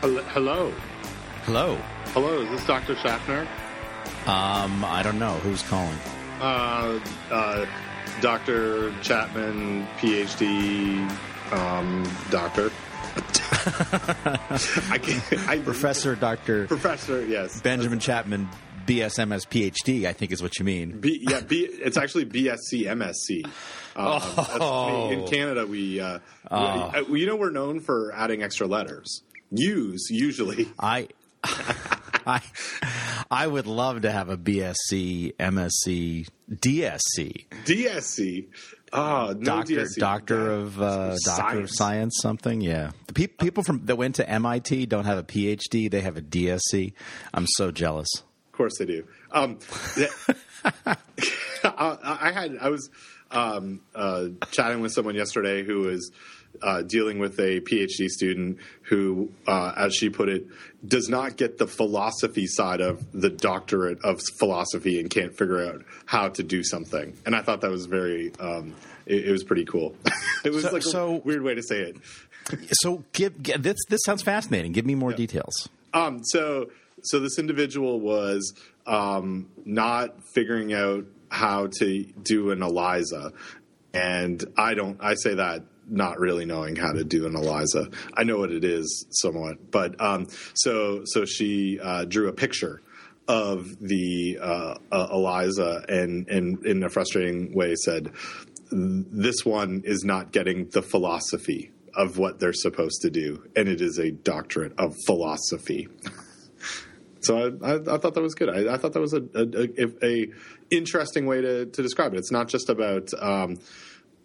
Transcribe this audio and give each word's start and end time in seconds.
Hel- 0.00 0.22
Hello. 0.32 0.72
Hello. 1.44 1.76
Hello, 2.06 2.40
is 2.42 2.48
this 2.50 2.66
Dr. 2.66 2.94
Schaffner? 2.96 3.46
Um, 4.26 4.84
I 4.84 5.02
don't 5.02 5.18
know 5.18 5.34
who's 5.38 5.62
calling. 5.62 5.96
Uh, 6.40 6.98
uh, 7.30 7.66
Dr. 8.20 8.92
Chapman, 9.02 9.86
PhD, 9.98 11.08
um, 11.52 12.10
doctor. 12.30 12.70
I 14.90 14.98
can't, 15.02 15.48
I, 15.48 15.58
Professor 15.64 16.14
Doctor 16.14 16.66
Professor, 16.66 17.24
yes. 17.26 17.60
Benjamin 17.60 17.98
Chapman, 17.98 18.48
BSMS 18.86 19.46
PhD. 19.48 20.06
I 20.06 20.12
think 20.12 20.32
is 20.32 20.42
what 20.42 20.58
you 20.58 20.64
mean. 20.64 21.00
B, 21.00 21.24
yeah, 21.28 21.40
B, 21.40 21.60
it's 21.70 21.96
actually 21.96 22.26
BSc, 22.26 22.84
MSc. 22.86 23.44
Um, 23.96 24.20
Oh. 24.62 25.10
In 25.10 25.26
Canada, 25.26 25.66
we, 25.66 26.00
uh, 26.00 26.20
we, 26.50 26.56
uh, 26.56 27.00
you 27.10 27.26
know, 27.26 27.36
we're 27.36 27.50
known 27.50 27.80
for 27.80 28.12
adding 28.14 28.42
extra 28.42 28.66
letters. 28.66 29.22
Use, 29.50 30.08
usually. 30.10 30.68
I. 30.78 31.08
I 32.26 32.42
I 33.30 33.46
would 33.46 33.66
love 33.66 34.02
to 34.02 34.12
have 34.12 34.28
a 34.28 34.36
BSc, 34.36 35.34
MSc, 35.36 36.28
DSc, 36.50 37.46
DSc. 37.64 38.46
Ah, 38.92 39.28
no 39.28 39.34
doctor 39.34 39.74
DSc. 39.76 39.96
doctor 39.96 40.50
of 40.50 40.82
uh, 40.82 41.16
doctor 41.24 41.60
of 41.60 41.70
science 41.70 42.18
something. 42.20 42.60
Yeah, 42.60 42.90
the 43.06 43.14
pe- 43.14 43.26
people 43.28 43.62
from 43.62 43.86
that 43.86 43.96
went 43.96 44.16
to 44.16 44.28
MIT 44.28 44.86
don't 44.86 45.06
have 45.06 45.16
a 45.18 45.22
PhD; 45.22 45.90
they 45.90 46.00
have 46.02 46.16
a 46.16 46.22
DSc. 46.22 46.92
I'm 47.32 47.46
so 47.46 47.70
jealous. 47.70 48.08
Of 48.16 48.52
course 48.52 48.76
they 48.78 48.84
do. 48.84 49.06
Um, 49.32 49.58
I, 50.84 50.96
I 51.64 52.32
had 52.32 52.58
I 52.60 52.68
was 52.68 52.90
um, 53.30 53.80
uh, 53.94 54.26
chatting 54.50 54.80
with 54.80 54.92
someone 54.92 55.14
yesterday 55.14 55.64
who 55.64 55.80
was 55.80 56.10
uh, 56.62 56.82
dealing 56.82 57.18
with 57.18 57.38
a 57.38 57.60
PhD 57.60 58.08
student 58.08 58.58
who, 58.82 59.30
uh, 59.46 59.72
as 59.76 59.94
she 59.94 60.10
put 60.10 60.28
it, 60.28 60.46
does 60.86 61.08
not 61.08 61.36
get 61.36 61.58
the 61.58 61.66
philosophy 61.66 62.46
side 62.46 62.80
of 62.80 63.04
the 63.12 63.30
doctorate 63.30 63.98
of 64.04 64.20
philosophy 64.38 65.00
and 65.00 65.08
can't 65.10 65.36
figure 65.36 65.64
out 65.66 65.82
how 66.06 66.28
to 66.28 66.42
do 66.42 66.62
something. 66.62 67.16
And 67.24 67.34
I 67.34 67.42
thought 67.42 67.60
that 67.62 67.70
was 67.70 67.86
very. 67.86 68.32
Um, 68.38 68.74
it, 69.06 69.26
it 69.28 69.32
was 69.32 69.42
pretty 69.44 69.64
cool. 69.64 69.96
it 70.44 70.52
was 70.52 70.64
So- 70.64 70.72
like 70.72 70.82
a 70.82 70.86
so- 70.90 71.22
weird 71.24 71.42
way 71.42 71.54
to 71.54 71.62
say 71.62 71.80
it. 71.80 71.96
So, 72.72 73.04
give, 73.12 73.42
give 73.42 73.62
this 73.62 73.76
this 73.88 74.00
sounds 74.04 74.22
fascinating. 74.22 74.72
Give 74.72 74.84
me 74.84 74.94
more 74.96 75.12
details. 75.12 75.68
Um, 75.94 76.22
so, 76.24 76.70
so 77.02 77.20
this 77.20 77.38
individual 77.38 78.00
was 78.00 78.52
um, 78.86 79.48
not 79.64 80.16
figuring 80.34 80.72
out 80.72 81.04
how 81.30 81.68
to 81.78 82.02
do 82.22 82.50
an 82.50 82.60
ELISA, 82.62 83.32
and 83.94 84.44
I 84.56 84.74
don't. 84.74 84.98
I 85.00 85.14
say 85.14 85.34
that 85.34 85.62
not 85.90 86.18
really 86.18 86.44
knowing 86.44 86.76
how 86.76 86.92
to 86.92 87.04
do 87.04 87.26
an 87.26 87.34
ELISA. 87.34 87.90
I 88.14 88.24
know 88.24 88.38
what 88.38 88.50
it 88.50 88.64
is 88.64 89.06
somewhat, 89.10 89.70
but 89.70 90.00
um, 90.00 90.28
so 90.54 91.02
so 91.04 91.24
she 91.24 91.78
uh, 91.82 92.04
drew 92.04 92.28
a 92.28 92.32
picture 92.32 92.82
of 93.28 93.66
the 93.80 94.38
uh, 94.40 94.74
uh, 94.90 95.08
ELISA 95.12 95.84
and, 95.88 96.28
and 96.28 96.64
in 96.66 96.82
a 96.82 96.88
frustrating 96.88 97.54
way 97.54 97.74
said, 97.74 98.12
"This 98.72 99.44
one 99.44 99.82
is 99.84 100.04
not 100.04 100.32
getting 100.32 100.68
the 100.68 100.82
philosophy." 100.82 101.72
Of 101.92 102.18
what 102.18 102.38
they're 102.38 102.52
supposed 102.52 103.02
to 103.02 103.10
do, 103.10 103.42
and 103.56 103.68
it 103.68 103.80
is 103.80 103.98
a 103.98 104.12
doctorate 104.12 104.74
of 104.78 104.94
philosophy. 105.06 105.88
So 107.22 107.58
I, 107.62 107.72
I, 107.72 107.74
I 107.74 107.98
thought 107.98 108.14
that 108.14 108.22
was 108.22 108.34
good. 108.34 108.48
I, 108.48 108.74
I 108.74 108.78
thought 108.78 108.92
that 108.94 109.00
was 109.00 109.12
a, 109.12 109.22
a, 109.34 109.84
a, 109.84 110.22
a 110.22 110.26
interesting 110.70 111.26
way 111.26 111.40
to, 111.40 111.66
to 111.66 111.82
describe 111.82 112.14
it. 112.14 112.18
It's 112.18 112.32
not 112.32 112.48
just 112.48 112.68
about 112.70 113.10
um, 113.20 113.58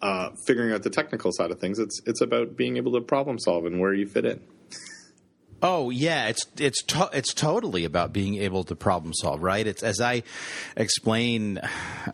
uh, 0.02 0.30
figuring 0.46 0.72
out 0.72 0.82
the 0.82 0.90
technical 0.90 1.32
side 1.32 1.50
of 1.50 1.58
things. 1.60 1.78
It's 1.78 2.00
it's 2.06 2.20
about 2.20 2.56
being 2.56 2.76
able 2.76 2.92
to 2.92 3.00
problem 3.00 3.38
solve 3.38 3.66
and 3.66 3.80
where 3.80 3.94
you 3.94 4.06
fit 4.06 4.24
in. 4.24 4.40
Oh 5.62 5.88
yeah, 5.88 6.28
it's 6.28 6.44
it's 6.58 6.82
to, 6.84 7.08
it's 7.14 7.32
totally 7.32 7.84
about 7.84 8.12
being 8.12 8.36
able 8.36 8.62
to 8.64 8.76
problem 8.76 9.14
solve, 9.14 9.42
right? 9.42 9.66
It's 9.66 9.82
as 9.82 10.02
I 10.02 10.22
explain. 10.76 11.58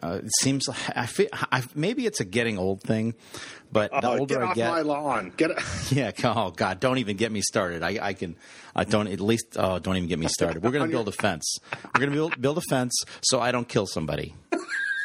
Uh, 0.01 0.21
it 0.23 0.31
seems 0.41 0.69
like 0.69 0.97
I 0.97 1.07
feel 1.07 1.27
I, 1.33 1.65
maybe 1.75 2.07
it's 2.07 2.21
a 2.21 2.25
getting 2.25 2.57
old 2.57 2.83
thing, 2.83 3.15
but 3.73 3.91
the 3.91 4.09
Uh, 4.09 4.19
older 4.19 4.35
get 4.37 4.43
I 4.43 4.47
off 4.47 4.55
get, 4.55 4.71
my 4.71 4.81
lawn. 4.83 5.33
Get 5.37 5.51
yeah. 5.91 6.13
Oh 6.23 6.53
God, 6.53 6.79
don't 6.79 6.99
even 6.99 7.17
get 7.17 7.33
me 7.33 7.41
started. 7.41 7.83
I, 7.83 7.99
I 8.01 8.13
can. 8.13 8.37
I 8.77 8.85
don't 8.85 9.09
at 9.09 9.21
least. 9.21 9.57
Oh, 9.57 9.81
don't 9.81 9.97
even 9.97 10.09
get 10.09 10.21
me 10.21 10.29
started. 10.29 10.63
We're 10.63 10.71
going 10.71 10.87
to 10.89 10.93
build 10.93 11.09
a 11.09 11.13
fence. 11.13 11.59
We're 11.73 11.99
going 11.99 12.11
to 12.11 12.17
build 12.17 12.41
build 12.41 12.59
a 12.59 12.63
fence 12.71 12.95
so 13.25 13.41
I 13.41 13.51
don't 13.51 13.69
kill 13.69 13.87
somebody. 13.87 14.37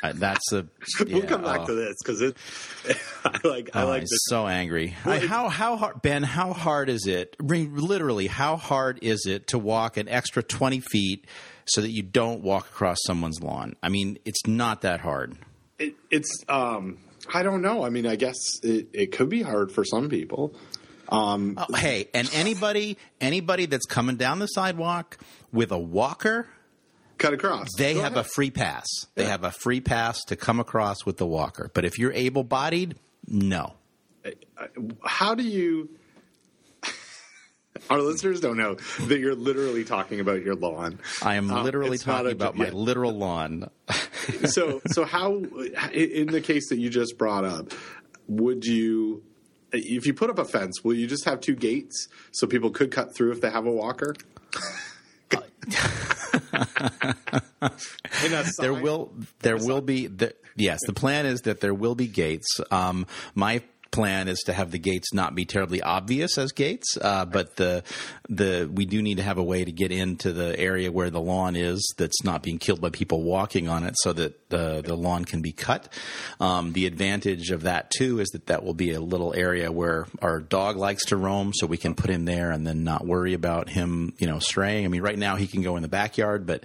That's 0.03 0.51
a. 0.53 0.67
we'll 1.07 1.23
come 1.23 1.43
back 1.43 1.61
oh. 1.61 1.67
to 1.67 1.73
this 1.73 1.95
because 2.03 2.21
it. 2.21 2.37
I 3.25 3.47
like 3.47 3.69
I 3.75 3.83
Oh, 3.83 3.87
like 3.87 4.01
this. 4.01 4.19
so 4.27 4.47
angry. 4.47 4.95
I- 5.05 5.19
how 5.19 5.49
how 5.49 5.75
hard, 5.75 6.01
Ben? 6.01 6.23
How 6.23 6.53
hard 6.53 6.89
is 6.89 7.05
it? 7.07 7.35
Literally, 7.41 8.27
how 8.27 8.57
hard 8.57 8.99
is 9.01 9.25
it 9.25 9.47
to 9.47 9.57
walk 9.59 9.97
an 9.97 10.07
extra 10.07 10.43
twenty 10.43 10.79
feet 10.79 11.25
so 11.65 11.81
that 11.81 11.91
you 11.91 12.03
don't 12.03 12.41
walk 12.41 12.67
across 12.67 12.97
someone's 13.05 13.41
lawn? 13.41 13.75
I 13.81 13.89
mean, 13.89 14.19
it's 14.25 14.45
not 14.45 14.81
that 14.81 15.01
hard. 15.01 15.37
It, 15.79 15.95
it's 16.09 16.31
um 16.47 16.99
I 17.33 17.43
don't 17.43 17.61
know. 17.61 17.83
I 17.83 17.89
mean, 17.89 18.05
I 18.07 18.15
guess 18.15 18.37
it, 18.63 18.87
it 18.93 19.11
could 19.11 19.29
be 19.29 19.41
hard 19.41 19.71
for 19.71 19.83
some 19.83 20.09
people. 20.09 20.55
Um, 21.09 21.57
Oh, 21.57 21.73
hey, 21.75 22.09
and 22.13 22.29
anybody 22.33 22.97
anybody 23.21 23.65
that's 23.65 23.85
coming 23.85 24.17
down 24.17 24.39
the 24.39 24.47
sidewalk 24.47 25.17
with 25.51 25.71
a 25.71 25.77
walker, 25.77 26.47
cut 27.17 27.33
across. 27.33 27.67
they 27.77 27.93
Go 27.95 28.01
have 28.01 28.13
ahead. 28.13 28.25
a 28.25 28.29
free 28.29 28.51
pass. 28.51 28.85
They 29.15 29.23
Yeah. 29.23 29.29
have 29.29 29.43
a 29.43 29.51
free 29.51 29.81
pass 29.81 30.23
to 30.25 30.35
come 30.35 30.59
across 30.59 31.05
with 31.05 31.17
the 31.17 31.25
walker. 31.25 31.69
But 31.73 31.85
if 31.85 31.97
you're 31.99 32.13
able 32.13 32.43
bodied, 32.43 32.95
no. 33.27 33.73
how 35.03 35.33
do 35.35 35.43
you 35.43 35.89
our 37.89 37.99
listeners 38.01 38.39
don't 38.41 38.57
know 38.57 38.75
that 39.07 39.19
you're 39.19 39.35
literally 39.35 39.83
talking 39.83 40.19
about 40.19 40.43
your 40.43 40.55
lawn 40.55 40.99
I 41.21 41.35
am 41.35 41.49
Uh, 41.51 41.63
literally 41.63 41.97
not 41.97 41.99
talking 42.05 42.27
a- 42.27 42.31
about 42.31 42.55
my 42.57 42.69
literal 42.69 43.13
lawn. 43.13 43.69
so 44.45 44.81
so 44.87 45.05
how 45.05 45.35
in 45.93 46.27
the 46.27 46.41
case 46.41 46.69
that 46.69 46.77
you 46.79 46.89
just 46.89 47.17
brought 47.17 47.45
up 47.45 47.71
would 48.27 48.65
you 48.65 49.23
if 49.71 50.05
you 50.05 50.13
put 50.13 50.29
up 50.29 50.39
a 50.39 50.45
fence 50.45 50.83
will 50.83 50.93
you 50.95 51.07
just 51.07 51.23
have 51.25 51.39
two 51.39 51.55
gates 51.55 52.07
so 52.31 52.45
people 52.47 52.69
could 52.71 52.91
cut 52.91 53.15
through 53.15 53.31
if 53.31 53.39
they 53.41 53.49
have 53.49 53.65
a 53.65 53.71
walker 53.71 54.13
a 55.31 55.37
there 58.57 58.73
will 58.73 59.13
there 59.39 59.57
will 59.57 59.81
be 59.81 60.07
the, 60.07 60.33
yes 60.55 60.79
the 60.85 60.93
plan 60.93 61.25
is 61.25 61.41
that 61.41 61.61
there 61.61 61.73
will 61.73 61.95
be 61.95 62.07
gates. 62.07 62.59
Um, 62.71 63.05
my 63.35 63.61
plan 63.91 64.27
is 64.27 64.39
to 64.45 64.53
have 64.53 64.71
the 64.71 64.79
gates 64.79 65.13
not 65.13 65.35
be 65.35 65.45
terribly 65.45 65.81
obvious 65.81 66.37
as 66.37 66.51
gates 66.51 66.97
uh, 67.01 67.25
but 67.25 67.55
the 67.55 67.83
the 68.29 68.69
we 68.73 68.85
do 68.85 69.01
need 69.01 69.17
to 69.17 69.23
have 69.23 69.37
a 69.37 69.43
way 69.43 69.63
to 69.63 69.71
get 69.71 69.91
into 69.91 70.31
the 70.31 70.57
area 70.59 70.91
where 70.91 71.09
the 71.09 71.21
lawn 71.21 71.55
is 71.55 71.93
that's 71.97 72.23
not 72.23 72.43
being 72.43 72.57
killed 72.57 72.81
by 72.81 72.89
people 72.89 73.23
walking 73.23 73.67
on 73.69 73.83
it 73.83 73.95
so 73.97 74.13
that 74.13 74.49
the 74.49 74.81
the 74.85 74.95
lawn 74.95 75.25
can 75.25 75.41
be 75.41 75.51
cut. 75.51 75.89
Um, 76.39 76.73
the 76.73 76.85
advantage 76.85 77.51
of 77.51 77.63
that 77.63 77.91
too 77.91 78.19
is 78.19 78.29
that 78.29 78.47
that 78.47 78.63
will 78.63 78.73
be 78.73 78.91
a 78.93 78.99
little 78.99 79.33
area 79.33 79.71
where 79.71 80.07
our 80.21 80.39
dog 80.39 80.77
likes 80.77 81.05
to 81.05 81.17
roam 81.17 81.51
so 81.53 81.67
we 81.67 81.77
can 81.77 81.95
put 81.95 82.09
him 82.09 82.25
there 82.25 82.51
and 82.51 82.65
then 82.65 82.83
not 82.83 83.05
worry 83.05 83.33
about 83.33 83.69
him 83.69 84.13
you 84.17 84.27
know 84.27 84.39
straying. 84.39 84.85
I 84.85 84.87
mean 84.87 85.01
right 85.01 85.17
now 85.17 85.35
he 85.35 85.47
can 85.47 85.61
go 85.61 85.75
in 85.75 85.81
the 85.81 85.87
backyard 85.87 86.45
but 86.45 86.63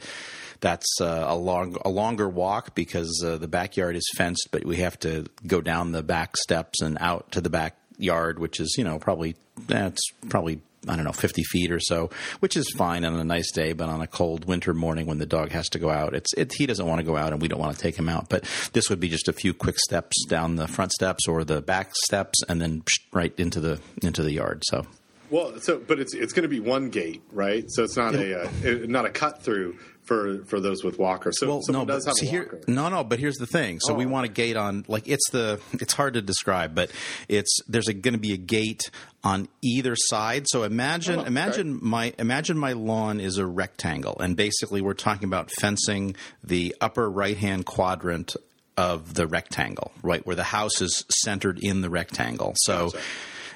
that's 0.63 1.01
uh, 1.01 1.25
a 1.29 1.37
long 1.37 1.77
a 1.85 1.91
longer 1.91 2.29
walk 2.29 2.75
because 2.75 3.23
uh, 3.25 3.37
the 3.37 3.49
backyard 3.49 3.97
is 3.97 4.09
fenced, 4.17 4.49
but 4.51 4.65
we 4.65 4.77
have 4.77 4.99
to 5.01 5.27
go 5.47 5.61
down 5.61 5.93
the 5.93 6.03
back 6.03 6.37
steps 6.39 6.81
and 6.81 6.97
out 7.01 7.31
to 7.33 7.43
the 7.43 7.51
backyard, 7.51 8.39
which 8.39 8.61
is 8.61 8.77
you 8.79 8.85
know 8.85 8.99
probably 8.99 9.37
that's 9.67 10.01
probably 10.31 10.63
I 10.89 10.95
don't 10.97 11.05
know 11.05 11.13
fifty 11.13 11.43
feet 11.43 11.73
or 11.73 11.81
so, 11.81 12.11
which 12.41 12.57
is 12.57 12.71
fine 12.77 13.05
on 13.05 13.15
a 13.17 13.25
nice 13.25 13.51
day, 13.51 13.73
but 13.73 13.89
on 13.89 14.01
a 14.01 14.07
cold 14.07 14.45
winter 14.47 14.73
morning 14.73 15.07
when 15.07 15.19
the 15.19 15.27
dog 15.27 15.51
has 15.51 15.69
to 15.71 15.81
go 15.81 15.91
out, 15.91 16.15
it's 16.15 16.33
it, 16.35 16.53
he 16.55 16.65
doesn't 16.65 16.87
want 16.87 17.01
to 17.01 17.05
go 17.05 17.17
out 17.17 17.33
and 17.33 17.43
we 17.43 17.49
don't 17.49 17.61
want 17.61 17.77
to 17.77 17.83
take 17.83 17.97
him 17.97 18.09
out. 18.09 18.29
But 18.29 18.45
this 18.73 18.89
would 18.89 19.01
be 19.01 19.09
just 19.09 19.29
a 19.29 19.33
few 19.33 19.53
quick 19.53 19.79
steps 19.79 20.25
down 20.27 20.57
the 20.57 20.69
front 20.69 20.93
steps 20.93 21.27
or 21.29 21.43
the 21.45 21.61
back 21.61 21.91
steps, 22.05 22.41
and 22.49 22.63
then 22.63 22.85
right 23.13 23.35
into 23.37 23.61
the 23.61 23.81
into 24.01 24.23
the 24.23 24.33
yard. 24.33 24.63
So. 24.67 24.87
well 25.29 25.59
so 25.59 25.79
but 25.79 25.99
it's 25.99 26.15
it's 26.15 26.33
going 26.33 26.45
to 26.45 26.49
be 26.49 26.61
one 26.61 26.91
gate 26.91 27.23
right 27.33 27.65
so 27.69 27.83
it's 27.83 27.97
not 27.97 28.15
a 28.15 28.43
uh, 28.45 28.51
not 28.87 29.07
a 29.07 29.11
cut 29.11 29.43
through 29.43 29.77
for 30.05 30.39
for 30.47 30.59
those 30.61 30.83
with 30.83 30.99
walkers 30.99 31.39
so 31.39 31.47
well, 31.49 31.61
no, 31.69 31.85
does 31.85 32.05
but 32.05 32.21
a 32.21 32.25
here, 32.25 32.61
no, 32.67 32.89
no. 32.89 33.05
But 33.05 33.19
here's 33.21 33.37
the 33.37 33.47
thing. 33.47 33.79
So 33.81 33.95
we 33.95 34.05
Oh. 34.05 34.09
want 34.09 34.27
a 34.27 34.29
gate 34.29 34.57
on, 34.57 34.85
like 34.89 35.07
it's 35.09 35.31
the, 35.31 35.61
it's 35.75 35.93
hard 35.95 36.15
to 36.15 36.23
describe, 36.23 36.75
but 36.75 36.91
it's 37.29 37.57
there's 37.69 37.87
going 37.87 38.15
to 38.15 38.19
be 38.19 38.33
a 38.33 38.37
gate 38.39 38.91
on 39.23 39.49
either 39.63 39.95
side. 39.97 40.47
So 40.49 40.65
imagine, 40.65 41.19
Oh, 41.19 41.21
okay. 41.21 41.29
imagine 41.29 41.79
my, 41.81 42.13
imagine 42.19 42.59
my 42.59 42.73
lawn 42.73 43.21
is 43.21 43.39
a 43.39 43.47
rectangle, 43.47 44.17
and 44.19 44.37
basically 44.37 44.81
we're 44.83 44.95
talking 44.95 45.25
about 45.25 45.51
fencing 45.61 46.17
the 46.43 46.75
upper 46.81 47.09
right 47.09 47.37
hand 47.37 47.67
quadrant 47.67 48.35
of 48.77 49.15
the 49.15 49.27
rectangle, 49.27 49.93
right 50.03 50.27
where 50.27 50.35
the 50.35 50.43
house 50.45 50.81
is 50.81 51.05
centered 51.23 51.59
in 51.63 51.81
the 51.83 51.91
rectangle. 51.91 52.55
So. 52.57 52.87
Gotcha. 52.87 52.99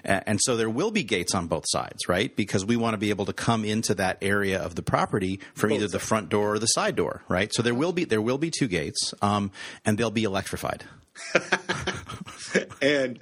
And 0.08 0.38
so 0.40 0.56
there 0.56 0.70
will 0.70 0.92
be 0.92 1.02
gates 1.02 1.34
on 1.34 1.48
both 1.48 1.64
sides, 1.66 2.08
right? 2.08 2.34
Because 2.34 2.64
we 2.64 2.76
want 2.76 2.94
to 2.94 2.98
be 2.98 3.10
able 3.10 3.24
to 3.26 3.32
come 3.32 3.64
into 3.64 3.92
that 3.96 4.18
area 4.22 4.60
of 4.62 4.76
the 4.76 4.82
property 4.82 5.40
from 5.54 5.72
either 5.72 5.88
the 5.88 5.98
front 5.98 6.28
door 6.28 6.54
or 6.54 6.58
the 6.60 6.66
side 6.66 6.94
door, 6.94 7.22
right? 7.28 7.52
So 7.52 7.60
there 7.62 7.74
will 7.74 7.92
be 7.92 8.04
there 8.04 8.22
will 8.22 8.38
be 8.38 8.50
two 8.56 8.68
gates, 8.68 9.12
um, 9.20 9.50
and 9.84 9.98
they'll 9.98 10.10
be 10.12 10.22
electrified. 10.24 10.84
and 12.80 13.18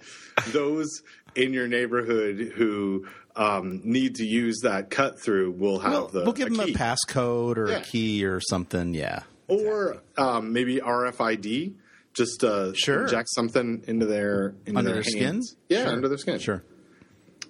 those 0.52 1.02
in 1.34 1.52
your 1.52 1.66
neighborhood 1.68 2.52
who 2.56 3.06
um, 3.36 3.80
need 3.84 4.16
to 4.16 4.24
use 4.24 4.60
that 4.62 4.90
cut 4.90 5.20
through 5.20 5.52
will 5.52 5.78
have 5.80 5.92
We'll, 5.92 6.06
the 6.08 6.22
we'll 6.24 6.32
give 6.32 6.48
a 6.48 6.50
them 6.50 6.60
a 6.68 6.72
passcode 6.72 7.56
or 7.56 7.70
Yeah. 7.70 7.76
a 7.78 7.82
key 7.82 8.24
or 8.24 8.40
something. 8.40 8.94
Yeah. 8.94 9.22
or 9.48 9.98
um, 10.16 10.52
maybe 10.52 10.80
RFID, 10.80 11.74
just 12.14 12.44
uh, 12.44 12.72
Sure. 12.74 13.02
inject 13.02 13.28
something 13.34 13.82
into 13.86 14.06
their 14.06 14.54
into 14.66 14.78
Under 14.78 14.92
their, 14.92 15.02
their 15.02 15.10
skin? 15.10 15.42
Yeah, 15.68 15.84
Sure. 15.84 15.92
under 15.92 16.08
their 16.08 16.18
skin. 16.18 16.38
Sure. 16.38 16.62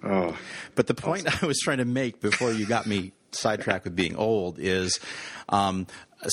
Oh, 0.03 0.37
But 0.75 0.87
the 0.87 0.93
point 0.93 1.27
I 1.43 1.45
was 1.45 1.59
trying 1.59 1.77
to 1.79 1.85
make 1.85 2.19
before 2.21 2.51
you 2.51 2.65
got 2.65 2.85
me 2.85 3.13
sidetracked 3.31 3.83
with 3.83 3.95
being 3.95 4.15
old 4.15 4.59
is 4.59 4.99
um, 5.49 5.87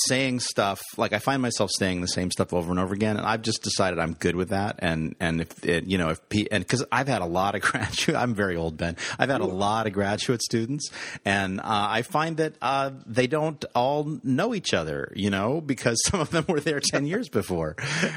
saying 0.09 0.41
stuff 0.41 0.81
like 0.97 1.13
I 1.13 1.19
find 1.19 1.43
myself 1.43 1.71
saying 1.79 2.01
the 2.01 2.09
same 2.09 2.31
stuff 2.31 2.53
over 2.53 2.71
and 2.71 2.79
over 2.79 2.95
again, 2.95 3.17
and 3.17 3.27
I've 3.27 3.43
just 3.43 3.63
decided 3.63 3.99
I'm 3.99 4.15
good 4.15 4.37
with 4.37 4.51
that. 4.51 4.77
And 4.81 5.15
and 5.21 5.41
if 5.41 5.65
it, 5.65 5.85
you 5.85 5.99
know 5.99 6.11
if 6.11 6.29
P, 6.29 6.49
and 6.51 6.63
because 6.63 6.85
I've 6.91 7.09
had 7.09 7.23
a 7.23 7.27
lot 7.27 7.55
of 7.55 7.61
graduate, 7.63 8.17
I'm 8.17 8.35
very 8.35 8.57
old, 8.57 8.77
Ben. 8.77 8.97
I've 9.19 9.29
had 9.29 9.41
a 9.41 9.47
lot 9.47 9.87
of 9.87 9.93
graduate 9.93 10.43
students, 10.43 10.91
and 11.25 11.61
uh, 11.61 11.65
I 11.65 12.03
find 12.03 12.37
that 12.39 12.55
uh, 12.63 12.91
they 13.07 13.27
don't 13.27 13.65
all 13.75 14.19
know 14.23 14.55
each 14.55 14.75
other, 14.75 15.13
you 15.15 15.31
know, 15.31 15.61
because 15.61 16.01
some 16.07 16.21
of 16.21 16.31
them 16.31 16.45
were 16.49 16.61
there 16.61 16.81
ten 16.81 17.07
years 17.07 17.29
before, 17.29 17.77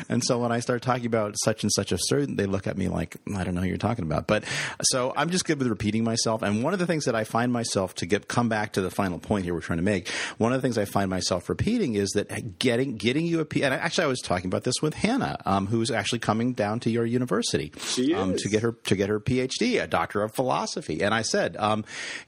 and 0.09 0.23
so 0.23 0.39
when 0.39 0.51
I 0.51 0.59
start 0.59 0.81
talking 0.81 1.05
about 1.05 1.35
such 1.43 1.63
and 1.63 1.71
such 1.71 1.91
a 1.91 1.97
student, 1.97 2.37
they 2.37 2.45
look 2.45 2.67
at 2.67 2.77
me 2.77 2.87
like 2.87 3.17
I 3.35 3.43
don't 3.43 3.55
know 3.55 3.61
who 3.61 3.67
you're 3.67 3.77
talking 3.77 4.05
about. 4.05 4.27
But 4.27 4.43
so 4.81 5.13
I'm 5.15 5.29
just 5.29 5.45
good 5.45 5.59
with 5.59 5.67
repeating 5.67 6.03
myself. 6.03 6.41
And 6.41 6.63
one 6.63 6.73
of 6.73 6.79
the 6.79 6.87
things 6.87 7.05
that 7.05 7.15
I 7.15 7.23
find 7.23 7.51
myself 7.51 7.95
to 7.95 8.05
get 8.05 8.27
come 8.27 8.49
back 8.49 8.73
to 8.73 8.81
the 8.81 8.91
final 8.91 9.19
point 9.19 9.45
here 9.45 9.53
we're 9.53 9.61
trying 9.61 9.77
to 9.77 9.83
make. 9.83 10.09
One 10.37 10.53
of 10.53 10.61
the 10.61 10.61
things 10.61 10.77
I 10.77 10.85
find 10.85 11.09
myself 11.09 11.49
repeating 11.49 11.64
is 11.95 12.11
that 12.11 12.59
getting 12.59 12.95
getting 12.97 13.25
you 13.25 13.39
a 13.39 13.45
P. 13.45 13.63
And 13.63 13.73
actually, 13.73 14.05
I 14.05 14.07
was 14.07 14.21
talking 14.21 14.47
about 14.47 14.63
this 14.63 14.75
with 14.81 14.93
Hannah, 14.93 15.37
um, 15.45 15.67
who's 15.67 15.91
actually 15.91 16.19
coming 16.19 16.53
down 16.53 16.79
to 16.81 16.89
your 16.89 17.05
university 17.05 17.71
um, 18.15 18.33
is. 18.33 18.41
to 18.43 18.49
get 18.49 18.61
her 18.61 18.71
to 18.73 18.95
get 18.95 19.09
her 19.09 19.19
PhD, 19.19 19.81
a 19.81 19.87
doctor 19.87 20.21
of 20.21 20.33
philosophy. 20.33 21.01
And 21.01 21.13
I 21.13 21.21
said, 21.23 21.55
um, 21.57 21.85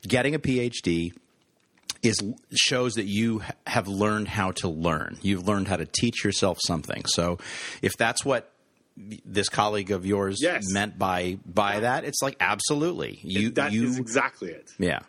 getting 0.08 0.36
a 0.36 0.40
PhD 0.40 1.14
is 2.04 2.18
shows 2.54 2.94
that 2.96 3.06
you 3.06 3.42
have 3.66 3.88
learned 3.88 4.28
how 4.28 4.52
to 4.52 4.68
learn. 4.68 5.18
You've 5.22 5.48
learned 5.48 5.68
how 5.68 5.78
to 5.78 5.86
teach 5.86 6.24
yourself 6.24 6.58
something. 6.66 7.04
So 7.08 7.38
if 7.82 7.94
that's 7.98 8.24
what 8.24 8.52
this 9.26 9.48
colleague 9.50 9.92
of 9.92 10.06
yours 10.06 10.38
Yes. 10.42 10.64
meant 10.72 10.98
by 10.98 11.38
by 11.46 11.82
that, 11.82 12.04
it's 12.04 12.22
like 12.22 12.36
absolutely. 12.40 13.20
You 13.24 13.52
that 13.52 13.74
is 13.74 13.96
you 13.96 14.02
exactly 14.02 14.50
it. 14.50 14.72
yeah. 14.80 15.00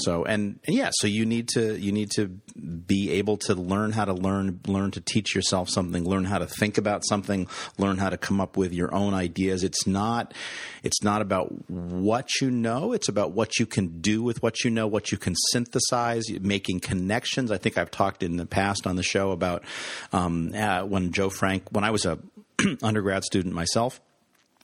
So 0.00 0.24
and, 0.24 0.58
and 0.66 0.76
yeah, 0.76 0.90
so 0.92 1.06
you 1.06 1.26
need 1.26 1.48
to 1.50 1.78
you 1.78 1.92
need 1.92 2.10
to 2.12 2.26
be 2.26 3.10
able 3.10 3.36
to 3.38 3.54
learn 3.54 3.92
how 3.92 4.04
to 4.04 4.12
learn, 4.12 4.60
learn 4.66 4.90
to 4.92 5.00
teach 5.00 5.34
yourself 5.34 5.68
something, 5.68 6.04
learn 6.04 6.24
how 6.24 6.38
to 6.38 6.46
think 6.46 6.78
about 6.78 7.02
something, 7.06 7.46
learn 7.78 7.98
how 7.98 8.10
to 8.10 8.16
come 8.16 8.40
up 8.40 8.56
with 8.56 8.72
your 8.72 8.94
own 8.94 9.14
ideas. 9.14 9.62
It's 9.62 9.86
not 9.86 10.34
it's 10.82 11.02
not 11.02 11.22
about 11.22 11.70
what 11.70 12.28
you 12.40 12.50
know, 12.50 12.92
it's 12.92 13.08
about 13.08 13.32
what 13.32 13.58
you 13.58 13.66
can 13.66 14.00
do 14.00 14.22
with 14.22 14.42
what 14.42 14.64
you 14.64 14.70
know, 14.70 14.86
what 14.86 15.12
you 15.12 15.18
can 15.18 15.34
synthesize, 15.52 16.24
making 16.40 16.80
connections. 16.80 17.50
I 17.50 17.58
think 17.58 17.78
I've 17.78 17.90
talked 17.90 18.22
in 18.22 18.36
the 18.36 18.46
past 18.46 18.86
on 18.86 18.96
the 18.96 19.02
show 19.02 19.30
about 19.30 19.64
um, 20.12 20.52
uh, 20.54 20.82
when 20.82 21.12
Joe 21.12 21.30
Frank 21.30 21.64
when 21.70 21.84
I 21.84 21.90
was 21.90 22.04
a 22.04 22.18
undergrad 22.82 23.24
student 23.24 23.54
myself 23.54 24.00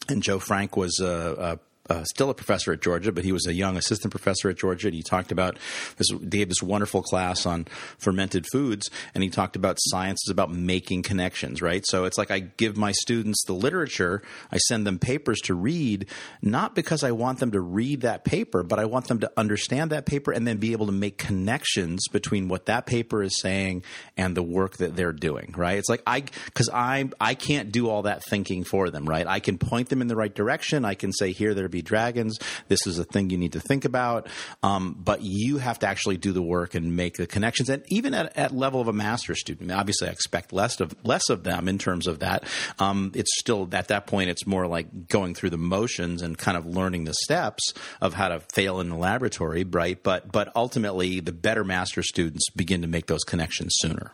and 0.08 0.22
Joe 0.22 0.38
Frank 0.38 0.76
was 0.76 1.00
a, 1.00 1.08
uh, 1.08 1.56
uh, 1.90 2.04
still 2.04 2.30
a 2.30 2.34
professor 2.34 2.72
at 2.72 2.80
Georgia, 2.80 3.12
but 3.12 3.24
he 3.24 3.32
was 3.32 3.46
a 3.46 3.54
young 3.54 3.76
assistant 3.76 4.10
professor 4.10 4.48
at 4.48 4.56
Georgia, 4.56 4.88
and 4.88 4.94
he 4.94 5.02
talked 5.02 5.32
about 5.32 5.58
this. 5.96 6.08
They 6.20 6.38
gave 6.38 6.48
this 6.48 6.62
wonderful 6.62 7.02
class 7.02 7.46
on 7.46 7.66
fermented 7.98 8.46
foods, 8.52 8.90
and 9.14 9.22
he 9.22 9.30
talked 9.30 9.56
about 9.56 9.78
science 9.80 10.20
is 10.26 10.30
about 10.30 10.50
making 10.50 11.02
connections, 11.02 11.62
right? 11.62 11.84
So 11.86 12.04
it's 12.04 12.18
like 12.18 12.30
I 12.30 12.40
give 12.40 12.76
my 12.76 12.92
students 12.92 13.44
the 13.46 13.52
literature, 13.52 14.22
I 14.50 14.58
send 14.58 14.86
them 14.86 14.98
papers 14.98 15.40
to 15.42 15.54
read, 15.54 16.06
not 16.42 16.74
because 16.74 17.02
I 17.02 17.12
want 17.12 17.40
them 17.40 17.52
to 17.52 17.60
read 17.60 18.02
that 18.02 18.24
paper, 18.24 18.62
but 18.62 18.78
I 18.78 18.84
want 18.84 19.08
them 19.08 19.20
to 19.20 19.30
understand 19.36 19.90
that 19.90 20.06
paper 20.06 20.32
and 20.32 20.46
then 20.46 20.58
be 20.58 20.72
able 20.72 20.86
to 20.86 20.92
make 20.92 21.18
connections 21.18 22.06
between 22.08 22.48
what 22.48 22.66
that 22.66 22.86
paper 22.86 23.22
is 23.22 23.38
saying 23.40 23.82
and 24.16 24.36
the 24.36 24.42
work 24.42 24.76
that 24.78 24.96
they're 24.96 25.12
doing, 25.12 25.54
right? 25.56 25.78
It's 25.78 25.88
like 25.88 26.02
I 26.06 26.20
because 26.20 26.68
I 26.72 27.08
I 27.20 27.34
can't 27.34 27.72
do 27.72 27.88
all 27.88 28.02
that 28.02 28.24
thinking 28.24 28.64
for 28.64 28.90
them, 28.90 29.06
right? 29.06 29.26
I 29.26 29.40
can 29.40 29.58
point 29.58 29.88
them 29.88 30.00
in 30.00 30.08
the 30.08 30.16
right 30.16 30.34
direction. 30.34 30.84
I 30.84 30.94
can 30.94 31.12
say 31.12 31.32
here 31.32 31.54
there 31.54 31.68
be 31.76 31.82
dragons. 31.82 32.38
This 32.69 32.87
is 32.87 32.99
a 32.99 33.05
thing 33.05 33.31
you 33.31 33.38
need 33.38 33.52
to 33.52 33.61
think 33.61 33.84
about. 33.84 34.28
Um, 34.62 34.96
but 34.99 35.20
you 35.23 35.58
have 35.58 35.78
to 35.81 35.87
actually 35.87 36.17
do 36.17 36.32
the 36.32 36.43
work 36.43 36.75
and 36.75 36.96
make 36.96 37.17
the 37.17 37.26
connections. 37.26 37.69
And 37.69 37.82
even 37.88 38.14
at, 38.14 38.37
at 38.37 38.52
level 38.52 38.81
of 38.81 38.88
a 38.88 38.93
master 38.93 39.34
student, 39.34 39.70
obviously 39.70 40.08
I 40.08 40.11
expect 40.12 40.52
less 40.52 40.81
of 40.81 40.94
less 41.05 41.28
of 41.28 41.44
them 41.44 41.69
in 41.69 41.78
terms 41.78 42.06
of 42.06 42.20
that. 42.20 42.44
Um, 42.78 43.12
it's 43.14 43.31
still 43.38 43.69
at 43.73 43.88
that 43.88 44.06
point 44.06 44.31
it's 44.31 44.46
more 44.46 44.67
like 44.67 45.08
going 45.08 45.34
through 45.34 45.50
the 45.50 45.58
motions 45.58 46.23
and 46.23 46.37
kind 46.37 46.56
of 46.56 46.67
learning 46.67 47.05
the 47.05 47.14
steps 47.25 47.75
of 48.00 48.14
how 48.14 48.29
to 48.29 48.40
fail 48.40 48.81
in 48.81 48.88
the 48.88 48.96
laboratory, 48.96 49.64
right? 49.64 50.02
But 50.02 50.32
but 50.32 50.50
ultimately 50.56 51.20
the 51.20 51.32
better 51.32 51.64
master 51.64 52.02
students 52.02 52.49
begin 52.50 52.82
to 52.82 52.88
make 52.88 53.06
those 53.06 53.25
connections 53.25 53.72
sooner. 53.76 54.12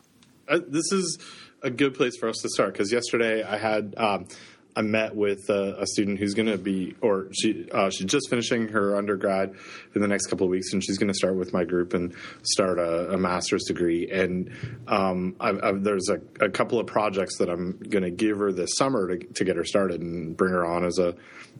uh, 0.48 0.60
this 0.66 0.90
is 0.92 1.18
a 1.62 1.70
good 1.70 1.94
place 1.94 2.16
for 2.16 2.28
us 2.28 2.36
to 2.42 2.48
start 2.48 2.72
because 2.72 2.92
yesterday 2.92 3.42
I 3.42 3.56
had 3.56 3.94
um, 3.96 4.26
I 4.74 4.82
met 4.82 5.14
with 5.14 5.50
uh, 5.50 5.74
a 5.76 5.86
student 5.86 6.18
who's 6.18 6.34
going 6.34 6.48
to 6.48 6.56
be, 6.56 6.96
or 7.00 7.28
she 7.32 7.68
uh, 7.70 7.90
she's 7.90 8.06
just 8.06 8.30
finishing 8.30 8.68
her 8.68 8.96
undergrad 8.96 9.54
in 9.94 10.00
the 10.00 10.08
next 10.08 10.26
couple 10.26 10.46
of 10.46 10.50
weeks, 10.50 10.72
and 10.72 10.82
she's 10.82 10.98
going 10.98 11.08
to 11.08 11.14
start 11.14 11.36
with 11.36 11.52
my 11.52 11.64
group 11.64 11.92
and 11.92 12.14
start 12.42 12.78
a, 12.78 13.12
a 13.12 13.18
master's 13.18 13.64
degree. 13.64 14.10
And 14.10 14.50
um, 14.88 15.36
I've, 15.40 15.62
I've, 15.62 15.84
there's 15.84 16.08
a, 16.08 16.44
a 16.44 16.48
couple 16.48 16.80
of 16.80 16.86
projects 16.86 17.36
that 17.38 17.50
I'm 17.50 17.78
going 17.78 18.04
to 18.04 18.10
give 18.10 18.38
her 18.38 18.52
this 18.52 18.70
summer 18.76 19.14
to, 19.14 19.26
to 19.26 19.44
get 19.44 19.56
her 19.56 19.64
started 19.64 20.00
and 20.00 20.36
bring 20.36 20.52
her 20.52 20.64
on 20.64 20.84
as 20.84 20.98
a 20.98 21.14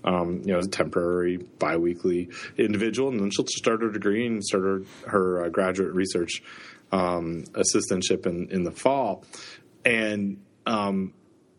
um, 0.04 0.42
you 0.44 0.52
know 0.52 0.60
a 0.60 0.66
temporary 0.66 1.36
biweekly 1.36 2.30
individual, 2.56 3.10
and 3.10 3.20
then 3.20 3.30
she'll 3.30 3.46
start 3.46 3.82
her 3.82 3.90
degree 3.90 4.26
and 4.26 4.42
start 4.42 4.64
her, 4.64 4.82
her 5.08 5.44
uh, 5.44 5.48
graduate 5.50 5.92
research 5.92 6.42
um, 6.92 7.44
assistantship 7.52 8.26
in, 8.26 8.48
in 8.50 8.64
the 8.64 8.72
fall. 8.72 9.24
And 9.84 10.42
um, 10.66 11.12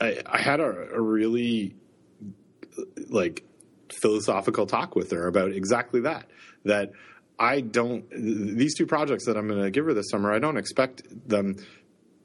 I, 0.03 0.21
I 0.25 0.41
had 0.41 0.59
a, 0.59 0.65
a 0.93 1.01
really 1.01 1.75
like 3.09 3.43
philosophical 3.91 4.65
talk 4.65 4.95
with 4.95 5.11
her 5.11 5.27
about 5.27 5.51
exactly 5.53 6.01
that. 6.01 6.29
That 6.65 6.91
I 7.39 7.61
don't 7.61 8.05
these 8.11 8.75
two 8.75 8.85
projects 8.85 9.25
that 9.25 9.37
I'm 9.37 9.47
going 9.47 9.63
to 9.63 9.71
give 9.71 9.85
her 9.85 9.93
this 9.93 10.09
summer. 10.09 10.31
I 10.31 10.39
don't 10.39 10.57
expect 10.57 11.03
them 11.27 11.55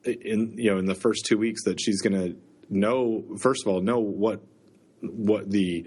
in 0.05 0.55
you 0.57 0.73
know 0.73 0.79
in 0.79 0.87
the 0.87 0.95
first 0.95 1.27
two 1.27 1.39
weeks 1.39 1.65
that 1.65 1.81
she's 1.81 2.03
going 2.03 2.15
to 2.15 2.37
know. 2.69 3.25
First 3.39 3.65
of 3.65 3.73
all, 3.73 3.81
know 3.81 4.01
what 4.01 4.41
what 5.01 5.51
the 5.51 5.87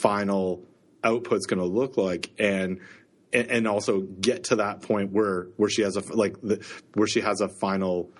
final 0.00 0.64
output's 1.04 1.46
going 1.46 1.60
to 1.60 1.66
look 1.66 1.96
like 1.96 2.30
and 2.38 2.80
and 3.32 3.68
also 3.68 4.00
get 4.00 4.44
to 4.44 4.56
that 4.56 4.82
point 4.82 5.12
where 5.12 5.48
where 5.56 5.70
she 5.70 5.82
has 5.82 5.96
a 5.96 6.00
like 6.14 6.40
the, 6.40 6.64
where 6.94 7.06
she 7.06 7.20
has 7.20 7.40
a 7.40 7.48
final 7.60 8.10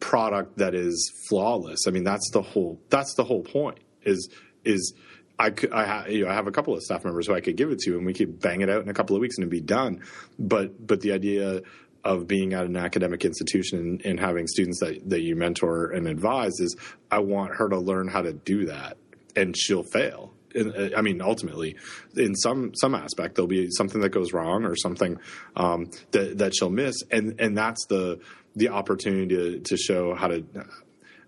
product 0.00 0.58
that 0.58 0.74
is 0.74 1.12
flawless. 1.28 1.80
I 1.86 1.90
mean, 1.90 2.04
that's 2.04 2.30
the 2.32 2.42
whole 2.42 2.80
that's 2.90 3.14
the 3.14 3.24
whole 3.24 3.42
point. 3.42 3.80
Is 4.02 4.28
is 4.64 4.94
I 5.38 5.50
could 5.50 5.72
I, 5.72 5.86
ha, 5.86 6.04
you 6.06 6.24
know, 6.24 6.30
I 6.30 6.34
have 6.34 6.46
a 6.46 6.52
couple 6.52 6.74
of 6.74 6.82
staff 6.82 7.04
members 7.04 7.26
who 7.26 7.34
I 7.34 7.40
could 7.40 7.56
give 7.56 7.70
it 7.70 7.80
to, 7.80 7.96
and 7.96 8.06
we 8.06 8.14
could 8.14 8.40
bang 8.40 8.60
it 8.60 8.70
out 8.70 8.82
in 8.82 8.88
a 8.88 8.94
couple 8.94 9.16
of 9.16 9.20
weeks 9.20 9.36
and 9.36 9.42
it'd 9.42 9.50
be 9.50 9.60
done. 9.60 10.02
But 10.38 10.86
but 10.86 11.00
the 11.00 11.12
idea 11.12 11.62
of 12.04 12.28
being 12.28 12.52
at 12.52 12.66
an 12.66 12.76
academic 12.76 13.24
institution 13.24 13.78
and, 13.78 14.04
and 14.04 14.20
having 14.20 14.46
students 14.46 14.80
that, 14.80 15.08
that 15.08 15.22
you 15.22 15.34
mentor 15.34 15.90
and 15.90 16.06
advise 16.06 16.52
is 16.60 16.76
I 17.10 17.20
want 17.20 17.56
her 17.56 17.68
to 17.70 17.78
learn 17.78 18.08
how 18.08 18.22
to 18.22 18.32
do 18.32 18.66
that, 18.66 18.98
and 19.34 19.56
she'll 19.56 19.84
fail. 19.84 20.34
Uh, 20.54 20.90
I 20.96 21.02
mean, 21.02 21.20
ultimately, 21.20 21.76
in 22.16 22.34
some 22.36 22.72
some 22.74 22.94
aspect, 22.94 23.34
there'll 23.34 23.48
be 23.48 23.70
something 23.70 24.00
that 24.02 24.10
goes 24.10 24.32
wrong 24.32 24.64
or 24.64 24.76
something 24.76 25.18
um, 25.56 25.90
that 26.12 26.38
that 26.38 26.54
she'll 26.54 26.70
miss, 26.70 27.02
and 27.10 27.40
and 27.40 27.56
that's 27.56 27.84
the 27.86 28.20
the 28.54 28.68
opportunity 28.68 29.28
to, 29.28 29.60
to 29.60 29.76
show 29.76 30.14
how 30.14 30.28
to 30.28 30.44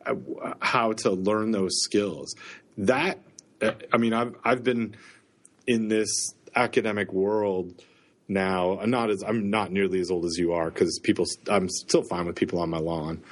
uh, 0.07 0.55
how 0.61 0.93
to 0.93 1.11
learn 1.11 1.51
those 1.51 1.73
skills. 1.83 2.35
That 2.79 3.19
I 3.93 3.97
mean, 3.99 4.13
I've 4.13 4.35
I've 4.45 4.63
been 4.63 4.97
in 5.67 5.89
this 5.89 6.09
academic 6.55 7.13
world 7.13 7.83
now. 8.29 8.79
I'm 8.79 8.91
not 8.91 9.11
as 9.11 9.23
I'm 9.27 9.51
not 9.51 9.73
nearly 9.73 10.01
as 10.01 10.11
old 10.11 10.25
as 10.27 10.37
you 10.37 10.53
are 10.53 10.71
because 10.71 10.99
people. 11.03 11.25
I'm 11.49 11.69
still 11.69 12.03
fine 12.03 12.27
with 12.27 12.37
people 12.37 12.61
on 12.61 12.71
my 12.71 12.79
lawn, 12.79 13.23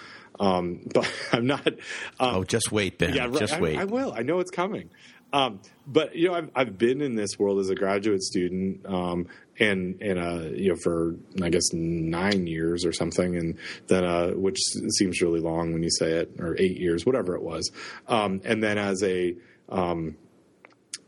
um, 0.41 0.81
but 0.93 1.11
I'm 1.33 1.47
not. 1.47 1.67
Um, 1.67 1.75
Oh, 2.21 2.45
just 2.45 2.73
wait, 2.73 2.99
Ben. 2.99 3.15
yeah, 3.15 3.29
just 3.29 3.55
I- 3.55 3.61
wait. 3.61 3.79
I, 3.79 3.85
will. 3.85 4.13
I 4.13 4.23
know 4.23 4.41
it's 4.41 4.51
coming. 4.51 4.91
Um, 5.33 5.61
but 5.87 6.15
you 6.15 6.29
know, 6.29 6.35
I've 6.35 6.51
I've 6.55 6.79
been 6.79 7.01
in 7.03 7.17
this 7.17 7.39
world 7.39 7.59
as 7.61 7.69
a 7.69 7.75
graduate 7.75 8.23
student, 8.23 8.87
um, 8.87 9.27
and 9.59 10.01
and 10.01 10.19
uh, 10.19 10.49
you 10.55 10.71
know, 10.71 10.77
for 10.77 11.15
I 11.43 11.49
guess 11.51 11.73
nine 11.73 12.47
years 12.47 12.85
or 12.85 12.93
something, 12.93 13.37
and 13.37 13.59
then 13.87 14.05
uh, 14.05 14.31
which 14.31 14.59
seems 14.91 15.21
really 15.21 15.41
long 15.41 15.73
when 15.73 15.83
you 15.83 15.91
say 15.91 16.13
it, 16.13 16.33
or 16.39 16.57
eight 16.59 16.79
years, 16.79 17.07
whatever 17.07 17.35
it 17.35 17.43
was, 17.43 17.71
um, 18.09 18.41
and 18.45 18.63
then 18.63 18.79
as 18.79 19.03
a 19.03 19.35
um, 19.69 20.17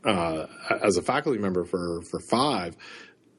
uh, 0.05 0.45
as 0.83 0.97
a 0.97 1.01
faculty 1.01 1.39
member 1.39 1.65
for 1.65 2.01
for 2.09 2.19
five, 2.29 2.75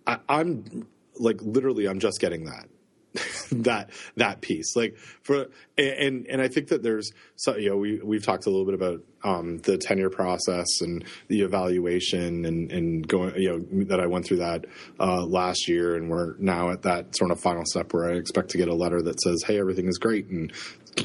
I, 0.07 0.19
I'm 0.29 0.87
like 1.19 1.41
literally 1.43 1.87
I'm 1.87 2.01
just 2.01 2.21
getting 2.21 2.45
that. 2.45 2.69
that 3.53 3.91
that 4.17 4.41
piece. 4.41 4.77
Like 4.77 4.97
for 5.23 5.47
and 5.77 6.27
and 6.27 6.41
I 6.41 6.49
think 6.49 6.69
that 6.69 6.83
there's 6.83 7.13
so 7.37 7.57
you 7.57 7.71
know 7.71 7.77
we 7.77 8.01
we've 8.03 8.25
talked 8.25 8.47
a 8.47 8.51
little 8.51 8.67
bit 8.67 8.75
about 8.75 9.03
um, 9.25 9.59
the 9.59 9.79
tenure 9.79 10.11
process 10.11 10.67
and 10.81 11.05
the 11.29 11.41
evaluation 11.41 12.45
and 12.45 12.71
and 12.71 13.07
going 13.07 13.35
you 13.37 13.51
know 13.51 13.85
that 13.85 14.01
I 14.01 14.07
went 14.07 14.27
through 14.27 14.39
that 14.39 14.67
uh, 15.01 15.25
last 15.25 15.69
year 15.69 15.97
and 15.97 16.11
we're 16.11 16.37
now 16.39 16.71
at 16.71 16.83
that 16.83 17.17
sort 17.17 17.31
of 17.31 17.41
final 17.41 17.65
step 17.65 17.93
where 17.93 18.11
I 18.11 18.15
expect 18.15 18.51
to 18.51 18.59
get 18.59 18.69
a 18.69 18.75
letter 18.75 19.01
that 19.03 19.21
says 19.21 19.43
hey 19.47 19.59
everything 19.59 19.89
is 19.89 19.99
great 19.99 20.27
and 20.29 20.53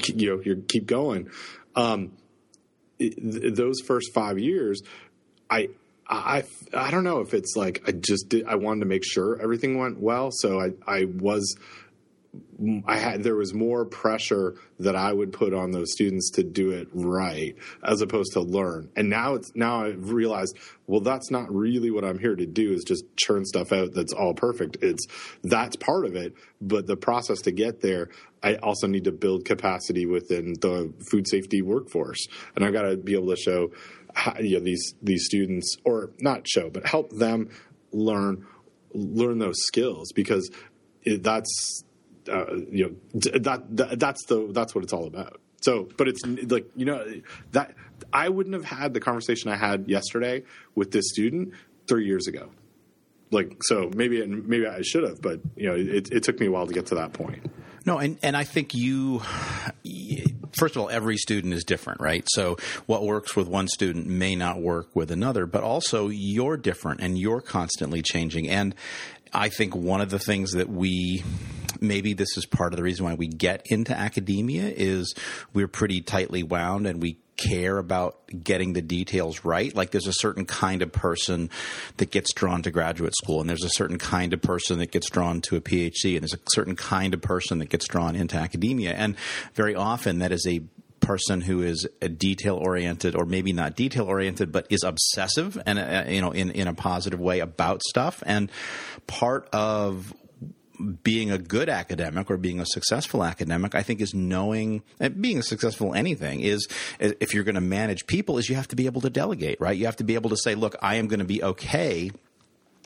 you 0.06 0.30
know 0.30 0.42
you 0.42 0.64
keep 0.68 0.86
going. 0.86 1.30
Um, 1.74 2.12
those 2.98 3.80
first 3.80 4.14
five 4.14 4.38
years 4.38 4.82
I 5.50 5.68
I 6.06 6.44
I 6.74 6.90
don't 6.90 7.04
know 7.04 7.20
if 7.20 7.34
it's 7.34 7.54
like 7.56 7.82
I 7.86 7.92
just 7.92 8.28
did 8.28 8.46
I 8.46 8.56
wanted 8.56 8.80
to 8.80 8.86
make 8.86 9.04
sure 9.04 9.40
everything 9.40 9.78
went 9.78 9.98
well. 10.00 10.30
So 10.30 10.60
I 10.60 10.72
I 10.86 11.04
was 11.06 11.56
I 12.86 12.96
had 12.98 13.22
there 13.22 13.34
was 13.34 13.52
more 13.52 13.84
pressure 13.84 14.54
that 14.78 14.96
I 14.96 15.12
would 15.12 15.32
put 15.32 15.52
on 15.52 15.72
those 15.72 15.92
students 15.92 16.30
to 16.32 16.42
do 16.42 16.70
it 16.70 16.88
right 16.92 17.54
as 17.82 18.00
opposed 18.00 18.32
to 18.34 18.40
learn. 18.40 18.90
And 18.96 19.10
now 19.10 19.34
it's 19.34 19.52
now 19.54 19.84
I've 19.84 20.10
realized, 20.10 20.56
well, 20.86 21.00
that's 21.00 21.30
not 21.30 21.52
really 21.54 21.90
what 21.90 22.04
I'm 22.04 22.18
here 22.18 22.36
to 22.36 22.46
do 22.46 22.72
is 22.72 22.84
just 22.84 23.04
churn 23.16 23.44
stuff 23.44 23.72
out 23.72 23.92
that's 23.92 24.12
all 24.12 24.34
perfect. 24.34 24.78
It's 24.82 25.06
that's 25.42 25.76
part 25.76 26.06
of 26.06 26.14
it, 26.14 26.34
but 26.60 26.86
the 26.86 26.96
process 26.96 27.40
to 27.42 27.52
get 27.52 27.80
there, 27.80 28.08
I 28.42 28.56
also 28.56 28.86
need 28.86 29.04
to 29.04 29.12
build 29.12 29.44
capacity 29.44 30.06
within 30.06 30.54
the 30.60 30.92
food 31.10 31.28
safety 31.28 31.62
workforce, 31.62 32.26
and 32.54 32.64
I've 32.64 32.72
got 32.72 32.82
to 32.82 32.96
be 32.96 33.14
able 33.14 33.30
to 33.30 33.36
show 33.36 33.72
how, 34.14 34.38
you 34.38 34.58
know, 34.58 34.64
these 34.64 34.94
these 35.02 35.24
students, 35.24 35.76
or 35.84 36.10
not 36.20 36.46
show, 36.46 36.70
but 36.70 36.86
help 36.86 37.10
them 37.10 37.50
learn 37.92 38.46
learn 38.92 39.38
those 39.38 39.60
skills 39.66 40.12
because 40.12 40.50
it, 41.02 41.22
that's 41.22 41.84
uh, 42.28 42.56
you 42.70 42.84
know 42.84 43.20
that, 43.20 43.76
that 43.76 43.98
that's 43.98 44.24
the 44.26 44.48
that's 44.52 44.74
what 44.74 44.84
it's 44.84 44.92
all 44.92 45.06
about. 45.06 45.40
So, 45.60 45.88
but 45.96 46.08
it's 46.08 46.22
like 46.26 46.66
you 46.76 46.84
know 46.84 47.04
that 47.52 47.74
I 48.12 48.28
wouldn't 48.28 48.54
have 48.54 48.64
had 48.64 48.94
the 48.94 49.00
conversation 49.00 49.50
I 49.50 49.56
had 49.56 49.88
yesterday 49.88 50.42
with 50.74 50.90
this 50.90 51.08
student 51.08 51.54
three 51.86 52.06
years 52.06 52.26
ago. 52.26 52.50
Like 53.30 53.56
so, 53.62 53.90
maybe 53.94 54.24
maybe 54.26 54.66
I 54.66 54.82
should 54.82 55.04
have, 55.04 55.22
but 55.22 55.40
you 55.56 55.66
know, 55.66 55.74
it, 55.74 56.12
it 56.12 56.22
took 56.22 56.38
me 56.38 56.46
a 56.46 56.50
while 56.50 56.66
to 56.66 56.74
get 56.74 56.86
to 56.86 56.96
that 56.96 57.12
point. 57.12 57.50
No, 57.86 57.98
and 57.98 58.18
and 58.22 58.36
I 58.36 58.44
think 58.44 58.74
you. 58.74 59.22
First 60.52 60.76
of 60.76 60.82
all, 60.82 60.88
every 60.88 61.16
student 61.16 61.52
is 61.52 61.64
different, 61.64 62.00
right? 62.00 62.24
So, 62.28 62.56
what 62.86 63.02
works 63.02 63.34
with 63.34 63.48
one 63.48 63.66
student 63.66 64.06
may 64.06 64.36
not 64.36 64.60
work 64.60 64.94
with 64.94 65.10
another, 65.10 65.46
but 65.46 65.64
also 65.64 66.08
you're 66.08 66.56
different 66.56 67.00
and 67.00 67.18
you're 67.18 67.40
constantly 67.40 68.02
changing. 68.02 68.48
And 68.48 68.74
I 69.32 69.48
think 69.48 69.74
one 69.74 70.00
of 70.00 70.10
the 70.10 70.20
things 70.20 70.52
that 70.52 70.68
we 70.68 71.24
maybe 71.80 72.12
this 72.12 72.36
is 72.36 72.46
part 72.46 72.72
of 72.72 72.76
the 72.76 72.82
reason 72.82 73.04
why 73.04 73.14
we 73.14 73.28
get 73.28 73.66
into 73.66 73.96
academia 73.96 74.64
is 74.64 75.14
we're 75.52 75.68
pretty 75.68 76.00
tightly 76.00 76.42
wound 76.42 76.86
and 76.86 77.02
we 77.02 77.18
care 77.36 77.78
about 77.78 78.18
getting 78.42 78.72
the 78.72 78.82
details 78.82 79.44
right. 79.44 79.74
Like 79.74 79.90
there's 79.90 80.06
a 80.06 80.12
certain 80.12 80.46
kind 80.46 80.82
of 80.82 80.92
person 80.92 81.50
that 81.96 82.10
gets 82.10 82.32
drawn 82.32 82.62
to 82.62 82.70
graduate 82.70 83.14
school, 83.14 83.40
and 83.40 83.48
there's 83.48 83.64
a 83.64 83.70
certain 83.70 83.98
kind 83.98 84.32
of 84.32 84.42
person 84.42 84.78
that 84.78 84.90
gets 84.90 85.10
drawn 85.10 85.40
to 85.42 85.56
a 85.56 85.60
PhD, 85.60 86.14
and 86.14 86.22
there's 86.22 86.34
a 86.34 86.40
certain 86.52 86.76
kind 86.76 87.14
of 87.14 87.22
person 87.22 87.58
that 87.58 87.68
gets 87.68 87.86
drawn 87.86 88.16
into 88.16 88.36
academia. 88.36 88.92
And 88.92 89.16
very 89.54 89.74
often 89.74 90.18
that 90.20 90.32
is 90.32 90.46
a 90.46 90.62
person 91.00 91.42
who 91.42 91.62
is 91.62 91.86
detail 92.16 92.56
oriented 92.56 93.14
or 93.14 93.26
maybe 93.26 93.52
not 93.52 93.76
detail 93.76 94.06
oriented 94.06 94.50
but 94.50 94.66
is 94.70 94.82
obsessive 94.82 95.60
and 95.66 95.78
uh, 95.78 96.04
you 96.08 96.22
know 96.22 96.30
in 96.30 96.50
in 96.52 96.66
a 96.66 96.72
positive 96.72 97.20
way 97.20 97.40
about 97.40 97.82
stuff 97.82 98.22
and 98.24 98.50
part 99.06 99.46
of 99.52 100.14
being 101.02 101.30
a 101.30 101.38
good 101.38 101.68
academic 101.68 102.30
or 102.30 102.36
being 102.36 102.60
a 102.60 102.66
successful 102.66 103.24
academic, 103.24 103.74
I 103.74 103.82
think 103.82 104.00
is 104.00 104.14
knowing 104.14 104.82
eh, 105.00 105.08
being 105.08 105.38
a 105.38 105.42
successful 105.42 105.94
anything 105.94 106.40
is 106.40 106.66
eh, 107.00 107.12
if 107.20 107.34
you're 107.34 107.44
going 107.44 107.54
to 107.54 107.60
manage 107.60 108.06
people 108.06 108.38
is 108.38 108.48
you 108.48 108.56
have 108.56 108.68
to 108.68 108.76
be 108.76 108.86
able 108.86 109.00
to 109.02 109.10
delegate, 109.10 109.60
right? 109.60 109.76
You 109.76 109.86
have 109.86 109.96
to 109.96 110.04
be 110.04 110.14
able 110.14 110.30
to 110.30 110.36
say, 110.36 110.54
look, 110.54 110.76
I 110.82 110.96
am 110.96 111.06
going 111.06 111.20
to 111.20 111.24
be 111.24 111.42
okay 111.42 112.10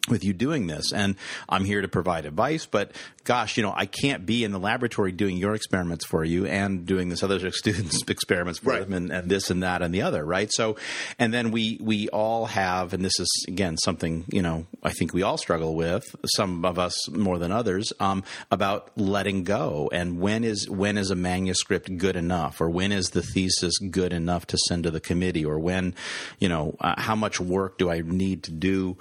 with 0.08 0.24
you 0.24 0.32
doing 0.32 0.66
this 0.66 0.92
and 0.92 1.16
I'm 1.48 1.64
here 1.64 1.82
to 1.82 1.88
provide 1.88 2.26
advice 2.26 2.66
but 2.66 2.92
gosh 3.24 3.56
you 3.56 3.62
know 3.62 3.72
I 3.74 3.86
can't 3.86 4.24
be 4.24 4.44
in 4.44 4.52
the 4.52 4.58
laboratory 4.58 5.12
doing 5.12 5.36
your 5.36 5.54
experiments 5.54 6.04
for 6.06 6.24
you 6.24 6.46
and 6.46 6.86
doing 6.86 7.08
this 7.08 7.22
other 7.22 7.50
students 7.52 8.02
experiments 8.08 8.58
for 8.60 8.70
right. 8.70 8.80
them 8.80 8.92
and, 8.92 9.12
and, 9.12 9.28
this 9.28 9.50
and 9.50 9.62
that 9.62 9.82
and 9.82 9.94
the 9.94 10.02
other 10.02 10.24
right 10.24 10.50
so 10.52 10.76
and 11.18 11.32
then 11.32 11.50
we 11.50 11.78
we 11.80 12.08
all 12.08 12.46
have 12.46 12.92
and 12.92 13.04
this 13.04 13.18
is 13.18 13.44
again 13.48 13.76
something 13.76 14.24
you 14.28 14.42
know 14.42 14.66
I 14.82 14.90
think 14.90 15.12
we 15.12 15.22
all 15.22 15.36
struggle 15.36 15.74
with 15.74 16.04
some 16.36 16.64
of 16.64 16.78
us 16.78 17.08
more 17.10 17.38
than 17.38 17.52
others 17.52 17.92
um, 18.00 18.24
about 18.50 18.90
letting 18.96 19.44
go 19.44 19.90
and 19.92 20.20
when 20.20 20.44
is 20.44 20.68
when 20.68 20.96
is 20.96 21.10
a 21.10 21.16
manuscript 21.16 21.96
good 21.96 22.16
enough 22.16 22.60
or 22.60 22.70
when 22.70 22.92
is 22.92 23.10
the 23.10 23.22
thesis 23.22 23.76
good 23.78 24.12
enough 24.12 24.46
to 24.46 24.58
send 24.68 24.84
to 24.84 24.90
the 24.90 25.00
committee 25.00 25.44
or 25.44 25.58
when 25.58 25.94
you 26.38 26.48
know 26.48 26.76
uh, 26.80 26.94
how 27.00 27.14
much 27.14 27.40
work 27.40 27.78
do 27.78 27.90
I 27.90 28.00
need 28.00 28.42
to 28.44 28.52
do 28.52 28.96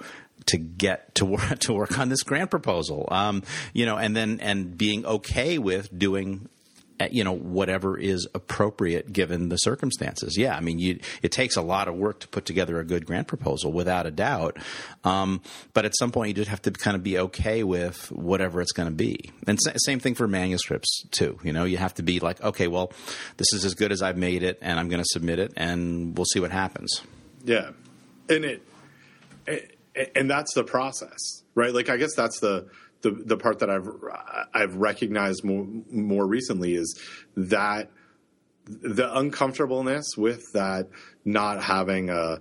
to 0.48 0.58
get 0.58 1.14
to 1.16 1.24
work 1.24 1.58
to 1.60 1.72
work 1.72 1.98
on 1.98 2.08
this 2.08 2.22
grant 2.22 2.50
proposal. 2.50 3.08
Um, 3.10 3.42
you 3.72 3.86
know, 3.86 3.96
and 3.96 4.16
then 4.16 4.40
and 4.40 4.76
being 4.76 5.06
okay 5.06 5.58
with 5.58 5.96
doing 5.96 6.48
uh, 7.00 7.08
you 7.10 7.22
know 7.22 7.32
whatever 7.32 7.96
is 7.96 8.26
appropriate 8.34 9.12
given 9.12 9.48
the 9.48 9.56
circumstances. 9.56 10.36
Yeah, 10.36 10.56
I 10.56 10.60
mean, 10.60 10.78
you, 10.78 10.98
it 11.22 11.30
takes 11.30 11.56
a 11.56 11.62
lot 11.62 11.86
of 11.86 11.94
work 11.94 12.20
to 12.20 12.28
put 12.28 12.44
together 12.44 12.80
a 12.80 12.84
good 12.84 13.06
grant 13.06 13.28
proposal, 13.28 13.72
without 13.72 14.06
a 14.06 14.10
doubt. 14.10 14.56
Um, 15.04 15.40
but 15.74 15.84
at 15.84 15.96
some 15.96 16.10
point, 16.10 16.28
you 16.28 16.34
just 16.34 16.50
have 16.50 16.62
to 16.62 16.70
kind 16.72 16.96
of 16.96 17.02
be 17.02 17.18
okay 17.18 17.62
with 17.62 18.10
whatever 18.10 18.60
it's 18.60 18.72
going 18.72 18.88
to 18.88 18.94
be. 18.94 19.30
And 19.46 19.58
same 19.84 20.00
thing 20.00 20.14
for 20.14 20.26
manuscripts 20.26 21.04
too. 21.10 21.38
You 21.44 21.52
know, 21.52 21.64
you 21.64 21.76
have 21.76 21.94
to 21.94 22.02
be 22.02 22.18
like, 22.20 22.42
okay, 22.42 22.66
well, 22.66 22.92
this 23.36 23.52
is 23.52 23.64
as 23.64 23.74
good 23.74 23.92
as 23.92 24.02
I've 24.02 24.16
made 24.16 24.42
it, 24.42 24.58
and 24.60 24.80
I'm 24.80 24.88
going 24.88 25.02
to 25.02 25.08
submit 25.08 25.38
it, 25.38 25.52
and 25.56 26.16
we'll 26.16 26.26
see 26.26 26.40
what 26.40 26.50
happens. 26.50 27.00
Yeah, 27.44 27.70
and 28.28 28.44
it 28.44 28.62
and 30.14 30.30
that's 30.30 30.54
the 30.54 30.64
process, 30.64 31.42
right? 31.54 31.72
Like 31.72 31.88
I 31.88 31.96
guess 31.96 32.14
that's 32.14 32.40
the 32.40 32.68
the, 33.02 33.10
the 33.10 33.36
part 33.36 33.60
that 33.60 33.70
I've 33.70 33.88
I've 34.52 34.76
recognized 34.76 35.44
more 35.44 35.66
more 35.90 36.26
recently 36.26 36.74
is 36.74 37.00
that 37.36 37.90
the 38.66 39.16
uncomfortableness 39.16 40.16
with 40.16 40.42
that 40.52 40.88
not 41.24 41.62
having 41.62 42.10
a 42.10 42.38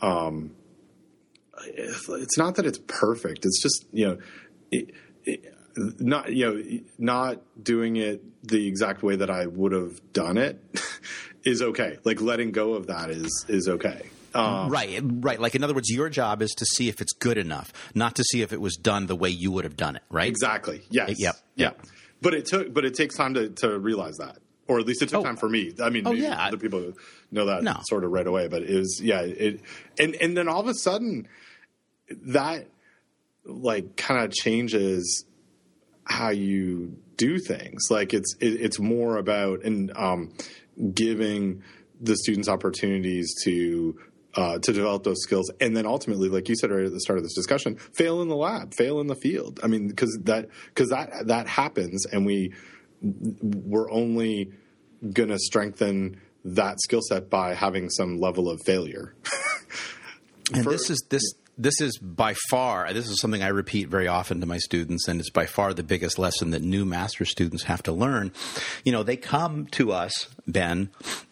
um, 0.00 0.54
it's 1.64 2.38
not 2.38 2.56
that 2.56 2.66
it's 2.66 2.78
perfect. 2.86 3.44
It's 3.44 3.62
just 3.62 3.86
you 3.92 4.08
know. 4.08 4.18
It, 4.70 4.90
it, 5.24 5.52
not 5.98 6.32
you 6.32 6.46
know 6.46 6.80
not 6.98 7.42
doing 7.62 7.96
it 7.96 8.22
the 8.46 8.66
exact 8.66 9.02
way 9.02 9.16
that 9.16 9.30
I 9.30 9.46
would 9.46 9.72
have 9.72 10.00
done 10.12 10.38
it 10.38 10.58
is 11.44 11.60
okay. 11.60 11.98
Like 12.04 12.20
letting 12.20 12.50
go 12.50 12.74
of 12.74 12.86
that 12.86 13.10
is 13.10 13.44
is 13.48 13.68
okay. 13.68 14.08
Um, 14.36 14.70
right, 14.70 15.00
right. 15.02 15.40
Like 15.40 15.54
in 15.54 15.64
other 15.64 15.74
words, 15.74 15.90
your 15.90 16.08
job 16.08 16.42
is 16.42 16.52
to 16.52 16.64
see 16.64 16.88
if 16.88 17.00
it's 17.00 17.12
good 17.12 17.38
enough, 17.38 17.72
not 17.94 18.16
to 18.16 18.24
see 18.24 18.42
if 18.42 18.52
it 18.52 18.60
was 18.60 18.76
done 18.76 19.06
the 19.06 19.16
way 19.16 19.30
you 19.30 19.50
would 19.52 19.64
have 19.64 19.76
done 19.76 19.96
it. 19.96 20.02
Right? 20.10 20.28
Exactly. 20.28 20.82
Yes. 20.90 21.14
Yep. 21.18 21.36
Yep. 21.56 21.86
But 22.22 22.34
it 22.34 22.46
took, 22.46 22.72
but 22.72 22.84
it 22.84 22.94
takes 22.94 23.16
time 23.16 23.34
to 23.34 23.50
to 23.50 23.78
realize 23.78 24.16
that, 24.18 24.38
or 24.68 24.78
at 24.78 24.86
least 24.86 25.02
it 25.02 25.08
took 25.08 25.20
oh. 25.20 25.24
time 25.24 25.36
for 25.36 25.48
me. 25.48 25.72
I 25.82 25.90
mean, 25.90 26.06
oh, 26.06 26.12
yeah. 26.12 26.46
other 26.46 26.56
people 26.56 26.92
know 27.30 27.46
that 27.46 27.62
no. 27.62 27.76
sort 27.88 28.04
of 28.04 28.10
right 28.10 28.26
away, 28.26 28.48
but 28.48 28.62
it 28.62 28.74
was 28.74 29.00
yeah. 29.02 29.20
It 29.20 29.60
and 29.98 30.14
and 30.16 30.36
then 30.36 30.48
all 30.48 30.60
of 30.60 30.68
a 30.68 30.74
sudden 30.74 31.28
that 32.08 32.66
like 33.44 33.96
kind 33.96 34.24
of 34.24 34.32
changes 34.32 35.24
how 36.04 36.30
you 36.30 36.96
do 37.16 37.38
things. 37.38 37.88
Like 37.90 38.14
it's 38.14 38.34
it, 38.40 38.60
it's 38.60 38.78
more 38.78 39.16
about 39.16 39.64
and 39.64 39.92
um, 39.96 40.32
giving 40.92 41.62
the 42.00 42.16
students 42.16 42.48
opportunities 42.48 43.34
to 43.44 43.98
uh, 44.36 44.58
to 44.58 44.72
develop 44.72 45.02
those 45.02 45.22
skills, 45.22 45.50
and 45.60 45.76
then 45.76 45.86
ultimately, 45.86 46.28
like 46.28 46.48
you 46.48 46.56
said 46.56 46.70
right 46.70 46.84
at 46.84 46.92
the 46.92 47.00
start 47.00 47.18
of 47.18 47.24
this 47.24 47.34
discussion, 47.34 47.76
fail 47.76 48.20
in 48.20 48.28
the 48.28 48.36
lab, 48.36 48.74
fail 48.74 49.00
in 49.00 49.06
the 49.06 49.14
field. 49.14 49.58
I 49.62 49.66
mean, 49.66 49.88
because 49.88 50.16
that 50.24 50.48
because 50.68 50.90
that 50.90 51.26
that 51.26 51.48
happens, 51.48 52.06
and 52.06 52.26
we 52.26 52.52
we're 53.00 53.90
only 53.90 54.52
going 55.12 55.28
to 55.28 55.38
strengthen 55.38 56.20
that 56.44 56.80
skill 56.80 57.00
set 57.08 57.28
by 57.28 57.54
having 57.54 57.90
some 57.90 58.18
level 58.18 58.48
of 58.48 58.60
failure. 58.64 59.14
and 60.54 60.64
For, 60.64 60.70
this 60.70 60.90
is 60.90 61.04
this 61.08 61.22
this 61.58 61.80
is 61.80 61.98
by 61.98 62.34
far 62.50 62.92
this 62.92 63.08
is 63.08 63.20
something 63.20 63.42
I 63.42 63.48
repeat 63.48 63.88
very 63.88 64.06
often 64.06 64.40
to 64.40 64.46
my 64.46 64.58
students, 64.58 65.08
and 65.08 65.18
it's 65.18 65.30
by 65.30 65.46
far 65.46 65.72
the 65.72 65.82
biggest 65.82 66.18
lesson 66.18 66.50
that 66.50 66.62
new 66.62 66.84
master 66.84 67.24
students 67.24 67.64
have 67.64 67.82
to 67.84 67.92
learn. 67.92 68.32
You 68.84 68.92
know, 68.92 69.02
they 69.02 69.16
come 69.16 69.66
to 69.72 69.92
us, 69.92 70.28
Ben, 70.46 70.90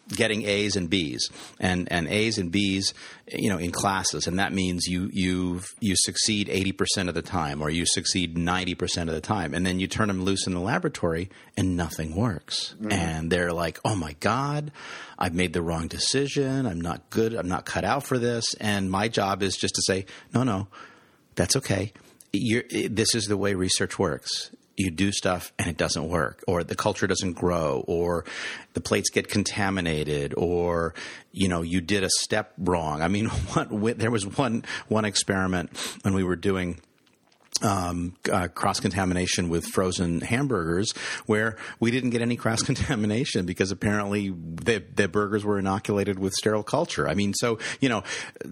getting 0.09 0.45
A's 0.45 0.77
and 0.77 0.91
B's 0.91 1.31
and, 1.59 1.91
and 1.91 2.09
A's 2.09 2.39
and 2.39 2.51
B's, 2.51 2.93
you 3.33 3.49
know, 3.49 3.59
in 3.59 3.71
classes. 3.71 4.27
And 4.27 4.39
that 4.39 4.53
means 4.53 4.87
you, 4.87 5.09
you, 5.13 5.61
you 5.81 5.95
succeed 5.97 6.49
80% 6.49 7.09
of 7.09 7.15
the 7.15 7.23
time 7.23 7.63
or 7.63 7.71
you 7.71 7.87
succeed 7.87 8.37
90% 8.37 9.03
of 9.03 9.15
the 9.15 9.21
time. 9.21 9.55
And 9.55 9.65
then 9.65 9.81
you 9.81 9.87
turn 9.87 10.09
them 10.09 10.23
loose 10.23 10.47
in 10.47 10.55
the 10.55 10.61
laboratory 10.61 11.31
and 11.57 11.77
nothing 11.77 12.15
works. 12.15 12.75
Mm-hmm. 12.79 12.93
And 12.93 13.31
they're 13.31 13.53
like, 13.53 13.81
oh 13.85 13.97
my 13.97 14.15
God, 14.21 14.73
I've 15.19 15.35
made 15.35 15.53
the 15.53 15.63
wrong 15.63 15.89
decision. 15.89 16.67
I'm 16.67 16.81
not 16.81 17.09
good. 17.11 17.35
I'm 17.35 17.49
not 17.49 17.65
cut 17.65 17.85
out 17.85 18.05
for 18.05 18.19
this. 18.19 18.45
And 18.61 18.91
my 18.91 19.09
job 19.09 19.43
is 19.43 19.57
just 19.57 19.75
to 19.75 19.83
say, 19.87 20.07
no, 20.33 20.43
no, 20.43 20.69
that's 21.35 21.57
okay. 21.57 21.93
You're, 22.33 22.65
this 22.91 23.15
is 23.15 23.27
the 23.27 23.37
way 23.37 23.55
research 23.55 23.99
works 23.99 24.51
you 24.77 24.91
do 24.91 25.13
stuff 25.13 25.53
and 25.59 25.69
it 25.69 25.77
doesn't 25.77 26.09
work 26.09 26.43
or 26.47 26.65
the 26.65 26.75
culture 26.75 27.07
doesn't 27.07 27.35
grow 27.35 27.85
or 27.87 28.25
the 28.75 28.81
plates 28.81 29.11
get 29.11 29.29
contaminated 29.29 30.35
or 30.37 30.95
you 31.33 31.49
know 31.49 31.63
you 31.63 31.81
did 31.81 32.03
a 32.03 32.11
step 32.11 32.53
wrong. 32.59 33.03
I 33.03 33.09
mean 33.09 33.27
what, 33.53 33.99
there 33.99 34.11
was 34.11 34.27
one 34.27 34.65
one 34.89 35.05
experiment 35.05 35.77
when 36.03 36.15
we 36.15 36.25
were 36.25 36.37
doing 36.37 36.81
um, 37.63 38.15
uh, 38.31 38.49
cross 38.49 38.81
contamination 38.81 39.49
with 39.49 39.65
frozen 39.67 40.21
hamburgers, 40.21 40.93
where 41.27 41.57
we 41.81 41.91
didn't 41.91 42.11
get 42.11 42.21
any 42.21 42.37
cross 42.37 42.63
contamination 42.63 43.47
because 43.47 43.71
apparently 43.71 44.31
the, 44.31 44.83
the 44.95 45.09
burgers 45.09 45.45
were 45.45 45.59
inoculated 45.59 46.19
with 46.19 46.33
sterile 46.35 46.63
culture. 46.63 47.09
I 47.09 47.15
mean, 47.15 47.33
so 47.35 47.59
you 47.81 47.89
know, 47.89 48.03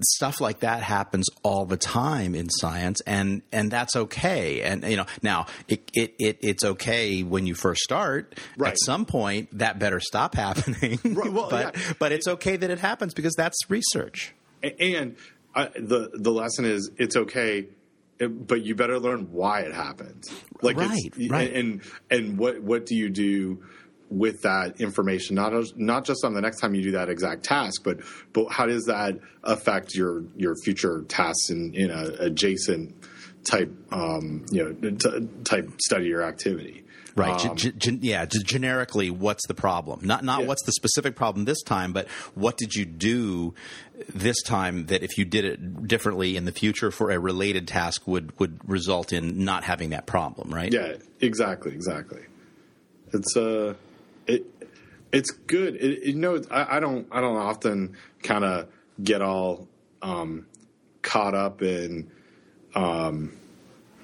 stuff 0.03 0.41
like 0.41 0.61
that 0.61 0.83
happens 0.83 1.29
all 1.43 1.67
the 1.67 1.77
time 1.77 2.35
in 2.35 2.49
science, 2.49 3.01
and 3.03 3.43
and 3.51 3.71
that's 3.71 3.97
okay. 3.97 4.63
And 4.63 4.85
you 4.85 4.97
know, 4.97 5.07
now 5.23 5.47
it, 5.69 5.91
it, 5.95 6.15
it 6.19 6.39
it's 6.41 6.65
okay 6.65 7.23
when 7.23 7.47
you 7.47 7.55
first 7.55 7.83
start. 7.83 8.39
Right. 8.57 8.73
At 8.73 8.79
some 8.85 9.05
point, 9.05 9.59
that 9.59 9.79
better 9.79 10.01
stop 10.01 10.35
happening. 10.35 10.99
Right, 11.13 11.33
well, 11.33 11.51
but 11.51 11.77
yeah. 11.77 11.93
but 11.99 12.13
it's 12.13 12.27
okay 12.27 12.57
that 12.57 12.71
it 12.71 12.79
happens 12.79 13.13
because 13.13 13.35
that's 13.35 13.59
research. 13.69 14.33
and 14.63 15.17
uh, 15.55 15.69
the 15.77 16.11
the 16.15 16.31
lesson 16.31 16.65
is 16.65 16.91
it's 16.97 17.17
okay 17.17 17.67
it- 18.19 18.47
but 18.47 18.63
you 18.65 18.75
better 18.75 18.99
learn 18.99 19.31
why 19.33 19.61
it 19.61 19.73
happened. 19.75 20.25
like 20.63 20.77
it's- 20.77 20.99
Right, 21.19 21.31
right. 21.31 21.53
and 21.53 21.81
and 22.11 22.39
what 22.39 22.63
what 22.63 22.87
do 22.87 22.95
you 22.95 23.09
do 23.11 23.63
with 24.11 24.43
that 24.43 24.79
information 24.81 25.35
not 25.37 25.53
not 25.79 26.05
just 26.05 26.23
on 26.25 26.35
the 26.35 26.41
next 26.43 26.61
time 26.61 26.75
you 26.75 26.83
do 26.83 26.91
that 26.93 27.09
exact 27.09 27.43
task 27.45 27.83
but 27.83 27.99
but 28.35 28.47
how 28.51 28.67
does 28.67 28.85
that 28.85 29.19
affect 29.43 29.95
your 29.95 30.25
your 30.37 30.55
future 30.65 31.03
tasks 31.09 31.49
in 31.49 31.73
in 31.75 31.91
a 31.91 32.13
adjacent 32.21 32.95
type 33.45 33.73
um 33.91 34.45
you 34.53 34.63
know 34.63 34.91
t- 34.91 35.29
type 35.45 35.69
study 35.81 36.13
or 36.13 36.23
activity 36.23 36.82
Right. 37.15 37.45
Um, 37.47 37.57
Ge- 37.57 37.77
gen- 37.77 37.99
yeah. 38.03 38.25
Just 38.25 38.47
generically, 38.47 39.11
what's 39.11 39.47
the 39.47 39.55
problem? 39.55 40.01
Not 40.03 40.25
not 40.25 40.41
Yeah. 40.41 40.47
what's 40.47 40.63
the 40.65 40.73
specific 40.73 41.15
problem 41.17 41.45
this 41.45 41.63
time, 41.63 41.93
but 41.93 42.09
what 42.35 42.57
did 42.57 42.75
you 42.75 42.85
do 42.87 43.55
this 44.15 44.43
time 44.43 44.87
that 44.87 45.03
if 45.03 45.19
you 45.19 45.25
did 45.25 45.45
it 45.45 45.87
differently 45.87 46.37
in 46.37 46.45
the 46.47 46.53
future 46.53 46.91
for 46.91 47.11
a 47.11 47.19
related 47.19 47.69
task 47.69 48.07
would 48.07 48.39
would 48.41 48.59
result 48.69 49.13
in 49.13 49.45
not 49.45 49.65
having 49.65 49.91
that 49.91 50.07
problem, 50.07 50.53
right? 50.53 50.73
Yeah, 50.73 50.95
exactly, 51.21 51.73
exactly. 51.73 52.23
It's 53.13 53.37
uh, 53.37 53.75
it 54.27 54.47
it's 55.13 55.31
good. 55.31 55.77
It, 55.77 56.05
you 56.07 56.15
know, 56.15 56.41
I, 56.51 56.77
I 56.79 56.81
don't 56.81 57.07
I 57.13 57.21
don't 57.21 57.37
often 57.37 57.95
kind 58.23 58.45
of 58.45 58.69
get 59.03 59.21
all 59.21 59.69
um, 60.01 60.47
caught 61.03 61.35
up 61.35 61.61
in 61.61 62.11
um, 62.75 63.33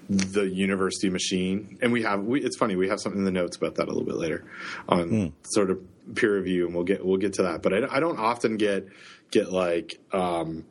the 0.08 0.48
university 0.48 1.10
machine, 1.10 1.78
and 1.82 1.92
we 1.92 2.02
have 2.02 2.22
we, 2.24 2.42
it's 2.42 2.56
funny 2.56 2.76
we 2.76 2.88
have 2.88 3.00
something 3.00 3.20
in 3.20 3.24
the 3.24 3.30
notes 3.30 3.56
about 3.56 3.74
that 3.76 3.84
a 3.84 3.90
little 3.90 4.04
bit 4.04 4.16
later 4.16 4.44
on 4.88 5.32
sort 5.42 5.70
of 5.70 5.80
peer 6.14 6.36
review, 6.36 6.66
and 6.66 6.74
we'll 6.74 6.84
get 6.84 7.04
we'll 7.04 7.18
get 7.18 7.34
to 7.34 7.42
that. 7.42 7.62
But 7.62 7.74
I, 7.74 7.96
I 7.96 8.00
don't 8.00 8.18
often 8.18 8.56
get 8.56 8.88
get 9.30 9.52
like 9.52 10.00
um, 10.12 10.64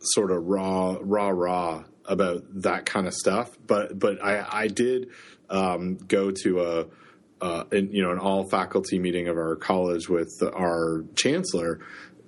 sort 0.00 0.30
of 0.30 0.46
raw 0.46 0.96
raw 1.00 1.28
raw 1.28 1.84
about 2.04 2.44
that 2.62 2.86
kind 2.86 3.06
of 3.06 3.14
stuff. 3.14 3.56
But 3.66 3.98
but 3.98 4.22
i 4.22 4.46
i 4.48 4.68
did 4.68 5.08
um 5.50 5.96
go 5.96 6.30
to 6.30 6.60
a 6.62 6.86
uh, 7.40 7.64
an, 7.72 7.92
you 7.92 8.02
know, 8.02 8.12
an 8.12 8.18
all 8.18 8.48
faculty 8.48 8.98
meeting 8.98 9.28
of 9.28 9.36
our 9.36 9.56
college 9.56 10.08
with 10.08 10.32
our 10.42 11.04
chancellor 11.16 11.80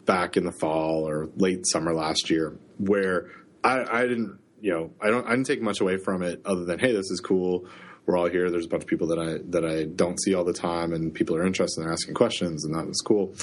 back 0.05 0.37
in 0.37 0.45
the 0.45 0.53
fall 0.53 1.09
or 1.09 1.31
late 1.37 1.67
summer 1.67 1.95
last 1.95 2.31
year, 2.31 2.59
where 2.79 3.31
I, 3.65 4.01
I 4.01 4.03
didn't, 4.03 4.39
you 4.61 4.73
know, 4.73 4.91
I 5.01 5.09
don't, 5.09 5.27
I 5.27 5.31
didn't 5.31 5.47
take 5.47 5.63
much 5.63 5.81
away 5.81 5.97
from 5.97 6.23
it 6.23 6.41
other 6.45 6.65
than, 6.65 6.79
hey, 6.79 6.93
this 6.93 7.11
is 7.11 7.21
cool. 7.21 7.67
We're 8.07 8.17
all 8.17 8.29
here. 8.29 8.51
There's 8.51 8.65
a 8.65 8.69
bunch 8.69 8.85
of 8.85 8.89
people 8.89 9.07
that 9.09 9.19
I 9.19 9.39
that 9.51 9.67
I 9.67 9.85
don't 9.85 10.19
see 10.19 10.35
all 10.35 10.45
the 10.45 10.55
time, 10.55 10.95
and 10.95 11.13
people 11.13 11.37
are 11.37 11.47
interested 11.47 11.83
in 11.83 11.91
asking 11.91 12.15
questions, 12.15 12.65
and 12.65 12.75
that 12.75 12.87
was 12.87 13.03
cool. 13.03 13.35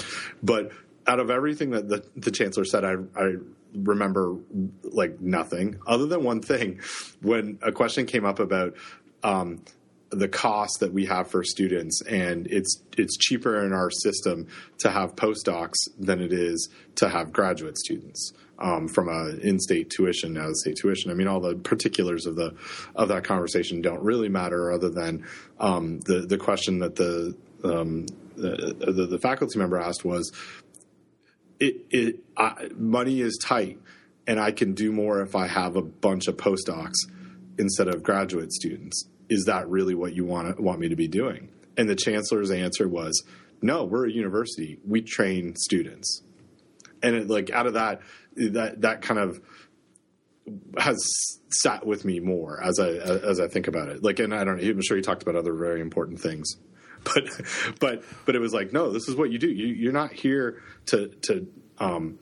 But 0.41 0.71
out 1.05 1.19
of 1.19 1.29
everything 1.29 1.69
that 1.71 1.87
the, 1.87 2.03
the 2.15 2.31
chancellor 2.31 2.65
said, 2.65 2.83
I, 2.83 2.95
I 3.15 3.35
remember 3.75 4.35
like 4.83 5.21
nothing 5.21 5.79
other 5.85 6.07
than 6.07 6.23
one 6.23 6.41
thing. 6.41 6.79
When 7.21 7.59
a 7.61 7.71
question 7.71 8.07
came 8.07 8.25
up 8.25 8.39
about 8.39 8.73
um, 9.21 9.63
the 10.09 10.27
cost 10.27 10.79
that 10.79 10.91
we 10.91 11.05
have 11.05 11.29
for 11.29 11.43
students, 11.43 12.01
and 12.01 12.47
it's 12.47 12.81
it's 12.97 13.17
cheaper 13.17 13.63
in 13.63 13.71
our 13.71 13.91
system 13.91 14.47
to 14.79 14.89
have 14.89 15.15
postdocs 15.15 15.77
than 15.99 16.21
it 16.21 16.33
is 16.33 16.69
to 16.95 17.09
have 17.09 17.31
graduate 17.31 17.77
students 17.77 18.33
um, 18.59 18.87
from 18.87 19.09
a 19.09 19.37
in-state 19.41 19.89
tuition, 19.89 20.37
out-of-state 20.37 20.77
tuition. 20.77 21.11
I 21.11 21.13
mean, 21.13 21.27
all 21.27 21.39
the 21.39 21.55
particulars 21.55 22.25
of 22.25 22.35
the 22.35 22.55
of 22.95 23.09
that 23.09 23.23
conversation 23.23 23.81
don't 23.81 24.01
really 24.01 24.29
matter, 24.29 24.71
other 24.71 24.89
than 24.89 25.25
um, 25.59 25.99
the 26.01 26.21
the 26.21 26.37
question 26.37 26.79
that 26.79 26.95
the, 26.95 27.35
um, 27.63 28.05
the 28.35 28.75
the 28.79 29.05
the 29.05 29.19
faculty 29.19 29.59
member 29.59 29.79
asked 29.79 30.05
was, 30.05 30.31
it, 31.59 31.85
it 31.89 32.19
I, 32.37 32.69
money 32.75 33.21
is 33.21 33.37
tight, 33.41 33.79
and 34.27 34.39
I 34.39 34.51
can 34.51 34.73
do 34.73 34.91
more 34.91 35.21
if 35.21 35.35
I 35.35 35.47
have 35.47 35.75
a 35.75 35.81
bunch 35.81 36.27
of 36.27 36.37
postdocs 36.37 36.95
instead 37.57 37.87
of 37.87 38.03
graduate 38.03 38.51
students. 38.53 39.07
Is 39.29 39.45
that 39.45 39.67
really 39.69 39.95
what 39.95 40.13
you 40.13 40.25
want 40.25 40.59
want 40.59 40.79
me 40.79 40.89
to 40.89 40.95
be 40.95 41.07
doing? 41.07 41.49
And 41.77 41.89
the 41.89 41.95
chancellor's 41.95 42.51
answer 42.51 42.87
was, 42.87 43.23
"No, 43.61 43.83
we're 43.83 44.05
a 44.05 44.11
university. 44.11 44.79
We 44.87 45.01
train 45.01 45.55
students." 45.57 46.21
And 47.05 47.15
it, 47.15 47.29
like 47.29 47.51
out 47.51 47.67
of 47.67 47.73
that, 47.73 48.01
that 48.35 48.81
that 48.81 49.01
kind 49.01 49.19
of 49.19 49.39
has 50.77 50.97
sat 51.49 51.85
with 51.85 52.05
me 52.05 52.19
more 52.19 52.61
as 52.63 52.79
I 52.79 52.89
as 52.89 53.39
I 53.39 53.47
think 53.47 53.67
about 53.67 53.89
it. 53.89 54.03
Like, 54.03 54.19
and 54.19 54.33
I 54.33 54.43
don't. 54.43 54.61
know, 54.61 54.69
I'm 54.69 54.81
sure 54.81 54.97
you 54.97 55.03
talked 55.03 55.23
about 55.23 55.35
other 55.35 55.53
very 55.53 55.81
important 55.81 56.19
things, 56.19 56.57
but 57.03 57.29
but 57.79 58.03
but 58.25 58.35
it 58.35 58.39
was 58.39 58.53
like, 58.53 58.73
no, 58.73 58.91
this 58.91 59.07
is 59.07 59.15
what 59.15 59.31
you 59.31 59.39
do. 59.39 59.49
You, 59.49 59.67
you're 59.67 59.93
not 59.93 60.11
here 60.11 60.61
to 60.87 61.09
to. 61.23 61.47
Um, 61.77 62.19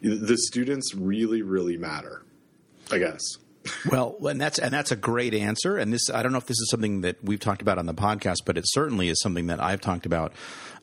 the 0.00 0.36
students 0.36 0.94
really 0.94 1.42
really 1.42 1.76
matter. 1.76 2.24
I 2.90 2.98
guess. 2.98 3.20
Well, 3.90 4.16
and 4.22 4.40
that's 4.40 4.58
and 4.58 4.72
that's 4.72 4.92
a 4.92 4.96
great 4.96 5.34
answer. 5.34 5.76
And 5.78 5.92
this, 5.92 6.10
I 6.10 6.22
don't 6.22 6.32
know 6.32 6.38
if 6.38 6.46
this 6.46 6.60
is 6.60 6.68
something 6.70 7.00
that 7.02 7.22
we've 7.24 7.40
talked 7.40 7.62
about 7.62 7.78
on 7.78 7.86
the 7.86 7.94
podcast, 7.94 8.38
but 8.44 8.58
it 8.58 8.64
certainly 8.68 9.08
is 9.08 9.20
something 9.20 9.46
that 9.46 9.62
I've 9.62 9.80
talked 9.80 10.06
about 10.06 10.32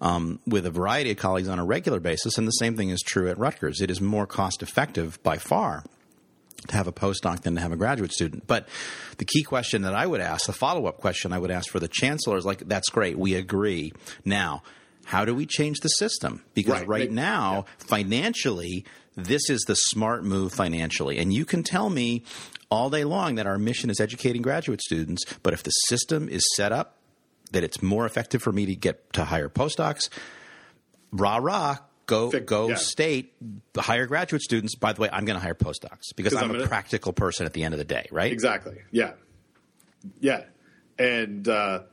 um, 0.01 0.39
with 0.47 0.65
a 0.65 0.71
variety 0.71 1.11
of 1.11 1.17
colleagues 1.17 1.47
on 1.47 1.59
a 1.59 1.65
regular 1.65 1.99
basis. 1.99 2.37
And 2.37 2.47
the 2.47 2.51
same 2.51 2.75
thing 2.77 2.89
is 2.89 3.01
true 3.01 3.29
at 3.29 3.37
Rutgers. 3.37 3.81
It 3.81 3.91
is 3.91 4.01
more 4.01 4.25
cost 4.25 4.63
effective 4.63 5.21
by 5.23 5.37
far 5.37 5.83
to 6.67 6.75
have 6.75 6.87
a 6.87 6.91
postdoc 6.91 7.41
than 7.41 7.55
to 7.55 7.61
have 7.61 7.71
a 7.71 7.75
graduate 7.75 8.11
student. 8.13 8.45
But 8.47 8.67
the 9.17 9.25
key 9.25 9.43
question 9.43 9.81
that 9.83 9.95
I 9.95 10.05
would 10.05 10.21
ask, 10.21 10.45
the 10.45 10.53
follow 10.53 10.85
up 10.85 10.97
question 10.97 11.33
I 11.33 11.39
would 11.39 11.51
ask 11.51 11.69
for 11.71 11.79
the 11.79 11.87
chancellor 11.87 12.37
is 12.37 12.45
like, 12.45 12.67
that's 12.67 12.89
great, 12.89 13.17
we 13.17 13.33
agree. 13.35 13.93
Now, 14.25 14.61
how 15.05 15.25
do 15.25 15.33
we 15.33 15.47
change 15.47 15.79
the 15.79 15.87
system? 15.89 16.43
Because 16.53 16.81
Right. 16.81 16.87
right, 16.87 17.09
They- 17.09 17.15
now, 17.15 17.65
financially, 17.79 18.85
this 19.15 19.49
is 19.49 19.61
the 19.61 19.75
smart 19.75 20.23
move 20.23 20.53
financially. 20.53 21.17
And 21.17 21.33
you 21.33 21.45
can 21.45 21.63
tell 21.63 21.89
me 21.89 22.23
all 22.69 22.89
day 22.89 23.03
long 23.03 23.35
that 23.35 23.45
our 23.45 23.57
mission 23.57 23.89
is 23.89 23.99
educating 23.99 24.41
graduate 24.41 24.81
students, 24.81 25.23
but 25.43 25.53
if 25.53 25.63
the 25.63 25.71
system 25.71 26.29
is 26.29 26.43
set 26.55 26.71
up 26.71 26.97
that 27.51 27.63
it's 27.63 27.81
more 27.81 28.05
effective 28.05 28.41
for 28.41 28.51
me 28.51 28.65
to 28.65 28.75
get 28.75 29.11
to 29.13 29.25
hire 29.25 29.49
postdocs, 29.49 30.09
rah 31.11 31.37
rah, 31.37 31.77
go 32.05 32.31
go 32.31 32.69
yeah. 32.69 32.75
state, 32.75 33.33
hire 33.77 34.05
graduate 34.05 34.41
students. 34.41 34.75
By 34.75 34.93
the 34.93 35.01
way, 35.01 35.09
I'm 35.11 35.25
going 35.25 35.37
to 35.37 35.43
hire 35.43 35.55
postdocs 35.55 36.13
because 36.15 36.33
I'm, 36.33 36.45
I'm 36.45 36.49
a 36.51 36.53
gonna- 36.53 36.67
practical 36.67 37.13
person 37.13 37.45
at 37.45 37.53
the 37.53 37.63
end 37.63 37.73
of 37.73 37.77
the 37.77 37.85
day, 37.85 38.07
right? 38.11 38.31
Exactly. 38.31 38.77
Yeah. 38.91 39.13
Yeah. 40.19 40.45
And 40.97 41.47
uh, 41.47 41.83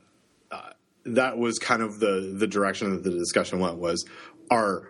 uh, 0.51 0.61
that 1.05 1.37
was 1.37 1.59
kind 1.59 1.81
of 1.81 1.99
the 1.99 2.35
the 2.37 2.47
direction 2.47 2.91
that 2.91 3.03
the 3.03 3.11
discussion 3.11 3.59
went 3.59 3.77
was 3.77 4.05
our 4.51 4.87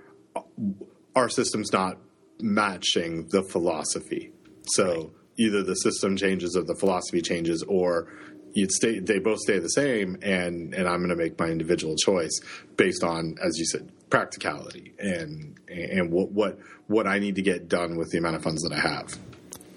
our 1.15 1.30
system's 1.30 1.72
not 1.72 1.98
matching 2.41 3.28
the 3.32 3.43
philosophy. 3.43 4.32
So 4.67 5.12
either 5.38 5.63
the 5.63 5.75
system 5.75 6.15
changes 6.15 6.56
or 6.56 6.63
the 6.63 6.75
philosophy 6.75 7.21
changes 7.21 7.63
or 7.67 8.08
you'd 8.54 8.71
stay 8.71 8.99
they 8.99 9.19
both 9.19 9.39
stay 9.39 9.60
the 9.60 9.69
same 9.69 10.17
and 10.21 10.73
and 10.73 10.88
I'm 10.88 10.97
going 10.97 11.10
to 11.10 11.15
make 11.15 11.38
my 11.39 11.47
individual 11.47 11.95
choice 11.95 12.39
based 12.75 13.04
on 13.04 13.36
as 13.43 13.58
you 13.58 13.65
said 13.65 13.91
practicality 14.10 14.93
and 14.97 15.60
and 15.69 16.12
what 16.12 16.32
what 16.32 16.60
what 16.88 17.08
I 17.08 17.19
need 17.19 17.36
to 17.36 17.41
get 17.41 17.67
done 17.67 17.95
with 17.97 18.10
the 18.10 18.17
amount 18.17 18.36
of 18.36 18.43
funds 18.43 18.63
that 18.63 18.73
I 18.73 18.80
have. 18.80 19.17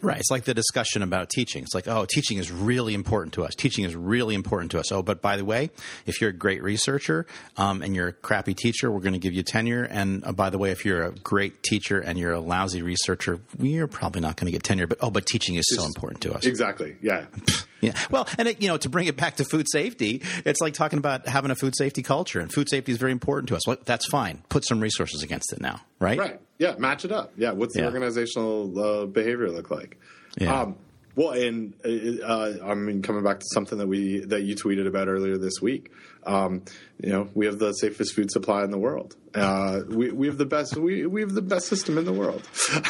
Right. 0.03 0.19
It's 0.19 0.31
like 0.31 0.45
the 0.45 0.55
discussion 0.55 1.03
about 1.03 1.31
teaching. 1.31 1.63
It's 1.63 1.75
like, 1.75 1.87
oh, 1.87 2.07
teaching 2.09 2.39
is 2.39 2.51
really 2.51 2.93
important 2.95 3.35
to 3.35 3.45
us. 3.45 3.55
Teaching 3.55 3.85
is 3.85 3.95
really 3.95 4.35
important 4.35 4.73
to 4.73 4.81
us. 4.81 4.91
Oh, 4.91 5.03
but 5.03 5.23
by 5.23 5.37
the 5.37 5.45
way, 5.45 5.71
if 6.07 6.21
you're 6.21 6.31
a 6.31 6.35
great 6.35 6.63
researcher 6.63 7.27
um, 7.57 7.83
and 7.83 7.95
you're 7.95 8.09
a 8.09 8.13
crappy 8.13 8.55
teacher, 8.55 8.91
we're 8.91 9.01
going 9.01 9.13
to 9.13 9.19
give 9.19 9.33
you 9.33 9.43
tenure. 9.43 9.85
And 9.85 10.25
uh, 10.25 10.33
by 10.33 10.51
the 10.51 10.59
way, 10.59 10.73
if 10.73 10.85
you're 10.85 11.05
a 11.05 11.13
great 11.13 11.63
teacher 11.63 12.01
and 12.01 12.19
you're 12.19 12.33
a 12.33 12.41
lousy 12.41 12.83
researcher, 12.83 13.41
you're 13.59 13.87
probably 13.87 14.21
not 14.21 14.37
going 14.37 14.47
to 14.47 14.53
get 14.53 14.65
tenure. 14.65 14.87
But 14.87 14.99
oh, 15.01 15.11
but 15.11 15.25
teaching 15.25 15.55
is 15.55 15.65
so 15.69 15.85
important 15.85 16.21
to 16.23 16.35
us. 16.35 16.45
Exactly. 16.45 16.97
Yeah. 17.01 17.27
Yeah. 17.83 17.95
Well, 18.13 18.29
and 18.39 18.47
it, 18.47 18.63
you 18.63 18.69
know, 18.69 18.77
to 18.77 18.89
bring 18.89 19.09
it 19.09 19.17
back 19.17 19.37
to 19.39 19.45
food 19.45 19.67
safety, 19.69 20.23
it's 20.45 20.61
like 20.61 20.73
talking 20.73 21.01
about 21.01 21.27
having 21.27 21.51
a 21.51 21.57
food 21.57 21.75
safety 21.77 22.03
culture, 22.03 22.39
and 22.39 22.51
food 22.51 22.71
safety 22.71 22.93
is 22.93 22.99
very 22.99 23.11
important 23.11 23.49
to 23.49 23.57
us. 23.57 23.67
Well, 23.67 23.77
that's 23.85 24.07
fine. 24.09 24.45
Put 24.49 24.65
some 24.65 24.79
resources 24.79 25.25
against 25.25 25.53
it 25.53 25.61
now, 25.61 25.81
right? 25.99 26.17
Right. 26.17 26.41
Yeah. 26.63 26.75
Match 26.79 27.05
it 27.05 27.13
up. 27.13 27.33
Yeah. 27.37 27.53
What's 27.53 27.75
the 27.75 27.81
Yeah. 27.81 27.87
organizational 27.87 28.79
uh, 28.79 29.07
behavior 29.07 29.51
look 29.51 29.71
like? 29.71 29.99
Yeah. 30.39 30.61
Um, 30.63 30.77
Well, 31.15 31.33
and 31.33 31.75
uh, 31.85 32.25
uh, 32.25 32.53
I 32.71 32.75
mean, 32.75 33.03
coming 33.03 33.23
back 33.23 33.39
to 33.41 33.47
something 33.53 33.77
that 33.79 33.87
we 33.87 34.21
that 34.33 34.43
you 34.45 34.55
tweeted 34.57 34.87
about 34.87 35.09
earlier 35.09 35.37
this 35.37 35.61
week, 35.61 35.91
um, 36.25 36.63
you 37.03 37.11
know, 37.11 37.29
we 37.35 37.45
have 37.45 37.59
the 37.59 37.73
safest 37.75 38.15
food 38.15 38.31
supply 38.31 38.65
in 38.65 38.71
the 38.71 38.79
world. 38.79 39.15
Uh, 39.35 39.81
we 39.89 40.11
we 40.11 40.27
have 40.29 40.39
the 40.39 40.47
best 40.47 40.75
we 40.75 41.05
we 41.05 41.21
have 41.21 41.35
the 41.35 41.43
best 41.43 41.67
system 41.67 41.99
in 41.99 42.07
the 42.07 42.15
world. 42.15 42.49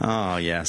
Oh 0.00 0.36
yes. 0.36 0.68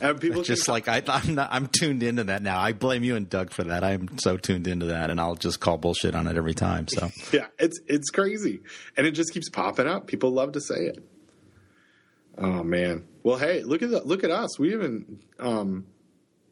and 0.00 0.18
people 0.18 0.42
Just 0.42 0.66
like 0.66 0.88
I, 0.88 1.02
I'm, 1.06 1.34
not, 1.34 1.48
I'm 1.52 1.66
tuned 1.66 2.02
into 2.02 2.24
that 2.24 2.42
now. 2.42 2.58
I 2.58 2.72
blame 2.72 3.04
you 3.04 3.14
and 3.16 3.28
Doug 3.28 3.52
for 3.52 3.64
that. 3.64 3.84
I'm 3.84 4.08
so 4.18 4.38
tuned 4.38 4.66
into 4.66 4.86
that, 4.86 5.10
and 5.10 5.20
I'll 5.20 5.36
just 5.36 5.60
call 5.60 5.76
bullshit 5.76 6.14
on 6.14 6.26
it 6.26 6.36
every 6.38 6.54
time. 6.54 6.88
So 6.88 7.10
yeah, 7.32 7.46
it's 7.58 7.78
it's 7.86 8.08
crazy, 8.08 8.60
and 8.96 9.06
it 9.06 9.10
just 9.12 9.34
keeps 9.34 9.50
popping 9.50 9.86
up. 9.86 10.06
People 10.06 10.30
love 10.32 10.52
to 10.52 10.60
say 10.62 10.76
it. 10.86 11.04
Oh 12.40 12.62
man. 12.64 13.06
Well, 13.22 13.36
hey, 13.36 13.62
look 13.62 13.82
at 13.82 13.90
the, 13.90 14.02
look 14.02 14.24
at 14.24 14.30
us. 14.30 14.58
We 14.58 14.72
even 14.72 15.20
um, 15.38 15.86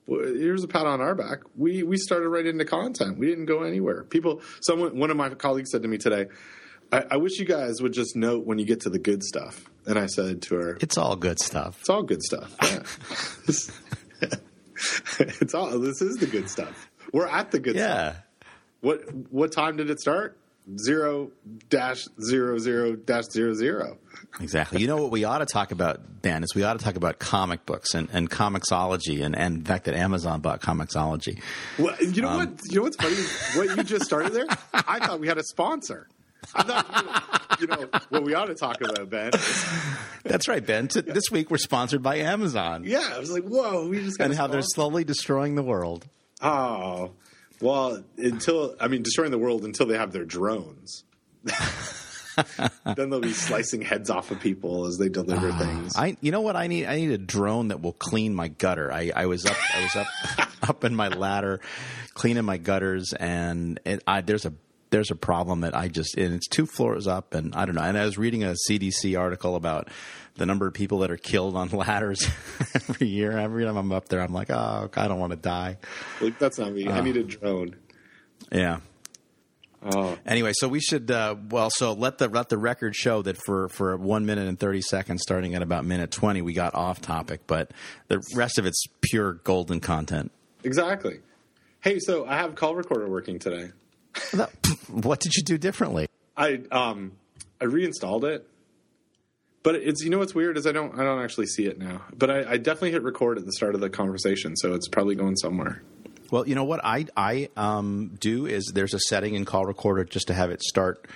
here's 0.06 0.62
a 0.62 0.68
pat 0.68 0.86
on 0.86 1.00
our 1.00 1.14
back. 1.14 1.40
We 1.56 1.82
we 1.82 1.96
started 1.96 2.28
right 2.28 2.46
into 2.46 2.64
content. 2.64 3.18
We 3.18 3.26
didn't 3.26 3.46
go 3.46 3.62
anywhere. 3.62 4.04
People. 4.04 4.42
Someone. 4.60 4.98
One 4.98 5.10
of 5.10 5.16
my 5.16 5.30
colleagues 5.30 5.70
said 5.70 5.82
to 5.82 5.88
me 5.88 5.98
today. 5.98 6.26
I, 6.92 7.04
I 7.12 7.16
wish 7.16 7.38
you 7.38 7.44
guys 7.44 7.82
would 7.82 7.92
just 7.92 8.16
note 8.16 8.46
when 8.46 8.58
you 8.58 8.64
get 8.64 8.80
to 8.82 8.90
the 8.90 8.98
good 8.98 9.22
stuff. 9.22 9.68
And 9.86 9.98
I 9.98 10.06
said 10.06 10.42
to 10.42 10.54
her, 10.56 10.78
it's 10.80 10.98
all 10.98 11.16
good 11.16 11.40
stuff. 11.40 11.78
It's 11.80 11.88
all 11.88 12.02
good 12.02 12.22
stuff. 12.22 12.54
Yeah. 12.62 12.82
it's 15.18 15.54
all. 15.54 15.78
This 15.78 16.02
is 16.02 16.16
the 16.16 16.26
good 16.26 16.50
stuff. 16.50 16.90
We're 17.12 17.26
at 17.26 17.50
the 17.50 17.58
good 17.58 17.76
stuff. 17.76 17.88
Yeah. 17.88 18.16
What 18.80 19.14
what 19.30 19.52
time 19.52 19.76
did 19.76 19.90
it 19.90 20.00
start? 20.00 20.38
Zero 20.76 21.30
dash 21.70 22.04
zero 22.22 22.58
zero 22.58 22.94
dash 22.96 23.24
zero 23.32 23.54
zero. 23.54 23.98
Exactly. 24.40 24.80
You 24.80 24.86
know 24.86 24.96
what 24.96 25.10
we 25.10 25.24
ought 25.24 25.38
to 25.38 25.46
talk 25.46 25.70
about, 25.72 26.20
Ben, 26.22 26.42
is 26.44 26.54
we 26.54 26.62
ought 26.62 26.78
to 26.78 26.84
talk 26.84 26.96
about 26.96 27.18
comic 27.18 27.64
books 27.64 27.94
and, 27.94 28.08
and 28.12 28.28
comiXology 28.30 29.24
and, 29.24 29.34
and 29.36 29.64
the 29.64 29.68
fact 29.68 29.86
that 29.86 29.94
Amazon 29.94 30.40
bought 30.40 30.60
comiXology. 30.60 31.40
Well, 31.78 31.96
you 32.02 32.20
know 32.22 32.28
Um, 32.28 32.36
what? 32.36 32.60
You 32.68 32.76
know 32.76 32.82
what's 32.82 32.96
funny? 32.96 33.16
What 33.66 33.76
you 33.76 33.82
just 33.84 34.04
started 34.04 34.32
there? 34.34 34.46
I 34.74 34.98
thought 34.98 35.20
we 35.20 35.28
had 35.28 35.38
a 35.38 35.44
sponsor. 35.44 36.06
I 36.54 36.62
thought, 36.62 37.58
you 37.60 37.66
know, 37.66 37.88
what 38.10 38.22
we 38.24 38.34
ought 38.34 38.46
to 38.46 38.54
talk 38.54 38.80
about, 38.80 39.08
Ben. 39.10 39.30
That's 40.24 40.46
right, 40.48 40.64
Ben. 40.64 40.88
T- 40.88 41.00
This 41.00 41.24
week 41.32 41.50
we're 41.50 41.56
sponsored 41.58 42.02
by 42.02 42.16
Amazon 42.16 42.84
Yeah, 42.84 43.06
I 43.14 43.18
was 43.18 43.30
like, 43.30 43.44
whoa, 43.44 43.88
we 43.88 44.02
just 44.04 44.18
got 44.18 44.26
and 44.26 44.34
how 44.34 44.46
they're 44.46 44.62
slowly 44.62 45.04
destroying 45.04 45.54
the 45.56 45.62
world. 45.62 46.06
Oh, 46.40 47.12
well, 47.60 48.04
until 48.16 48.76
I 48.80 48.88
mean, 48.88 49.02
destroying 49.02 49.30
the 49.30 49.38
world 49.38 49.64
until 49.64 49.86
they 49.86 49.96
have 49.96 50.12
their 50.12 50.24
drones. 50.24 51.04
then 52.96 53.10
they'll 53.10 53.20
be 53.20 53.32
slicing 53.32 53.82
heads 53.82 54.10
off 54.10 54.30
of 54.30 54.40
people 54.40 54.86
as 54.86 54.96
they 54.98 55.08
deliver 55.08 55.50
ah, 55.50 55.58
things. 55.58 55.96
I, 55.96 56.16
you 56.20 56.30
know 56.30 56.40
what? 56.40 56.56
I 56.56 56.66
need. 56.66 56.86
I 56.86 56.96
need 56.96 57.10
a 57.10 57.18
drone 57.18 57.68
that 57.68 57.80
will 57.80 57.92
clean 57.92 58.34
my 58.34 58.48
gutter. 58.48 58.92
I, 58.92 59.10
I 59.14 59.26
was 59.26 59.44
up. 59.44 59.56
I 59.74 59.82
was 59.82 59.96
up, 59.96 60.48
up 60.68 60.84
in 60.84 60.94
my 60.94 61.08
ladder, 61.08 61.60
cleaning 62.14 62.44
my 62.44 62.58
gutters, 62.58 63.12
and 63.12 63.80
it, 63.84 64.02
I, 64.06 64.20
there's 64.20 64.46
a 64.46 64.52
there's 64.90 65.10
a 65.10 65.16
problem 65.16 65.60
that 65.60 65.76
I 65.76 65.88
just 65.88 66.16
and 66.16 66.34
it's 66.34 66.48
two 66.48 66.66
floors 66.66 67.06
up, 67.06 67.34
and 67.34 67.54
I 67.54 67.64
don't 67.64 67.74
know. 67.74 67.82
And 67.82 67.98
I 67.98 68.04
was 68.04 68.18
reading 68.18 68.44
a 68.44 68.54
CDC 68.68 69.18
article 69.18 69.56
about 69.56 69.88
the 70.38 70.46
number 70.46 70.66
of 70.66 70.74
people 70.74 70.98
that 71.00 71.10
are 71.10 71.16
killed 71.16 71.56
on 71.56 71.68
ladders 71.72 72.26
every 72.74 73.08
year. 73.08 73.32
Every 73.36 73.64
time 73.64 73.76
I'm 73.76 73.92
up 73.92 74.08
there, 74.08 74.20
I'm 74.20 74.32
like, 74.32 74.50
oh, 74.50 74.90
I 74.96 75.08
don't 75.08 75.18
want 75.18 75.32
to 75.32 75.36
die. 75.36 75.78
like 76.20 76.38
that's 76.38 76.58
not 76.58 76.72
me. 76.72 76.88
I 76.88 77.00
need 77.00 77.16
a 77.16 77.24
drone. 77.24 77.76
Yeah. 78.50 78.80
Oh, 79.80 80.18
Anyway, 80.26 80.52
so 80.54 80.66
we 80.66 80.80
should 80.80 81.08
uh, 81.10 81.36
well, 81.50 81.70
so 81.70 81.92
let 81.92 82.18
the 82.18 82.26
let 82.28 82.48
the 82.48 82.58
record 82.58 82.96
show 82.96 83.22
that 83.22 83.36
for 83.36 83.68
for 83.68 83.96
one 83.96 84.26
minute 84.26 84.48
and 84.48 84.58
thirty 84.58 84.80
seconds, 84.80 85.22
starting 85.22 85.54
at 85.54 85.62
about 85.62 85.84
minute 85.84 86.10
twenty, 86.10 86.42
we 86.42 86.52
got 86.52 86.74
off 86.74 87.00
topic, 87.00 87.42
but 87.46 87.70
the 88.08 88.20
rest 88.34 88.58
of 88.58 88.66
it's 88.66 88.82
pure 89.02 89.34
golden 89.34 89.78
content. 89.80 90.32
exactly. 90.64 91.20
Hey, 91.80 92.00
so 92.00 92.26
I 92.26 92.38
have 92.38 92.56
call 92.56 92.74
recorder 92.74 93.08
working 93.08 93.38
today. 93.38 93.70
What 94.90 95.20
did 95.20 95.34
you 95.36 95.42
do 95.44 95.58
differently? 95.58 96.08
I 96.36 96.60
um 96.72 97.12
I 97.60 97.64
reinstalled 97.66 98.24
it, 98.24 98.48
but 99.62 99.74
it's 99.74 100.02
you 100.02 100.10
know 100.10 100.18
what's 100.18 100.34
weird 100.34 100.56
is 100.56 100.66
I 100.66 100.72
don't 100.72 100.98
I 100.98 101.04
don't 101.04 101.22
actually 101.22 101.46
see 101.46 101.64
it 101.66 101.78
now. 101.78 102.02
But 102.16 102.30
I, 102.30 102.52
I 102.52 102.56
definitely 102.56 102.92
hit 102.92 103.02
record 103.02 103.38
at 103.38 103.44
the 103.44 103.52
start 103.52 103.74
of 103.74 103.80
the 103.80 103.90
conversation, 103.90 104.56
so 104.56 104.74
it's 104.74 104.88
probably 104.88 105.14
going 105.14 105.36
somewhere. 105.36 105.82
Well, 106.30 106.46
you 106.46 106.54
know 106.54 106.64
what 106.64 106.80
I 106.84 107.06
I 107.16 107.48
um, 107.56 108.16
do 108.20 108.46
is 108.46 108.70
there's 108.74 108.94
a 108.94 109.00
setting 109.00 109.34
in 109.34 109.44
Call 109.44 109.64
Recorder 109.64 110.04
just 110.04 110.28
to 110.28 110.34
have 110.34 110.50
it 110.50 110.62
start 110.62 111.06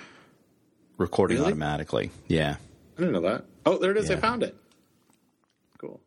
recording 0.97 1.37
Really? 1.37 1.47
automatically. 1.51 2.11
Yeah. 2.27 2.55
I 2.97 3.01
didn't 3.01 3.13
know 3.13 3.21
that. 3.29 3.45
Oh, 3.65 3.77
there 3.77 3.91
it 3.91 3.97
is. 3.97 4.09
I 4.11 4.15
found 4.17 4.43
it. 4.43 4.55
Cool. 5.79 5.99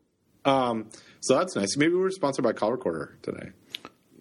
Um, 0.45 0.89
so 1.19 1.37
that's 1.37 1.55
nice. 1.55 1.75
Maybe 1.75 1.93
we're 1.93 2.11
sponsored 2.11 2.43
by 2.43 2.53
Call 2.53 2.71
Recorder 2.71 3.17
today. 3.21 3.49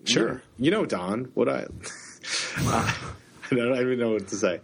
Sure. 0.05 0.43
You 0.59 0.71
know, 0.71 0.85
Don, 0.85 1.31
what 1.35 1.49
I 1.49 1.67
I 2.57 2.95
don't 3.51 3.81
even 3.81 3.99
know 3.99 4.13
what 4.13 4.29
to 4.29 4.37
say. 4.37 4.61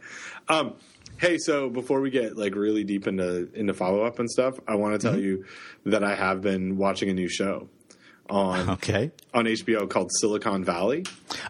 Um, 0.48 0.74
hey, 1.22 1.38
so 1.38 1.70
before 1.70 2.00
we 2.02 2.11
get 2.11 2.37
like 2.37 2.54
really 2.54 2.85
deep 2.85 3.06
into 3.06 3.48
into 3.54 3.72
follow 3.72 4.02
up 4.04 4.18
and 4.18 4.30
stuff, 4.30 4.58
I 4.68 4.74
want 4.74 5.00
to 5.00 5.06
tell 5.08 5.18
you 5.18 5.46
that 5.87 6.04
I 6.04 6.14
have 6.14 6.42
been 6.42 6.76
watching 6.76 7.08
a 7.08 7.14
new 7.14 7.28
show 7.28 7.68
on 8.28 8.68
Okay. 8.76 9.11
on 9.32 9.44
HBO 9.46 9.88
called 9.88 10.11
Silicon 10.20 10.64
Valley. 10.64 11.04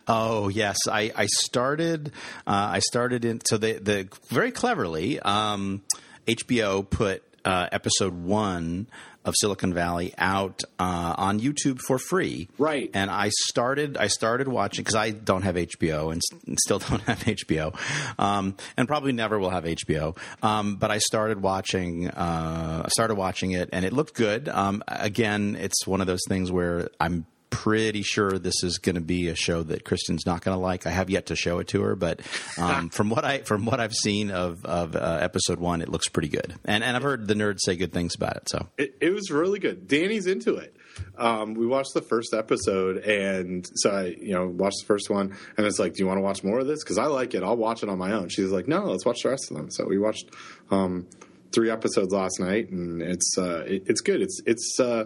Oh 0.06 0.48
yes, 0.48 0.76
I 0.88 1.10
I 1.16 1.26
started 1.26 2.12
uh, 2.46 2.68
I 2.74 2.78
started 2.80 3.24
in 3.24 3.40
so 3.44 3.56
they 3.56 3.72
the 3.72 4.08
very 4.28 4.52
cleverly 4.52 5.18
um, 5.20 5.82
HBO 6.28 6.88
put 6.88 7.22
uh, 7.44 7.66
episode 7.72 8.12
one 8.14 8.86
of 9.24 9.34
Silicon 9.36 9.72
Valley 9.72 10.12
out 10.18 10.62
uh, 10.78 11.14
on 11.16 11.40
YouTube 11.40 11.80
for 11.80 11.98
free. 11.98 12.48
Right. 12.58 12.90
And 12.94 13.10
I 13.10 13.30
started 13.30 13.96
I 13.96 14.08
started 14.08 14.48
watching 14.48 14.82
because 14.82 14.94
I 14.96 15.10
don't 15.10 15.42
have 15.42 15.54
HBO 15.56 16.12
and 16.12 16.20
s- 16.20 16.56
still 16.64 16.78
don't 16.90 17.02
have 17.02 17.20
HBO, 17.20 17.74
um, 18.18 18.56
and 18.76 18.88
probably 18.88 19.12
never 19.12 19.38
will 19.38 19.50
have 19.50 19.64
HBO. 19.64 20.16
Um, 20.42 20.76
but 20.76 20.90
I 20.90 20.98
started 20.98 21.40
watching 21.42 22.08
uh, 22.08 22.82
I 22.84 22.88
started 22.88 23.14
watching 23.14 23.52
it 23.52 23.68
and 23.72 23.84
it 23.84 23.92
looked 23.92 24.14
good. 24.14 24.48
Um, 24.48 24.82
again, 24.88 25.56
it's 25.58 25.86
one 25.86 26.00
of 26.00 26.06
those 26.06 26.22
things 26.28 26.50
where 26.50 26.88
I'm 26.98 27.26
pretty 27.52 28.02
sure 28.02 28.38
this 28.38 28.64
is 28.64 28.78
going 28.78 28.94
to 28.96 29.00
be 29.00 29.28
a 29.28 29.36
show 29.36 29.62
that 29.62 29.84
Kristen's 29.84 30.26
not 30.26 30.40
going 30.40 30.56
to 30.56 30.60
like. 30.60 30.86
I 30.86 30.90
have 30.90 31.10
yet 31.10 31.26
to 31.26 31.36
show 31.36 31.58
it 31.60 31.68
to 31.68 31.82
her, 31.82 31.94
but 31.94 32.20
um, 32.58 32.88
from 32.90 33.10
what 33.10 33.24
I 33.24 33.38
from 33.38 33.66
what 33.66 33.78
I've 33.78 33.92
seen 33.92 34.30
of 34.32 34.64
of 34.64 34.96
uh, 34.96 35.18
episode 35.20 35.60
one, 35.60 35.82
it 35.82 35.88
looks 35.88 36.08
pretty 36.08 36.28
good. 36.28 36.54
And 36.64 36.82
and 36.82 36.96
I've 36.96 37.02
heard 37.02 37.28
the 37.28 37.34
nerds 37.34 37.58
say 37.60 37.76
good 37.76 37.92
things 37.92 38.16
about 38.16 38.36
it. 38.36 38.48
So 38.48 38.68
It, 38.78 38.96
it 39.00 39.10
was 39.10 39.30
really 39.30 39.60
good. 39.60 39.86
Danny's 39.86 40.26
into 40.26 40.56
it. 40.56 40.74
Um, 41.16 41.54
we 41.54 41.66
watched 41.66 41.94
the 41.94 42.02
first 42.02 42.34
episode, 42.34 42.98
and 42.98 43.66
so 43.76 43.90
I, 43.90 44.04
you 44.20 44.32
know, 44.32 44.48
watched 44.48 44.80
the 44.80 44.86
first 44.86 45.08
one, 45.08 45.36
and 45.56 45.66
it's 45.66 45.78
like, 45.78 45.94
"Do 45.94 46.02
you 46.02 46.06
want 46.06 46.18
to 46.18 46.22
watch 46.22 46.42
more 46.42 46.60
of 46.60 46.66
this? 46.66 46.82
Because 46.82 46.98
I 46.98 47.06
like 47.06 47.34
it. 47.34 47.42
I'll 47.42 47.56
watch 47.56 47.82
it 47.82 47.88
on 47.88 47.98
my 47.98 48.12
own." 48.12 48.28
She's 48.28 48.50
like, 48.50 48.66
"No, 48.66 48.84
let's 48.84 49.04
watch 49.06 49.22
the 49.22 49.30
rest 49.30 49.50
of 49.50 49.56
them." 49.56 49.70
So 49.70 49.86
we 49.86 49.98
watched 49.98 50.30
um, 50.70 51.06
three 51.52 51.70
episodes 51.70 52.12
last 52.12 52.40
night, 52.40 52.70
and 52.70 53.02
it's 53.02 53.36
uh, 53.38 53.64
it, 53.66 53.84
it's 53.86 54.00
good. 54.00 54.20
It's 54.22 54.40
it's 54.46 54.80
uh, 54.80 55.04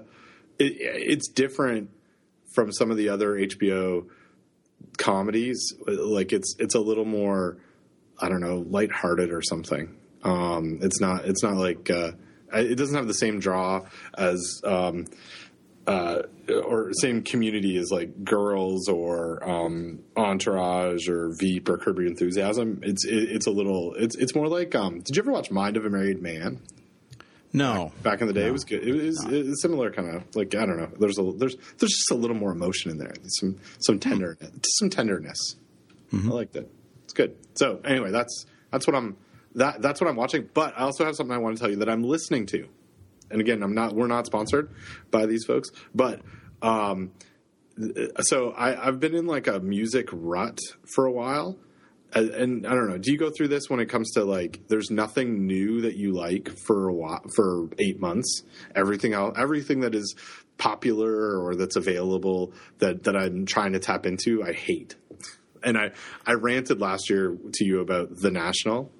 it, 0.59 0.75
it's 0.79 1.29
different 1.29 1.91
from 2.57 2.73
some 2.73 2.91
of 2.91 2.97
the 2.97 3.11
other 3.11 3.35
HBO 3.35 4.09
comedies. 4.97 5.75
Like 5.87 6.33
it's 6.33 6.57
it's 6.59 6.75
a 6.75 6.81
little 6.81 7.05
more, 7.05 7.59
I 8.19 8.29
don't 8.29 8.41
know, 8.41 8.65
lighthearted 8.69 9.31
or 9.31 9.43
something. 9.43 9.97
Um, 10.25 10.81
it's 10.83 11.01
not 11.01 11.27
it's 11.27 11.45
not 11.45 11.55
like 11.55 11.89
uh, 11.89 12.13
it 12.53 12.77
doesn't 12.77 12.97
have 12.97 13.07
the 13.07 13.15
same 13.15 13.39
draw 13.39 13.83
as 14.19 14.61
um, 14.65 15.05
uh, 15.87 16.23
or 16.65 16.93
same 16.95 17.23
community 17.23 17.77
as 17.77 17.91
like 17.93 18.25
Girls 18.25 18.89
or 18.89 19.49
um, 19.49 20.01
Entourage 20.17 21.09
or 21.09 21.33
Veep 21.39 21.69
or 21.69 21.79
Curb 21.79 21.99
Your 21.99 22.09
Enthusiasm. 22.09 22.81
It's 22.83 23.05
it, 23.05 23.31
it's 23.31 23.47
a 23.47 23.53
little 23.53 23.95
it's 23.95 24.17
it's 24.17 24.35
more 24.35 24.49
like 24.49 24.75
um, 24.75 25.01
did 25.01 25.15
you 25.15 25.23
ever 25.23 25.31
watch 25.31 25.51
Mind 25.51 25.77
of 25.77 25.85
a 25.85 25.91
Married 25.91 26.21
Man? 26.21 26.61
No, 27.57 27.91
Back 28.03 28.21
in 28.21 28.27
the 28.27 28.35
day, 28.35 28.47
it 28.47 28.53
was 28.53 28.65
good. 28.65 28.87
It 28.87 28.93
was, 28.93 29.25
it 29.25 29.47
was 29.47 29.63
similar 29.63 29.91
kind 29.91 30.15
of 30.15 30.37
like 30.37 30.55
I 30.55 30.67
don't 30.67 30.77
know. 30.77 30.91
There's 30.99 31.19
a 31.19 31.23
there's 31.23 31.57
there's 31.79 31.93
just 31.93 32.11
a 32.11 32.15
little 32.15 32.37
more 32.37 32.53
emotion 32.53 32.91
in 32.91 32.99
there. 32.99 33.15
There's 33.19 33.41
some 33.41 33.57
some 33.79 33.99
tender 33.99 34.37
some 34.79 34.91
tenderness. 34.91 35.57
I 36.13 36.17
liked 36.19 36.55
it. 36.55 36.71
It's 37.05 37.15
good. 37.15 37.35
So 37.55 37.81
anyway, 37.83 38.11
that's 38.11 38.45
that's 38.71 38.87
what 38.87 38.95
I'm 38.95 39.17
that 39.55 39.81
that's 39.81 40.03
what 40.03 40.11
I'm 40.11 40.17
watching. 40.17 40.51
But 40.53 40.75
I 40.77 40.83
also 40.83 41.07
have 41.07 41.17
something 41.17 41.35
I 41.35 41.39
want 41.39 41.57
to 41.57 41.61
tell 41.61 41.71
you 41.71 41.79
that 41.79 41.89
I'm 41.89 42.03
listening 42.03 42.45
to. 42.47 42.69
And 43.31 43.41
again, 43.41 43.63
I'm 43.63 43.75
not 43.75 43.95
we're 43.95 44.07
not 44.07 44.27
sponsored 44.27 44.71
by 45.11 45.25
these 45.25 45.45
folks, 45.45 45.71
but 45.95 46.21
um, 46.61 47.13
so 48.21 48.51
I, 48.53 48.87
I've 48.87 49.01
been 49.01 49.15
in 49.15 49.27
like 49.27 49.47
a 49.47 49.61
music 49.61 50.09
rut 50.13 50.59
for 50.85 51.07
a 51.07 51.13
while. 51.13 51.57
And, 52.17 52.67
I 52.67 52.71
don't 52.71 52.89
know. 52.89 52.99
Do 52.99 53.13
you 53.13 53.19
go 53.19 53.31
through 53.31 53.49
this 53.49 53.69
when 53.69 53.81
it 53.81 53.87
comes 53.87 54.11
to 54.13 54.25
like? 54.25 54.61
There's 54.69 54.91
nothing 54.91 55.47
new 55.47 55.83
that 55.83 55.97
you 55.97 56.13
like 56.13 56.49
for 56.67 56.89
a 56.89 56.95
while, 56.95 57.23
for 57.35 57.69
eight 57.79 58.01
months. 58.01 58.43
Everything 58.75 59.13
else, 59.13 59.37
everything 59.39 59.81
that 59.81 59.95
is 59.95 60.15
popular 60.59 61.39
or 61.39 61.55
that's 61.55 61.77
available 61.77 62.53
that 62.79 63.05
that 63.05 63.17
I'm 63.17 63.45
trying 63.45 63.73
to 63.75 63.79
tap 63.79 64.07
into, 64.07 64.43
I 64.43 64.53
hate. 64.53 64.95
And 65.63 65.77
I 65.77 65.91
I 66.27 66.33
ranted 66.33 66.81
last 66.81 67.11
year 67.11 67.37
to 67.55 67.65
you 67.65 67.81
about 67.81 68.17
the 68.17 68.31
National 68.31 68.91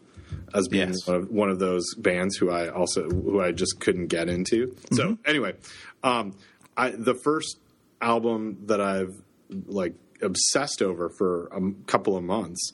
as 0.53 0.69
being 0.69 0.89
Yes. 0.89 1.07
one, 1.07 1.17
of, 1.17 1.31
one 1.31 1.49
of 1.51 1.59
those 1.59 1.95
bands 1.97 2.37
who 2.37 2.51
I 2.51 2.69
also 2.69 3.09
who 3.09 3.41
I 3.41 3.53
just 3.53 3.81
couldn't 3.81 4.09
get 4.09 4.29
into. 4.29 4.77
So 4.93 5.17
anyway, 5.25 5.55
um, 6.03 6.35
I 6.77 6.91
the 6.91 7.15
first 7.25 7.59
album 8.03 8.67
that 8.67 8.81
I've 8.81 9.15
like 9.49 9.95
obsessed 10.23 10.83
over 10.83 11.11
for 11.19 11.49
a 11.53 11.61
couple 11.87 12.17
of 12.17 12.25
months 12.25 12.73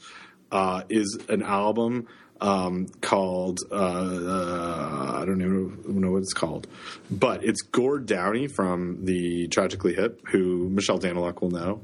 uh, 0.52 0.84
is 0.88 1.18
an 1.28 1.42
album 1.42 2.06
um, 2.42 2.88
called 3.00 3.60
uh, 3.70 3.74
uh, 3.74 5.18
I 5.20 5.24
don't 5.24 5.40
even 5.40 6.00
know 6.00 6.10
what 6.10 6.22
it's 6.22 6.32
called, 6.32 6.66
but 7.10 7.44
it's 7.44 7.62
Gord 7.62 8.06
Downie 8.06 8.48
from 8.48 9.04
the 9.04 9.48
Tragically 9.48 9.94
Hip, 9.94 10.20
who 10.28 10.68
Michelle 10.68 10.98
Daniluk 10.98 11.40
will 11.40 11.50
know, 11.50 11.82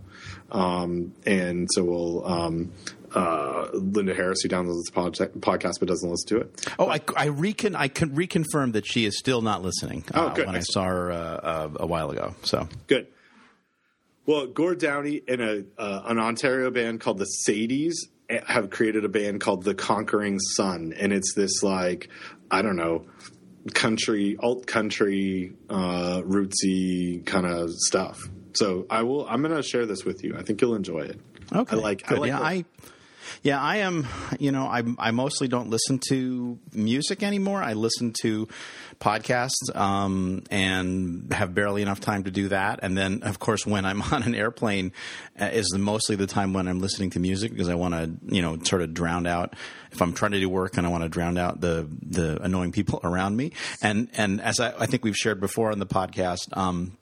um, 0.50 1.14
and 1.24 1.68
so 1.72 1.84
will 1.84 2.26
um, 2.26 2.72
uh, 3.14 3.68
Linda 3.72 4.14
Harris, 4.14 4.42
who 4.42 4.48
downloads 4.48 4.80
this 4.80 4.90
pod- 4.90 5.32
podcast 5.40 5.78
but 5.78 5.86
doesn't 5.88 6.10
listen 6.10 6.28
to 6.28 6.36
it. 6.38 6.66
Oh, 6.78 6.88
I, 6.88 7.00
I 7.16 7.26
recon 7.26 7.76
I 7.76 7.86
can 7.86 8.10
reconfirm 8.10 8.72
that 8.72 8.84
she 8.84 9.06
is 9.06 9.16
still 9.16 9.42
not 9.42 9.62
listening. 9.62 10.04
Oh, 10.12 10.26
uh, 10.26 10.34
good. 10.34 10.46
When 10.46 10.56
I 10.56 10.60
saw 10.60 10.84
her 10.84 11.12
uh, 11.12 11.16
uh, 11.16 11.70
a 11.76 11.86
while 11.86 12.10
ago, 12.10 12.34
so 12.42 12.68
Good. 12.88 13.06
Well, 14.26 14.46
Gord 14.46 14.78
Downie 14.80 15.22
and 15.26 15.40
a 15.40 15.64
uh, 15.78 16.02
an 16.06 16.18
Ontario 16.18 16.70
band 16.70 17.00
called 17.00 17.18
the 17.18 17.28
Sadies 17.48 17.94
have 18.46 18.70
created 18.70 19.04
a 19.04 19.08
band 19.08 19.40
called 19.40 19.64
the 19.64 19.74
Conquering 19.74 20.38
Sun, 20.38 20.94
and 20.98 21.12
it's 21.12 21.34
this 21.34 21.62
like 21.62 22.08
I 22.50 22.62
don't 22.62 22.76
know 22.76 23.06
country 23.74 24.36
alt 24.40 24.66
country 24.66 25.52
uh, 25.68 26.22
rootsy 26.22 27.24
kind 27.24 27.46
of 27.46 27.70
stuff. 27.72 28.28
So 28.54 28.86
I 28.90 29.02
will. 29.02 29.26
I'm 29.28 29.42
going 29.42 29.54
to 29.54 29.62
share 29.62 29.86
this 29.86 30.04
with 30.04 30.24
you. 30.24 30.36
I 30.36 30.42
think 30.42 30.60
you'll 30.60 30.74
enjoy 30.74 31.00
it. 31.00 31.20
Okay, 31.54 31.76
I 31.76 31.80
like. 31.80 32.06
Good. 32.06 32.18
I 32.18 32.20
like 32.20 32.28
yeah, 32.28 32.40
I. 32.40 32.64
Yeah, 33.42 33.60
I 33.60 33.76
am. 33.78 34.06
You 34.38 34.52
know, 34.52 34.66
I 34.66 34.82
I 34.98 35.10
mostly 35.10 35.48
don't 35.48 35.70
listen 35.70 36.00
to 36.08 36.58
music 36.72 37.22
anymore. 37.22 37.62
I 37.62 37.74
listen 37.74 38.14
to 38.22 38.48
podcasts 39.00 39.74
um, 39.74 40.42
and 40.50 41.32
have 41.32 41.54
barely 41.54 41.82
enough 41.82 42.00
time 42.00 42.24
to 42.24 42.30
do 42.30 42.48
that. 42.48 42.80
And 42.82 42.96
then, 42.96 43.22
of 43.22 43.38
course, 43.38 43.66
when 43.66 43.84
I'm 43.84 44.02
on 44.12 44.22
an 44.22 44.34
airplane, 44.34 44.92
uh, 45.40 45.46
is 45.46 45.72
mostly 45.76 46.16
the 46.16 46.26
time 46.26 46.52
when 46.52 46.68
I'm 46.68 46.80
listening 46.80 47.10
to 47.10 47.20
music 47.20 47.52
because 47.52 47.68
I 47.68 47.74
want 47.74 47.94
to, 47.94 48.10
you 48.34 48.42
know, 48.42 48.58
sort 48.62 48.82
of 48.82 48.94
drown 48.94 49.26
out. 49.26 49.54
If 49.92 50.02
I'm 50.02 50.12
trying 50.12 50.32
to 50.32 50.40
do 50.40 50.48
work 50.48 50.76
and 50.76 50.86
I 50.86 50.90
want 50.90 51.04
to 51.04 51.08
drown 51.08 51.38
out 51.38 51.60
the 51.60 51.88
the 52.02 52.42
annoying 52.42 52.72
people 52.72 53.00
around 53.04 53.36
me, 53.36 53.52
and 53.82 54.08
and 54.14 54.40
as 54.40 54.60
I, 54.60 54.74
I 54.78 54.86
think 54.86 55.04
we've 55.04 55.16
shared 55.16 55.40
before 55.40 55.70
on 55.70 55.78
the 55.78 55.86
podcast. 55.86 56.56
Um, 56.56 56.98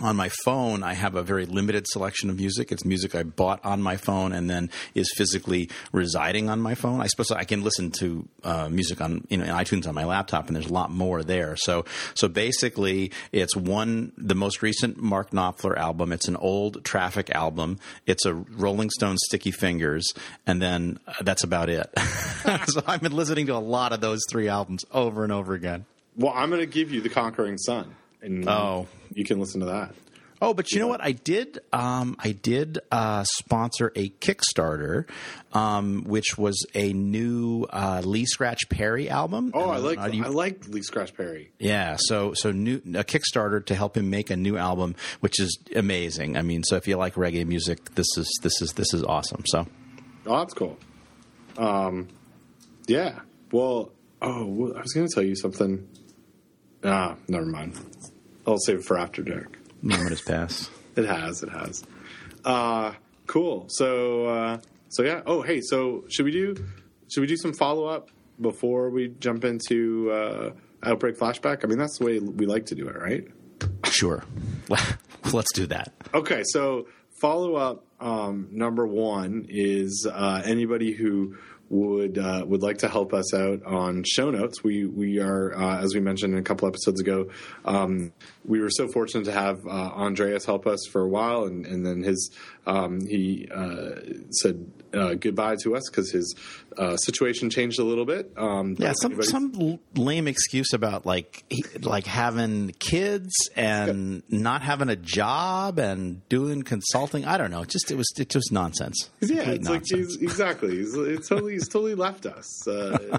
on 0.00 0.16
my 0.16 0.28
phone, 0.44 0.82
I 0.82 0.94
have 0.94 1.14
a 1.14 1.22
very 1.22 1.46
limited 1.46 1.86
selection 1.86 2.28
of 2.28 2.36
music. 2.36 2.72
It's 2.72 2.84
music 2.84 3.14
I 3.14 3.22
bought 3.22 3.64
on 3.64 3.80
my 3.80 3.96
phone 3.96 4.32
and 4.32 4.50
then 4.50 4.70
is 4.94 5.12
physically 5.16 5.70
residing 5.92 6.48
on 6.48 6.60
my 6.60 6.74
phone. 6.74 7.00
I 7.00 7.06
suppose 7.06 7.30
I 7.30 7.44
can 7.44 7.62
listen 7.62 7.92
to 8.00 8.28
uh, 8.42 8.68
music 8.68 9.00
on 9.00 9.24
you 9.28 9.36
know 9.36 9.44
in 9.44 9.50
iTunes 9.50 9.86
on 9.86 9.94
my 9.94 10.04
laptop, 10.04 10.48
and 10.48 10.56
there's 10.56 10.66
a 10.66 10.72
lot 10.72 10.90
more 10.90 11.22
there. 11.22 11.54
So 11.56 11.84
so 12.14 12.26
basically, 12.26 13.12
it's 13.30 13.54
one 13.54 14.12
the 14.18 14.34
most 14.34 14.62
recent 14.62 15.00
Mark 15.00 15.30
Knopfler 15.30 15.76
album. 15.76 16.12
It's 16.12 16.26
an 16.26 16.36
old 16.36 16.84
Traffic 16.84 17.30
album. 17.30 17.78
It's 18.04 18.26
a 18.26 18.34
Rolling 18.34 18.90
Stone 18.90 19.18
Sticky 19.18 19.52
Fingers, 19.52 20.12
and 20.44 20.60
then 20.60 20.98
uh, 21.06 21.12
that's 21.20 21.44
about 21.44 21.68
it. 21.68 21.88
so 22.66 22.82
I've 22.86 23.00
been 23.00 23.14
listening 23.14 23.46
to 23.46 23.54
a 23.54 23.58
lot 23.62 23.92
of 23.92 24.00
those 24.00 24.22
three 24.28 24.48
albums 24.48 24.84
over 24.90 25.22
and 25.22 25.32
over 25.32 25.54
again. 25.54 25.86
Well, 26.16 26.32
I'm 26.34 26.50
going 26.50 26.60
to 26.60 26.66
give 26.66 26.92
you 26.92 27.00
the 27.00 27.08
Conquering 27.08 27.58
Sun, 27.58 27.94
and 28.24 28.48
Oh. 28.48 28.86
you 29.12 29.24
can 29.24 29.38
listen 29.38 29.60
to 29.60 29.66
that. 29.66 29.94
Oh, 30.42 30.52
but 30.52 30.72
you 30.72 30.78
know 30.80 30.88
what? 30.88 31.00
I 31.02 31.12
did. 31.12 31.60
Um, 31.72 32.16
I 32.18 32.32
did 32.32 32.78
uh, 32.90 33.24
sponsor 33.24 33.92
a 33.96 34.10
Kickstarter, 34.10 35.08
um, 35.54 36.02
which 36.04 36.36
was 36.36 36.66
a 36.74 36.92
new 36.92 37.64
uh, 37.70 38.02
Lee 38.04 38.26
Scratch 38.26 38.68
Perry 38.68 39.08
album. 39.08 39.52
Oh, 39.54 39.70
I 39.70 39.78
like 39.78 39.98
uh, 39.98 40.06
you- 40.06 40.24
I 40.24 40.28
like 40.28 40.68
Lee 40.68 40.82
Scratch 40.82 41.14
Perry. 41.16 41.50
yeah, 41.58 41.96
so 41.98 42.34
so 42.34 42.50
new 42.50 42.76
a 42.78 43.04
Kickstarter 43.04 43.64
to 43.66 43.74
help 43.74 43.96
him 43.96 44.10
make 44.10 44.28
a 44.28 44.36
new 44.36 44.58
album, 44.58 44.96
which 45.20 45.40
is 45.40 45.56
amazing. 45.74 46.36
I 46.36 46.42
mean, 46.42 46.62
so 46.64 46.76
if 46.76 46.86
you 46.88 46.96
like 46.96 47.14
reggae 47.14 47.46
music, 47.46 47.94
this 47.94 48.08
is 48.18 48.28
this 48.42 48.60
is 48.60 48.72
this 48.72 48.92
is 48.92 49.02
awesome. 49.04 49.44
So 49.46 49.66
Oh, 50.26 50.38
that's 50.40 50.52
cool. 50.54 50.76
Um, 51.56 52.08
yeah. 52.86 53.20
Well, 53.52 53.92
oh, 54.20 54.74
I 54.74 54.80
was 54.82 54.92
going 54.92 55.06
to 55.06 55.14
tell 55.14 55.22
you 55.24 55.36
something. 55.36 55.88
Ah, 56.82 57.16
never 57.28 57.46
mind. 57.46 57.78
I'll 58.46 58.58
save 58.58 58.78
it 58.80 58.84
for 58.84 58.98
after 58.98 59.22
dark. 59.22 59.56
moment 59.82 60.10
has 60.10 60.22
passed. 60.22 60.70
It 60.96 61.06
has. 61.06 61.42
It 61.42 61.48
has. 61.48 61.82
Uh, 62.44 62.92
cool. 63.26 63.66
So, 63.68 64.26
uh, 64.26 64.60
so 64.90 65.02
yeah. 65.02 65.22
Oh, 65.26 65.42
hey. 65.42 65.60
So, 65.60 66.04
should 66.08 66.24
we 66.24 66.30
do? 66.30 66.54
Should 67.12 67.20
we 67.20 67.26
do 67.26 67.36
some 67.36 67.52
follow 67.52 67.86
up 67.86 68.10
before 68.40 68.90
we 68.90 69.08
jump 69.18 69.44
into 69.44 70.12
uh, 70.12 70.50
outbreak 70.84 71.18
flashback? 71.18 71.64
I 71.64 71.66
mean, 71.66 71.78
that's 71.78 71.98
the 71.98 72.04
way 72.04 72.20
we 72.20 72.46
like 72.46 72.66
to 72.66 72.76
do 72.76 72.86
it, 72.86 72.96
right? 72.96 73.26
Sure, 73.86 74.22
let's 75.32 75.52
do 75.52 75.66
that. 75.66 75.92
Okay, 76.14 76.42
so 76.44 76.86
follow 77.20 77.56
up 77.56 77.84
um, 77.98 78.48
number 78.52 78.86
one 78.86 79.46
is 79.48 80.06
uh, 80.08 80.42
anybody 80.44 80.92
who 80.92 81.36
would 81.74 82.18
uh, 82.18 82.44
would 82.46 82.62
like 82.62 82.78
to 82.78 82.88
help 82.88 83.12
us 83.12 83.34
out 83.34 83.64
on 83.64 84.04
show 84.06 84.30
notes. 84.30 84.62
We 84.62 84.86
we 84.86 85.20
are 85.20 85.54
uh, 85.54 85.80
as 85.80 85.92
we 85.92 86.00
mentioned 86.00 86.36
a 86.36 86.42
couple 86.42 86.68
episodes 86.68 87.00
ago. 87.00 87.30
Um, 87.64 88.12
we 88.44 88.60
were 88.60 88.70
so 88.70 88.86
fortunate 88.86 89.24
to 89.24 89.32
have 89.32 89.66
uh, 89.66 89.70
Andreas 89.70 90.44
help 90.44 90.66
us 90.66 90.86
for 90.92 91.02
a 91.02 91.08
while, 91.08 91.44
and, 91.44 91.66
and 91.66 91.84
then 91.84 92.02
his 92.02 92.30
um, 92.66 93.00
he 93.04 93.48
uh, 93.52 93.96
said 94.30 94.70
uh, 94.94 95.14
goodbye 95.14 95.56
to 95.64 95.74
us 95.74 95.82
because 95.90 96.12
his 96.12 96.34
uh, 96.78 96.96
situation 96.96 97.50
changed 97.50 97.78
a 97.78 97.84
little 97.84 98.04
bit. 98.04 98.32
Um, 98.36 98.76
Yeah, 98.78 98.92
some 99.00 99.12
anybody's- 99.12 99.30
some 99.30 99.78
lame 99.96 100.28
excuse 100.28 100.72
about 100.72 101.06
like 101.06 101.44
he- 101.48 101.64
like 101.82 102.06
having 102.06 102.72
kids 102.78 103.32
and 103.56 104.22
not 104.28 104.62
having 104.62 104.88
a 104.88 104.96
job 104.96 105.78
and 105.78 106.26
doing 106.28 106.62
consulting. 106.62 107.24
I 107.24 107.38
don't 107.38 107.50
know. 107.50 107.62
It 107.62 107.68
just 107.68 107.90
it 107.90 107.96
was 107.96 108.12
it 108.18 108.34
was 108.34 108.50
nonsense. 108.52 109.10
Yeah, 109.20 109.44
Complete 109.44 109.56
it's 109.60 109.68
like 109.68 109.82
he's, 109.90 110.16
exactly. 110.16 110.76
He's, 110.76 110.94
it's 110.94 111.28
totally 111.28 111.52
he's 111.54 111.68
totally 111.68 111.94
left 111.94 112.26
us 112.26 112.66
uh, 112.68 113.18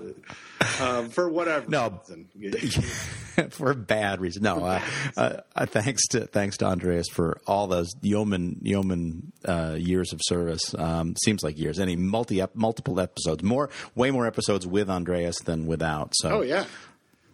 um, 0.82 1.10
for 1.10 1.30
whatever 1.30 1.70
No. 1.70 2.02
reason. 2.36 2.84
for 3.50 3.72
a 3.72 3.76
bad 3.76 4.22
reason. 4.22 4.44
No, 4.44 4.64
uh, 4.64 4.82
uh, 5.18 5.38
uh, 5.56 5.66
thanks 5.66 6.08
to 6.10 6.22
thanks 6.28 6.58
to 6.58 6.66
Andreas 6.66 7.08
for 7.12 7.42
all 7.48 7.68
those 7.68 7.92
yeoman 8.02 8.60
yeoman 8.62 9.32
uh, 9.46 9.76
years 9.78 10.14
of 10.14 10.20
service. 10.24 10.74
Um, 10.78 11.16
seems 11.24 11.44
like 11.44 11.58
years. 11.60 11.80
Any 11.80 11.96
multi 11.96 12.42
multiple 12.54 13.00
episodes, 13.00 13.44
more 13.46 13.70
way 13.96 14.12
more 14.12 14.26
episodes 14.28 14.68
with 14.68 14.90
Andreas 14.90 15.40
than 15.40 15.68
without. 15.68 16.14
So 16.16 16.30
Oh 16.30 16.42
yeah, 16.42 16.66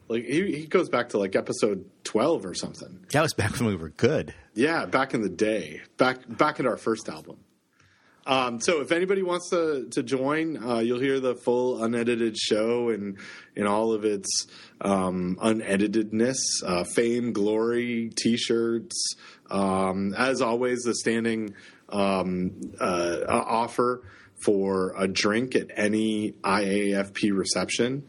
like 0.08 0.26
he, 0.26 0.56
he 0.56 0.66
goes 0.68 0.90
back 0.90 1.10
to 1.10 1.18
like 1.18 1.36
episode 1.36 1.86
twelve 2.04 2.46
or 2.46 2.54
something. 2.54 3.06
that 3.12 3.22
was 3.22 3.34
back 3.34 3.58
when 3.60 3.68
we 3.68 3.76
were 3.76 3.90
good. 3.90 4.34
Yeah, 4.54 4.86
back 4.86 5.14
in 5.14 5.22
the 5.22 5.30
day, 5.30 5.82
back 5.98 6.18
back 6.28 6.60
at 6.60 6.66
our 6.66 6.78
first 6.78 7.10
album. 7.10 7.38
Um, 8.28 8.62
so 8.62 8.82
if 8.82 8.92
anybody 8.92 9.24
wants 9.24 9.50
to 9.50 9.88
to 9.92 10.04
join, 10.04 10.64
uh, 10.64 10.78
you'll 10.80 11.00
hear 11.00 11.20
the 11.20 11.34
full 11.34 11.84
unedited 11.84 12.38
show 12.38 12.90
and 12.90 13.18
in 13.56 13.66
all 13.66 13.94
of 13.94 14.06
its 14.06 14.30
um, 14.80 15.38
uneditedness, 15.42 16.38
uh, 16.64 16.84
fame, 16.84 17.34
glory, 17.34 18.12
t-shirts. 18.16 19.16
Um, 19.50 20.14
as 20.14 20.40
always, 20.42 20.84
the 20.84 20.94
standing 20.94 21.56
um, 21.90 22.74
uh, 22.80 23.22
offer 23.28 24.04
for 24.44 24.94
a 24.98 25.08
drink 25.08 25.56
at 25.56 25.68
any 25.76 26.32
IAFP 26.44 27.36
reception. 27.38 28.04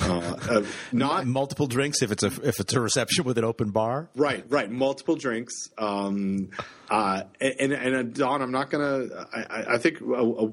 Uh, 0.00 0.36
of 0.50 0.76
not 0.92 1.24
multiple 1.24 1.68
drinks 1.68 2.02
if 2.02 2.10
it's 2.10 2.24
a 2.24 2.26
if 2.42 2.58
it's 2.58 2.72
a 2.74 2.80
reception 2.80 3.22
with 3.24 3.38
an 3.38 3.44
open 3.44 3.70
bar. 3.70 4.08
Right, 4.16 4.44
right. 4.48 4.68
Multiple 4.68 5.14
drinks. 5.14 5.54
Um, 5.78 6.50
uh, 6.90 7.22
and, 7.40 7.72
and 7.72 7.94
uh, 7.94 8.02
Don, 8.02 8.42
I'm 8.42 8.50
not 8.50 8.70
gonna. 8.70 9.06
I, 9.32 9.40
I- 9.42 9.74
I 9.74 9.78
think 9.78 10.00
a, 10.00 10.50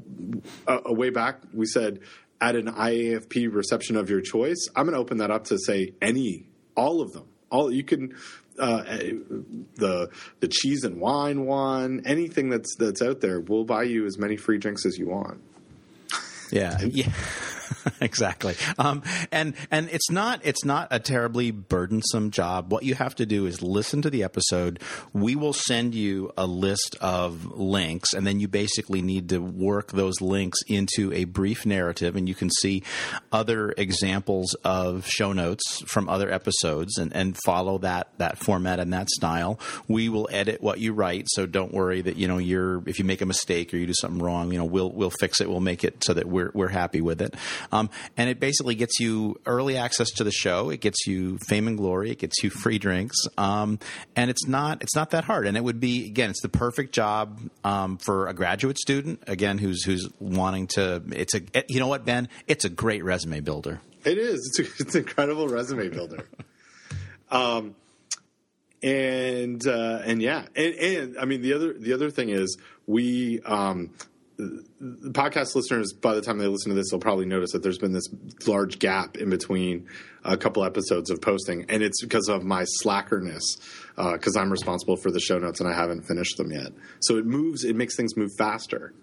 a, 0.68 0.80
a 0.86 0.94
way 0.94 1.10
back 1.10 1.42
we 1.54 1.66
said 1.66 2.02
at 2.40 2.56
an 2.56 2.68
IAFP 2.68 3.52
reception 3.52 3.96
of 3.96 4.10
your 4.12 4.22
choice. 4.22 4.68
I'm 4.76 4.86
gonna 4.86 5.00
open 5.00 5.18
that 5.18 5.32
up 5.32 5.46
to 5.46 5.58
say 5.58 5.94
any, 6.02 6.46
all 6.76 7.02
of 7.02 7.12
them. 7.14 7.26
All 7.50 7.72
you 7.72 7.84
can. 7.84 8.16
Uh, 8.60 8.84
the 9.76 10.10
the 10.40 10.48
cheese 10.48 10.84
and 10.84 11.00
wine 11.00 11.46
one, 11.46 12.02
anything 12.06 12.50
that's 12.50 12.76
that's 12.76 13.02
out 13.02 13.22
there, 13.22 13.40
we'll 13.40 13.64
buy 13.64 13.84
you 13.84 14.06
as 14.06 14.18
many 14.18 14.36
free 14.38 14.58
drinks 14.58 14.86
as 14.86 14.98
you 14.98 15.08
want. 15.08 15.42
Yeah, 16.52 16.80
yeah, 16.84 17.12
exactly. 18.02 18.56
Um, 18.78 19.04
and 19.32 19.54
and 19.70 19.90
it's 19.90 20.10
not 20.10 20.42
it's 20.44 20.66
not 20.66 20.88
a 20.92 21.00
terribly 21.00 21.52
burdensome 21.52 22.32
job. 22.32 22.72
What 22.72 22.84
you 22.84 22.96
have 22.96 23.16
to 23.16 23.26
do 23.26 23.46
is 23.46 23.62
listen 23.62 24.02
to 24.04 24.10
the 24.10 24.24
episode. 24.24 24.80
We 25.14 25.36
will 25.36 25.54
send 25.54 25.96
you 25.96 26.32
a 26.38 26.46
list 26.46 26.96
of 27.02 27.58
links, 27.58 28.14
and 28.14 28.26
then 28.26 28.40
you 28.40 28.48
basically 28.48 29.02
need 29.02 29.30
to 29.30 29.40
work 29.40 29.92
those 29.92 30.22
links 30.22 30.60
into 30.68 31.12
a 31.14 31.26
brief 31.26 31.66
narrative, 31.66 32.16
and 32.16 32.28
you 32.28 32.36
can 32.36 32.50
see 32.50 32.84
other 33.32 33.74
examples 33.78 34.54
of 34.64 35.08
show 35.08 35.34
notes 35.34 35.82
from 35.86 36.10
other 36.10 36.32
episodes, 36.32 36.98
and, 36.98 37.14
and 37.16 37.38
follow 37.46 37.78
that 37.80 38.10
that 38.18 38.38
format 38.38 38.80
and 38.80 38.94
that 38.94 39.10
style. 39.10 39.60
We 39.88 40.10
will 40.10 40.28
edit 40.32 40.62
what 40.62 40.80
you 40.80 40.94
write, 40.94 41.26
so 41.30 41.46
don't 41.46 41.74
worry 41.74 42.02
that 42.02 42.18
you 42.18 42.28
know 42.28 42.38
you're 42.38 42.84
if 42.88 43.00
you 43.00 43.06
make 43.06 43.22
a 43.22 43.26
mistake 43.26 43.74
or 43.74 43.78
you 43.78 43.88
do 43.88 43.94
something 43.94 44.22
wrong, 44.22 44.52
you 44.52 44.58
know 44.58 44.66
we'll 44.66 44.92
we'll 44.92 45.12
fix 45.12 45.42
it. 45.42 45.50
We'll 45.50 45.60
make 45.60 45.84
it 45.84 46.04
so 46.04 46.14
that 46.14 46.28
we're 46.28 46.52
we're 46.54 46.68
happy 46.68 47.02
with 47.02 47.22
it. 47.22 47.36
Um, 47.72 47.90
and 48.18 48.30
it 48.30 48.40
basically 48.40 48.76
gets 48.76 49.00
you 49.00 49.40
early 49.46 49.78
access 49.78 50.10
to 50.12 50.24
the 50.24 50.32
show. 50.32 50.70
It 50.70 50.82
gets 50.82 51.08
you 51.08 51.38
fame 51.48 51.68
and 51.68 51.78
glory. 51.78 52.12
It 52.12 52.20
gets 52.20 52.44
you 52.44 52.50
free 52.50 52.78
drinks. 52.78 53.18
Um, 53.38 53.80
and 54.16 54.30
it's 54.30 54.48
not 54.48 54.82
it's 54.82 54.96
not 54.96 55.12
that 55.12 55.26
hard. 55.26 55.48
And 55.48 55.58
it 55.58 55.64
would 55.64 55.80
be 55.80 56.06
again, 56.06 56.30
it's 56.30 56.42
the 56.42 56.50
perfect 56.50 56.94
job 56.94 57.40
um, 57.64 57.98
for 57.98 58.28
a 58.28 58.34
graduate 58.34 58.78
student 58.78 59.24
again 59.28 59.58
who's 59.58 59.84
who's 59.84 60.08
wanting 60.20 60.68
to. 60.76 61.02
It's 61.12 61.36
a 61.36 61.42
you 61.68 61.80
know 61.80 61.88
what 61.88 62.06
Ben, 62.06 62.30
it's 62.48 62.66
a 62.66 62.70
great 62.70 63.04
resume 63.04 63.40
builder. 63.42 63.82
It 64.04 64.18
is. 64.18 64.40
It's, 64.48 64.60
a, 64.60 64.84
it's 64.84 64.96
an 64.96 65.02
incredible 65.02 65.48
resume 65.48 65.90
builder. 65.90 66.28
um, 67.30 67.76
and 68.84 69.66
uh, 69.68 70.02
and 70.04 70.22
yeah, 70.22 70.46
and, 70.56 70.74
and 70.76 71.18
I 71.20 71.26
mean 71.26 71.42
the 71.42 71.54
other 71.54 71.74
the 71.74 71.94
other 71.94 72.10
thing 72.10 72.30
is 72.30 72.58
we 72.88 73.42
um, 73.42 73.92
podcast 75.12 75.56
listeners 75.56 75.94
by 75.94 76.16
the 76.16 76.22
time 76.22 76.38
they 76.38 76.48
listen 76.48 76.70
to 76.70 76.76
this 76.76 76.90
they'll 76.90 77.00
probably 77.00 77.26
notice 77.26 77.52
that 77.52 77.64
there's 77.64 77.78
been 77.78 77.94
this 77.94 78.08
large 78.48 78.80
gap 78.80 79.18
in 79.18 79.30
between 79.30 79.88
a 80.24 80.38
couple 80.38 80.64
episodes 80.64 81.10
of 81.10 81.22
posting 81.22 81.66
and 81.70 81.84
it's 81.84 82.02
because 82.02 82.28
of 82.28 82.44
my 82.44 82.66
slackerness 82.84 83.42
because 83.96 84.36
uh, 84.36 84.40
i'm 84.40 84.52
responsible 84.52 84.96
for 84.96 85.12
the 85.12 85.20
show 85.20 85.38
notes 85.38 85.60
and 85.60 85.70
i 85.70 85.74
haven't 85.74 86.02
finished 86.04 86.38
them 86.38 86.52
yet 86.52 86.72
so 87.02 87.18
it 87.18 87.26
moves 87.26 87.64
it 87.64 87.76
makes 87.76 87.96
things 87.96 88.16
move 88.18 88.32
faster 88.38 88.94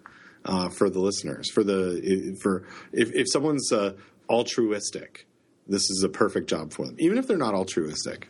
uh, 0.45 0.69
for 0.69 0.89
the 0.91 1.01
listeners 1.01 1.51
for 1.51 1.63
the 1.63 2.37
for 2.43 2.65
if, 2.93 3.13
if 3.15 3.27
someone's 3.31 3.73
uh, 3.73 3.93
altruistic 4.29 5.27
this 5.67 5.83
is 5.91 6.03
a 6.03 6.09
perfect 6.09 6.49
job 6.49 6.73
for 6.73 6.87
them 6.87 6.97
even 6.99 7.19
if 7.19 7.27
they're 7.27 7.37
not 7.37 7.55
altruistic 7.55 8.29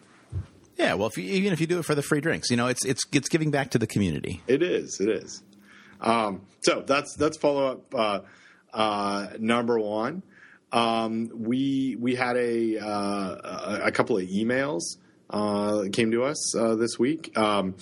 yeah, 0.78 0.94
well, 0.94 1.08
if 1.08 1.18
you, 1.18 1.24
even 1.24 1.52
if 1.52 1.60
you 1.60 1.66
do 1.66 1.80
it 1.80 1.84
for 1.84 1.96
the 1.96 2.02
free 2.02 2.20
drinks, 2.20 2.50
you 2.50 2.56
know, 2.56 2.68
it's 2.68 2.84
it's 2.84 3.02
it's 3.12 3.28
giving 3.28 3.50
back 3.50 3.72
to 3.72 3.78
the 3.78 3.86
community. 3.88 4.42
It 4.46 4.62
is. 4.62 5.00
It 5.00 5.08
is. 5.08 5.42
Um, 6.00 6.42
so 6.60 6.82
that's 6.86 7.14
that's 7.14 7.36
follow 7.36 7.72
up 7.72 7.94
uh, 7.94 8.20
uh, 8.72 9.28
number 9.38 9.78
one. 9.78 10.22
Um, 10.72 11.30
we 11.34 11.96
we 11.98 12.14
had 12.14 12.36
a 12.36 12.78
uh, 12.78 13.80
a 13.84 13.92
couple 13.92 14.18
of 14.18 14.24
emails 14.24 14.82
uh, 15.30 15.84
came 15.92 16.10
to 16.12 16.24
us 16.24 16.56
uh, 16.56 16.74
this 16.74 16.98
week. 16.98 17.36
Um, 17.36 17.76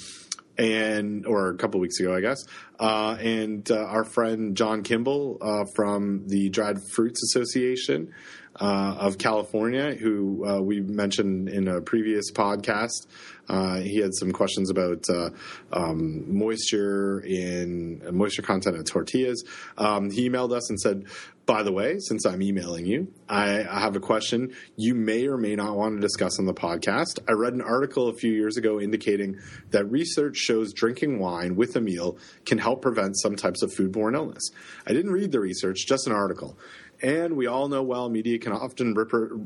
and 0.59 1.26
or 1.26 1.50
a 1.50 1.57
couple 1.57 1.81
weeks 1.81 2.00
ago, 2.00 2.14
I 2.14 2.20
guess. 2.20 2.44
Uh, 2.79 3.16
and 3.20 3.70
uh, 3.70 3.76
our 3.76 4.05
friend 4.05 4.57
John 4.57 4.83
Kimball 4.83 5.38
uh, 5.40 5.64
from 5.74 6.26
the 6.29 6.48
Dried 6.48 6.79
Fruits 6.94 7.22
Association 7.24 8.12
uh, 8.61 8.97
of 8.99 9.19
California, 9.19 9.95
who 9.95 10.47
uh, 10.47 10.61
we 10.61 10.81
mentioned 10.81 11.49
in 11.49 11.69
a 11.69 11.81
previous 11.81 12.31
podcast. 12.33 13.07
Uh, 13.49 13.77
he 13.81 13.99
had 13.99 14.14
some 14.14 14.33
questions 14.33 14.71
about 14.71 15.05
uh, 15.09 15.31
um, 15.73 16.37
moisture 16.37 17.21
in 17.21 18.03
moisture 18.12 18.42
content 18.42 18.77
of 18.77 18.85
tortillas. 18.85 19.45
Um, 19.79 20.11
he 20.11 20.29
emailed 20.29 20.53
us 20.53 20.69
and 20.69 20.81
said, 20.81 21.05
"By 21.45 21.62
the 21.62 21.73
way, 21.73 21.99
since 22.01 22.27
I'm 22.27 22.42
emailing 22.42 22.87
you, 22.87 23.12
I, 23.29 23.61
I, 23.61 23.81
have 23.81 23.95
a 23.95 24.01
question 24.01 24.53
you 24.77 24.95
may 24.95 25.29
or 25.29 25.37
may 25.37 25.55
not 25.55 25.77
want 25.77 25.95
to 25.95 26.01
discuss 26.01 26.40
on 26.40 26.47
the 26.47 26.55
podcast. 26.55 27.21
I 27.29 27.33
read 27.33 27.53
an 27.53 27.62
article 27.62 28.09
a 28.09 28.14
few 28.14 28.33
years 28.33 28.57
ago 28.57 28.81
indicating 28.81 29.38
that 29.71 29.85
research 29.85 30.37
shows 30.37 30.73
drinking 30.73 31.21
wine 31.21 31.55
with 31.55 31.77
a 31.77 31.81
meal 31.81 32.19
can 32.47 32.59
help 32.59 32.83
prevent 32.83 33.16
some 33.16 33.37
types 33.37 33.62
of 33.62 33.73
foodborne 33.73 34.16
illness. 34.16 34.51
I 34.87 34.92
didn't 34.92 35.12
read 35.12 35.31
the 35.31 35.40
research, 35.40 35.87
just 35.87 36.09
an 36.09 36.12
article." 36.12 36.59
And 37.02 37.37
we 37.37 37.46
all 37.46 37.68
know 37.68 37.82
well 37.82 38.09
media 38.09 38.38
can 38.38 38.52
often 38.52 38.94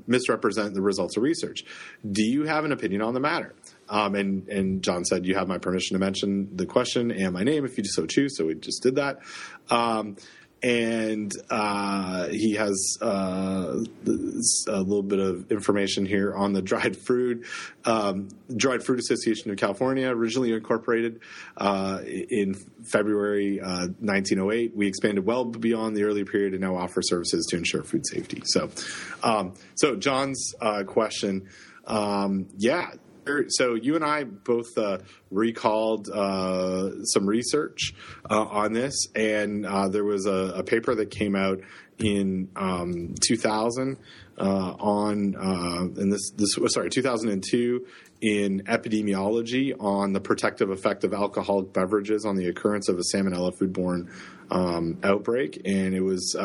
misrepresent 0.06 0.74
the 0.74 0.82
results 0.82 1.16
of 1.16 1.22
research. 1.22 1.64
Do 2.10 2.22
you 2.22 2.44
have 2.44 2.64
an 2.64 2.72
opinion 2.72 3.02
on 3.02 3.14
the 3.14 3.20
matter? 3.20 3.54
Um, 3.88 4.14
and, 4.14 4.48
and 4.48 4.82
John 4.82 5.04
said, 5.04 5.26
You 5.26 5.34
have 5.34 5.48
my 5.48 5.58
permission 5.58 5.94
to 5.94 5.98
mention 5.98 6.56
the 6.56 6.66
question 6.66 7.10
and 7.10 7.32
my 7.32 7.42
name 7.42 7.64
if 7.64 7.76
you 7.76 7.84
so 7.84 8.06
choose. 8.06 8.36
So 8.36 8.46
we 8.46 8.54
just 8.54 8.82
did 8.82 8.96
that. 8.96 9.20
Um, 9.68 10.16
and 10.62 11.32
uh, 11.48 12.26
he 12.28 12.54
has 12.54 12.98
uh, 13.00 13.82
a 14.06 14.80
little 14.80 15.02
bit 15.02 15.18
of 15.18 15.50
information 15.50 16.04
here 16.04 16.34
on 16.34 16.52
the 16.52 16.60
dried 16.60 16.96
fruit 16.96 17.46
um, 17.84 18.28
dried 18.54 18.82
fruit 18.82 18.98
association 18.98 19.50
of 19.50 19.56
california 19.56 20.08
originally 20.08 20.52
incorporated 20.52 21.20
uh, 21.56 22.00
in 22.04 22.54
february 22.84 23.58
1908 23.58 24.70
uh, 24.70 24.72
we 24.76 24.86
expanded 24.86 25.24
well 25.24 25.44
beyond 25.44 25.96
the 25.96 26.04
early 26.04 26.24
period 26.24 26.52
and 26.52 26.60
now 26.60 26.76
offer 26.76 27.00
services 27.02 27.46
to 27.50 27.56
ensure 27.56 27.82
food 27.82 28.06
safety. 28.06 28.42
So 28.44 28.70
um, 29.22 29.54
so 29.74 29.96
john's 29.96 30.54
uh, 30.60 30.84
question 30.84 31.48
um, 31.86 32.48
yeah 32.56 32.90
so 33.48 33.74
you 33.74 33.96
and 33.96 34.04
I 34.04 34.24
both 34.24 34.76
uh, 34.76 34.98
recalled 35.30 36.08
uh, 36.08 37.04
some 37.04 37.26
research 37.26 37.94
uh, 38.28 38.44
on 38.44 38.72
this, 38.72 38.94
and 39.14 39.66
uh, 39.66 39.88
there 39.88 40.04
was 40.04 40.26
a, 40.26 40.52
a, 40.56 40.62
paper 40.62 40.94
that 40.94 41.10
came 41.10 41.34
out 41.34 41.60
in 41.98 42.48
um, 42.56 43.14
2000 43.20 43.96
uh, 44.38 44.42
on, 44.42 45.34
and 45.36 45.98
uh, 45.98 46.04
this 46.06 46.30
this 46.36 46.54
sorry 46.72 46.90
2002 46.90 47.86
in 48.22 48.62
epidemiology 48.64 49.74
on 49.80 50.12
the 50.12 50.20
protective 50.20 50.70
effect 50.70 51.04
of 51.04 51.14
alcoholic 51.14 51.72
beverages 51.72 52.24
on 52.24 52.36
the 52.36 52.48
occurrence 52.48 52.88
of 52.88 52.98
a 52.98 53.02
salmonella 53.14 53.52
foodborne 53.56 54.10
um, 54.50 54.98
outbreak, 55.02 55.60
and 55.64 55.94
it 55.94 56.00
was 56.00 56.36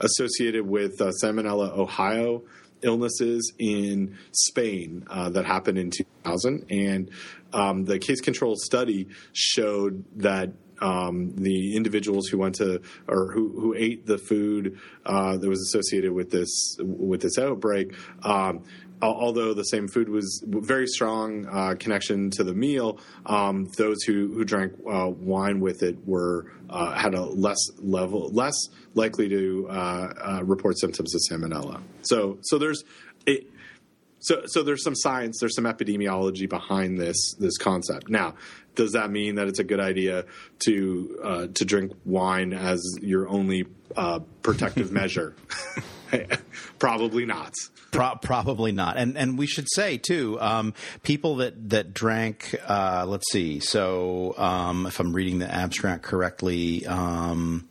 associated 0.00 0.66
with 0.66 0.98
Salmonella 0.98 1.76
Ohio 1.76 2.42
illnesses 2.82 3.52
in 3.58 4.16
Spain 4.32 5.04
uh, 5.08 5.30
that 5.30 5.44
happened 5.44 5.78
in 5.78 5.90
2000, 5.90 6.66
and 6.70 7.10
um, 7.52 7.84
the 7.84 7.98
case 7.98 8.20
control 8.20 8.56
study 8.56 9.08
showed 9.32 10.04
that 10.16 10.52
um, 10.80 11.34
the 11.36 11.76
individuals 11.76 12.28
who 12.28 12.38
went 12.38 12.54
to 12.56 12.80
or 13.06 13.32
who, 13.32 13.60
who 13.60 13.74
ate 13.74 14.06
the 14.06 14.18
food 14.18 14.78
uh, 15.04 15.36
that 15.36 15.48
was 15.48 15.60
associated 15.60 16.12
with 16.12 16.30
this 16.30 16.76
with 16.80 17.20
this 17.20 17.38
outbreak 17.38 17.94
um, 18.22 18.64
although 19.02 19.54
the 19.54 19.64
same 19.64 19.88
food 19.88 20.08
was 20.08 20.42
very 20.46 20.86
strong 20.86 21.46
uh, 21.46 21.74
connection 21.78 22.30
to 22.30 22.44
the 22.44 22.54
meal, 22.54 22.98
um, 23.26 23.66
those 23.76 24.02
who, 24.02 24.32
who 24.34 24.44
drank 24.44 24.72
uh, 24.90 25.08
wine 25.08 25.60
with 25.60 25.82
it 25.82 25.96
were 26.06 26.52
uh, 26.68 26.92
had 26.94 27.14
a 27.14 27.22
less 27.22 27.58
level 27.78 28.30
less 28.30 28.54
likely 28.94 29.28
to 29.28 29.66
uh, 29.70 29.72
uh, 29.72 30.40
report 30.44 30.78
symptoms 30.78 31.14
of 31.14 31.20
salmonella. 31.30 31.80
So 32.02 32.38
so 32.42 32.58
there's 32.58 32.84
it, 33.26 33.46
so 34.20 34.42
so 34.46 34.62
there's 34.62 34.84
some 34.84 34.94
science, 34.94 35.38
there's 35.40 35.56
some 35.56 35.64
epidemiology 35.64 36.48
behind 36.48 36.98
this 36.98 37.34
this 37.38 37.56
concept. 37.56 38.08
Now, 38.08 38.34
does 38.74 38.92
that 38.92 39.10
mean 39.10 39.36
that 39.36 39.48
it's 39.48 39.58
a 39.58 39.64
good 39.64 39.80
idea 39.80 40.26
to 40.66 41.20
uh, 41.22 41.46
to 41.54 41.64
drink 41.64 41.92
wine 42.04 42.52
as 42.52 42.82
your 43.00 43.28
only 43.28 43.66
protective 44.42 44.92
measure? 44.92 45.34
Probably 46.78 47.26
not. 47.26 47.54
Pro- 47.92 48.16
probably 48.16 48.70
not. 48.70 48.96
And 48.96 49.18
and 49.18 49.36
we 49.36 49.46
should 49.48 49.66
say 49.68 49.98
too, 49.98 50.40
um, 50.40 50.74
people 51.02 51.36
that 51.36 51.70
that 51.70 51.92
drank. 51.92 52.54
Uh, 52.66 53.04
let's 53.06 53.30
see. 53.32 53.58
So 53.58 54.34
um, 54.38 54.86
if 54.86 55.00
I'm 55.00 55.12
reading 55.12 55.40
the 55.40 55.52
abstract 55.52 56.04
correctly. 56.04 56.86
Um, 56.86 57.68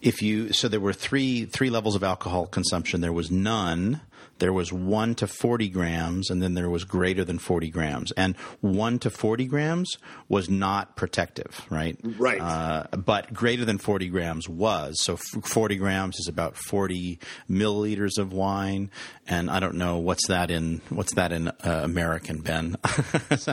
if 0.00 0.22
you 0.22 0.52
so 0.52 0.68
there 0.68 0.80
were 0.80 0.92
three 0.92 1.44
three 1.44 1.70
levels 1.70 1.96
of 1.96 2.04
alcohol 2.04 2.46
consumption. 2.46 3.00
There 3.00 3.12
was 3.12 3.30
none, 3.30 4.00
there 4.38 4.52
was 4.52 4.72
1 4.72 5.14
to 5.16 5.26
40 5.26 5.68
grams, 5.68 6.30
and 6.30 6.42
then 6.42 6.54
there 6.54 6.70
was 6.70 6.84
greater 6.84 7.24
than 7.24 7.38
40 7.38 7.70
grams. 7.70 8.12
And 8.12 8.36
1 8.60 8.98
to 9.00 9.10
40 9.10 9.46
grams 9.46 9.96
was 10.28 10.48
not 10.48 10.96
protective, 10.96 11.66
right? 11.70 11.98
Right. 12.02 12.40
Uh, 12.40 12.84
but 12.96 13.32
greater 13.32 13.64
than 13.64 13.78
40 13.78 14.08
grams 14.08 14.48
was. 14.48 14.96
So 15.02 15.16
40 15.16 15.76
grams 15.76 16.18
is 16.18 16.28
about 16.28 16.56
40 16.56 17.18
milliliters 17.50 18.18
of 18.18 18.32
wine. 18.32 18.90
And 19.26 19.50
I 19.50 19.60
don't 19.60 19.76
know, 19.76 19.98
what's 19.98 20.26
that 20.28 20.50
in, 20.50 20.80
what's 20.88 21.14
that 21.14 21.32
in 21.32 21.48
uh, 21.48 21.52
American, 21.84 22.40
Ben? 22.40 22.76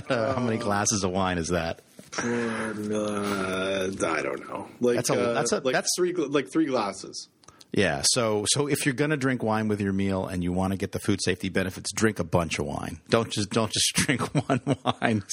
How 0.10 0.40
many 0.40 0.58
glasses 0.58 1.04
of 1.04 1.12
wine 1.12 1.38
is 1.38 1.50
that? 1.50 1.82
Uh, 2.18 2.24
I 2.24 4.22
don't 4.22 4.48
know. 4.48 4.68
Like 4.80 4.96
that's 4.96 5.10
a, 5.10 5.16
that's 5.16 5.52
a, 5.52 5.60
like 5.60 5.74
that's 5.74 5.90
three 5.98 6.14
like 6.14 6.50
three 6.52 6.66
glasses. 6.66 7.28
Yeah. 7.72 8.04
So 8.06 8.46
so 8.48 8.68
if 8.68 8.86
you're 8.86 8.96
going 8.96 9.12
to 9.12 9.18
drink 9.18 9.44
wine 9.44 9.68
with 9.68 9.82
your 9.82 9.94
meal 9.94 10.26
and 10.26 10.44
you 10.44 10.54
want 10.54 10.72
to 10.72 10.78
get 10.78 10.92
the 10.94 11.00
food 11.00 11.22
safety 11.22 11.50
benefits, 11.50 11.92
drink 11.92 12.20
a 12.20 12.24
bunch 12.24 12.60
of 12.60 12.66
wine. 12.66 13.02
Don't 13.10 13.30
just 13.30 13.50
don't 13.50 13.72
just 13.72 13.92
drink 13.96 14.22
one 14.48 14.62
wine. 14.84 15.24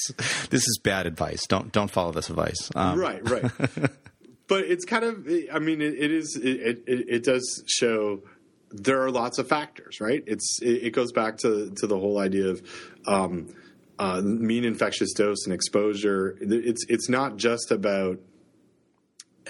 This 0.51 0.67
is 0.67 0.81
bad 0.83 1.07
advice. 1.07 1.47
Don't 1.47 1.73
don't 1.73 1.91
follow 1.91 2.13
this 2.13 2.31
advice. 2.31 2.71
Um, 2.75 2.99
right. 2.99 3.29
Right. 3.29 3.51
but 4.49 4.65
it's 4.65 4.85
kind 4.85 5.05
of. 5.05 5.29
I 5.53 5.59
mean, 5.59 5.81
it, 5.81 5.95
it 5.95 6.11
is. 6.11 6.37
It, 6.37 6.83
it, 6.87 7.07
it 7.09 7.25
does 7.25 7.63
show 7.67 8.23
there 8.73 9.03
are 9.03 9.11
lots 9.11 9.39
of 9.39 9.49
factors, 9.49 10.01
right? 10.01 10.23
It's 10.27 10.59
it, 10.63 10.85
it 10.85 10.91
goes 10.91 11.13
back 11.13 11.39
to 11.39 11.71
to 11.77 11.87
the 11.87 11.99
whole 11.99 12.19
idea 12.19 12.49
of 12.49 12.63
um, 13.07 13.55
uh, 13.99 14.21
mean 14.23 14.65
infectious 14.65 15.13
dose 15.13 15.45
and 15.45 15.55
exposure. 15.55 16.37
It's 16.41 16.85
it's 16.89 17.09
not 17.09 17.37
just 17.37 17.71
about 17.71 18.19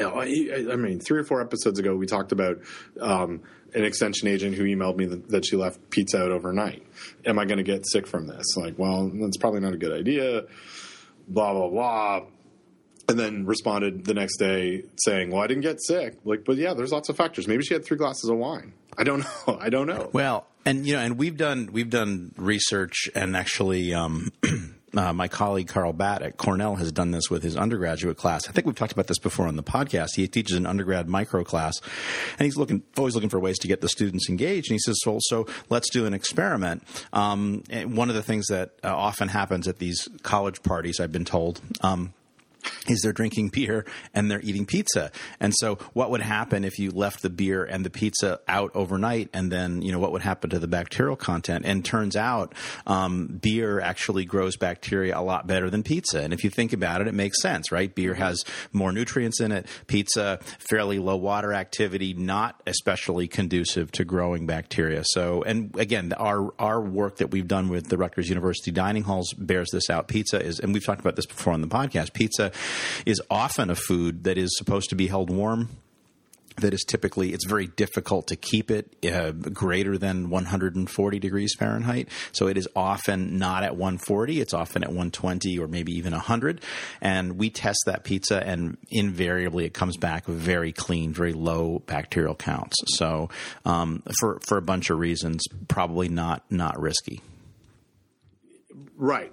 I 0.01 0.77
mean, 0.77 1.01
three 1.01 1.19
or 1.19 1.25
four 1.25 1.41
episodes 1.41 1.79
ago, 1.79 1.95
we 1.95 2.07
talked 2.07 2.33
about 2.33 2.59
um, 3.01 3.43
an 3.75 3.85
extension 3.85 4.29
agent 4.29 4.55
who 4.55 4.65
emailed 4.65 4.97
me 4.97 5.07
that, 5.07 5.45
she 5.45 5.57
left 5.57 5.91
pizza 5.91 6.23
out 6.23 6.31
overnight. 6.31 6.87
Am 7.27 7.39
I 7.39 7.45
going 7.45 7.59
to 7.59 7.65
get 7.65 7.87
sick 7.87 8.07
from 8.07 8.27
this? 8.27 8.57
Like, 8.57 8.79
well, 8.79 9.11
that's 9.15 9.37
probably 9.37 9.61
not 9.61 9.75
a 9.75 9.79
good 9.79 9.93
idea. 9.93 10.43
Blah 11.29 11.53
blah 11.53 11.69
blah. 11.69 12.21
And 13.09 13.19
then 13.19 13.47
responded 13.47 14.05
the 14.05 14.15
next 14.15 14.39
day 14.39 14.85
saying, 15.05 15.31
"Well, 15.31 15.43
I 15.43 15.47
didn't 15.47 15.63
get 15.63 15.83
sick." 15.83 16.19
Like, 16.25 16.45
but 16.45 16.57
yeah, 16.57 16.73
there's 16.73 16.93
lots 16.93 17.09
of 17.09 17.17
factors. 17.17 17.49
Maybe 17.49 17.63
she 17.65 17.75
had 17.75 17.85
three 17.85 17.97
glasses 17.97 18.31
of 18.31 18.39
wine. 18.39 18.73
I 18.97 19.05
don't 19.05 19.21
know. 19.47 19.59
I 19.61 19.69
don't 19.71 19.87
know. 19.87 20.09
Well, 20.13 20.47
and 20.65 20.87
you 20.87 20.95
know, 20.95 21.01
and 21.01 21.19
we've 21.19 21.37
done 21.37 21.71
we've 21.73 21.91
done 21.91 22.33
research, 22.37 23.11
and 23.15 23.37
actually, 23.37 23.93
um, 23.93 24.31
uh, 24.97 25.13
my 25.13 25.29
colleague 25.29 25.69
Carl 25.69 25.93
Batt 25.93 26.23
at 26.23 26.37
Cornell 26.37 26.77
has 26.77 26.93
done 26.93 27.11
this 27.11 27.31
with 27.31 27.43
his 27.43 27.57
undergraduate 27.57 28.17
class. 28.17 28.49
I 28.49 28.53
think 28.53 28.67
we've 28.67 28.77
talked 28.77 28.93
about 28.93 29.07
this 29.07 29.19
before 29.19 29.47
on 29.47 29.57
the 29.57 29.63
podcast. 29.63 30.17
He 30.17 30.29
teaches 30.29 30.57
an 30.57 30.67
undergrad 30.67 31.09
micro 31.09 31.45
class, 31.45 31.81
and 32.39 32.45
he's 32.45 32.57
looking 32.57 32.83
always 32.97 33.15
looking 33.15 33.31
for 33.31 33.41
ways 33.41 33.59
to 33.61 33.69
get 33.69 33.81
the 33.81 33.89
students 33.89 34.29
engaged. 34.29 34.71
And 34.71 34.75
he 34.75 34.79
says, 34.79 34.99
"So, 35.03 35.19
so 35.21 35.47
let's 35.69 35.91
do 35.91 36.07
an 36.07 36.15
experiment." 36.15 36.83
Um, 37.13 37.63
one 37.85 38.09
of 38.09 38.15
the 38.15 38.23
things 38.23 38.47
that 38.49 38.73
uh, 38.85 38.95
often 38.95 39.29
happens 39.29 39.69
at 39.69 39.79
these 39.79 40.09
college 40.23 40.63
parties, 40.63 41.01
I've 41.01 41.13
been 41.13 41.25
told. 41.25 41.61
Um, 41.81 42.13
is 42.89 43.01
they're 43.03 43.13
drinking 43.13 43.49
beer 43.49 43.85
and 44.15 44.31
they're 44.31 44.41
eating 44.41 44.67
pizza. 44.67 45.11
And 45.41 45.53
so 45.57 45.77
what 45.93 46.11
would 46.11 46.21
happen 46.21 46.65
if 46.65 46.79
you 46.79 46.91
left 46.91 47.23
the 47.23 47.31
beer 47.31 47.65
and 47.65 47.85
the 47.85 47.91
pizza 47.91 48.41
out 48.49 48.71
overnight 48.75 49.29
and 49.33 49.51
then, 49.51 49.83
you 49.83 49.93
know, 49.93 49.99
what 49.99 50.13
would 50.13 50.23
happen 50.23 50.51
to 50.51 50.59
the 50.59 50.67
bacterial 50.67 51.17
content? 51.17 51.65
And 51.65 51.85
turns 51.85 52.17
out 52.17 52.55
um, 52.87 53.27
beer 53.27 53.81
actually 53.81 54.25
grows 54.25 54.57
bacteria 54.57 55.19
a 55.19 55.23
lot 55.23 55.47
better 55.47 55.71
than 55.71 55.83
pizza. 55.83 56.23
And 56.23 56.33
if 56.33 56.45
you 56.45 56.51
think 56.51 56.73
about 56.73 57.01
it, 57.01 57.09
it 57.09 57.15
makes 57.15 57.41
sense, 57.41 57.73
right? 57.73 57.93
Beer 57.95 58.15
has 58.15 58.45
more 58.73 58.93
nutrients 58.93 59.41
in 59.41 59.53
it. 59.53 59.67
Pizza, 59.87 60.39
fairly 60.59 60.99
low 60.99 61.17
water 61.17 61.53
activity, 61.53 62.15
not 62.15 62.61
especially 62.67 63.29
conducive 63.29 63.93
to 63.93 64.05
growing 64.05 64.47
bacteria. 64.47 65.03
So, 65.05 65.43
and 65.43 65.75
again, 65.79 66.13
our, 66.15 66.53
our 66.59 66.81
work 66.81 67.17
that 67.17 67.31
we've 67.31 67.49
done 67.49 67.69
with 67.69 67.89
the 67.89 67.99
Rutgers 67.99 68.29
University 68.29 68.71
dining 68.71 69.03
halls 69.03 69.33
bears 69.35 69.69
this 69.73 69.91
out. 69.91 70.09
Pizza 70.09 70.43
is, 70.43 70.61
and 70.61 70.73
we've 70.73 70.85
talked 70.85 71.01
about 71.01 71.17
this 71.17 71.27
before 71.27 71.53
on 71.53 71.61
the 71.61 71.69
podcast, 71.69 72.13
pizza 72.13 72.52
is 73.07 73.21
often 73.31 73.71
a 73.71 73.75
food 73.75 74.25
that 74.25 74.39
is 74.39 74.51
supposed 74.57 74.91
to 74.91 74.97
be 74.97 75.07
held 75.07 75.31
warm 75.31 75.69
that 76.57 76.75
is 76.75 76.85
typically 76.87 77.33
it's 77.33 77.47
very 77.47 77.67
difficult 77.67 78.27
to 78.29 78.37
keep 78.37 78.71
it 78.71 78.95
uh, 79.11 79.33
greater 79.33 79.97
than 79.97 80.31
140 80.31 81.19
degrees 81.19 81.55
Fahrenheit. 81.59 82.09
So 82.33 82.49
it 82.49 82.57
is 82.57 82.69
often 82.77 83.39
not 83.39 83.63
at 83.63 83.77
140. 83.77 84.41
It's 84.41 84.55
often 84.55 84.83
at 84.83 84.91
120 84.91 85.59
or 85.59 85.69
maybe 85.69 85.93
even 85.93 86.13
100. 86.13 86.61
And 87.01 87.39
we 87.39 87.51
test 87.51 87.79
that 87.87 88.05
pizza, 88.05 88.45
and 88.47 88.77
invariably 88.91 89.65
it 89.65 89.75
comes 89.75 89.97
back 89.97 90.27
very 90.27 90.73
clean, 90.73 91.13
very 91.13 91.33
low 91.33 91.81
bacterial 91.87 92.35
counts. 92.35 92.77
So 92.97 93.31
um, 93.65 94.03
for 94.21 94.41
for 94.47 94.59
a 94.59 94.63
bunch 94.63 94.91
of 94.91 94.99
reasons, 94.99 95.45
probably 95.69 96.09
not 96.09 96.45
not 96.51 96.81
risky. 96.81 97.21
Right 98.97 99.33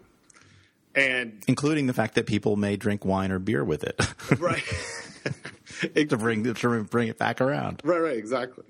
and 0.95 1.43
including 1.47 1.87
the 1.87 1.93
fact 1.93 2.15
that 2.15 2.25
people 2.25 2.55
may 2.55 2.75
drink 2.75 3.05
wine 3.05 3.31
or 3.31 3.39
beer 3.39 3.63
with 3.63 3.83
it, 3.83 3.99
right? 4.39 4.63
to 6.09 6.17
bring 6.17 6.43
to 6.43 6.83
bring 6.83 7.07
it 7.07 7.17
back 7.17 7.41
around, 7.41 7.81
right? 7.83 7.99
Right, 7.99 8.17
exactly. 8.17 8.65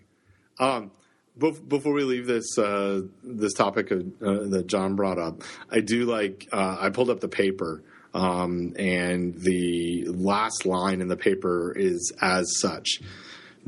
Um, 0.59 0.91
before 1.37 1.93
we 1.93 2.03
leave 2.03 2.27
this 2.27 2.57
uh, 2.57 3.01
this 3.23 3.53
topic 3.53 3.91
of, 3.91 4.01
uh, 4.21 4.47
that 4.49 4.65
John 4.67 4.95
brought 4.95 5.17
up, 5.17 5.43
I 5.71 5.79
do 5.79 6.05
like 6.05 6.47
uh, 6.51 6.77
I 6.79 6.89
pulled 6.89 7.09
up 7.09 7.21
the 7.21 7.29
paper, 7.29 7.83
um, 8.13 8.73
and 8.77 9.35
the 9.35 10.05
last 10.07 10.65
line 10.65 11.01
in 11.01 11.07
the 11.07 11.17
paper 11.17 11.73
is 11.75 12.11
as 12.21 12.59
such. 12.59 13.01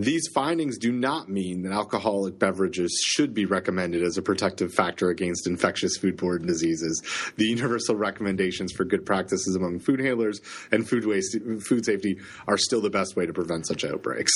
These 0.01 0.29
findings 0.33 0.79
do 0.79 0.91
not 0.91 1.29
mean 1.29 1.61
that 1.61 1.71
alcoholic 1.71 2.39
beverages 2.39 2.99
should 3.05 3.35
be 3.35 3.45
recommended 3.45 4.01
as 4.01 4.17
a 4.17 4.23
protective 4.23 4.73
factor 4.73 5.11
against 5.11 5.45
infectious 5.45 5.99
foodborne 5.99 6.47
diseases. 6.47 7.03
The 7.37 7.45
universal 7.45 7.95
recommendations 7.95 8.71
for 8.71 8.83
good 8.83 9.05
practices 9.05 9.55
among 9.55 9.77
food 9.79 9.99
handlers 9.99 10.41
and 10.71 10.89
food 10.89 11.05
waste, 11.05 11.37
food 11.59 11.85
safety 11.85 12.17
are 12.47 12.57
still 12.57 12.81
the 12.81 12.89
best 12.89 13.15
way 13.15 13.27
to 13.27 13.33
prevent 13.33 13.67
such 13.67 13.85
outbreaks. 13.85 14.31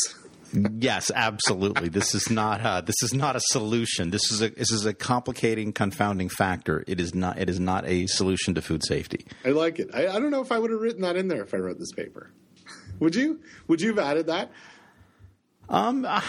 yes, 0.78 1.10
absolutely. 1.16 1.90
This 1.90 2.14
is 2.14 2.30
not 2.30 2.62
a, 2.62 2.84
this 2.86 3.02
is 3.02 3.16
not 3.16 3.36
a 3.36 3.42
solution. 3.46 4.12
This 4.12 4.32
is 4.32 4.44
a 4.44 4.50
this 4.50 4.72
is 4.72 4.86
a 4.86 4.94
complicating, 4.94 5.74
confounding 5.74 6.30
factor. 6.30 6.84
It 6.86 7.00
is 7.00 7.16
not 7.16 7.40
it 7.40 7.50
is 7.50 7.60
not 7.60 7.88
a 7.88 8.06
solution 8.06 8.54
to 8.54 8.62
food 8.62 8.86
safety. 8.86 9.26
I 9.44 9.50
like 9.50 9.80
it. 9.80 9.90
I, 9.96 10.10
I 10.10 10.20
don't 10.20 10.30
know 10.30 10.42
if 10.42 10.52
I 10.52 10.60
would 10.60 10.70
have 10.70 10.80
written 10.80 11.02
that 11.02 11.16
in 11.16 11.28
there 11.28 11.42
if 11.42 11.56
I 11.56 11.58
wrote 11.58 11.80
this 11.80 11.92
paper. 11.92 12.30
Would 13.00 13.16
you? 13.16 13.42
Would 13.68 13.82
you 13.82 13.90
have 13.90 14.00
added 14.00 14.28
that? 14.28 14.52
Um, 15.70 16.06
I, 16.06 16.24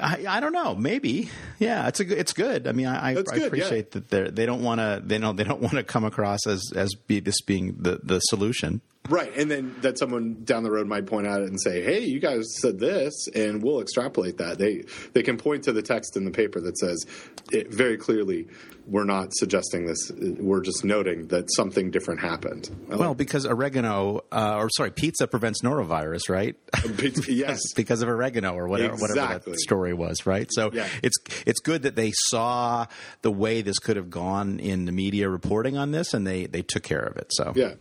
I, 0.00 0.24
I, 0.28 0.40
don't 0.40 0.52
know. 0.52 0.74
Maybe, 0.74 1.30
yeah. 1.58 1.88
It's 1.88 2.00
a 2.00 2.18
it's 2.18 2.32
good. 2.32 2.66
I 2.66 2.72
mean, 2.72 2.86
I, 2.86 3.10
I, 3.10 3.16
I 3.16 3.36
appreciate 3.36 3.94
yeah. 3.94 4.00
that 4.00 4.08
they 4.08 4.30
they 4.30 4.46
don't 4.46 4.62
want 4.62 4.80
to 4.80 5.02
they 5.04 5.18
don't 5.18 5.36
they 5.36 5.44
don't 5.44 5.60
want 5.60 5.74
to 5.74 5.84
come 5.84 6.04
across 6.04 6.46
as 6.46 6.72
as 6.74 6.94
be 6.94 7.20
this 7.20 7.40
being 7.42 7.76
the 7.78 8.00
the 8.02 8.20
solution. 8.20 8.80
Right, 9.08 9.32
and 9.36 9.50
then 9.50 9.74
that 9.80 9.98
someone 9.98 10.44
down 10.44 10.64
the 10.64 10.70
road 10.70 10.86
might 10.86 11.06
point 11.06 11.26
out 11.26 11.40
it 11.40 11.48
and 11.48 11.60
say, 11.60 11.82
"Hey, 11.82 12.04
you 12.04 12.20
guys 12.20 12.44
said 12.60 12.78
this," 12.78 13.26
and 13.34 13.62
we'll 13.62 13.80
extrapolate 13.80 14.36
that. 14.36 14.58
They 14.58 14.84
they 15.14 15.22
can 15.22 15.38
point 15.38 15.64
to 15.64 15.72
the 15.72 15.80
text 15.80 16.16
in 16.16 16.26
the 16.26 16.30
paper 16.30 16.60
that 16.60 16.76
says 16.78 17.06
it 17.50 17.72
very 17.72 17.96
clearly, 17.96 18.48
"We're 18.86 19.04
not 19.04 19.34
suggesting 19.34 19.86
this. 19.86 20.10
We're 20.12 20.60
just 20.60 20.84
noting 20.84 21.28
that 21.28 21.50
something 21.54 21.90
different 21.90 22.20
happened." 22.20 22.68
Well, 22.88 23.14
because 23.14 23.46
oregano, 23.46 24.24
uh, 24.30 24.56
or 24.56 24.68
sorry, 24.76 24.90
pizza 24.90 25.26
prevents 25.26 25.62
norovirus, 25.62 26.28
right? 26.28 26.56
Pizza, 26.98 27.32
yes, 27.32 27.60
because 27.74 28.02
of 28.02 28.10
oregano 28.10 28.52
or 28.52 28.68
whatever, 28.68 28.92
exactly. 28.92 29.22
whatever 29.22 29.50
that 29.50 29.60
story 29.60 29.94
was, 29.94 30.26
right? 30.26 30.48
So 30.52 30.70
yeah. 30.72 30.86
it's 31.02 31.16
it's 31.46 31.60
good 31.60 31.82
that 31.82 31.96
they 31.96 32.12
saw 32.14 32.84
the 33.22 33.30
way 33.30 33.62
this 33.62 33.78
could 33.78 33.96
have 33.96 34.10
gone 34.10 34.60
in 34.60 34.84
the 34.84 34.92
media 34.92 35.30
reporting 35.30 35.78
on 35.78 35.92
this, 35.92 36.12
and 36.12 36.26
they 36.26 36.44
they 36.44 36.60
took 36.60 36.82
care 36.82 37.02
of 37.02 37.16
it. 37.16 37.28
So 37.30 37.54
yeah. 37.56 37.74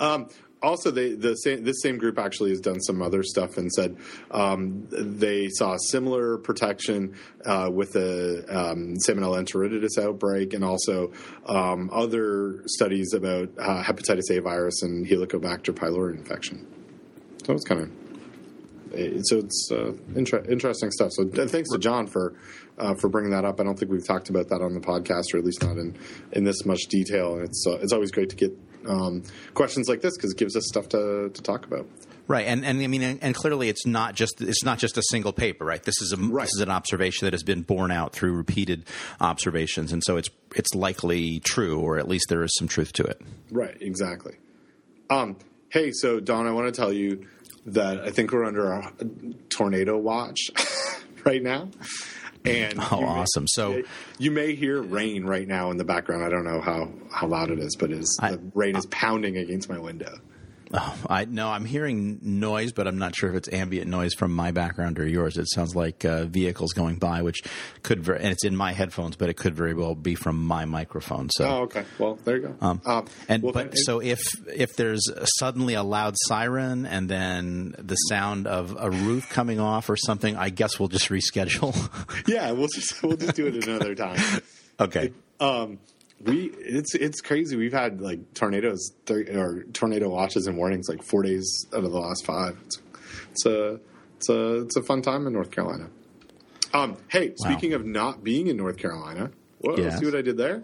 Um, 0.00 0.28
also, 0.62 0.90
they, 0.90 1.14
the 1.14 1.34
same, 1.34 1.64
this 1.64 1.80
same 1.82 1.98
group 1.98 2.18
actually 2.18 2.50
has 2.50 2.60
done 2.60 2.80
some 2.80 3.00
other 3.00 3.22
stuff 3.22 3.58
and 3.58 3.72
said 3.72 3.96
um, 4.30 4.86
they 4.90 5.48
saw 5.48 5.76
similar 5.76 6.38
protection 6.38 7.14
uh, 7.44 7.70
with 7.72 7.92
the 7.92 8.44
um, 8.48 8.94
Salmonella 9.06 9.42
enteritidis 9.42 9.98
outbreak, 10.02 10.54
and 10.54 10.64
also 10.64 11.12
um, 11.46 11.90
other 11.92 12.62
studies 12.66 13.14
about 13.14 13.50
uh, 13.58 13.82
hepatitis 13.82 14.30
A 14.36 14.40
virus 14.40 14.82
and 14.82 15.06
Helicobacter 15.06 15.72
pylori 15.72 16.16
infection. 16.16 16.66
So 17.44 17.52
it's 17.52 17.64
kind 17.64 17.82
of 17.82 17.90
so 19.22 19.38
it's 19.38 19.68
uh, 19.70 19.92
inter- 20.14 20.44
interesting 20.48 20.90
stuff. 20.90 21.12
So 21.12 21.26
thanks 21.28 21.70
to 21.70 21.78
John 21.78 22.06
for 22.06 22.34
uh, 22.78 22.94
for 22.94 23.08
bringing 23.08 23.30
that 23.32 23.44
up. 23.44 23.60
I 23.60 23.64
don't 23.64 23.78
think 23.78 23.90
we've 23.90 24.06
talked 24.06 24.30
about 24.30 24.48
that 24.48 24.62
on 24.62 24.74
the 24.74 24.80
podcast, 24.80 25.34
or 25.34 25.38
at 25.38 25.44
least 25.44 25.62
not 25.62 25.76
in 25.76 25.96
in 26.32 26.44
this 26.44 26.64
much 26.64 26.86
detail. 26.88 27.34
And 27.34 27.44
it's 27.44 27.64
uh, 27.66 27.78
it's 27.82 27.92
always 27.92 28.10
great 28.10 28.30
to 28.30 28.36
get 28.36 28.56
um, 28.86 29.22
questions 29.54 29.88
like 29.88 30.00
this 30.00 30.16
because 30.16 30.32
it 30.32 30.38
gives 30.38 30.56
us 30.56 30.64
stuff 30.66 30.88
to, 30.90 31.30
to 31.30 31.42
talk 31.42 31.66
about. 31.66 31.86
Right, 32.28 32.46
and 32.46 32.62
and 32.62 32.82
I 32.82 32.86
mean, 32.88 33.02
and, 33.02 33.18
and, 33.22 33.34
clearly, 33.34 33.70
it's 33.70 33.86
not 33.86 34.14
just 34.14 34.42
it's 34.42 34.62
not 34.62 34.78
just 34.78 34.98
a 34.98 35.02
single 35.08 35.32
paper, 35.32 35.64
right? 35.64 35.82
This 35.82 36.02
is 36.02 36.12
a 36.12 36.18
right. 36.18 36.44
this 36.44 36.54
is 36.56 36.60
an 36.60 36.68
observation 36.68 37.24
that 37.24 37.32
has 37.32 37.42
been 37.42 37.62
borne 37.62 37.90
out 37.90 38.12
through 38.12 38.32
repeated 38.32 38.84
observations, 39.18 39.92
and 39.92 40.04
so 40.04 40.18
it's 40.18 40.28
it's 40.54 40.74
likely 40.74 41.40
true, 41.40 41.80
or 41.80 41.98
at 41.98 42.06
least 42.06 42.26
there 42.28 42.42
is 42.42 42.54
some 42.58 42.68
truth 42.68 42.92
to 42.94 43.04
it. 43.04 43.22
Right, 43.50 43.78
exactly. 43.80 44.36
Um, 45.08 45.38
hey, 45.70 45.90
so 45.90 46.20
Don, 46.20 46.46
I 46.46 46.50
want 46.50 46.66
to 46.66 46.78
tell 46.78 46.92
you 46.92 47.26
that 47.64 48.00
I 48.00 48.10
think 48.10 48.30
we're 48.30 48.44
under 48.44 48.72
a 48.72 48.92
tornado 49.48 49.96
watch 49.96 50.50
right 51.24 51.42
now. 51.42 51.70
And 52.48 52.78
oh, 52.90 53.04
awesome! 53.04 53.46
so 53.46 53.82
you 54.18 54.30
may 54.30 54.54
hear 54.54 54.80
rain 54.80 55.24
right 55.24 55.46
now 55.46 55.70
in 55.70 55.76
the 55.76 55.84
background. 55.84 56.24
I 56.24 56.28
don't 56.28 56.44
know 56.44 56.60
how, 56.60 56.88
how 57.10 57.26
loud 57.26 57.50
it 57.50 57.58
is, 57.58 57.76
but 57.76 57.90
is, 57.90 58.16
the 58.20 58.40
rain 58.54 58.76
is 58.76 58.86
pounding 58.86 59.36
against 59.36 59.68
my 59.68 59.78
window. 59.78 60.18
Oh, 60.72 60.98
I 61.08 61.24
no, 61.24 61.48
I'm 61.48 61.64
hearing 61.64 62.18
noise, 62.22 62.72
but 62.72 62.86
I'm 62.86 62.98
not 62.98 63.14
sure 63.16 63.30
if 63.30 63.36
it's 63.36 63.48
ambient 63.52 63.88
noise 63.88 64.14
from 64.14 64.32
my 64.32 64.50
background 64.50 64.98
or 64.98 65.06
yours. 65.06 65.36
It 65.36 65.48
sounds 65.50 65.74
like 65.74 66.04
uh, 66.04 66.24
vehicles 66.24 66.72
going 66.72 66.96
by, 66.96 67.22
which 67.22 67.42
could 67.82 68.04
ver- 68.04 68.14
and 68.14 68.28
it's 68.28 68.44
in 68.44 68.56
my 68.56 68.72
headphones, 68.72 69.16
but 69.16 69.28
it 69.28 69.34
could 69.36 69.54
very 69.54 69.74
well 69.74 69.94
be 69.94 70.14
from 70.14 70.44
my 70.44 70.64
microphone. 70.64 71.28
So, 71.30 71.44
oh, 71.44 71.62
okay. 71.62 71.84
Well, 71.98 72.18
there 72.24 72.36
you 72.36 72.42
go. 72.48 72.56
Um, 72.60 72.80
um, 72.84 73.06
and 73.28 73.42
well, 73.42 73.52
but 73.52 73.76
so 73.76 74.00
if 74.00 74.20
if 74.48 74.76
there's 74.76 75.08
suddenly 75.38 75.74
a 75.74 75.82
loud 75.82 76.14
siren 76.26 76.86
and 76.86 77.08
then 77.08 77.74
the 77.78 77.96
sound 77.96 78.46
of 78.46 78.76
a 78.78 78.90
roof 78.90 79.28
coming 79.30 79.60
off 79.60 79.88
or 79.88 79.96
something, 79.96 80.36
I 80.36 80.50
guess 80.50 80.78
we'll 80.78 80.88
just 80.88 81.08
reschedule. 81.08 81.74
yeah, 82.26 82.50
we'll 82.52 82.68
just 82.74 83.02
we'll 83.02 83.16
just 83.16 83.34
do 83.34 83.46
it 83.46 83.66
another 83.66 83.94
time. 83.94 84.20
okay. 84.80 85.12
Um, 85.40 85.78
we 86.24 86.46
it's 86.58 86.94
it's 86.94 87.20
crazy. 87.20 87.56
We've 87.56 87.72
had 87.72 88.00
like 88.00 88.34
tornadoes 88.34 88.90
or 89.08 89.64
tornado 89.72 90.08
watches 90.08 90.46
and 90.46 90.56
warnings 90.56 90.88
like 90.88 91.02
four 91.02 91.22
days 91.22 91.66
out 91.74 91.84
of 91.84 91.92
the 91.92 91.98
last 91.98 92.24
five. 92.24 92.58
It's, 92.66 92.78
it's 93.32 93.46
a 93.46 93.80
it's 94.16 94.28
a 94.28 94.60
it's 94.62 94.76
a 94.76 94.82
fun 94.82 95.02
time 95.02 95.26
in 95.26 95.32
North 95.32 95.50
Carolina. 95.50 95.88
Um, 96.74 96.96
hey, 97.08 97.28
wow. 97.28 97.34
speaking 97.36 97.72
of 97.72 97.86
not 97.86 98.22
being 98.22 98.48
in 98.48 98.56
North 98.56 98.76
Carolina, 98.76 99.30
whoa, 99.58 99.76
yes. 99.76 99.98
see 99.98 100.04
what 100.04 100.14
I 100.14 100.22
did 100.22 100.36
there. 100.36 100.62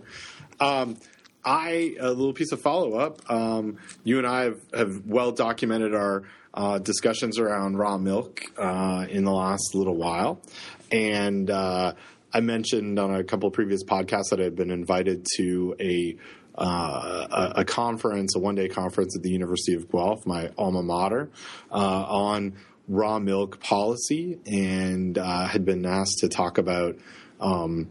Um, 0.60 0.96
I 1.44 1.96
a 2.00 2.08
little 2.08 2.32
piece 2.32 2.52
of 2.52 2.60
follow 2.60 2.94
up. 2.94 3.30
Um, 3.30 3.78
you 4.02 4.18
and 4.18 4.26
I 4.26 4.44
have, 4.44 4.60
have 4.74 5.06
well 5.06 5.32
documented 5.32 5.94
our 5.94 6.24
uh, 6.52 6.78
discussions 6.78 7.38
around 7.38 7.78
raw 7.78 7.98
milk 7.98 8.42
uh, 8.58 9.06
in 9.08 9.24
the 9.24 9.32
last 9.32 9.74
little 9.74 9.96
while, 9.96 10.40
and 10.90 11.50
uh, 11.50 11.94
I 12.34 12.40
mentioned 12.40 12.98
on 12.98 13.14
a 13.14 13.22
couple 13.22 13.48
previous 13.50 13.84
podcasts 13.84 14.30
that 14.30 14.40
I 14.40 14.42
had 14.42 14.56
been 14.56 14.72
invited 14.72 15.26
to 15.36 15.76
a 15.80 16.16
uh, 16.56 17.26
a, 17.56 17.60
a, 17.60 17.64
conference, 17.64 18.36
a 18.36 18.38
one 18.38 18.54
day 18.54 18.68
conference 18.68 19.16
at 19.16 19.22
the 19.22 19.30
University 19.30 19.74
of 19.74 19.90
Guelph, 19.90 20.24
my 20.24 20.50
alma 20.56 20.84
mater, 20.84 21.30
uh, 21.72 21.74
on 21.74 22.54
raw 22.86 23.18
milk 23.18 23.60
policy 23.60 24.38
and 24.46 25.18
uh, 25.18 25.46
had 25.46 25.64
been 25.64 25.84
asked 25.84 26.18
to 26.18 26.28
talk 26.28 26.58
about 26.58 26.96
um, 27.40 27.90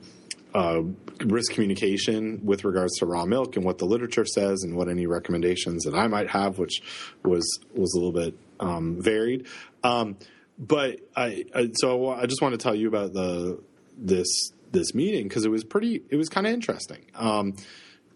uh, 0.54 0.82
risk 1.26 1.52
communication 1.52 2.39
with 2.46 2.64
regards 2.64 2.98
to 3.00 3.06
raw 3.06 3.26
milk 3.26 3.56
and 3.56 3.66
what 3.66 3.80
the 3.80 3.86
literature 3.86 4.26
says 4.26 4.64
and 4.64 4.76
what 4.78 4.88
any 4.88 5.08
recommendations 5.08 5.84
that 5.84 5.96
I 5.96 6.08
might 6.08 6.30
have, 6.30 6.58
which 6.60 6.82
was 7.24 7.44
was 7.74 7.94
a 7.94 7.98
little 7.98 8.14
bit 8.14 8.38
um, 8.60 9.02
varied. 9.02 9.48
Um, 9.84 10.18
but 10.58 11.00
I, 11.16 11.46
I, 11.54 11.72
so 11.74 12.12
I 12.12 12.28
just 12.28 12.41
want 12.41 12.54
to 12.54 12.60
tell 12.60 12.76
you 12.76 12.88
about 12.88 13.14
the 13.14 13.60
this 13.98 14.52
this 14.72 14.94
meeting 14.94 15.28
because 15.28 15.46
it 15.46 15.50
was 15.50 15.64
pretty 15.64 16.04
it 16.10 16.16
was 16.16 16.30
kind 16.30 16.48
of 16.48 16.54
interesting. 16.54 17.06
Um, 17.16 17.56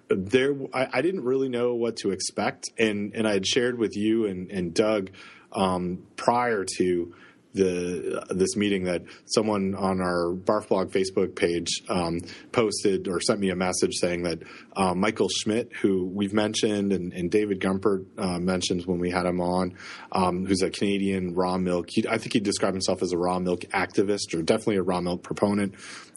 there 0.10 0.56
I, 0.74 0.88
I, 0.94 1.02
didn't 1.02 1.24
really 1.24 1.50
know 1.50 1.76
what 1.76 1.98
to 1.98 2.12
expect 2.12 2.66
and 2.78 3.14
and 3.14 3.28
I 3.28 3.34
had 3.34 3.46
shared 3.46 3.78
with 3.78 3.96
you 3.96 4.26
and, 4.26 4.50
and 4.50 4.74
Doug 4.74 5.12
um, 5.52 6.04
prior 6.16 6.66
to 6.78 7.14
the 7.58 8.26
this 8.30 8.56
meeting 8.56 8.86
that 8.86 9.04
someone 9.26 9.76
on 9.76 10.02
our 10.02 10.34
Barf 10.34 10.70
Blog 10.70 10.92
Facebook 10.92 11.36
page 11.36 11.68
um, 11.90 12.20
posted 12.52 13.08
or 13.08 13.20
sent 13.20 13.40
me 13.40 13.50
a 13.50 13.56
message 13.56 13.96
saying 13.96 14.24
that 14.24 14.40
uh, 14.76 14.94
Michael 14.94 15.30
Schmidt, 15.30 15.74
who 15.82 16.06
we've 16.06 16.34
mentioned 16.34 16.94
and, 16.94 17.14
and 17.14 17.30
David 17.30 17.60
Gumpert 17.60 18.06
uh, 18.18 18.40
mentioned 18.40 18.86
when 18.86 19.00
we 19.00 19.10
had 19.10 19.26
him 19.26 19.42
on, 19.42 19.76
um, 20.12 20.46
who's 20.46 20.62
a 20.62 20.70
Canadian 20.70 21.34
raw 21.34 21.58
milk. 21.58 21.88
He, 21.90 22.08
I 22.08 22.18
think 22.18 22.34
he 22.34 22.40
described 22.40 22.76
himself 22.76 23.02
as 23.02 23.12
a 23.12 23.18
raw 23.18 23.40
milk 23.40 23.62
activist 23.74 24.34
or 24.34 24.42
definitely 24.42 24.78
a 24.78 24.84
raw 24.84 25.02
milk 25.02 25.24
proponent. 25.24 25.76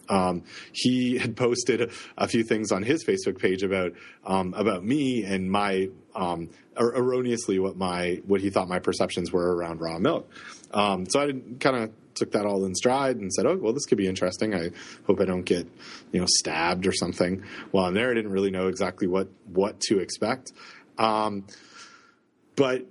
Um, 0.09 0.43
he 0.73 1.17
had 1.17 1.37
posted 1.37 1.91
a, 2.17 2.27
few 2.27 2.43
things 2.43 2.71
on 2.71 2.83
his 2.83 3.05
Facebook 3.05 3.39
page 3.39 3.63
about 3.63 3.93
um, 4.25 4.53
about 4.55 4.83
me 4.83 5.23
and 5.23 5.49
my 5.49 5.89
um, 6.15 6.49
er, 6.79 6.93
erroneously 6.95 7.59
what 7.59 7.77
my 7.77 8.21
what 8.25 8.41
he 8.41 8.49
thought 8.49 8.67
my 8.67 8.79
perceptions 8.79 9.31
were 9.31 9.55
around 9.55 9.79
raw 9.79 9.99
milk. 9.99 10.29
Um, 10.73 11.05
so 11.09 11.21
I 11.21 11.33
kind 11.59 11.75
of 11.75 11.91
took 12.15 12.31
that 12.31 12.45
all 12.45 12.65
in 12.65 12.75
stride 12.75 13.17
and 13.17 13.31
said, 13.33 13.45
"Oh, 13.45 13.57
well, 13.57 13.73
this 13.73 13.85
could 13.85 13.97
be 13.97 14.07
interesting. 14.07 14.53
I 14.53 14.71
hope 15.05 15.19
I 15.19 15.25
don't 15.25 15.43
get, 15.43 15.67
you 16.11 16.19
know, 16.19 16.27
stabbed 16.27 16.87
or 16.87 16.93
something." 16.93 17.43
Well, 17.71 17.87
in 17.87 17.93
there, 17.93 18.11
I 18.11 18.13
didn't 18.13 18.31
really 18.31 18.51
know 18.51 18.67
exactly 18.67 19.07
what 19.07 19.29
what 19.51 19.79
to 19.81 19.99
expect, 19.99 20.51
um, 20.97 21.45
but 22.55 22.85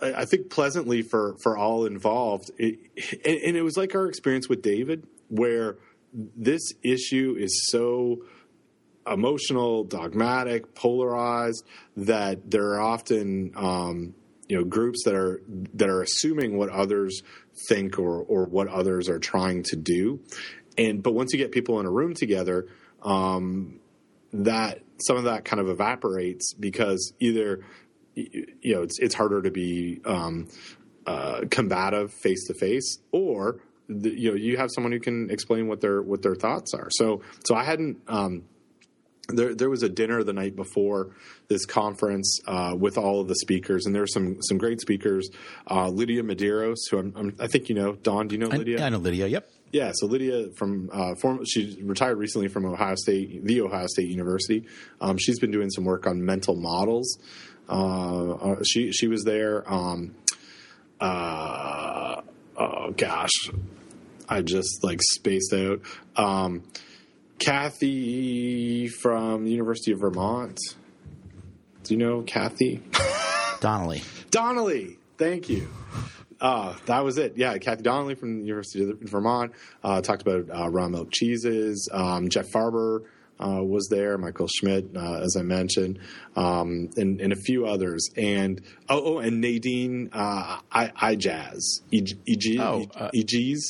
I, 0.00 0.12
I, 0.12 0.24
think 0.24 0.50
pleasantly 0.50 1.02
for 1.02 1.36
for 1.42 1.56
all 1.56 1.86
involved, 1.86 2.50
it, 2.58 2.78
and, 3.24 3.36
and 3.36 3.56
it 3.56 3.62
was 3.62 3.76
like 3.76 3.94
our 3.94 4.06
experience 4.06 4.48
with 4.48 4.62
David, 4.62 5.06
where 5.28 5.76
this 6.12 6.72
issue 6.82 7.36
is 7.38 7.68
so 7.70 8.22
emotional, 9.06 9.84
dogmatic, 9.84 10.74
polarized 10.74 11.64
that 11.96 12.50
there 12.50 12.74
are 12.74 12.80
often 12.80 13.52
um, 13.56 14.14
you 14.48 14.56
know 14.56 14.64
groups 14.64 15.04
that 15.04 15.14
are 15.14 15.42
that 15.74 15.88
are 15.88 16.02
assuming 16.02 16.56
what 16.56 16.68
others 16.68 17.22
think 17.68 17.98
or 17.98 18.22
or 18.22 18.44
what 18.44 18.68
others 18.68 19.08
are 19.08 19.18
trying 19.18 19.62
to 19.64 19.76
do, 19.76 20.20
and 20.76 21.02
but 21.02 21.14
once 21.14 21.32
you 21.32 21.38
get 21.38 21.52
people 21.52 21.80
in 21.80 21.86
a 21.86 21.90
room 21.90 22.14
together, 22.14 22.66
um, 23.02 23.80
that 24.32 24.80
some 25.06 25.16
of 25.16 25.24
that 25.24 25.44
kind 25.44 25.60
of 25.60 25.68
evaporates 25.68 26.54
because 26.54 27.12
either 27.20 27.64
you 28.14 28.74
know 28.74 28.82
it's 28.82 28.98
it's 28.98 29.14
harder 29.14 29.42
to 29.42 29.50
be 29.50 30.00
um, 30.04 30.48
uh, 31.06 31.42
combative 31.50 32.12
face 32.12 32.46
to 32.46 32.54
face 32.54 32.98
or 33.12 33.60
the, 33.88 34.10
you 34.10 34.30
know 34.30 34.36
you 34.36 34.56
have 34.56 34.70
someone 34.74 34.92
who 34.92 35.00
can 35.00 35.30
explain 35.30 35.68
what 35.68 35.80
their 35.80 36.02
what 36.02 36.22
their 36.22 36.34
thoughts 36.34 36.74
are. 36.74 36.88
So 36.90 37.22
so 37.44 37.54
I 37.54 37.64
hadn't. 37.64 37.98
Um, 38.08 38.44
there, 39.28 39.54
there 39.54 39.70
was 39.70 39.82
a 39.82 39.88
dinner 39.88 40.22
the 40.22 40.32
night 40.32 40.54
before 40.54 41.10
this 41.48 41.64
conference 41.64 42.40
uh, 42.46 42.74
with 42.78 42.98
all 42.98 43.20
of 43.20 43.28
the 43.28 43.34
speakers, 43.36 43.86
and 43.86 43.94
there 43.94 44.02
were 44.02 44.06
some 44.06 44.42
some 44.42 44.58
great 44.58 44.80
speakers. 44.80 45.30
Uh, 45.70 45.88
Lydia 45.88 46.22
Medeiros, 46.22 46.76
who 46.90 46.98
I'm, 46.98 47.12
I'm, 47.16 47.36
i 47.40 47.46
think 47.46 47.68
you 47.68 47.74
know. 47.74 47.94
Don, 47.94 48.28
do 48.28 48.34
you 48.34 48.40
know 48.40 48.48
Lydia? 48.48 48.82
I, 48.82 48.86
I 48.86 48.88
know 48.90 48.98
Lydia. 48.98 49.26
Yep. 49.26 49.50
Yeah, 49.72 49.90
so 49.92 50.06
Lydia 50.06 50.50
from 50.56 50.88
uh, 50.92 51.16
form, 51.16 51.44
she 51.44 51.80
retired 51.82 52.16
recently 52.16 52.46
from 52.46 52.64
Ohio 52.64 52.94
State, 52.94 53.44
the 53.44 53.60
Ohio 53.60 53.88
State 53.88 54.08
University. 54.08 54.66
Um, 55.00 55.18
she's 55.18 55.40
been 55.40 55.50
doing 55.50 55.68
some 55.70 55.84
work 55.84 56.06
on 56.06 56.24
mental 56.24 56.54
models. 56.54 57.18
Uh, 57.68 58.30
uh, 58.34 58.62
she 58.64 58.92
she 58.92 59.08
was 59.08 59.24
there. 59.24 59.64
Um, 59.72 60.14
uh, 61.00 62.20
oh 62.56 62.90
gosh, 62.96 63.32
I 64.28 64.42
just 64.42 64.84
like 64.84 65.00
spaced 65.02 65.52
out. 65.52 65.80
Um, 66.14 66.62
Kathy 67.38 68.88
from 68.88 69.44
the 69.44 69.50
University 69.50 69.92
of 69.92 70.00
Vermont. 70.00 70.58
Do 71.82 71.94
you 71.94 71.98
know 71.98 72.22
Kathy? 72.22 72.82
Donnelly. 73.60 74.02
Donnelly. 74.30 74.98
Thank 75.18 75.48
you. 75.48 75.68
Uh, 76.40 76.74
that 76.86 77.04
was 77.04 77.18
it. 77.18 77.36
Yeah, 77.36 77.56
Kathy 77.58 77.82
Donnelly 77.82 78.14
from 78.14 78.40
the 78.40 78.46
University 78.46 78.90
of 78.90 78.98
Vermont 79.00 79.52
uh, 79.82 80.00
talked 80.00 80.22
about 80.22 80.48
uh, 80.50 80.68
raw 80.68 80.88
milk 80.88 81.10
cheeses. 81.10 81.88
Um, 81.92 82.28
Jeff 82.28 82.50
Farber 82.50 83.04
uh, 83.40 83.62
was 83.62 83.88
there, 83.88 84.16
Michael 84.18 84.48
Schmidt, 84.48 84.96
uh, 84.96 85.20
as 85.20 85.36
I 85.38 85.42
mentioned, 85.42 85.98
um, 86.36 86.90
and, 86.96 87.20
and, 87.20 87.32
a 87.32 87.36
few 87.36 87.66
others. 87.66 88.08
And 88.16 88.60
oh, 88.88 89.16
oh 89.16 89.18
and 89.18 89.40
Nadine 89.40 90.10
uh, 90.12 90.58
I, 90.70 90.92
I 90.96 91.14
Jazz. 91.16 91.82
E, 91.90 92.04
e, 92.26 92.58
oh, 92.60 92.86
e, 93.12 93.24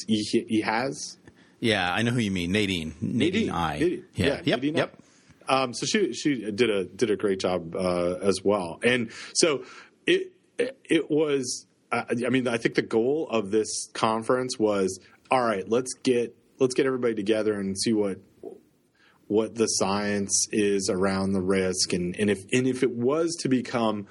e 0.08 0.60
has. 0.60 1.18
Yeah, 1.64 1.90
I 1.90 2.02
know 2.02 2.10
who 2.10 2.20
you 2.20 2.30
mean, 2.30 2.52
Nadine. 2.52 2.94
Nadine, 3.00 3.18
Nadine 3.18 3.50
I. 3.50 3.78
Nadine. 3.78 4.04
Yeah. 4.14 4.26
yeah. 4.26 4.32
Yep. 4.44 4.44
Nadine 4.44 4.76
yep. 4.76 4.98
Um, 5.48 5.72
so 5.72 5.86
she 5.86 6.12
she 6.12 6.50
did 6.50 6.68
a 6.68 6.84
did 6.84 7.10
a 7.10 7.16
great 7.16 7.40
job 7.40 7.74
uh, 7.74 8.16
as 8.20 8.40
well, 8.44 8.80
and 8.82 9.10
so 9.32 9.64
it 10.06 10.32
it 10.58 11.10
was. 11.10 11.66
Uh, 11.90 12.04
I 12.10 12.28
mean, 12.28 12.46
I 12.48 12.58
think 12.58 12.74
the 12.74 12.82
goal 12.82 13.28
of 13.30 13.50
this 13.50 13.88
conference 13.94 14.58
was 14.58 15.00
all 15.30 15.42
right. 15.42 15.66
Let's 15.66 15.94
get 15.94 16.36
let's 16.58 16.74
get 16.74 16.84
everybody 16.84 17.14
together 17.14 17.54
and 17.54 17.78
see 17.78 17.94
what 17.94 18.18
what 19.28 19.54
the 19.54 19.66
science 19.66 20.46
is 20.52 20.90
around 20.92 21.32
the 21.32 21.40
risk 21.40 21.94
and, 21.94 22.14
and 22.18 22.28
if 22.28 22.44
and 22.52 22.66
if 22.66 22.82
it 22.82 22.90
was 22.90 23.34
to 23.40 23.48
become 23.48 24.06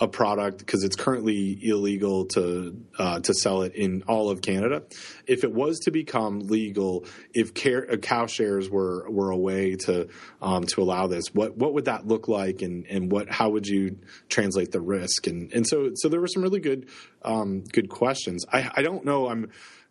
a 0.00 0.06
product 0.06 0.58
because 0.58 0.84
it's 0.84 0.94
currently 0.94 1.58
illegal 1.60 2.26
to 2.26 2.76
uh, 2.98 3.18
to 3.20 3.34
sell 3.34 3.62
it 3.62 3.74
in 3.74 4.02
all 4.06 4.30
of 4.30 4.40
Canada. 4.40 4.84
If 5.26 5.42
it 5.42 5.52
was 5.52 5.80
to 5.80 5.90
become 5.90 6.40
legal, 6.40 7.04
if 7.34 7.52
care, 7.52 7.90
uh, 7.90 7.96
cow 7.96 8.26
shares 8.26 8.70
were 8.70 9.10
were 9.10 9.30
a 9.30 9.36
way 9.36 9.74
to 9.86 10.08
um, 10.40 10.64
to 10.64 10.82
allow 10.82 11.08
this, 11.08 11.34
what 11.34 11.56
what 11.56 11.74
would 11.74 11.86
that 11.86 12.06
look 12.06 12.28
like, 12.28 12.62
and 12.62 12.86
and 12.86 13.10
what 13.10 13.28
how 13.28 13.50
would 13.50 13.66
you 13.66 13.98
translate 14.28 14.70
the 14.70 14.80
risk? 14.80 15.26
And 15.26 15.52
and 15.52 15.66
so 15.66 15.90
so 15.94 16.08
there 16.08 16.20
were 16.20 16.28
some 16.28 16.42
really 16.42 16.60
good 16.60 16.88
um, 17.22 17.64
good 17.64 17.88
questions. 17.88 18.46
I 18.52 18.70
I 18.76 18.82
don't 18.82 19.04
know. 19.04 19.28
I'm 19.28 19.50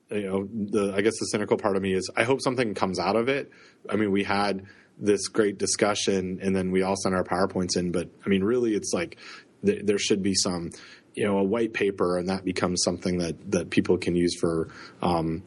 you 0.09 0.23
know 0.23 0.47
the 0.51 0.93
I 0.95 1.01
guess 1.01 1.19
the 1.19 1.25
cynical 1.25 1.57
part 1.57 1.75
of 1.75 1.81
me 1.81 1.93
is 1.93 2.09
I 2.15 2.23
hope 2.23 2.41
something 2.41 2.73
comes 2.75 2.97
out 2.97 3.17
of 3.17 3.27
it. 3.27 3.51
I 3.89 3.97
mean, 3.97 4.11
we 4.11 4.23
had 4.23 4.65
this 4.99 5.27
great 5.27 5.57
discussion, 5.57 6.39
and 6.41 6.55
then 6.55 6.71
we 6.71 6.81
all 6.81 6.95
sent 6.95 7.13
our 7.13 7.23
powerpoints 7.23 7.77
in. 7.77 7.91
But 7.91 8.09
I 8.25 8.29
mean, 8.29 8.43
really, 8.43 8.73
it's 8.73 8.93
like 8.93 9.17
th- 9.65 9.85
there 9.85 9.97
should 9.97 10.21
be 10.23 10.33
some, 10.33 10.71
you 11.13 11.25
know, 11.25 11.37
a 11.37 11.43
white 11.43 11.73
paper, 11.73 12.17
and 12.17 12.29
that 12.29 12.43
becomes 12.45 12.83
something 12.83 13.19
that 13.19 13.51
that 13.51 13.69
people 13.69 13.97
can 13.97 14.15
use 14.15 14.35
for. 14.39 14.69
Um, 15.01 15.43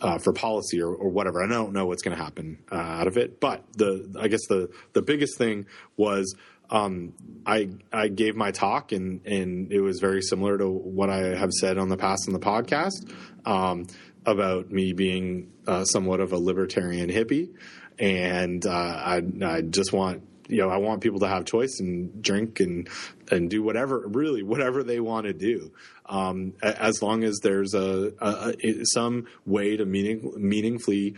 uh, 0.00 0.18
for 0.18 0.32
policy 0.32 0.82
or, 0.82 0.92
or, 0.92 1.08
whatever. 1.10 1.44
I 1.44 1.46
don't 1.46 1.72
know 1.72 1.86
what's 1.86 2.02
going 2.02 2.16
to 2.16 2.20
happen 2.20 2.58
uh, 2.72 2.74
out 2.74 3.06
of 3.06 3.16
it, 3.16 3.38
but 3.38 3.62
the 3.74 4.12
I 4.18 4.26
guess 4.26 4.40
the 4.48 4.68
the 4.94 5.00
biggest 5.00 5.38
thing 5.38 5.66
was 5.96 6.34
um, 6.70 7.12
I 7.46 7.70
I 7.92 8.08
gave 8.08 8.34
my 8.34 8.50
talk 8.50 8.90
and 8.90 9.24
and 9.26 9.70
it 9.70 9.80
was 9.80 10.00
very 10.00 10.20
similar 10.20 10.58
to 10.58 10.68
what 10.68 11.08
I 11.08 11.36
have 11.36 11.52
said 11.52 11.78
on 11.78 11.88
the 11.88 11.96
past 11.96 12.24
on 12.26 12.32
the 12.32 12.40
podcast 12.40 13.14
um, 13.44 13.86
about 14.26 14.72
me 14.72 14.92
being 14.92 15.52
uh, 15.68 15.84
somewhat 15.84 16.18
of 16.18 16.32
a 16.32 16.36
libertarian 16.36 17.08
hippie 17.08 17.50
and 17.98 18.64
uh, 18.66 18.70
I, 18.70 19.22
I 19.44 19.60
just 19.60 19.92
want 19.92 20.22
you 20.52 20.58
know 20.58 20.68
I 20.68 20.76
want 20.76 21.00
people 21.00 21.20
to 21.20 21.28
have 21.28 21.44
choice 21.44 21.80
and 21.80 22.22
drink 22.22 22.60
and 22.60 22.88
and 23.30 23.48
do 23.48 23.62
whatever 23.62 24.06
really 24.06 24.42
whatever 24.42 24.82
they 24.82 25.00
want 25.00 25.26
to 25.26 25.32
do. 25.32 25.72
Um, 26.06 26.52
as 26.62 27.00
long 27.00 27.24
as 27.24 27.38
there's 27.42 27.74
a, 27.74 28.12
a, 28.20 28.54
a 28.62 28.84
some 28.84 29.26
way 29.46 29.76
to 29.76 29.86
meaning, 29.86 30.32
meaningfully 30.36 31.14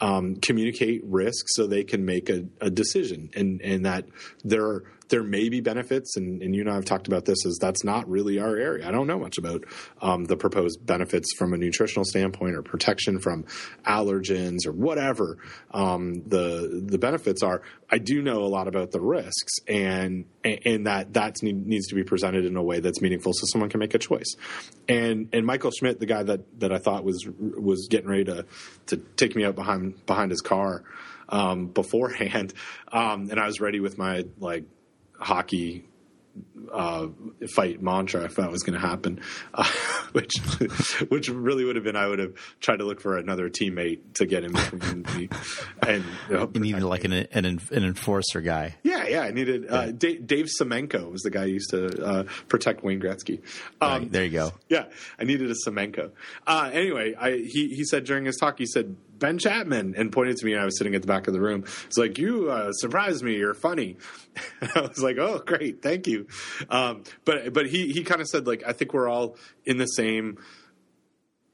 um, 0.00 0.36
communicate 0.36 1.02
risk 1.04 1.46
so 1.48 1.66
they 1.66 1.84
can 1.84 2.04
make 2.04 2.28
a, 2.28 2.46
a, 2.60 2.70
decision. 2.70 3.30
And 3.34 3.60
and 3.62 3.86
that 3.86 4.06
there 4.42 4.82
there 5.08 5.22
may 5.22 5.48
be 5.48 5.60
benefits 5.60 6.16
and, 6.16 6.42
and 6.42 6.54
you 6.54 6.62
and 6.62 6.70
I 6.70 6.74
have 6.74 6.84
talked 6.84 7.06
about 7.06 7.24
this 7.24 7.44
is 7.44 7.58
that's 7.60 7.84
not 7.84 8.08
really 8.08 8.38
our 8.38 8.56
area. 8.56 8.88
I 8.88 8.90
don't 8.90 9.06
know 9.06 9.18
much 9.18 9.38
about 9.38 9.64
um, 10.00 10.24
the 10.24 10.36
proposed 10.36 10.84
benefits 10.84 11.28
from 11.36 11.52
a 11.52 11.56
nutritional 11.56 12.04
standpoint 12.04 12.54
or 12.54 12.62
protection 12.62 13.18
from 13.18 13.44
allergens 13.86 14.66
or 14.66 14.72
whatever 14.72 15.38
um, 15.72 16.22
the 16.26 16.82
the 16.86 16.98
benefits 16.98 17.42
are. 17.42 17.62
I 17.90 17.98
do 17.98 18.22
know 18.22 18.44
a 18.44 18.48
lot 18.48 18.66
about 18.66 18.90
the 18.90 19.00
risks 19.00 19.54
and 19.68 20.24
and 20.42 20.86
that 20.86 21.12
that 21.14 21.36
needs 21.42 21.88
to 21.88 21.94
be 21.94 22.04
presented 22.04 22.44
in 22.44 22.56
a 22.56 22.62
way 22.62 22.80
that's 22.80 23.00
meaningful 23.00 23.32
so 23.34 23.46
someone 23.46 23.70
can 23.70 23.80
make 23.80 23.94
a 23.94 23.98
choice. 23.98 24.36
And 24.88 25.28
and 25.32 25.46
Michael 25.46 25.70
Schmidt, 25.70 26.00
the 26.00 26.06
guy 26.06 26.22
that 26.22 26.60
that 26.60 26.72
I 26.72 26.78
thought 26.78 27.04
was 27.04 27.26
was 27.38 27.88
getting 27.90 28.08
ready 28.08 28.24
to 28.24 28.46
to 28.86 28.96
take 28.96 29.36
me 29.36 29.44
out 29.44 29.54
behind 29.54 30.04
behind 30.06 30.30
his 30.30 30.40
car 30.40 30.82
um, 31.28 31.68
beforehand, 31.68 32.52
um, 32.92 33.28
and 33.30 33.38
I 33.38 33.46
was 33.46 33.60
ready 33.60 33.80
with 33.80 33.98
my 33.98 34.24
like 34.38 34.64
hockey 35.24 35.84
uh, 36.72 37.06
fight 37.54 37.80
mantra 37.80 38.24
if 38.24 38.34
that 38.36 38.50
was 38.50 38.62
going 38.64 38.74
to 38.78 38.84
happen, 38.84 39.20
uh, 39.52 39.64
which 40.12 40.34
which 41.08 41.28
really 41.28 41.64
would 41.64 41.76
have 41.76 41.84
been 41.84 41.94
I 41.94 42.08
would 42.08 42.18
have 42.18 42.34
tried 42.60 42.78
to 42.78 42.84
look 42.84 43.00
for 43.00 43.16
another 43.16 43.48
teammate 43.48 44.00
to 44.14 44.26
get 44.26 44.42
in 44.42 44.52
the 44.52 45.28
and 45.86 46.04
you, 46.28 46.34
know, 46.34 46.50
You 46.52 46.60
needed 46.60 46.82
like 46.82 47.04
an, 47.04 47.12
an 47.12 47.44
an 47.44 47.84
enforcer 47.84 48.40
guy. 48.40 48.74
yeah, 48.82 49.06
yeah. 49.06 49.20
I 49.22 49.30
needed 49.30 49.70
uh, 49.70 49.92
Dave, 49.92 50.26
Dave 50.26 50.46
Semenko 50.60 51.10
was 51.10 51.22
the 51.22 51.30
guy 51.30 51.44
who 51.44 51.52
used 51.52 51.70
to 51.70 52.04
uh, 52.04 52.24
protect 52.48 52.82
Wayne 52.82 53.00
Gretzky. 53.00 53.40
Um, 53.80 54.02
Right, 54.02 54.12
there 54.12 54.24
you 54.24 54.30
go. 54.30 54.52
yeah, 54.68 54.86
I 55.18 55.24
needed 55.24 55.50
a 55.50 55.54
Semenko. 55.66 56.10
Uh, 56.46 56.70
anyway, 56.72 57.14
I, 57.14 57.36
he 57.36 57.68
he 57.68 57.84
said 57.84 58.04
during 58.04 58.24
his 58.24 58.36
talk, 58.36 58.58
he 58.58 58.66
said 58.66 58.96
Ben 59.24 59.38
Chapman 59.38 59.94
and 59.96 60.12
pointed 60.12 60.36
to 60.36 60.44
me, 60.44 60.52
and 60.52 60.60
I 60.60 60.66
was 60.66 60.76
sitting 60.76 60.94
at 60.94 61.00
the 61.00 61.08
back 61.08 61.28
of 61.28 61.32
the 61.32 61.40
room. 61.40 61.64
He's 61.86 61.96
like, 61.96 62.18
"You 62.18 62.50
uh, 62.50 62.72
surprised 62.72 63.24
me. 63.24 63.38
You're 63.38 63.54
funny." 63.54 63.96
I 64.76 64.82
was 64.82 64.98
like, 64.98 65.16
"Oh, 65.16 65.38
great, 65.38 65.80
thank 65.80 66.06
you." 66.06 66.26
Um, 66.68 67.04
but 67.24 67.54
but 67.54 67.64
he 67.64 67.90
he 67.90 68.04
kind 68.04 68.20
of 68.20 68.28
said 68.28 68.46
like, 68.46 68.64
"I 68.66 68.74
think 68.74 68.92
we're 68.92 69.08
all 69.08 69.36
in 69.64 69.78
the 69.78 69.86
same." 69.86 70.36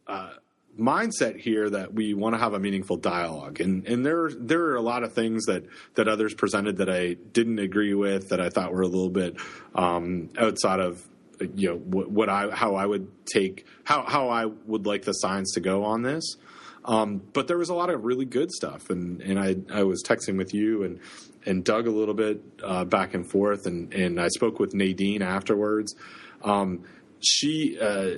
Uh, 0.09 0.31
mindset 0.77 1.39
here 1.39 1.71
that 1.71 1.95
we 1.95 2.13
want 2.13 2.35
to 2.35 2.39
have 2.39 2.55
a 2.55 2.59
meaningful 2.59 2.97
dialogue 2.97 3.61
and 3.61 3.87
and 3.87 4.07
there 4.07 4.31
there 4.33 4.63
are 4.67 4.77
a 4.77 4.81
lot 4.81 5.03
of 5.03 5.13
things 5.13 5.45
that 5.47 5.65
that 5.95 6.09
others 6.09 6.33
presented 6.33 6.79
that 6.79 6.89
I 6.89 7.15
didn't 7.15 7.59
agree 7.59 7.93
with 7.93 8.31
that 8.31 8.41
I 8.41 8.49
thought 8.49 8.73
were 8.73 8.83
a 8.83 8.87
little 8.87 9.11
bit 9.11 9.37
um, 9.75 10.31
outside 10.39 10.81
of 10.81 11.07
you 11.55 11.71
know 11.71 11.77
what, 11.77 12.11
what 12.11 12.29
I 12.29 12.51
how 12.51 12.77
I 12.77 12.87
would 12.87 13.09
take 13.27 13.67
how 13.85 14.05
how 14.05 14.31
I 14.31 14.47
would 14.47 14.87
like 14.87 15.03
the 15.03 15.13
science 15.13 15.53
to 15.55 15.61
go 15.61 15.85
on 15.85 16.03
this 16.03 16.37
um, 16.85 17.23
but 17.33 17.49
there 17.49 17.59
was 17.59 17.69
a 17.69 17.75
lot 17.75 17.91
of 17.91 18.05
really 18.05 18.25
good 18.25 18.51
stuff 18.51 18.91
and 18.91 19.21
and 19.23 19.39
I 19.39 19.57
I 19.73 19.83
was 19.85 20.03
texting 20.03 20.37
with 20.37 20.55
you 20.55 20.83
and 20.85 21.01
and 21.47 21.65
Doug 21.65 21.87
a 21.87 21.91
little 21.91 22.15
bit 22.15 22.43
uh, 22.63 22.85
back 22.85 23.15
and 23.15 23.29
forth 23.29 23.67
and 23.67 23.93
and 23.93 24.21
I 24.21 24.29
spoke 24.29 24.59
with 24.59 24.75
Nadine 24.75 25.23
afterwards 25.23 25.95
um, 26.43 26.85
she 27.21 27.79
uh, 27.79 28.17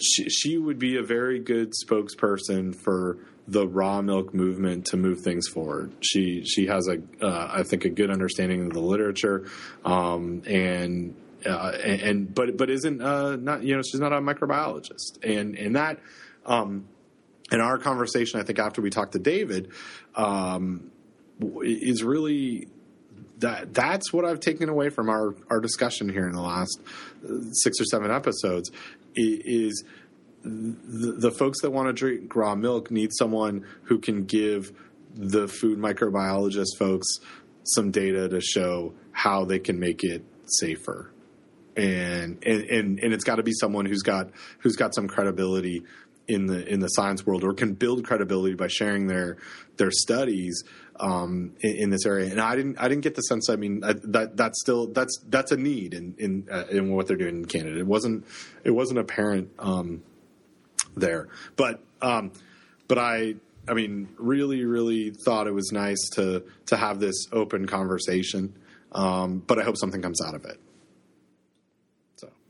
she, 0.00 0.28
she 0.28 0.58
would 0.58 0.78
be 0.78 0.96
a 0.96 1.02
very 1.02 1.38
good 1.38 1.72
spokesperson 1.84 2.74
for 2.74 3.18
the 3.46 3.66
raw 3.66 4.00
milk 4.00 4.34
movement 4.34 4.86
to 4.86 4.96
move 4.96 5.20
things 5.20 5.48
forward. 5.48 5.92
She 6.00 6.44
she 6.44 6.66
has 6.66 6.88
a 6.88 7.00
uh, 7.24 7.50
I 7.52 7.62
think 7.62 7.84
a 7.84 7.90
good 7.90 8.10
understanding 8.10 8.66
of 8.66 8.72
the 8.72 8.80
literature, 8.80 9.48
um, 9.84 10.42
and, 10.46 11.14
uh, 11.46 11.72
and 11.82 12.00
and 12.00 12.34
but 12.34 12.56
but 12.56 12.70
isn't 12.70 13.00
uh, 13.00 13.36
not 13.36 13.62
you 13.62 13.76
know 13.76 13.82
she's 13.82 14.00
not 14.00 14.12
a 14.12 14.20
microbiologist, 14.20 15.22
and 15.22 15.56
and 15.56 15.76
that 15.76 15.98
um, 16.46 16.86
in 17.50 17.60
our 17.60 17.78
conversation 17.78 18.40
I 18.40 18.42
think 18.42 18.58
after 18.58 18.82
we 18.82 18.90
talked 18.90 19.12
to 19.12 19.18
David 19.18 19.70
um, 20.14 20.90
is 21.62 22.02
really 22.02 22.68
that 23.38 23.74
that's 23.74 24.12
what 24.12 24.24
I've 24.24 24.40
taken 24.40 24.68
away 24.68 24.88
from 24.88 25.08
our 25.08 25.34
our 25.50 25.60
discussion 25.60 26.08
here 26.08 26.26
in 26.26 26.32
the 26.32 26.42
last 26.42 26.80
six 27.52 27.80
or 27.80 27.84
seven 27.84 28.10
episodes 28.10 28.70
is 29.14 29.84
the, 30.44 31.12
the 31.18 31.30
folks 31.30 31.60
that 31.60 31.70
want 31.70 31.88
to 31.88 31.92
drink 31.92 32.34
raw 32.34 32.54
milk 32.54 32.90
need 32.90 33.10
someone 33.12 33.66
who 33.84 33.98
can 33.98 34.24
give 34.24 34.72
the 35.14 35.46
food 35.46 35.78
microbiologist 35.78 36.78
folks 36.78 37.06
some 37.64 37.90
data 37.90 38.28
to 38.28 38.40
show 38.40 38.94
how 39.12 39.44
they 39.44 39.58
can 39.58 39.78
make 39.78 40.02
it 40.02 40.24
safer 40.46 41.12
and 41.76 42.44
and 42.44 42.98
and, 43.00 43.12
it's 43.14 43.24
got 43.24 43.36
to 43.36 43.42
be 43.42 43.52
someone 43.52 43.86
who's 43.86 44.02
got 44.02 44.30
who's 44.58 44.76
got 44.76 44.94
some 44.94 45.08
credibility 45.08 45.82
in 46.28 46.46
the 46.46 46.66
in 46.66 46.80
the 46.80 46.88
science 46.88 47.26
world 47.26 47.44
or 47.44 47.52
can 47.52 47.74
build 47.74 48.04
credibility 48.04 48.54
by 48.54 48.68
sharing 48.68 49.06
their 49.06 49.38
their 49.76 49.90
studies 49.90 50.62
um, 51.00 51.54
in, 51.60 51.76
in, 51.76 51.90
this 51.90 52.06
area. 52.06 52.30
And 52.30 52.40
I 52.40 52.54
didn't 52.54 52.78
I 52.78 52.88
didn't 52.88 53.02
get 53.02 53.14
the 53.14 53.22
sense. 53.22 53.48
I 53.48 53.56
mean 53.56 53.82
I, 53.84 53.94
that 54.04 54.36
that's 54.36 54.60
still 54.60 54.86
that's 54.88 55.18
that's 55.28 55.52
a 55.52 55.56
need 55.56 55.94
in 55.94 56.14
in 56.18 56.48
uh, 56.50 56.64
in 56.70 56.92
what 56.92 57.06
they're 57.06 57.16
doing 57.16 57.38
in 57.38 57.44
Canada. 57.46 57.78
It 57.78 57.86
wasn't 57.86 58.26
it 58.64 58.70
wasn't 58.70 58.98
apparent 58.98 59.50
um, 59.58 60.02
there, 60.96 61.28
but 61.56 61.82
um, 62.00 62.32
but 62.88 62.98
I. 62.98 63.36
I 63.68 63.74
mean, 63.74 64.08
really, 64.18 64.64
really 64.64 65.12
thought 65.24 65.46
it 65.46 65.54
was 65.54 65.70
nice 65.70 66.08
to 66.14 66.42
to 66.66 66.76
have 66.76 66.98
this 66.98 67.28
open 67.30 67.68
conversation, 67.68 68.56
um, 68.90 69.38
but 69.38 69.60
I 69.60 69.62
hope 69.62 69.76
something 69.76 70.02
comes 70.02 70.20
out 70.20 70.34
of 70.34 70.44
it. 70.44 70.58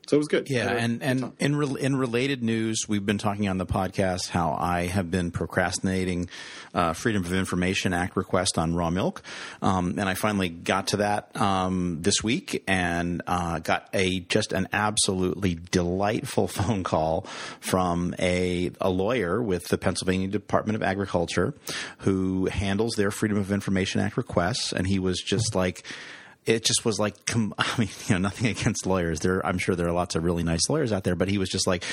So 0.09 0.17
it 0.17 0.19
was 0.19 0.29
good. 0.29 0.51
Yeah, 0.51 0.69
and 0.69 1.01
and 1.01 1.33
in 1.39 1.55
re- 1.55 1.81
in 1.81 1.95
related 1.95 2.43
news, 2.43 2.81
we've 2.89 3.07
been 3.07 3.19
talking 3.19 3.49
on 3.49 3.59
the 3.59 3.67
podcast 3.67 4.31
how 4.31 4.53
I 4.59 4.87
have 4.87 5.13
been 5.13 5.31
procrastinating 5.31 6.29
uh, 6.75 6.93
Freedom 6.93 7.25
of 7.25 7.33
Information 7.33 7.95
Act 7.95 8.17
request 8.17 8.59
on 8.59 8.75
raw 8.75 8.91
milk, 8.91 9.23
um, 9.63 9.99
and 9.99 10.09
I 10.09 10.15
finally 10.15 10.49
got 10.49 10.89
to 10.89 10.97
that 10.99 11.41
um, 11.41 11.99
this 12.03 12.23
week 12.23 12.65
and 12.67 13.23
uh, 13.29 13.61
got 13.61 13.89
a 13.95 14.21
just 14.21 14.53
an 14.53 14.69
absolutely 14.73 15.55
delightful 15.71 16.49
phone 16.49 16.83
call 16.83 17.23
from 17.61 18.15
a 18.19 18.73
a 18.81 18.91
lawyer 18.91 19.41
with 19.41 19.69
the 19.69 19.79
Pennsylvania 19.79 20.27
Department 20.27 20.75
of 20.75 20.83
Agriculture 20.83 21.55
who 21.99 22.47
handles 22.47 22.95
their 22.97 23.13
Freedom 23.13 23.39
of 23.39 23.53
Information 23.53 24.01
Act 24.01 24.17
requests, 24.17 24.73
and 24.73 24.85
he 24.85 24.99
was 24.99 25.21
just 25.21 25.55
like 25.55 25.85
it 26.45 26.65
just 26.65 26.85
was 26.85 26.99
like, 26.99 27.15
I 27.35 27.79
mean, 27.79 27.89
you 28.07 28.15
know, 28.15 28.19
nothing 28.19 28.49
against 28.49 28.87
lawyers. 28.87 29.21
There, 29.21 29.45
I'm 29.47 29.59
sure 29.59 29.75
there 29.75 29.89
are 29.89 29.93
lots 29.93 30.15
of 30.15 30.25
really 30.25 30.43
nice 30.43 30.69
lawyers 30.69 30.93
out 30.93 31.05
there, 31.05 31.15
but 31.15 31.29
he 31.29 31.39
was 31.39 31.49
just 31.49 31.67
like, 31.67 31.85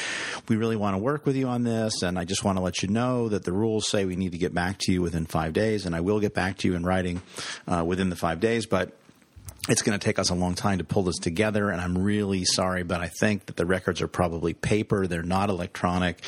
we 0.47 0.55
really 0.55 0.75
want 0.75 0.95
to 0.95 0.97
work 0.97 1.25
with 1.25 1.35
you 1.35 1.47
on 1.47 1.63
this, 1.63 2.01
and 2.01 2.17
I 2.17 2.25
just 2.25 2.43
want 2.43 2.57
to 2.57 2.63
let 2.63 2.81
you 2.81 2.89
know 2.89 3.29
that 3.29 3.43
the 3.43 3.53
rules 3.53 3.87
say 3.87 4.05
we 4.05 4.15
need 4.15 4.31
to 4.31 4.37
get 4.37 4.53
back 4.53 4.77
to 4.81 4.91
you 4.91 5.01
within 5.01 5.25
five 5.25 5.53
days, 5.53 5.85
and 5.85 5.95
I 5.95 6.01
will 6.01 6.19
get 6.19 6.33
back 6.33 6.57
to 6.59 6.67
you 6.67 6.75
in 6.75 6.83
writing 6.83 7.21
uh, 7.67 7.83
within 7.85 8.09
the 8.09 8.15
five 8.15 8.39
days, 8.39 8.65
but 8.65 8.93
it's 9.69 9.83
going 9.83 9.97
to 9.97 10.03
take 10.03 10.17
us 10.17 10.29
a 10.29 10.35
long 10.35 10.55
time 10.55 10.79
to 10.79 10.83
pull 10.83 11.03
this 11.03 11.17
together, 11.17 11.69
and 11.69 11.79
I'm 11.79 11.97
really 11.97 12.43
sorry, 12.43 12.83
but 12.83 13.01
I 13.01 13.07
think 13.19 13.45
that 13.45 13.55
the 13.55 13.65
records 13.65 14.01
are 14.01 14.07
probably 14.07 14.53
paper. 14.53 15.05
They're 15.05 15.21
not 15.21 15.49
electronic. 15.49 16.21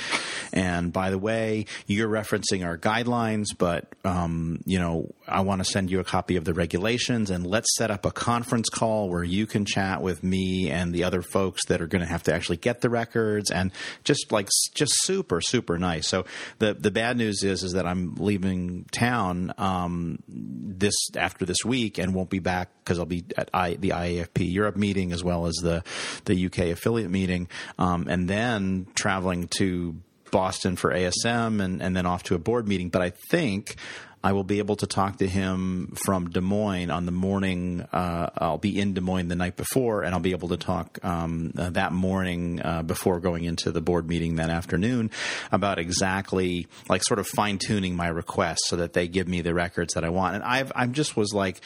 And 0.53 0.93
by 0.93 1.09
the 1.09 1.17
way, 1.17 1.65
you're 1.87 2.09
referencing 2.09 2.65
our 2.65 2.77
guidelines, 2.77 3.47
but 3.57 3.87
um, 4.05 4.61
you 4.65 4.79
know, 4.79 5.13
I 5.27 5.41
want 5.41 5.63
to 5.63 5.65
send 5.65 5.89
you 5.89 5.99
a 5.99 6.03
copy 6.03 6.35
of 6.35 6.45
the 6.45 6.53
regulations, 6.53 7.31
and 7.31 7.45
let's 7.45 7.75
set 7.75 7.89
up 7.89 8.05
a 8.05 8.11
conference 8.11 8.69
call 8.69 9.09
where 9.09 9.23
you 9.23 9.47
can 9.47 9.65
chat 9.65 10.01
with 10.01 10.23
me 10.23 10.69
and 10.69 10.93
the 10.93 11.03
other 11.03 11.21
folks 11.21 11.65
that 11.67 11.81
are 11.81 11.87
going 11.87 12.01
to 12.01 12.07
have 12.07 12.23
to 12.23 12.33
actually 12.33 12.57
get 12.57 12.81
the 12.81 12.89
records, 12.89 13.49
and 13.49 13.71
just 14.03 14.31
like 14.31 14.49
just 14.75 14.93
super 15.03 15.41
super 15.41 15.79
nice. 15.79 16.07
So 16.07 16.25
the 16.59 16.73
the 16.73 16.91
bad 16.91 17.17
news 17.17 17.43
is 17.43 17.63
is 17.63 17.73
that 17.73 17.87
I'm 17.87 18.15
leaving 18.15 18.85
town 18.91 19.53
um, 19.57 20.19
this 20.27 20.95
after 21.15 21.45
this 21.45 21.65
week 21.65 21.97
and 21.97 22.13
won't 22.13 22.29
be 22.29 22.39
back 22.39 22.69
because 22.83 22.99
I'll 22.99 23.05
be 23.05 23.23
at 23.37 23.49
I, 23.53 23.75
the 23.75 23.89
IAFP 23.89 24.51
Europe 24.51 24.75
meeting 24.75 25.11
as 25.11 25.23
well 25.23 25.45
as 25.45 25.55
the 25.55 25.83
the 26.25 26.45
UK 26.45 26.59
affiliate 26.69 27.11
meeting, 27.11 27.47
um, 27.77 28.07
and 28.07 28.27
then 28.27 28.87
traveling 28.95 29.47
to 29.57 29.95
Boston 30.31 30.75
for 30.75 30.91
ASM 30.91 31.61
and, 31.61 31.81
and 31.81 31.95
then 31.95 32.05
off 32.05 32.23
to 32.23 32.35
a 32.35 32.39
board 32.39 32.67
meeting. 32.67 32.89
But 32.89 33.01
I 33.01 33.11
think 33.29 33.75
I 34.23 34.33
will 34.33 34.43
be 34.43 34.59
able 34.59 34.75
to 34.77 34.87
talk 34.87 35.17
to 35.17 35.27
him 35.27 35.95
from 36.05 36.29
Des 36.29 36.41
Moines 36.41 36.91
on 36.91 37.05
the 37.05 37.11
morning. 37.11 37.81
Uh, 37.91 38.29
I'll 38.37 38.59
be 38.59 38.79
in 38.79 38.93
Des 38.93 39.01
Moines 39.01 39.29
the 39.29 39.35
night 39.35 39.57
before, 39.57 40.03
and 40.03 40.13
I'll 40.13 40.21
be 40.21 40.31
able 40.31 40.49
to 40.49 40.57
talk 40.57 40.99
um, 41.03 41.53
uh, 41.57 41.71
that 41.71 41.91
morning 41.91 42.61
uh, 42.61 42.83
before 42.83 43.19
going 43.19 43.45
into 43.45 43.71
the 43.71 43.81
board 43.81 44.07
meeting 44.07 44.35
that 44.35 44.49
afternoon 44.49 45.09
about 45.51 45.79
exactly 45.79 46.67
like 46.87 47.03
sort 47.03 47.19
of 47.19 47.27
fine 47.27 47.57
tuning 47.57 47.95
my 47.95 48.07
request 48.07 48.61
so 48.67 48.75
that 48.75 48.93
they 48.93 49.07
give 49.07 49.27
me 49.27 49.41
the 49.41 49.53
records 49.53 49.95
that 49.95 50.03
I 50.03 50.09
want. 50.09 50.35
And 50.35 50.43
I've 50.43 50.71
I 50.75 50.85
just 50.87 51.17
was 51.17 51.33
like. 51.33 51.61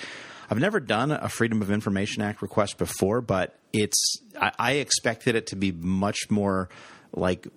I've 0.49 0.59
never 0.59 0.79
done 0.79 1.11
a 1.11 1.29
Freedom 1.29 1.61
of 1.61 1.71
Information 1.71 2.21
Act 2.21 2.41
request 2.41 2.77
before, 2.77 3.21
but 3.21 3.57
it's 3.73 4.21
I, 4.39 4.51
I 4.57 4.71
expected 4.73 5.35
it 5.35 5.47
to 5.47 5.55
be 5.55 5.71
much 5.71 6.29
more 6.29 6.69
like 7.13 7.47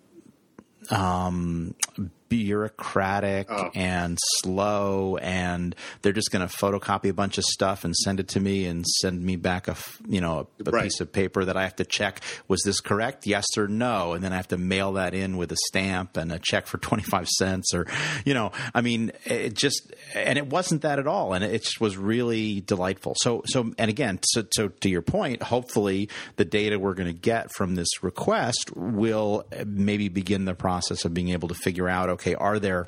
um, 0.91 1.75
bureaucratic 2.29 3.47
Oh. 3.51 3.71
and 3.75 4.19
slow, 4.41 5.17
and 5.19 5.75
they're 6.03 6.13
just 6.13 6.31
going 6.31 6.47
to 6.47 6.55
photocopy 6.55 7.09
a 7.11 7.15
bunch 7.15 7.39
of 7.39 7.45
stuff 7.45 7.85
and 7.85 7.95
send 7.97 8.21
it 8.21 8.29
to 8.29 8.41
me 8.41 8.67
and 8.67 8.85
send 9.01 9.23
me 9.23 9.37
back 9.37 9.69
a 9.69 9.77
you 10.09 10.21
know 10.21 10.49
a, 10.61 10.69
a 10.69 10.71
Right. 10.71 10.85
piece 10.85 11.01
of 11.01 11.13
paper 11.13 11.45
that 11.45 11.57
I 11.57 11.63
have 11.63 11.77
to 11.77 11.85
check 11.85 12.21
was 12.47 12.61
this 12.65 12.81
correct 12.81 13.27
yes 13.27 13.45
or 13.57 13.69
no, 13.69 14.13
and 14.13 14.23
then 14.23 14.33
I 14.33 14.37
have 14.37 14.49
to 14.49 14.59
mail 14.59 14.93
that 14.95 15.15
in 15.15 15.37
with 15.37 15.51
a 15.53 15.57
stamp 15.69 16.17
and 16.17 16.31
a 16.33 16.39
check 16.39 16.67
for 16.67 16.79
twenty 16.89 17.03
five 17.05 17.29
cents 17.29 17.73
or 17.75 17.87
you 18.25 18.35
know 18.35 18.53
I 18.75 18.81
mean 18.81 19.13
it 19.25 19.55
just 19.55 19.93
and 20.15 20.39
it 20.39 20.47
wasn't 20.49 20.83
that 20.83 20.99
at 20.99 21.07
all, 21.07 21.33
and 21.33 21.45
it 21.45 21.63
just 21.63 21.81
was 21.81 21.97
really 21.97 22.61
delightful. 22.61 23.15
So 23.23 23.43
so 23.47 23.73
and 23.79 23.89
again 23.91 24.19
so, 24.25 24.45
so 24.55 24.69
to 24.69 24.89
your 24.89 25.03
point, 25.03 25.43
hopefully 25.43 26.09
the 26.37 26.45
data 26.45 26.79
we're 26.79 26.95
going 26.95 27.13
to 27.13 27.19
get 27.19 27.53
from 27.53 27.75
this 27.75 27.89
request 28.03 28.71
will 28.77 29.45
maybe 29.67 30.09
begin 30.09 30.45
the 30.45 30.55
process 30.55 31.05
of 31.05 31.15
being 31.15 31.31
able 31.31 31.49
to 31.49 31.55
figure 31.55 31.89
out 31.89 32.09
okay 32.19 32.35
are 32.35 32.59
there 32.59 32.87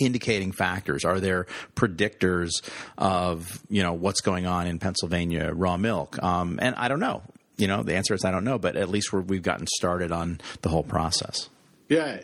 indicating 0.00 0.50
factors? 0.50 1.04
Are 1.04 1.20
there 1.20 1.46
predictors 1.76 2.50
of 2.98 3.46
you 3.68 3.82
know 3.82 3.92
what's 3.92 4.20
going 4.20 4.46
on 4.46 4.66
in 4.66 4.78
Pennsylvania 4.78 5.52
raw 5.54 5.76
milk? 5.76 6.20
Um, 6.22 6.58
and 6.60 6.74
I 6.76 6.88
don't 6.88 7.00
know. 7.00 7.22
You 7.56 7.68
know, 7.68 7.82
the 7.82 7.94
answer 7.94 8.14
is 8.14 8.24
I 8.24 8.30
don't 8.30 8.44
know. 8.44 8.58
But 8.58 8.76
at 8.76 8.88
least 8.88 9.12
we're, 9.12 9.20
we've 9.20 9.42
gotten 9.42 9.66
started 9.66 10.10
on 10.10 10.40
the 10.62 10.70
whole 10.70 10.82
process. 10.82 11.48
Yeah, 11.88 12.22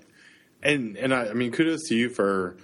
and 0.62 0.96
and 0.96 1.14
I, 1.14 1.28
I 1.28 1.32
mean, 1.34 1.52
kudos 1.52 1.88
to 1.88 1.94
you 1.94 2.08
for 2.08 2.56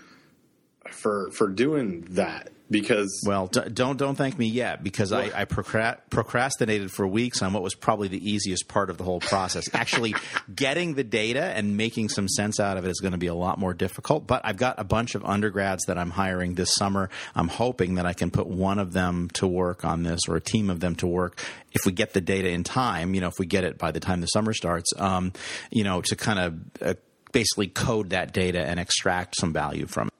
for 0.90 1.30
for 1.32 1.48
doing 1.48 2.06
that 2.10 2.50
because 2.72 3.22
Well, 3.24 3.46
d- 3.46 3.60
don't 3.72 3.96
don't 3.96 4.16
thank 4.16 4.38
me 4.38 4.46
yet 4.46 4.82
because 4.82 5.12
I, 5.12 5.42
I 5.42 5.44
procra- 5.44 5.98
procrastinated 6.10 6.90
for 6.90 7.06
weeks 7.06 7.42
on 7.42 7.52
what 7.52 7.62
was 7.62 7.74
probably 7.74 8.08
the 8.08 8.30
easiest 8.30 8.66
part 8.66 8.90
of 8.90 8.98
the 8.98 9.04
whole 9.04 9.20
process. 9.20 9.64
Actually, 9.74 10.14
getting 10.52 10.94
the 10.94 11.04
data 11.04 11.42
and 11.42 11.76
making 11.76 12.08
some 12.08 12.28
sense 12.28 12.58
out 12.58 12.76
of 12.76 12.84
it 12.84 12.90
is 12.90 12.98
going 13.00 13.12
to 13.12 13.18
be 13.18 13.28
a 13.28 13.34
lot 13.34 13.58
more 13.58 13.74
difficult. 13.74 14.26
But 14.26 14.40
I've 14.44 14.56
got 14.56 14.80
a 14.80 14.84
bunch 14.84 15.14
of 15.14 15.24
undergrads 15.24 15.84
that 15.86 15.98
I'm 15.98 16.10
hiring 16.10 16.54
this 16.54 16.74
summer. 16.74 17.10
I'm 17.36 17.48
hoping 17.48 17.94
that 17.94 18.06
I 18.06 18.14
can 18.14 18.30
put 18.30 18.48
one 18.48 18.78
of 18.78 18.92
them 18.92 19.28
to 19.34 19.46
work 19.46 19.84
on 19.84 20.02
this 20.02 20.20
or 20.28 20.36
a 20.36 20.40
team 20.40 20.70
of 20.70 20.80
them 20.80 20.96
to 20.96 21.06
work. 21.06 21.40
If 21.72 21.86
we 21.86 21.92
get 21.92 22.12
the 22.14 22.20
data 22.20 22.48
in 22.48 22.64
time, 22.64 23.14
you 23.14 23.20
know, 23.20 23.28
if 23.28 23.38
we 23.38 23.46
get 23.46 23.64
it 23.64 23.78
by 23.78 23.92
the 23.92 24.00
time 24.00 24.20
the 24.20 24.26
summer 24.26 24.52
starts, 24.52 24.92
um, 24.98 25.32
you 25.70 25.84
know, 25.84 26.00
to 26.02 26.16
kind 26.16 26.38
of 26.38 26.82
uh, 26.82 26.94
basically 27.32 27.68
code 27.68 28.10
that 28.10 28.32
data 28.32 28.60
and 28.60 28.80
extract 28.80 29.36
some 29.36 29.52
value 29.52 29.86
from 29.86 30.08
it. 30.08 30.14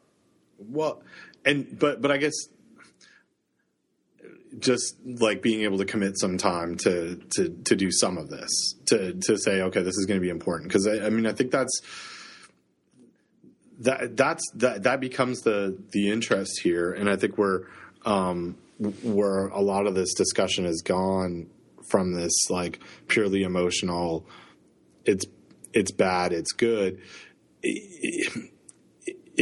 Well, 0.59 1.03
and 1.45 1.79
but 1.79 2.01
but 2.01 2.11
I 2.11 2.19
guess 2.19 2.35
just 4.59 4.97
like 5.05 5.43
being 5.43 5.63
able 5.63 5.79
to 5.79 5.85
commit 5.85 6.19
some 6.19 6.39
time 6.39 6.77
to 6.77 7.17
to 7.37 7.49
to 7.65 7.77
do 7.77 7.91
some 7.91 8.19
of 8.19 8.29
this 8.29 8.75
to 8.87 9.15
to 9.15 9.39
say 9.39 9.63
okay 9.63 9.83
this 9.83 9.97
is 9.97 10.07
going 10.07 10.21
to 10.21 10.25
be 10.25 10.31
important. 10.31 10.69
Because 10.69 10.87
I, 10.87 11.07
I 11.07 11.11
mean 11.11 11.27
I 11.27 11.33
think 11.33 11.51
that's 11.51 11.81
that 13.81 14.17
that's 14.17 14.43
that 14.55 14.83
that 14.85 15.01
becomes 15.01 15.41
the 15.41 15.77
the 15.93 16.11
interest 16.11 16.61
here. 16.63 16.93
And 16.93 17.09
I 17.09 17.17
think 17.17 17.39
where 17.39 17.63
um 18.05 18.57
where 19.03 19.47
a 19.49 19.61
lot 19.61 19.87
of 19.87 19.95
this 19.95 20.15
discussion 20.15 20.65
has 20.65 20.83
gone 20.83 21.49
from 21.89 22.15
this 22.15 22.33
like 22.49 22.81
purely 23.09 23.43
emotional 23.43 24.27
it's 25.05 25.25
it's 25.73 25.93
bad 25.93 26.33
it's 26.33 26.53
good 26.53 27.01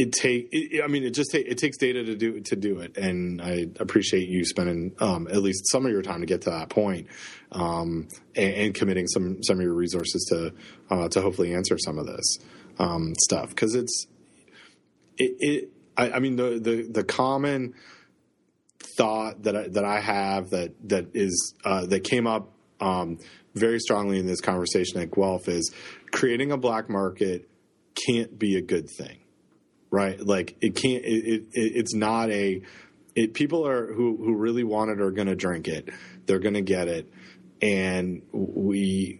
take 0.09 0.49
it, 0.51 0.83
I 0.83 0.87
mean 0.87 1.03
it 1.03 1.11
just 1.11 1.31
take, 1.31 1.47
it 1.47 1.57
takes 1.57 1.77
data 1.77 2.03
to 2.03 2.15
do 2.15 2.39
to 2.41 2.55
do 2.55 2.79
it. 2.79 2.97
And 2.97 3.41
I 3.41 3.67
appreciate 3.79 4.27
you 4.27 4.45
spending 4.45 4.93
um, 4.99 5.27
at 5.27 5.37
least 5.37 5.69
some 5.71 5.85
of 5.85 5.91
your 5.91 6.01
time 6.01 6.21
to 6.21 6.25
get 6.25 6.41
to 6.43 6.49
that 6.51 6.69
point 6.69 7.07
um, 7.51 8.07
and, 8.35 8.53
and 8.53 8.73
committing 8.73 9.07
some 9.07 9.43
some 9.43 9.57
of 9.57 9.63
your 9.63 9.73
resources 9.73 10.25
to 10.29 10.53
uh, 10.89 11.09
to 11.09 11.21
hopefully 11.21 11.53
answer 11.53 11.77
some 11.77 11.97
of 11.97 12.07
this 12.07 12.37
um, 12.79 13.13
stuff. 13.19 13.49
Because 13.49 13.75
it's 13.75 14.07
it, 15.17 15.35
it 15.39 15.69
I, 15.97 16.11
I 16.11 16.19
mean 16.19 16.35
the, 16.35 16.59
the 16.59 16.87
the 16.89 17.03
common 17.03 17.73
thought 18.97 19.43
that 19.43 19.55
I, 19.55 19.67
that 19.69 19.85
I 19.85 19.99
have 19.99 20.49
that 20.51 20.73
that 20.89 21.07
is 21.13 21.53
uh, 21.65 21.85
that 21.87 22.03
came 22.03 22.27
up 22.27 22.51
um, 22.79 23.19
very 23.53 23.79
strongly 23.79 24.19
in 24.19 24.25
this 24.25 24.41
conversation 24.41 24.99
at 24.99 25.11
Guelph 25.11 25.47
is 25.47 25.71
creating 26.11 26.51
a 26.51 26.57
black 26.57 26.89
market 26.89 27.47
can't 28.07 28.39
be 28.39 28.55
a 28.55 28.61
good 28.61 28.89
thing 28.89 29.19
right? 29.91 30.19
Like 30.19 30.55
it 30.61 30.75
can't. 30.75 31.03
It, 31.05 31.25
it, 31.35 31.47
it's 31.53 31.93
not 31.93 32.31
a. 32.31 32.61
It, 33.15 33.33
people 33.33 33.67
are 33.67 33.93
who 33.93 34.17
who 34.17 34.35
really 34.35 34.63
want 34.63 34.89
it 34.89 35.01
are 35.01 35.11
going 35.11 35.27
to 35.27 35.35
drink 35.35 35.67
it. 35.67 35.89
They're 36.25 36.39
going 36.39 36.55
to 36.55 36.61
get 36.61 36.87
it, 36.87 37.11
and 37.61 38.21
we. 38.31 39.19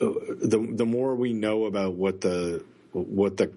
uh, 0.00 0.06
The 0.40 0.66
the 0.74 0.86
more 0.86 1.14
we 1.16 1.32
know 1.32 1.66
about 1.66 1.94
what 1.94 2.20
the 2.20 2.64
what 2.92 3.36
the 3.36 3.52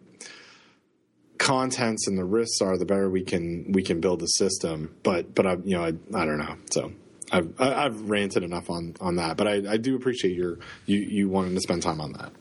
contents 1.38 2.08
and 2.08 2.18
the 2.18 2.24
risks 2.24 2.62
are, 2.62 2.78
the 2.78 2.86
better 2.86 3.10
we 3.10 3.22
can 3.24 3.72
we 3.74 3.84
can 3.84 4.00
build 4.00 4.22
a 4.24 4.28
system. 4.28 4.96
But 5.04 5.36
but 5.36 5.46
I 5.46 5.56
you 5.64 5.78
know 5.78 5.84
I, 5.84 5.94
I 6.20 6.26
don't 6.26 6.38
know. 6.40 6.56
So 6.72 6.94
I've 7.32 7.54
I've 7.60 8.10
ranted 8.10 8.44
enough 8.44 8.70
on 8.70 8.96
on 9.02 9.18
that. 9.18 9.38
But 9.38 9.48
I, 9.48 9.74
I 9.74 9.78
do 9.78 9.96
appreciate 9.96 10.36
your 10.36 10.58
you 10.86 11.00
you 11.00 11.30
wanting 11.30 11.54
to 11.56 11.62
spend 11.62 11.84
time 11.84 12.00
on 12.02 12.14
that. 12.14 12.32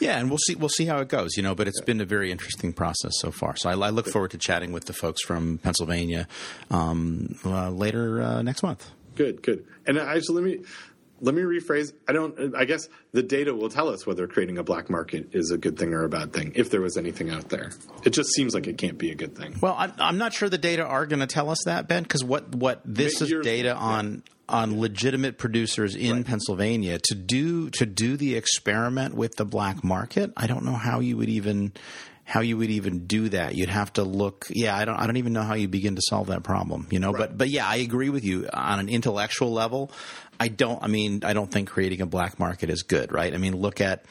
Yeah, 0.00 0.18
and 0.18 0.28
we'll 0.28 0.38
see 0.38 0.54
we'll 0.54 0.68
see 0.68 0.86
how 0.86 0.98
it 0.98 1.08
goes, 1.08 1.36
you 1.36 1.42
know. 1.42 1.54
But 1.54 1.68
it's 1.68 1.80
been 1.80 2.00
a 2.00 2.04
very 2.04 2.30
interesting 2.30 2.72
process 2.72 3.12
so 3.20 3.30
far. 3.30 3.56
So 3.56 3.70
I, 3.70 3.74
I 3.74 3.90
look 3.90 4.08
forward 4.08 4.32
to 4.32 4.38
chatting 4.38 4.72
with 4.72 4.84
the 4.86 4.92
folks 4.92 5.22
from 5.22 5.58
Pennsylvania 5.58 6.28
um, 6.70 7.36
uh, 7.44 7.70
later 7.70 8.22
uh, 8.22 8.42
next 8.42 8.62
month. 8.62 8.90
Good, 9.14 9.42
good. 9.42 9.66
And 9.86 9.98
actually, 9.98 10.42
let 10.42 10.44
me 10.44 10.66
let 11.22 11.34
me 11.36 11.42
rephrase. 11.42 11.92
I 12.08 12.12
don't. 12.12 12.54
I 12.56 12.64
guess 12.64 12.88
the 13.12 13.22
data 13.22 13.54
will 13.54 13.68
tell 13.68 13.88
us 13.88 14.06
whether 14.06 14.26
creating 14.26 14.58
a 14.58 14.64
black 14.64 14.90
market 14.90 15.28
is 15.32 15.52
a 15.52 15.58
good 15.58 15.78
thing 15.78 15.94
or 15.94 16.02
a 16.02 16.08
bad 16.08 16.32
thing. 16.32 16.52
If 16.56 16.70
there 16.70 16.80
was 16.80 16.96
anything 16.96 17.30
out 17.30 17.48
there, 17.48 17.70
it 18.04 18.10
just 18.10 18.30
seems 18.30 18.54
like 18.54 18.66
it 18.66 18.76
can't 18.76 18.98
be 18.98 19.10
a 19.12 19.14
good 19.14 19.36
thing. 19.36 19.54
Well, 19.60 19.76
I'm, 19.78 19.92
I'm 19.98 20.18
not 20.18 20.32
sure 20.32 20.48
the 20.48 20.58
data 20.58 20.84
are 20.84 21.06
going 21.06 21.20
to 21.20 21.26
tell 21.28 21.48
us 21.48 21.58
that, 21.64 21.86
Ben, 21.86 22.02
because 22.02 22.24
what 22.24 22.54
what 22.54 22.80
this 22.84 23.20
is 23.22 23.32
data 23.42 23.74
on 23.74 24.24
on 24.48 24.78
legitimate 24.80 25.38
producers 25.38 25.94
in 25.94 26.16
Right. 26.16 26.26
Pennsylvania 26.26 26.98
to 27.04 27.14
do 27.14 27.70
to 27.70 27.86
do 27.86 28.16
the 28.16 28.34
experiment 28.34 29.14
with 29.14 29.36
the 29.36 29.44
black 29.44 29.82
market. 29.84 30.32
I 30.36 30.46
don't 30.46 30.64
know 30.64 30.74
how 30.74 31.00
you 31.00 31.16
would 31.16 31.28
even 31.28 31.72
how 32.24 32.40
you 32.40 32.56
would 32.56 32.70
even 32.70 33.06
do 33.06 33.28
that. 33.30 33.54
You'd 33.56 33.68
have 33.68 33.92
to 33.94 34.04
look. 34.04 34.46
Yeah, 34.50 34.76
I 34.76 34.84
don't. 34.84 34.96
I 34.96 35.06
don't 35.06 35.16
even 35.16 35.32
know 35.32 35.42
how 35.42 35.54
you 35.54 35.68
begin 35.68 35.96
to 35.96 36.02
solve 36.08 36.28
that 36.28 36.42
problem. 36.44 36.86
You 36.90 36.98
know, 37.00 37.12
Right. 37.12 37.18
but 37.20 37.38
but 37.38 37.48
yeah, 37.50 37.66
I 37.66 37.76
agree 37.76 38.10
with 38.10 38.24
you 38.24 38.48
on 38.52 38.78
an 38.78 38.88
intellectual 38.88 39.52
level. 39.52 39.90
I 40.40 40.48
don't. 40.48 40.82
I 40.82 40.86
mean, 40.88 41.22
I 41.24 41.32
don't 41.34 41.50
think 41.50 41.68
creating 41.68 42.00
a 42.00 42.06
black 42.06 42.38
market 42.38 42.68
is 42.70 42.82
good, 42.82 43.12
right? 43.12 43.32
I 43.32 43.38
mean, 43.38 43.56
look 43.56 43.80
at. 43.80 44.04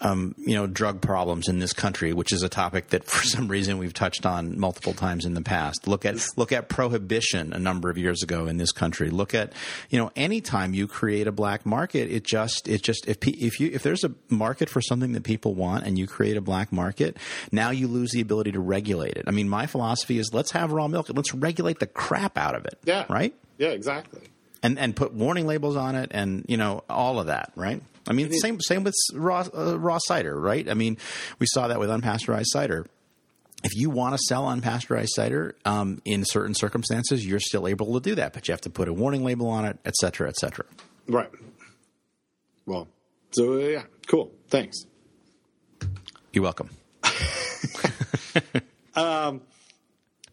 Um, 0.00 0.36
you 0.38 0.54
know, 0.54 0.68
drug 0.68 1.00
problems 1.00 1.48
in 1.48 1.58
this 1.58 1.72
country, 1.72 2.12
which 2.12 2.32
is 2.32 2.42
a 2.44 2.48
topic 2.48 2.90
that 2.90 3.04
for 3.04 3.24
some 3.26 3.48
reason 3.48 3.78
we've 3.78 3.92
touched 3.92 4.24
on 4.24 4.58
multiple 4.58 4.92
times 4.92 5.24
in 5.24 5.34
the 5.34 5.40
past. 5.42 5.88
Look 5.88 6.04
at 6.06 6.24
look 6.36 6.52
at 6.52 6.68
prohibition 6.68 7.52
a 7.52 7.58
number 7.58 7.90
of 7.90 7.98
years 7.98 8.22
ago 8.22 8.46
in 8.46 8.58
this 8.58 8.70
country. 8.70 9.10
Look 9.10 9.34
at 9.34 9.52
you 9.90 9.98
know, 9.98 10.12
anytime 10.14 10.72
you 10.72 10.86
create 10.86 11.26
a 11.26 11.32
black 11.32 11.66
market, 11.66 12.10
it 12.10 12.22
just 12.22 12.68
it 12.68 12.82
just 12.82 13.08
if 13.08 13.18
if 13.26 13.58
you 13.58 13.70
if 13.72 13.82
there's 13.82 14.04
a 14.04 14.12
market 14.28 14.68
for 14.70 14.80
something 14.80 15.12
that 15.12 15.24
people 15.24 15.54
want 15.54 15.84
and 15.84 15.98
you 15.98 16.06
create 16.06 16.36
a 16.36 16.40
black 16.40 16.70
market, 16.72 17.16
now 17.50 17.70
you 17.70 17.88
lose 17.88 18.12
the 18.12 18.20
ability 18.20 18.52
to 18.52 18.60
regulate 18.60 19.16
it. 19.16 19.24
I 19.26 19.32
mean, 19.32 19.48
my 19.48 19.66
philosophy 19.66 20.18
is 20.18 20.30
let's 20.32 20.52
have 20.52 20.70
raw 20.70 20.86
milk 20.86 21.08
and 21.08 21.16
let's 21.16 21.34
regulate 21.34 21.80
the 21.80 21.86
crap 21.88 22.38
out 22.38 22.54
of 22.54 22.64
it. 22.66 22.78
Yeah. 22.84 23.04
Right 23.08 23.34
Yeah. 23.58 23.68
Exactly. 23.70 24.22
and 24.62 24.78
and 24.78 24.94
put 24.94 25.12
warning 25.12 25.46
labels 25.46 25.74
on 25.76 25.94
it 25.96 26.10
and 26.12 26.44
you 26.48 26.56
know 26.56 26.84
all 26.88 27.18
of 27.18 27.26
that 27.26 27.50
right 27.56 27.82
i 28.08 28.12
mean 28.12 28.32
same 28.32 28.60
same 28.60 28.82
with 28.82 28.94
raw 29.14 29.44
uh, 29.56 29.78
raw 29.78 29.98
cider 30.00 30.38
right 30.38 30.68
i 30.68 30.74
mean 30.74 30.96
we 31.38 31.46
saw 31.46 31.68
that 31.68 31.78
with 31.78 31.88
unpasteurized 31.90 32.46
cider 32.46 32.86
if 33.64 33.74
you 33.74 33.90
want 33.90 34.14
to 34.14 34.18
sell 34.28 34.44
unpasteurized 34.46 35.08
cider 35.10 35.54
um, 35.64 36.00
in 36.04 36.24
certain 36.24 36.54
circumstances 36.54 37.24
you're 37.26 37.40
still 37.40 37.66
able 37.68 37.92
to 37.94 38.00
do 38.00 38.14
that 38.14 38.32
but 38.32 38.48
you 38.48 38.52
have 38.52 38.60
to 38.60 38.70
put 38.70 38.88
a 38.88 38.92
warning 38.92 39.22
label 39.24 39.48
on 39.48 39.64
it 39.64 39.78
et 39.84 39.94
cetera 39.96 40.28
et 40.28 40.36
cetera 40.36 40.64
Right. 41.08 41.30
Well. 42.66 42.86
So 43.30 43.54
uh, 43.54 43.56
yeah. 43.58 43.82
Cool. 44.06 44.30
Thanks. 44.48 44.84
you're 46.32 46.42
welcome 46.44 46.68
um, 48.94 49.40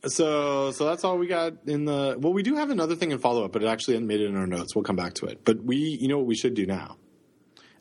So 0.06 0.72
so 0.72 0.86
that's 0.86 1.04
all 1.04 1.18
we 1.18 1.28
got 1.28 1.54
in 1.66 1.86
the. 1.86 2.16
Well, 2.20 2.34
we 2.34 2.44
do 2.44 2.56
have 2.56 2.70
another 2.70 2.96
thing 2.96 3.12
in 3.12 3.20
follow 3.20 3.46
up, 3.46 3.52
but 3.54 3.64
it 3.64 3.68
actually 3.68 3.96
hadn't 3.96 4.08
made 4.08 4.22
it 4.22 4.28
in 4.28 4.36
our 4.36 4.46
notes. 4.48 4.76
We'll 4.76 4.84
come 4.84 4.96
back 4.98 5.14
to 5.16 5.26
it. 5.28 5.44
But 5.46 5.64
we, 5.64 5.78
you 5.78 6.08
know, 6.08 6.18
what 6.18 6.28
we 6.28 6.36
should 6.36 6.54
do 6.54 6.66
now. 6.66 6.98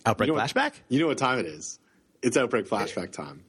Outbreak 0.06 0.28
You 0.28 0.34
know 0.34 0.40
what- 0.40 0.50
flashback 0.50 0.72
You 0.88 1.00
know 1.00 1.06
what 1.08 1.18
time 1.18 1.38
it 1.38 1.46
is? 1.46 1.78
It's 2.22 2.36
outbreak 2.36 2.66
flashback 2.68 3.12
time. 3.12 3.44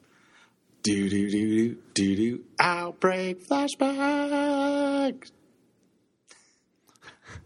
Do 0.83 1.09
do 1.09 1.29
do 1.31 1.49
do 1.49 1.77
do 1.93 2.15
do 2.15 2.43
outbreak 2.59 3.47
flashback. 3.47 5.31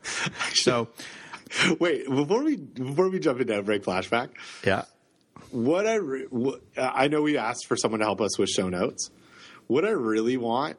so 0.53 0.89
Wait, 1.79 2.07
before 2.07 2.43
we 2.43 2.57
before 2.57 3.09
we 3.09 3.19
jump 3.19 3.39
into 3.41 3.55
outbreak 3.57 3.83
flashback, 3.83 4.29
yeah 4.65 4.83
what 5.51 5.87
I 5.87 5.95
re- 5.95 6.27
what, 6.29 6.61
I 6.77 7.07
know 7.07 7.23
we 7.23 7.37
asked 7.37 7.65
for 7.65 7.75
someone 7.75 7.99
to 8.01 8.05
help 8.05 8.21
us 8.21 8.37
with 8.37 8.49
show 8.49 8.69
notes. 8.69 9.09
What 9.67 9.83
I 9.83 9.89
really 9.89 10.37
want 10.37 10.77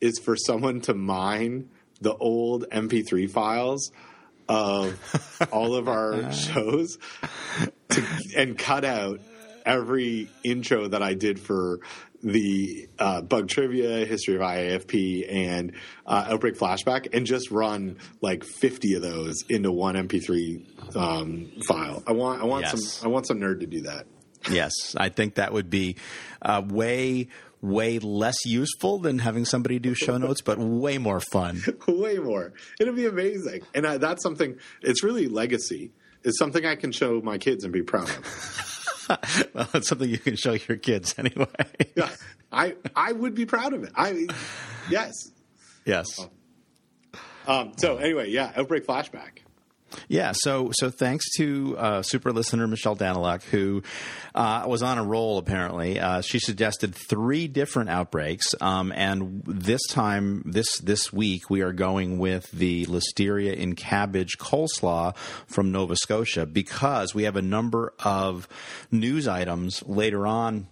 is 0.00 0.18
for 0.18 0.36
someone 0.36 0.82
to 0.82 0.92
mine 0.94 1.70
the 2.02 2.14
old 2.14 2.66
MP3 2.70 3.30
files 3.30 3.90
of 4.48 5.48
all 5.52 5.74
of 5.74 5.88
our 5.88 6.32
shows 6.32 6.98
to, 7.90 8.04
and 8.36 8.56
cut 8.58 8.84
out 8.84 9.20
every 9.64 10.28
intro 10.44 10.88
that 10.88 11.02
I 11.02 11.14
did 11.14 11.40
for 11.40 11.80
the 12.22 12.88
uh, 12.98 13.20
bug 13.22 13.48
trivia, 13.48 14.04
history 14.06 14.36
of 14.36 14.40
IAFP, 14.40 15.32
and 15.32 15.72
uh, 16.06 16.26
outbreak 16.30 16.56
flashback, 16.56 17.08
and 17.14 17.26
just 17.26 17.50
run 17.50 17.98
like 18.20 18.42
fifty 18.42 18.94
of 18.94 19.02
those 19.02 19.42
into 19.48 19.70
one 19.70 19.94
MP3 19.94 20.96
um, 20.96 21.50
file. 21.68 22.02
I 22.06 22.12
want, 22.12 22.42
I 22.42 22.46
want 22.46 22.62
Yes. 22.64 22.82
some, 22.94 23.06
I 23.06 23.12
want 23.12 23.26
some 23.26 23.38
nerd 23.38 23.60
to 23.60 23.66
do 23.66 23.82
that. 23.82 24.06
yes 24.50 24.70
i 24.96 25.08
think 25.08 25.34
that 25.34 25.52
would 25.52 25.68
be 25.70 25.96
uh, 26.42 26.62
way 26.64 27.26
way 27.68 27.98
less 27.98 28.44
useful 28.44 28.98
than 28.98 29.18
having 29.18 29.44
somebody 29.44 29.78
do 29.78 29.94
show 29.94 30.16
notes 30.16 30.40
but 30.40 30.58
way 30.58 30.98
more 30.98 31.20
fun 31.20 31.60
Way 31.88 32.18
more. 32.18 32.52
It'll 32.80 32.94
be 32.94 33.06
amazing, 33.06 33.62
and 33.74 33.86
I, 33.86 33.98
that's 33.98 34.22
something. 34.22 34.56
It's 34.82 35.02
really 35.02 35.28
legacy. 35.28 35.92
It's 36.22 36.38
something 36.38 36.64
I 36.66 36.74
can 36.74 36.92
show 36.92 37.20
my 37.20 37.38
kids 37.38 37.64
and 37.64 37.72
be 37.72 37.82
proud 37.82 38.08
of. 38.08 39.08
well, 39.54 39.68
it's 39.74 39.88
something 39.88 40.08
you 40.08 40.18
can 40.18 40.36
show 40.36 40.52
your 40.52 40.76
kids 40.76 41.14
anyway. 41.18 41.46
Yeah, 41.96 42.10
I 42.52 42.74
I 42.94 43.12
would 43.12 43.34
be 43.34 43.46
proud 43.46 43.72
of 43.72 43.84
it. 43.84 43.92
I 43.94 44.26
yes. 44.90 45.12
yes. 45.84 46.06
Um, 47.46 47.72
so 47.78 47.96
anyway, 47.96 48.30
yeah, 48.30 48.52
outbreak 48.56 48.86
flashback. 48.86 49.38
Yeah, 50.08 50.32
so 50.34 50.70
so 50.74 50.90
thanks 50.90 51.24
to 51.36 51.76
uh, 51.78 52.02
super 52.02 52.32
listener 52.32 52.66
Michelle 52.66 52.96
Daniluk, 52.96 53.42
who 53.44 53.82
uh, 54.34 54.64
was 54.66 54.82
on 54.82 54.98
a 54.98 55.04
roll 55.04 55.38
apparently. 55.38 56.00
Uh, 56.00 56.20
she 56.20 56.38
suggested 56.38 56.94
three 56.94 57.46
different 57.48 57.90
outbreaks, 57.90 58.46
um, 58.60 58.92
and 58.92 59.42
this 59.46 59.80
time, 59.88 60.42
this 60.44 60.78
this 60.78 61.12
week, 61.12 61.48
we 61.50 61.62
are 61.62 61.72
going 61.72 62.18
with 62.18 62.50
the 62.50 62.86
listeria 62.86 63.54
in 63.54 63.74
cabbage 63.74 64.38
coleslaw 64.38 65.16
from 65.46 65.70
Nova 65.72 65.96
Scotia 65.96 66.46
because 66.46 67.14
we 67.14 67.22
have 67.22 67.36
a 67.36 67.42
number 67.42 67.94
of 68.04 68.48
news 68.90 69.28
items 69.28 69.82
later 69.86 70.26
on, 70.26 70.66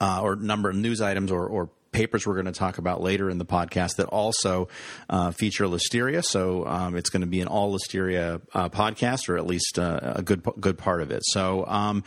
uh, 0.00 0.20
or 0.22 0.36
number 0.36 0.68
of 0.70 0.76
news 0.76 1.00
items 1.00 1.32
or, 1.32 1.46
or 1.46 1.70
papers 1.92 2.26
we're 2.26 2.34
going 2.34 2.46
to 2.46 2.52
talk 2.52 2.78
about 2.78 3.02
later 3.02 3.28
in 3.28 3.38
the 3.38 3.44
podcast 3.44 3.96
that 3.96 4.06
also 4.06 4.68
uh, 5.10 5.30
feature 5.30 5.66
listeria. 5.66 6.24
So 6.24 6.66
um, 6.66 6.96
it's 6.96 7.10
going 7.10 7.20
to 7.20 7.26
be 7.26 7.40
an 7.40 7.48
all 7.48 7.76
listeria 7.76 8.40
uh, 8.54 8.70
podcast, 8.70 9.28
or 9.28 9.36
at 9.36 9.46
least 9.46 9.78
uh, 9.78 10.00
a 10.16 10.22
good 10.22 10.42
good 10.58 10.78
part 10.78 11.02
of 11.02 11.10
it. 11.10 11.22
So 11.24 11.66
um, 11.66 12.02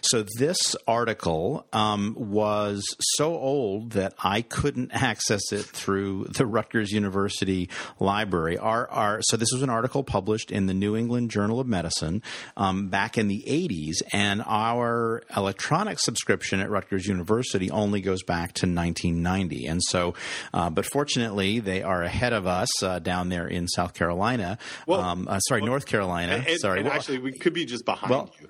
so 0.00 0.24
this 0.38 0.76
article 0.86 1.66
um, 1.72 2.14
was 2.16 2.84
so 3.16 3.34
old 3.34 3.92
that 3.92 4.14
I 4.22 4.42
couldn't 4.42 4.90
access 4.94 5.52
it 5.52 5.64
through 5.64 6.26
the 6.30 6.46
Rutgers 6.46 6.92
University 6.92 7.68
Library. 7.98 8.56
Our, 8.56 8.88
our 8.88 9.22
so 9.22 9.36
this 9.36 9.50
was 9.52 9.62
an 9.62 9.70
article 9.70 10.04
published 10.04 10.52
in 10.52 10.66
the 10.66 10.74
New 10.74 10.96
England 10.96 11.30
Journal 11.30 11.58
of 11.58 11.66
Medicine 11.66 12.22
um, 12.56 12.88
back 12.88 13.18
in 13.18 13.26
the 13.26 13.42
80s, 13.46 14.02
and 14.12 14.42
our 14.46 15.22
electronic 15.36 15.98
subscription 15.98 16.60
at 16.60 16.70
Rutgers 16.70 17.06
University 17.06 17.70
only 17.70 18.00
goes 18.00 18.22
back 18.22 18.52
to 18.54 18.66
19. 18.66 19.23
1990. 19.24 19.66
And 19.66 19.82
so, 19.82 20.14
uh, 20.52 20.70
but 20.70 20.86
fortunately, 20.86 21.60
they 21.60 21.82
are 21.82 22.02
ahead 22.02 22.32
of 22.32 22.46
us 22.46 22.82
uh, 22.82 22.98
down 22.98 23.28
there 23.28 23.46
in 23.46 23.68
South 23.68 23.94
Carolina. 23.94 24.58
Well, 24.86 25.00
um, 25.00 25.26
uh, 25.28 25.38
sorry, 25.40 25.62
well, 25.62 25.70
North 25.70 25.86
Carolina. 25.86 26.44
And, 26.46 26.60
sorry. 26.60 26.80
And 26.80 26.88
well, 26.88 26.96
actually, 26.96 27.18
we 27.18 27.32
could 27.32 27.54
be 27.54 27.64
just 27.64 27.84
behind 27.84 28.10
well, 28.10 28.30
you. 28.40 28.48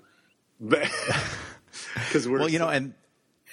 Because 1.94 2.28
we're 2.28 2.38
well, 2.38 2.48
you 2.48 2.58
know, 2.58 2.68
and 2.68 2.94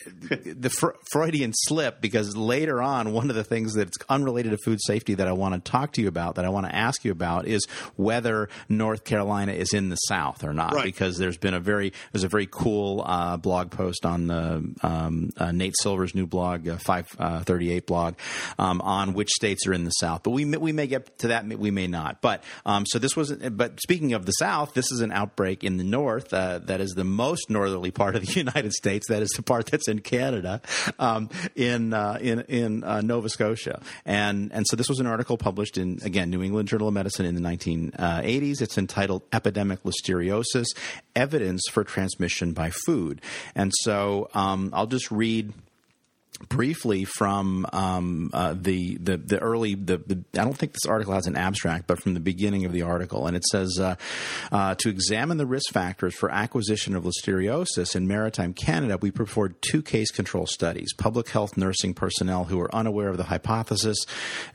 the 0.05 0.69
Fre- 0.69 0.91
Freudian 1.11 1.53
slip 1.53 2.01
because 2.01 2.35
later 2.35 2.81
on, 2.81 3.13
one 3.13 3.29
of 3.29 3.35
the 3.35 3.43
things 3.43 3.73
that's 3.73 3.97
unrelated 4.09 4.51
to 4.51 4.57
food 4.63 4.79
safety 4.81 5.15
that 5.15 5.27
I 5.27 5.33
want 5.33 5.53
to 5.53 5.71
talk 5.71 5.93
to 5.93 6.01
you 6.01 6.07
about, 6.07 6.35
that 6.35 6.45
I 6.45 6.49
want 6.49 6.65
to 6.67 6.75
ask 6.75 7.03
you 7.03 7.11
about, 7.11 7.47
is 7.47 7.65
whether 7.95 8.49
North 8.69 9.03
Carolina 9.03 9.53
is 9.53 9.73
in 9.73 9.89
the 9.89 9.95
South 9.95 10.43
or 10.43 10.53
not. 10.53 10.73
Right. 10.73 10.83
Because 10.83 11.17
there's 11.17 11.37
been 11.37 11.53
a 11.53 11.59
very 11.59 11.93
there's 12.11 12.23
a 12.23 12.29
very 12.29 12.47
cool 12.49 13.03
uh, 13.05 13.37
blog 13.37 13.71
post 13.71 14.05
on 14.05 14.27
the 14.27 14.73
um, 14.83 15.29
uh, 15.37 15.51
Nate 15.51 15.75
Silver's 15.81 16.15
new 16.15 16.27
blog, 16.27 16.67
uh, 16.67 16.77
five 16.77 17.07
uh, 17.19 17.41
thirty 17.41 17.71
eight 17.71 17.85
blog, 17.85 18.15
um, 18.57 18.81
on 18.81 19.13
which 19.13 19.29
states 19.29 19.67
are 19.67 19.73
in 19.73 19.83
the 19.83 19.91
South. 19.91 20.23
But 20.23 20.31
we 20.31 20.45
may, 20.45 20.57
we 20.57 20.71
may 20.71 20.87
get 20.87 21.17
to 21.19 21.29
that, 21.29 21.45
we 21.47 21.71
may 21.71 21.87
not. 21.87 22.21
But 22.21 22.43
um, 22.65 22.85
so 22.85 22.99
this 22.99 23.15
was. 23.15 23.31
But 23.31 23.79
speaking 23.81 24.13
of 24.13 24.25
the 24.25 24.33
South, 24.33 24.73
this 24.73 24.91
is 24.91 25.01
an 25.01 25.11
outbreak 25.11 25.63
in 25.63 25.77
the 25.77 25.83
North 25.83 26.33
uh, 26.33 26.59
that 26.59 26.81
is 26.81 26.91
the 26.91 27.03
most 27.03 27.49
northerly 27.49 27.91
part 27.91 28.15
of 28.15 28.25
the 28.25 28.33
United 28.39 28.73
States. 28.73 29.07
That 29.07 29.21
is 29.21 29.29
the 29.31 29.43
part 29.43 29.67
that's 29.67 29.87
in 29.91 29.99
Canada, 29.99 30.61
um, 30.97 31.29
in 31.55 31.93
uh, 31.93 32.17
in 32.19 32.41
in 32.41 32.83
uh, 32.83 33.01
Nova 33.01 33.29
Scotia, 33.29 33.81
and 34.05 34.51
and 34.51 34.65
so 34.65 34.75
this 34.75 34.89
was 34.89 34.99
an 34.99 35.05
article 35.05 35.37
published 35.37 35.77
in 35.77 35.99
again 36.03 36.29
New 36.29 36.41
England 36.41 36.67
Journal 36.67 36.87
of 36.87 36.93
Medicine 36.93 37.25
in 37.25 37.35
the 37.35 37.41
1980s. 37.41 38.61
It's 38.61 38.77
entitled 38.77 39.21
"Epidemic 39.31 39.83
Listeriosis: 39.83 40.67
Evidence 41.15 41.61
for 41.69 41.83
Transmission 41.83 42.53
by 42.53 42.71
Food," 42.71 43.21
and 43.53 43.71
so 43.81 44.29
um, 44.33 44.71
I'll 44.73 44.87
just 44.87 45.11
read 45.11 45.53
briefly 46.49 47.05
from 47.05 47.65
um, 47.73 48.29
uh, 48.33 48.53
the, 48.57 48.97
the 48.97 49.17
the 49.17 49.39
early 49.39 49.75
the, 49.75 49.97
the, 49.97 50.23
I 50.39 50.43
don't 50.43 50.57
think 50.57 50.73
this 50.73 50.85
article 50.87 51.13
has 51.13 51.27
an 51.27 51.35
abstract, 51.35 51.87
but 51.87 52.01
from 52.01 52.13
the 52.13 52.19
beginning 52.19 52.65
of 52.65 52.71
the 52.71 52.81
article, 52.81 53.27
and 53.27 53.35
it 53.35 53.43
says 53.45 53.79
uh, 53.79 53.95
uh, 54.51 54.75
to 54.79 54.89
examine 54.89 55.37
the 55.37 55.45
risk 55.45 55.71
factors 55.71 56.15
for 56.15 56.29
acquisition 56.31 56.95
of 56.95 57.03
listeriosis 57.03 57.95
in 57.95 58.07
maritime 58.07 58.53
Canada, 58.53 58.97
we 59.01 59.11
performed 59.11 59.55
two 59.61 59.81
case 59.81 60.11
control 60.11 60.45
studies. 60.45 60.93
Public 60.93 61.29
health 61.29 61.57
nursing 61.57 61.93
personnel 61.93 62.45
who 62.45 62.57
were 62.57 62.73
unaware 62.73 63.09
of 63.09 63.17
the 63.17 63.23
hypothesis 63.23 63.97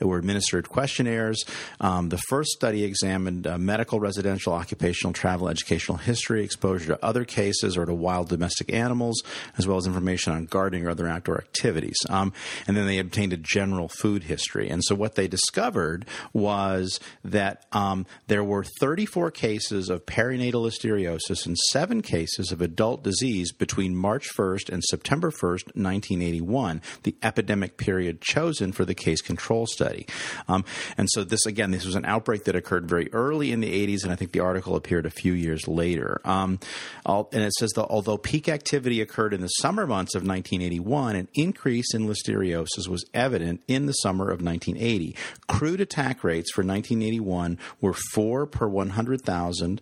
were 0.00 0.18
administered 0.18 0.68
questionnaires. 0.68 1.44
Um, 1.80 2.08
the 2.08 2.18
first 2.28 2.50
study 2.50 2.84
examined 2.84 3.46
uh, 3.46 3.58
medical, 3.58 4.00
residential, 4.00 4.52
occupational, 4.52 5.12
travel, 5.12 5.48
educational 5.48 5.98
history, 5.98 6.44
exposure 6.44 6.94
to 6.94 7.04
other 7.04 7.24
cases 7.24 7.76
or 7.76 7.86
to 7.86 7.94
wild 7.94 8.28
domestic 8.28 8.72
animals, 8.72 9.22
as 9.58 9.66
well 9.66 9.76
as 9.76 9.86
information 9.86 10.32
on 10.32 10.46
gardening 10.46 10.86
or 10.86 10.90
other 10.90 11.08
outdoor 11.08 11.38
activities 11.38 11.75
activities. 11.76 11.98
Um, 12.08 12.32
and 12.66 12.76
then 12.76 12.86
they 12.86 12.98
obtained 12.98 13.32
a 13.32 13.36
general 13.36 13.88
food 13.88 14.24
history. 14.24 14.68
And 14.68 14.82
so 14.84 14.94
what 14.94 15.14
they 15.14 15.28
discovered 15.28 16.06
was 16.32 17.00
that 17.24 17.64
um, 17.72 18.06
there 18.26 18.44
were 18.44 18.64
34 18.80 19.30
cases 19.30 19.90
of 19.90 20.06
perinatal 20.06 20.64
listeriosis 20.66 21.46
and 21.46 21.56
seven 21.70 22.02
cases 22.02 22.52
of 22.52 22.60
adult 22.60 23.02
disease 23.02 23.52
between 23.52 23.94
March 23.94 24.28
1st 24.36 24.70
and 24.70 24.82
September 24.84 25.30
1st, 25.30 25.74
1981, 25.76 26.82
the 27.02 27.16
epidemic 27.22 27.76
period 27.76 28.20
chosen 28.20 28.72
for 28.72 28.84
the 28.84 28.94
case 28.94 29.20
control 29.20 29.66
study. 29.66 30.06
Um, 30.48 30.64
and 30.96 31.08
so 31.10 31.24
this, 31.24 31.46
again, 31.46 31.70
this 31.70 31.84
was 31.84 31.94
an 31.94 32.04
outbreak 32.04 32.44
that 32.44 32.56
occurred 32.56 32.88
very 32.88 33.12
early 33.12 33.52
in 33.52 33.60
the 33.60 33.86
80s, 33.86 34.02
and 34.02 34.12
I 34.12 34.16
think 34.16 34.32
the 34.32 34.40
article 34.40 34.76
appeared 34.76 35.06
a 35.06 35.10
few 35.10 35.32
years 35.32 35.68
later. 35.68 36.20
Um, 36.24 36.58
and 37.06 37.42
it 37.42 37.52
says 37.54 37.70
that 37.76 37.86
although 37.86 38.16
peak 38.16 38.48
activity 38.48 39.00
occurred 39.00 39.34
in 39.34 39.40
the 39.40 39.48
summer 39.48 39.86
months 39.86 40.14
of 40.14 40.22
1981, 40.22 41.16
an 41.16 41.28
increase 41.34 41.65
increase 41.66 41.94
in 41.94 42.06
listeriosis 42.06 42.86
was 42.86 43.04
evident 43.12 43.60
in 43.66 43.86
the 43.86 43.92
summer 43.92 44.30
of 44.30 44.40
1980. 44.40 45.16
Crude 45.48 45.80
attack 45.80 46.22
rates 46.22 46.52
for 46.52 46.60
1981 46.60 47.58
were 47.80 47.92
4 47.92 48.46
per 48.46 48.68
100,000. 48.68 49.80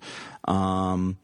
Um, 0.49 1.19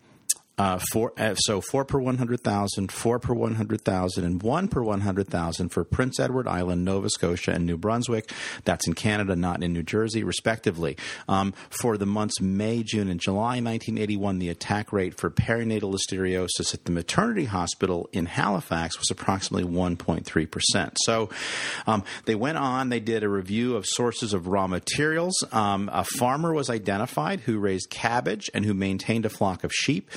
uh, 0.60 0.78
four, 0.92 1.14
uh, 1.16 1.34
so 1.36 1.62
four 1.62 1.86
per 1.86 1.98
100,000, 1.98 2.92
four 2.92 3.18
per 3.18 3.32
100,000, 3.32 4.24
and 4.24 4.42
one 4.42 4.68
per 4.68 4.82
100,000 4.82 5.70
for 5.70 5.84
Prince 5.84 6.20
Edward 6.20 6.46
Island, 6.46 6.84
Nova 6.84 7.08
Scotia, 7.08 7.52
and 7.52 7.64
New 7.64 7.78
Brunswick. 7.78 8.30
That's 8.66 8.86
in 8.86 8.92
Canada, 8.92 9.34
not 9.34 9.62
in 9.62 9.72
New 9.72 9.82
Jersey, 9.82 10.22
respectively. 10.22 10.98
Um, 11.30 11.54
for 11.70 11.96
the 11.96 12.04
months 12.04 12.42
May, 12.42 12.82
June, 12.82 13.08
and 13.08 13.18
July 13.18 13.62
1981, 13.62 14.38
the 14.38 14.50
attack 14.50 14.92
rate 14.92 15.14
for 15.14 15.30
perinatal 15.30 15.96
listeriosis 15.96 16.74
at 16.74 16.84
the 16.84 16.92
maternity 16.92 17.46
hospital 17.46 18.10
in 18.12 18.26
Halifax 18.26 18.98
was 18.98 19.10
approximately 19.10 19.66
1.3%. 19.66 20.92
So 21.04 21.30
um, 21.86 22.04
they 22.26 22.34
went 22.34 22.58
on, 22.58 22.90
they 22.90 23.00
did 23.00 23.22
a 23.22 23.30
review 23.30 23.76
of 23.76 23.86
sources 23.86 24.34
of 24.34 24.46
raw 24.46 24.66
materials. 24.66 25.42
Um, 25.52 25.88
a 25.90 26.04
farmer 26.04 26.52
was 26.52 26.68
identified 26.68 27.40
who 27.40 27.58
raised 27.58 27.88
cabbage 27.88 28.50
and 28.52 28.66
who 28.66 28.74
maintained 28.74 29.24
a 29.24 29.30
flock 29.30 29.64
of 29.64 29.72
sheep 29.72 30.10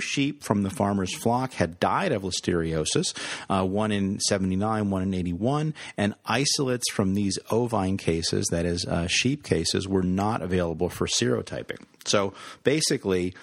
sheep 0.00 0.42
from 0.42 0.62
the 0.62 0.70
farmer's 0.70 1.14
flock 1.14 1.54
had 1.54 1.80
died 1.80 2.12
of 2.12 2.22
listeriosis, 2.22 3.16
uh, 3.48 3.64
one 3.64 3.90
in 3.90 4.20
79, 4.20 4.90
one 4.90 5.02
in 5.02 5.14
81, 5.14 5.74
and 5.96 6.14
isolates 6.26 6.90
from 6.92 7.14
these 7.14 7.38
ovine 7.50 7.96
cases, 7.96 8.46
that 8.50 8.66
is, 8.66 8.84
uh, 8.84 9.06
sheep 9.06 9.42
cases, 9.42 9.88
were 9.88 10.02
not 10.02 10.42
available 10.42 10.88
for 10.88 11.06
serotyping. 11.06 11.82
So 12.04 12.34
basically, 12.62 13.34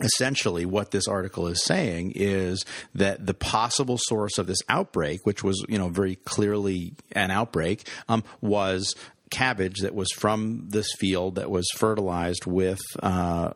essentially 0.00 0.66
what 0.66 0.90
this 0.90 1.06
article 1.06 1.46
is 1.46 1.62
saying 1.64 2.12
is 2.16 2.64
that 2.94 3.24
the 3.24 3.34
possible 3.34 3.96
source 3.96 4.38
of 4.38 4.46
this 4.48 4.58
outbreak 4.68 5.20
which 5.24 5.44
was 5.44 5.64
you 5.68 5.78
know 5.78 5.88
very 5.88 6.16
clearly 6.16 6.94
an 7.12 7.30
outbreak 7.30 7.86
um, 8.08 8.24
was 8.40 8.92
cabbage 9.30 9.80
that 9.80 9.94
was 9.94 10.10
from 10.12 10.66
this 10.68 10.86
field 10.98 11.36
that 11.36 11.50
was 11.50 11.68
fertilized 11.76 12.44
with 12.46 12.80
uh, 13.02 13.50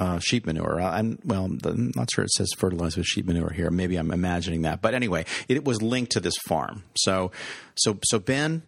uh, 0.00 0.18
sheep 0.18 0.46
manure. 0.46 0.80
And 0.80 1.18
well, 1.24 1.44
I'm 1.44 1.92
not 1.94 2.10
sure 2.10 2.24
it 2.24 2.30
says 2.32 2.50
fertilized 2.56 2.96
with 2.96 3.06
sheep 3.06 3.26
manure 3.26 3.50
here. 3.50 3.70
Maybe 3.70 3.96
I'm 3.96 4.10
imagining 4.10 4.62
that. 4.62 4.80
But 4.80 4.94
anyway, 4.94 5.26
it 5.46 5.64
was 5.64 5.82
linked 5.82 6.12
to 6.12 6.20
this 6.20 6.36
farm. 6.48 6.84
So, 6.96 7.30
so, 7.74 7.98
so 8.04 8.18
Ben, 8.18 8.62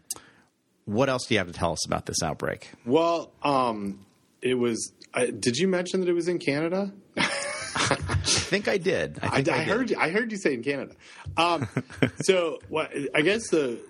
what 0.84 1.08
else 1.08 1.26
do 1.26 1.34
you 1.34 1.38
have 1.38 1.46
to 1.46 1.54
tell 1.54 1.72
us 1.72 1.86
about 1.86 2.04
this 2.04 2.22
outbreak? 2.22 2.70
Well, 2.84 3.32
um, 3.42 4.04
it 4.42 4.54
was. 4.54 4.92
Uh, 5.14 5.26
did 5.26 5.56
you 5.56 5.68
mention 5.68 6.00
that 6.00 6.08
it 6.08 6.12
was 6.12 6.28
in 6.28 6.38
Canada? 6.38 6.92
I 7.16 7.96
think 8.24 8.68
I 8.68 8.76
did. 8.76 9.18
I, 9.22 9.42
think 9.42 9.48
I, 9.48 9.56
I, 9.56 9.60
I 9.60 9.62
heard. 9.62 9.90
You, 9.90 9.96
I 9.98 10.10
heard 10.10 10.30
you 10.30 10.38
say 10.38 10.52
in 10.52 10.62
Canada. 10.62 10.94
Um, 11.38 11.66
so, 12.20 12.58
what, 12.68 12.92
I 13.14 13.22
guess 13.22 13.48
the 13.48 13.80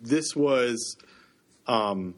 this 0.00 0.34
was. 0.34 0.96
Um, 1.66 2.14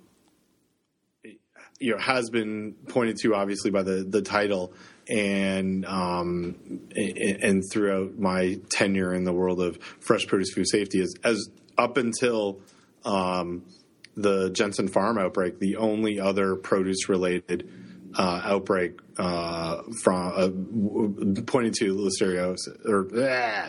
you 1.78 1.92
know 1.92 1.98
has 1.98 2.30
been 2.30 2.74
pointed 2.88 3.16
to 3.18 3.34
obviously 3.34 3.70
by 3.70 3.82
the 3.82 4.04
the 4.08 4.22
title 4.22 4.72
and 5.08 5.84
um, 5.86 6.56
and, 6.96 7.62
throughout 7.72 8.18
my 8.18 8.58
tenure 8.70 9.14
in 9.14 9.24
the 9.24 9.32
world 9.32 9.60
of 9.60 9.78
fresh 10.00 10.26
produce 10.26 10.52
food 10.52 10.68
safety 10.68 11.00
is 11.00 11.14
as 11.22 11.48
up 11.78 11.96
until 11.96 12.60
um, 13.04 13.62
the 14.16 14.50
Jensen 14.50 14.88
Farm 14.88 15.18
outbreak, 15.18 15.58
the 15.58 15.76
only 15.76 16.18
other 16.18 16.56
produce 16.56 17.08
related 17.08 17.70
uh, 18.16 18.40
outbreak 18.44 18.98
uh, 19.18 19.82
from 20.02 20.32
uh, 20.34 21.42
pointing 21.42 21.72
to 21.72 21.94
listeria 21.94 22.56
or 22.86 23.08
ah, 23.14 23.68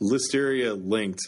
listeria 0.00 0.76
linked 0.84 1.20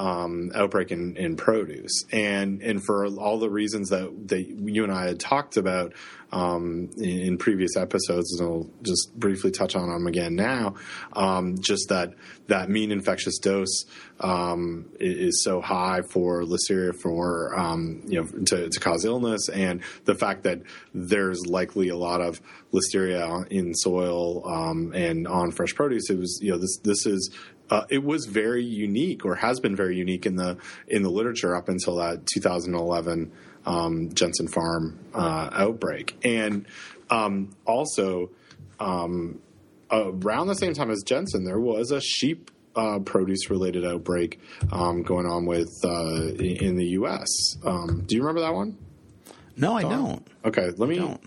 um, 0.00 0.50
outbreak 0.54 0.90
in, 0.92 1.14
in 1.16 1.36
produce, 1.36 2.06
and 2.10 2.62
and 2.62 2.82
for 2.82 3.06
all 3.06 3.38
the 3.38 3.50
reasons 3.50 3.90
that 3.90 4.28
that 4.28 4.48
you 4.48 4.82
and 4.82 4.90
I 4.90 5.06
had 5.06 5.20
talked 5.20 5.58
about 5.58 5.92
um, 6.32 6.88
in, 6.96 7.20
in, 7.20 7.38
previous 7.38 7.76
episodes, 7.76 8.32
and 8.32 8.48
I'll 8.48 8.70
just 8.82 9.12
briefly 9.18 9.50
touch 9.50 9.76
on 9.76 9.90
them 9.90 10.06
again 10.06 10.36
now. 10.36 10.76
Um, 11.12 11.56
just 11.60 11.90
that 11.90 12.14
that 12.46 12.70
mean 12.70 12.92
infectious 12.92 13.38
dose 13.38 13.84
um, 14.20 14.88
is 14.98 15.44
so 15.44 15.60
high 15.60 16.00
for 16.00 16.44
Listeria 16.44 16.94
for 16.94 17.58
um, 17.58 18.02
you 18.06 18.22
know 18.22 18.44
to, 18.46 18.70
to, 18.70 18.80
cause 18.80 19.04
illness, 19.04 19.50
and 19.50 19.82
the 20.06 20.14
fact 20.14 20.44
that 20.44 20.62
there's 20.94 21.44
likely 21.46 21.90
a 21.90 21.96
lot 21.96 22.22
of 22.22 22.40
Listeria 22.72 23.46
in 23.48 23.74
soil 23.74 24.48
um, 24.48 24.92
and 24.94 25.28
on 25.28 25.50
fresh 25.50 25.74
produce. 25.74 26.08
It 26.08 26.18
was 26.18 26.38
you 26.40 26.52
know 26.52 26.58
this 26.58 26.78
this 26.78 27.04
is 27.04 27.30
uh, 27.70 27.84
it 27.88 28.02
was 28.02 28.26
very 28.26 28.64
unique 28.64 29.24
or 29.24 29.36
has 29.36 29.60
been 29.60 29.76
very 29.76 29.96
unique 29.96 30.26
in 30.26 30.36
the 30.36 30.58
in 30.88 31.02
the 31.02 31.10
literature 31.10 31.54
up 31.54 31.68
until 31.68 31.96
that 31.96 32.26
2011 32.26 33.32
um, 33.66 34.12
Jensen 34.14 34.48
Farm 34.48 34.98
uh, 35.14 35.50
outbreak, 35.52 36.16
and 36.24 36.66
um, 37.10 37.54
also 37.66 38.30
um, 38.78 39.40
around 39.90 40.46
the 40.46 40.54
same 40.54 40.74
time 40.74 40.90
as 40.90 41.02
Jensen, 41.04 41.44
there 41.44 41.60
was 41.60 41.90
a 41.90 42.00
sheep 42.00 42.50
uh, 42.74 43.00
produce 43.00 43.50
related 43.50 43.84
outbreak 43.84 44.40
um, 44.72 45.02
going 45.02 45.26
on 45.26 45.44
with 45.44 45.70
uh, 45.84 46.32
in 46.38 46.76
the 46.76 46.86
U.S. 46.92 47.28
Um, 47.64 48.04
do 48.06 48.16
you 48.16 48.22
remember 48.22 48.40
that 48.40 48.54
one? 48.54 48.78
No, 49.56 49.76
I 49.76 49.82
don't. 49.82 50.26
Okay, 50.44 50.70
let 50.76 50.88
me 50.88 51.18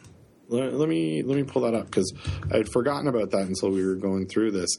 let, 0.54 0.74
let, 0.74 0.90
me 0.90 1.24
let 1.24 1.36
me 1.36 1.44
pull 1.44 1.64
that 1.64 1.74
up 1.74 1.86
because 1.86 2.14
I 2.52 2.58
had 2.58 2.70
forgotten 2.72 3.08
about 3.08 3.32
that 3.32 3.42
until 3.42 3.72
we 3.72 3.86
were 3.86 3.96
going 3.96 4.28
through 4.28 4.52
this. 4.52 4.78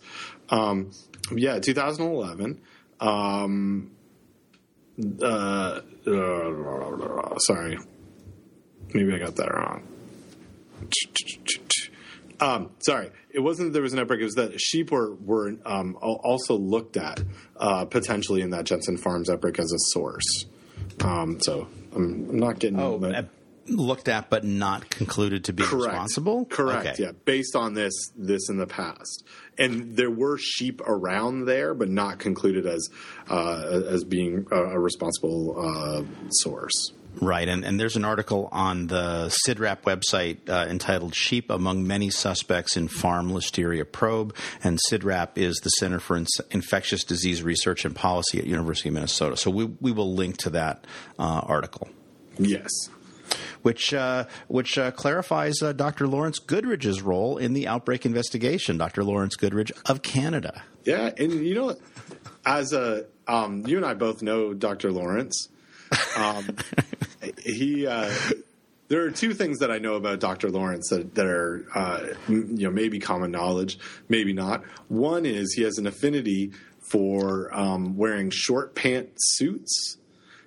Um, 0.50 0.92
yeah, 1.32 1.58
2011. 1.58 2.60
Um, 3.00 3.90
uh, 5.20 5.80
uh, 6.06 7.38
sorry, 7.38 7.78
maybe 8.92 9.14
I 9.14 9.18
got 9.18 9.36
that 9.36 9.52
wrong. 9.52 9.88
Um, 12.40 12.70
sorry, 12.80 13.10
it 13.30 13.40
wasn't 13.40 13.68
that 13.68 13.72
there 13.72 13.82
was 13.82 13.92
an 13.92 13.98
outbreak. 13.98 14.20
It 14.20 14.24
was 14.24 14.34
that 14.34 14.60
sheep 14.60 14.90
were 14.90 15.14
were 15.14 15.54
um, 15.64 15.96
also 16.00 16.56
looked 16.56 16.96
at 16.96 17.20
uh, 17.56 17.84
potentially 17.86 18.42
in 18.42 18.50
that 18.50 18.64
Jensen 18.64 18.96
Farms 18.96 19.28
outbreak 19.30 19.58
as 19.58 19.72
a 19.72 19.78
source. 19.92 20.44
Um, 21.02 21.38
so 21.40 21.66
I'm, 21.94 22.28
I'm, 22.30 22.38
not 22.38 22.58
getting. 22.58 22.78
Oh, 22.78 22.98
but, 22.98 23.28
looked 23.66 24.08
at 24.08 24.30
but 24.30 24.44
not 24.44 24.90
concluded 24.90 25.44
to 25.44 25.52
be 25.52 25.62
correct. 25.62 25.86
responsible. 25.86 26.44
Correct. 26.46 26.86
Okay. 26.86 27.02
Yeah, 27.02 27.12
based 27.24 27.56
on 27.56 27.74
this 27.74 27.92
this 28.16 28.48
in 28.48 28.58
the 28.58 28.66
past, 28.66 29.24
and 29.58 29.96
there 29.96 30.10
were 30.10 30.38
sheep 30.38 30.80
around 30.86 31.46
there, 31.46 31.74
but 31.74 31.88
not 31.88 32.18
concluded 32.18 32.66
as 32.66 32.88
uh, 33.28 33.82
as 33.88 34.04
being 34.04 34.46
a, 34.50 34.56
a 34.56 34.78
responsible 34.78 35.56
uh, 35.58 36.02
source. 36.30 36.92
Right, 37.20 37.48
and, 37.48 37.64
and 37.64 37.78
there's 37.78 37.94
an 37.94 38.04
article 38.04 38.48
on 38.50 38.88
the 38.88 39.32
CIDRAP 39.46 39.82
website 39.82 40.48
uh, 40.48 40.66
entitled 40.68 41.14
Sheep 41.14 41.48
Among 41.48 41.86
Many 41.86 42.10
Suspects 42.10 42.76
in 42.76 42.88
Farm 42.88 43.30
Listeria 43.30 43.90
Probe. 43.90 44.34
And 44.64 44.80
CIDRAP 44.90 45.38
is 45.38 45.54
the 45.62 45.70
Center 45.70 46.00
for 46.00 46.16
In- 46.16 46.26
Infectious 46.50 47.04
Disease 47.04 47.40
Research 47.44 47.84
and 47.84 47.94
Policy 47.94 48.40
at 48.40 48.46
University 48.46 48.88
of 48.88 48.94
Minnesota. 48.94 49.36
So 49.36 49.52
we, 49.52 49.64
we 49.80 49.92
will 49.92 50.12
link 50.12 50.38
to 50.38 50.50
that 50.50 50.88
uh, 51.16 51.42
article. 51.46 51.88
Yes 52.36 52.68
which 53.62 53.94
uh, 53.94 54.24
which 54.48 54.78
uh, 54.78 54.90
clarifies 54.92 55.62
uh, 55.62 55.72
Dr. 55.72 56.06
Lawrence 56.06 56.38
Goodridge's 56.38 57.02
role 57.02 57.36
in 57.36 57.52
the 57.52 57.66
outbreak 57.66 58.04
investigation. 58.06 58.78
Dr. 58.78 59.04
Lawrence 59.04 59.36
Goodridge 59.36 59.72
of 59.86 60.02
Canada. 60.02 60.62
Yeah, 60.84 61.10
and 61.16 61.32
you 61.32 61.54
know, 61.54 61.76
as 62.44 62.72
a 62.72 63.06
um, 63.26 63.66
you 63.66 63.76
and 63.76 63.86
I 63.86 63.94
both 63.94 64.22
know 64.22 64.54
Dr. 64.54 64.92
Lawrence. 64.92 65.48
Um, 66.16 66.56
he. 67.44 67.86
There 68.88 69.02
are 69.06 69.10
two 69.10 69.32
things 69.32 69.60
that 69.60 69.70
I 69.70 69.78
know 69.78 69.94
about 69.94 70.20
Dr. 70.20 70.50
Lawrence 70.50 70.90
that, 70.90 71.14
that 71.14 71.26
are, 71.26 71.66
uh, 71.74 72.00
you 72.28 72.68
know, 72.68 72.70
maybe 72.70 72.98
common 72.98 73.30
knowledge, 73.30 73.78
maybe 74.10 74.34
not. 74.34 74.62
One 74.88 75.24
is 75.24 75.54
he 75.54 75.62
has 75.62 75.78
an 75.78 75.86
affinity 75.86 76.52
for 76.84 77.52
um, 77.52 77.96
wearing 77.96 78.30
short 78.30 78.74
pant 78.74 79.08
suits 79.16 79.96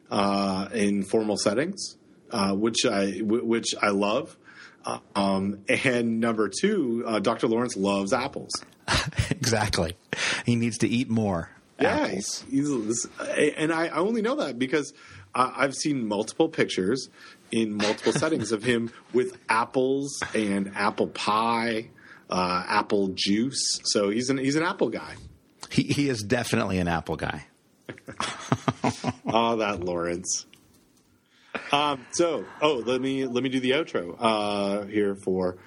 uh, 0.09 0.69
in 0.73 1.03
formal 1.03 1.37
settings 1.37 1.96
uh, 2.31 2.53
which 2.53 2.85
I 2.85 3.19
w- 3.19 3.45
which 3.45 3.75
I 3.81 3.89
love. 3.89 4.37
Uh, 4.85 4.99
um, 5.15 5.59
and 5.67 6.19
number 6.21 6.49
two, 6.49 7.03
uh, 7.05 7.19
Dr. 7.19 7.47
Lawrence 7.47 7.75
loves 7.75 8.13
apples. 8.13 8.51
exactly. 9.29 9.97
He 10.45 10.55
needs 10.55 10.77
to 10.79 10.87
eat 10.87 11.09
more. 11.09 11.49
Yeah, 11.79 12.07
he's, 12.07 12.43
he's, 12.49 13.05
and 13.55 13.71
I 13.71 13.89
only 13.89 14.23
know 14.23 14.37
that 14.37 14.57
because 14.57 14.93
I've 15.35 15.75
seen 15.75 16.07
multiple 16.07 16.49
pictures 16.49 17.09
in 17.51 17.75
multiple 17.75 18.11
settings 18.13 18.51
of 18.51 18.63
him 18.63 18.91
with 19.13 19.37
apples 19.49 20.19
and 20.33 20.71
apple 20.75 21.07
pie, 21.07 21.89
uh, 22.29 22.63
apple 22.67 23.09
juice. 23.09 23.79
So 23.83 24.09
he's 24.09 24.29
an 24.29 24.37
he's 24.37 24.55
an 24.55 24.63
apple 24.63 24.89
guy. 24.89 25.15
He 25.69 25.83
he 25.83 26.09
is 26.09 26.23
definitely 26.23 26.79
an 26.79 26.87
apple 26.87 27.15
guy. 27.15 27.45
oh, 29.25 29.57
that 29.57 29.81
Lawrence. 29.81 30.45
Um, 31.71 32.05
so, 32.11 32.45
oh, 32.61 32.83
let 32.85 33.01
me 33.01 33.25
let 33.25 33.43
me 33.43 33.49
do 33.49 33.59
the 33.59 33.71
outro 33.71 34.15
uh, 34.19 34.85
here 34.85 35.15
for 35.15 35.57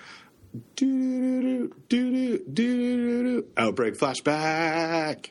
outbreak 3.56 3.96
flashback. 3.96 5.30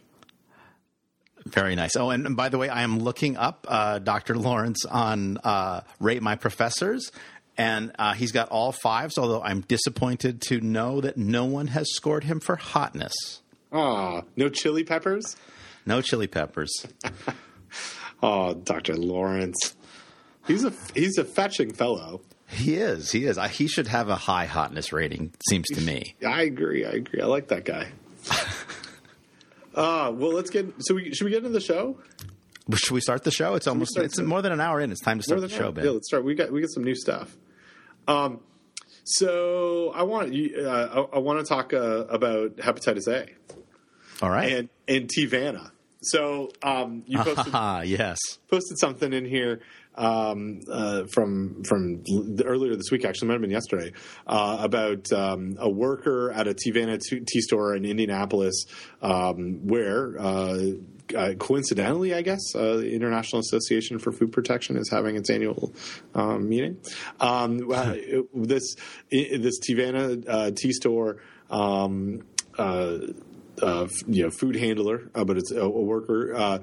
Very 1.45 1.75
nice. 1.75 1.95
Oh, 1.95 2.09
and, 2.09 2.25
and, 2.25 2.37
by 2.37 2.49
the 2.49 2.57
way, 2.57 2.69
I 2.69 2.83
am 2.83 2.99
looking 2.99 3.37
up 3.37 3.65
uh, 3.67 3.99
Dr. 3.99 4.35
Lawrence 4.35 4.85
on 4.85 5.37
uh, 5.37 5.81
Rate 5.99 6.21
My 6.21 6.35
Professors, 6.35 7.11
and 7.57 7.91
uh, 7.97 8.13
he's 8.13 8.31
got 8.31 8.49
all 8.49 8.71
fives. 8.71 9.17
Although 9.17 9.41
I'm 9.41 9.61
disappointed 9.61 10.41
to 10.43 10.61
know 10.61 11.01
that 11.01 11.17
no 11.17 11.45
one 11.45 11.67
has 11.67 11.87
scored 11.93 12.25
him 12.25 12.39
for 12.39 12.55
hotness. 12.55 13.13
Ah, 13.71 14.23
no 14.35 14.49
chili 14.49 14.83
peppers. 14.83 15.35
No 15.85 16.01
chili 16.01 16.27
peppers. 16.27 16.71
oh, 18.23 18.53
Dr. 18.53 18.95
Lawrence. 18.95 19.75
He's 20.49 20.65
a 20.65 20.73
he's 20.95 21.19
a 21.19 21.23
fetching 21.23 21.71
fellow. 21.73 22.21
He 22.47 22.75
is. 22.77 23.11
He 23.11 23.25
is. 23.25 23.37
I, 23.37 23.47
he 23.49 23.67
should 23.67 23.87
have 23.87 24.09
a 24.09 24.15
high 24.15 24.45
hotness 24.45 24.91
rating. 24.91 25.31
Seems 25.47 25.67
to 25.75 25.81
me. 25.81 26.15
I 26.27 26.41
agree. 26.41 26.85
I 26.85 26.89
agree. 26.89 27.21
I 27.21 27.27
like 27.27 27.49
that 27.49 27.65
guy. 27.65 27.89
uh, 29.75 30.11
well, 30.11 30.33
let's 30.33 30.49
get. 30.49 30.73
So, 30.79 30.95
we, 30.95 31.13
should 31.13 31.25
we 31.25 31.29
get 31.29 31.37
into 31.37 31.49
the 31.49 31.61
show? 31.61 31.99
Should 32.73 32.91
we 32.93 33.01
start 33.01 33.23
the 33.23 33.31
show? 33.31 33.53
It's 33.53 33.67
almost. 33.67 33.95
It's 33.97 34.17
the, 34.17 34.23
more 34.23 34.41
than 34.41 34.51
an 34.51 34.59
hour 34.59 34.81
in. 34.81 34.91
It's 34.91 35.01
time 35.01 35.19
to 35.19 35.23
start 35.23 35.41
the 35.41 35.49
show, 35.49 35.71
Ben. 35.71 35.85
Yeah, 35.85 35.91
let's 35.91 36.07
start. 36.07 36.23
We 36.23 36.33
got 36.33 36.51
we 36.51 36.61
got 36.61 36.71
some 36.71 36.83
new 36.83 36.95
stuff. 36.95 37.37
Um, 38.07 38.39
so 39.03 39.91
I 39.93 40.01
want 40.01 40.33
you. 40.33 40.65
Uh, 40.65 41.05
I, 41.13 41.17
I, 41.17 41.19
want 41.19 41.39
to 41.39 41.45
talk 41.45 41.73
uh, 41.73 42.05
about 42.09 42.55
hepatitis 42.55 43.07
A. 43.07 43.27
All 44.23 44.31
right. 44.31 44.51
And 44.51 44.69
and 44.87 45.07
Teavana. 45.07 45.69
So 46.01 46.49
um, 46.63 47.03
you 47.05 47.19
posted. 47.23 47.53
yes. 47.87 48.17
Posted 48.49 48.79
something 48.79 49.13
in 49.13 49.25
here 49.25 49.61
um, 49.99 50.61
uh, 50.71 51.03
from 51.11 51.63
from 51.63 52.03
earlier 52.43 52.75
this 52.75 52.89
week, 52.91 53.05
actually, 53.05 53.27
might 53.27 53.35
have 53.35 53.41
been 53.41 53.51
yesterday, 53.51 53.91
uh, 54.25 54.57
about 54.61 55.11
um, 55.11 55.57
a 55.59 55.69
worker 55.69 56.31
at 56.31 56.47
a 56.47 56.53
Teavana 56.53 56.99
tea 56.99 57.41
store 57.41 57.75
in 57.75 57.85
Indianapolis, 57.85 58.65
um, 59.01 59.67
where. 59.67 60.19
Uh, 60.19 60.59
uh, 61.17 61.33
coincidentally, 61.39 62.13
I 62.13 62.21
guess, 62.21 62.53
uh, 62.53 62.77
the 62.77 62.93
International 62.93 63.39
Association 63.39 63.97
for 63.97 64.11
Food 64.11 64.31
Protection 64.31 64.77
is 64.77 64.91
having 64.91 65.15
its 65.15 65.31
annual 65.31 65.73
um, 66.13 66.47
meeting. 66.47 66.77
Um, 67.19 67.67
uh, 67.73 67.95
this 68.31 68.75
this 69.09 69.59
Teavana 69.59 70.23
uh, 70.27 70.51
tea 70.51 70.71
store 70.71 71.17
um, 71.49 72.21
uh, 72.59 72.97
uh, 73.61 73.87
you 74.07 74.23
know, 74.23 74.29
food 74.29 74.55
handler, 74.55 75.09
uh, 75.13 75.23
but 75.23 75.37
it's 75.37 75.51
a, 75.51 75.61
a 75.61 75.69
worker. 75.69 76.61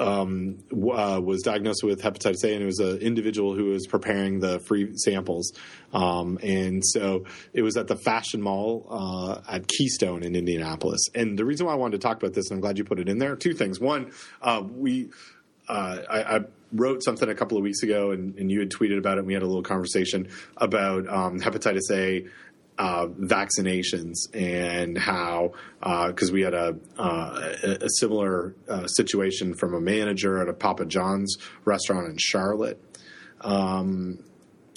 Um, 0.00 0.58
uh, 0.72 1.20
was 1.22 1.42
diagnosed 1.42 1.84
with 1.84 2.00
hepatitis 2.00 2.42
A, 2.44 2.54
and 2.54 2.62
it 2.62 2.66
was 2.66 2.78
an 2.78 2.98
individual 2.98 3.54
who 3.54 3.66
was 3.66 3.86
preparing 3.86 4.40
the 4.40 4.58
free 4.60 4.96
samples. 4.96 5.52
Um, 5.92 6.38
and 6.42 6.82
so 6.84 7.26
it 7.52 7.62
was 7.62 7.76
at 7.76 7.86
the 7.86 7.96
Fashion 7.96 8.40
Mall 8.40 8.86
uh, 8.90 9.40
at 9.48 9.68
Keystone 9.68 10.22
in 10.22 10.34
Indianapolis. 10.34 11.00
And 11.14 11.38
the 11.38 11.44
reason 11.44 11.66
why 11.66 11.72
I 11.72 11.76
wanted 11.76 12.00
to 12.00 12.06
talk 12.06 12.16
about 12.16 12.32
this, 12.32 12.50
and 12.50 12.56
I'm 12.56 12.60
glad 12.60 12.78
you 12.78 12.84
put 12.84 12.98
it 12.98 13.08
in 13.08 13.18
there, 13.18 13.36
two 13.36 13.52
things. 13.52 13.78
One, 13.78 14.12
uh, 14.40 14.62
we 14.66 15.10
uh, 15.68 15.98
I, 16.08 16.36
I, 16.36 16.40
wrote 16.72 17.02
something 17.02 17.28
a 17.28 17.34
couple 17.34 17.56
of 17.56 17.64
weeks 17.64 17.82
ago, 17.82 18.12
and, 18.12 18.36
and, 18.36 18.50
you 18.50 18.60
had 18.60 18.70
tweeted 18.70 18.96
about 18.96 19.16
it. 19.16 19.20
and 19.20 19.26
We 19.26 19.34
had 19.34 19.42
a 19.42 19.46
little 19.46 19.62
conversation 19.62 20.28
about 20.56 21.08
um, 21.08 21.40
hepatitis 21.40 21.90
A 21.90 22.26
uh, 22.80 23.06
vaccinations 23.08 24.14
and 24.32 24.96
how 24.96 25.52
because 26.08 26.30
uh, 26.30 26.32
we 26.32 26.40
had 26.40 26.54
a, 26.54 26.74
uh, 26.98 27.52
a 27.62 27.88
similar 27.98 28.54
uh, 28.70 28.86
situation 28.86 29.54
from 29.54 29.74
a 29.74 29.80
manager 29.80 30.40
at 30.40 30.48
a 30.48 30.54
Papa 30.54 30.86
John's 30.86 31.36
restaurant 31.66 32.08
in 32.08 32.16
Charlotte. 32.18 32.82
Um, 33.42 34.24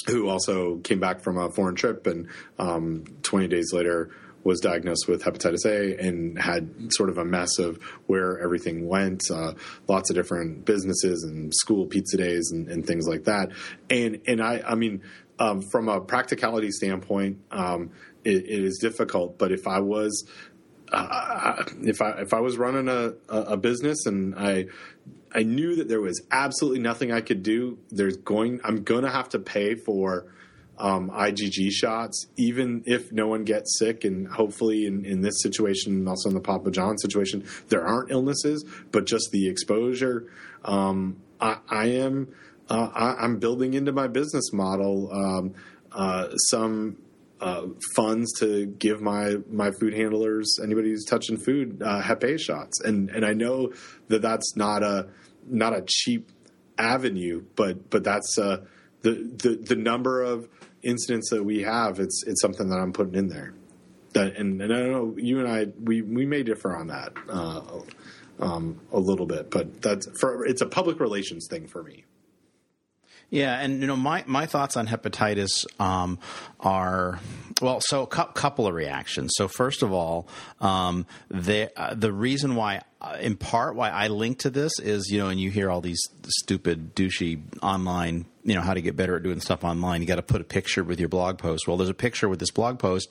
who 0.07 0.27
also 0.27 0.77
came 0.79 0.99
back 0.99 1.21
from 1.21 1.37
a 1.37 1.49
foreign 1.49 1.75
trip 1.75 2.07
and 2.07 2.27
um, 2.59 3.05
20 3.23 3.47
days 3.47 3.71
later 3.71 4.11
was 4.43 4.59
diagnosed 4.59 5.07
with 5.07 5.23
hepatitis 5.23 5.65
A 5.65 5.97
and 5.97 6.37
had 6.37 6.93
sort 6.93 7.09
of 7.09 7.17
a 7.17 7.25
mess 7.25 7.59
of 7.59 7.81
where 8.07 8.39
everything 8.39 8.87
went, 8.87 9.21
uh, 9.31 9.53
lots 9.87 10.09
of 10.09 10.15
different 10.15 10.65
businesses 10.65 11.23
and 11.23 11.53
school 11.55 11.85
pizza 11.85 12.17
days 12.17 12.51
and, 12.51 12.67
and 12.67 12.85
things 12.85 13.07
like 13.07 13.23
that. 13.23 13.49
And 13.89 14.19
and 14.27 14.41
I 14.41 14.61
I 14.67 14.75
mean, 14.75 15.01
um, 15.39 15.61
from 15.61 15.89
a 15.89 16.01
practicality 16.01 16.71
standpoint, 16.71 17.39
um, 17.51 17.91
it, 18.23 18.45
it 18.45 18.63
is 18.63 18.77
difficult. 18.79 19.37
But 19.37 19.51
if 19.51 19.67
I 19.67 19.79
was 19.79 20.25
uh, 20.91 21.63
if 21.81 22.01
I 22.01 22.11
if 22.21 22.33
I 22.33 22.39
was 22.39 22.57
running 22.57 22.87
a, 22.87 23.13
a 23.29 23.57
business 23.57 24.05
and 24.05 24.35
I 24.35 24.67
I 25.33 25.43
knew 25.43 25.75
that 25.77 25.87
there 25.87 26.01
was 26.01 26.21
absolutely 26.31 26.79
nothing 26.79 27.11
I 27.11 27.21
could 27.21 27.41
do. 27.41 27.79
There's 27.89 28.17
going 28.17 28.61
I'm 28.63 28.83
going 28.83 29.03
to 29.03 29.09
have 29.09 29.29
to 29.29 29.39
pay 29.39 29.75
for 29.75 30.27
um, 30.77 31.09
IgG 31.09 31.71
shots, 31.71 32.27
even 32.37 32.83
if 32.85 33.11
no 33.11 33.27
one 33.27 33.43
gets 33.43 33.77
sick. 33.77 34.03
And 34.03 34.27
hopefully, 34.27 34.85
in, 34.85 35.05
in 35.05 35.21
this 35.21 35.41
situation, 35.41 35.93
and 35.93 36.09
also 36.09 36.29
in 36.29 36.35
the 36.35 36.41
Papa 36.41 36.71
John 36.71 36.97
situation, 36.97 37.45
there 37.69 37.85
aren't 37.85 38.11
illnesses, 38.11 38.65
but 38.91 39.05
just 39.05 39.31
the 39.31 39.47
exposure. 39.47 40.31
Um, 40.65 41.17
I, 41.39 41.57
I, 41.69 41.85
am 41.87 42.33
uh, 42.69 42.89
I, 42.93 43.25
am 43.25 43.39
building 43.39 43.73
into 43.73 43.91
my 43.91 44.07
business 44.07 44.53
model 44.53 45.09
um, 45.11 45.53
uh, 45.91 46.35
some 46.49 46.97
uh, 47.43 47.67
funds 47.95 48.31
to 48.39 48.65
give 48.65 49.01
my 49.01 49.35
my 49.49 49.71
food 49.71 49.93
handlers, 49.93 50.59
anybody 50.63 50.89
who's 50.89 51.05
touching 51.05 51.37
food, 51.37 51.81
uh, 51.83 52.01
Hep 52.01 52.23
A 52.23 52.37
shots, 52.37 52.79
and 52.81 53.09
and 53.09 53.25
I 53.25 53.33
know 53.33 53.73
that 54.07 54.21
that's 54.21 54.55
not 54.55 54.81
a 54.81 55.09
not 55.45 55.73
a 55.73 55.83
cheap 55.85 56.31
avenue, 56.77 57.43
but 57.55 57.89
but 57.89 58.03
that's 58.03 58.37
uh, 58.37 58.63
the 59.01 59.11
the 59.11 59.55
the 59.55 59.75
number 59.75 60.21
of 60.21 60.47
incidents 60.83 61.29
that 61.31 61.43
we 61.43 61.63
have. 61.63 61.99
It's 61.99 62.23
it's 62.25 62.41
something 62.41 62.69
that 62.69 62.77
I'm 62.77 62.93
putting 62.93 63.15
in 63.15 63.27
there. 63.27 63.53
That 64.13 64.37
and, 64.37 64.61
and 64.61 64.73
I 64.73 64.79
don't 64.79 64.91
know 64.91 65.15
you 65.17 65.39
and 65.39 65.47
I 65.47 65.65
we 65.83 66.01
we 66.01 66.25
may 66.25 66.43
differ 66.43 66.75
on 66.75 66.87
that 66.87 67.13
uh, 67.27 67.61
um, 68.39 68.79
a 68.91 68.99
little 68.99 69.25
bit, 69.25 69.51
but 69.51 69.81
that's 69.81 70.07
for 70.19 70.45
it's 70.45 70.61
a 70.61 70.67
public 70.67 70.99
relations 70.99 71.47
thing 71.49 71.67
for 71.67 71.83
me. 71.83 72.05
Yeah, 73.33 73.59
and 73.59 73.81
you 73.81 73.87
know 73.87 73.95
my 73.95 74.23
my 74.27 74.45
thoughts 74.45 74.77
on 74.77 74.85
hepatitis 74.85 75.65
um, 75.81 76.19
are 76.59 77.19
well, 77.63 77.81
so 77.81 78.03
a 78.03 78.07
couple 78.07 78.67
of 78.67 78.75
reactions. 78.75 79.31
So 79.35 79.47
first 79.47 79.81
of 79.81 79.91
all, 79.91 80.27
um, 80.61 81.07
the 81.31 81.71
uh, 81.75 81.95
the 81.95 82.13
reason 82.13 82.53
why, 82.55 82.81
uh, 83.01 83.17
in 83.19 83.35
part, 83.35 83.75
why 83.75 83.89
I 83.89 84.09
link 84.09 84.37
to 84.41 84.51
this 84.51 84.73
is 84.77 85.09
you 85.09 85.17
know, 85.17 85.29
and 85.29 85.39
you 85.39 85.49
hear 85.49 85.71
all 85.71 85.81
these 85.81 85.99
stupid 86.27 86.95
douchey 86.95 87.41
online. 87.63 88.27
You 88.43 88.53
know 88.53 88.61
how 88.61 88.75
to 88.75 88.81
get 88.83 88.95
better 88.95 89.15
at 89.15 89.23
doing 89.23 89.39
stuff 89.39 89.63
online. 89.63 90.01
You 90.01 90.07
got 90.07 90.17
to 90.17 90.21
put 90.21 90.39
a 90.39 90.43
picture 90.43 90.83
with 90.83 90.99
your 90.99 91.09
blog 91.09 91.39
post. 91.39 91.67
Well, 91.67 91.77
there's 91.77 91.89
a 91.89 91.95
picture 91.95 92.29
with 92.29 92.37
this 92.37 92.51
blog 92.51 92.77
post, 92.77 93.09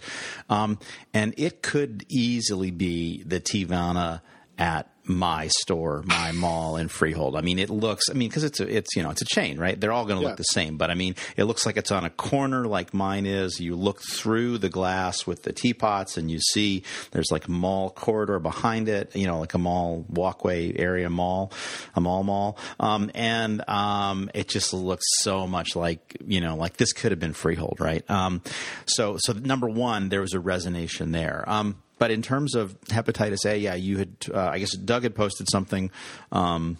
um, 0.48 0.78
and 1.12 1.34
it 1.36 1.62
could 1.62 2.06
easily 2.08 2.70
be 2.70 3.24
the 3.24 3.40
Teavana 3.40 4.20
at 4.58 4.88
my 5.04 5.48
store, 5.48 6.02
my 6.06 6.32
mall 6.34 6.76
in 6.76 6.88
Freehold. 6.88 7.36
I 7.36 7.40
mean, 7.40 7.58
it 7.58 7.70
looks. 7.70 8.08
I 8.10 8.14
mean, 8.14 8.28
because 8.28 8.44
it's 8.44 8.60
a, 8.60 8.76
it's 8.76 8.94
you 8.94 9.02
know, 9.02 9.10
it's 9.10 9.22
a 9.22 9.26
chain, 9.26 9.58
right? 9.58 9.78
They're 9.78 9.92
all 9.92 10.04
going 10.04 10.18
to 10.18 10.22
yeah. 10.22 10.28
look 10.28 10.36
the 10.36 10.44
same, 10.44 10.76
but 10.76 10.90
I 10.90 10.94
mean, 10.94 11.16
it 11.36 11.44
looks 11.44 11.66
like 11.66 11.76
it's 11.76 11.90
on 11.90 12.04
a 12.04 12.10
corner 12.10 12.66
like 12.66 12.94
mine 12.94 13.26
is. 13.26 13.60
You 13.60 13.74
look 13.74 14.00
through 14.00 14.58
the 14.58 14.68
glass 14.68 15.26
with 15.26 15.42
the 15.42 15.52
teapots, 15.52 16.16
and 16.16 16.30
you 16.30 16.38
see 16.40 16.84
there's 17.10 17.30
like 17.30 17.48
a 17.48 17.50
mall 17.50 17.90
corridor 17.90 18.38
behind 18.38 18.88
it. 18.88 19.14
You 19.16 19.26
know, 19.26 19.40
like 19.40 19.54
a 19.54 19.58
mall 19.58 20.04
walkway 20.08 20.76
area 20.76 21.10
mall, 21.10 21.52
a 21.94 22.00
mall 22.00 22.22
mall, 22.22 22.58
um, 22.78 23.10
and 23.14 23.68
um, 23.68 24.30
it 24.34 24.48
just 24.48 24.72
looks 24.72 25.06
so 25.18 25.46
much 25.46 25.74
like 25.74 26.16
you 26.24 26.40
know, 26.40 26.56
like 26.56 26.76
this 26.76 26.92
could 26.92 27.12
have 27.12 27.20
been 27.20 27.34
Freehold, 27.34 27.78
right? 27.80 28.08
Um, 28.10 28.42
so, 28.86 29.16
so 29.18 29.32
number 29.32 29.68
one, 29.68 30.08
there 30.08 30.20
was 30.20 30.34
a 30.34 30.40
resonance 30.40 30.82
there. 31.00 31.44
Um, 31.46 31.82
but 32.02 32.10
in 32.10 32.20
terms 32.20 32.56
of 32.56 32.80
hepatitis 32.86 33.46
A, 33.46 33.56
yeah, 33.56 33.76
you 33.76 33.98
had, 33.98 34.16
uh, 34.34 34.40
I 34.40 34.58
guess 34.58 34.72
Doug 34.72 35.04
had 35.04 35.14
posted 35.14 35.46
something 35.48 35.92
um, 36.32 36.76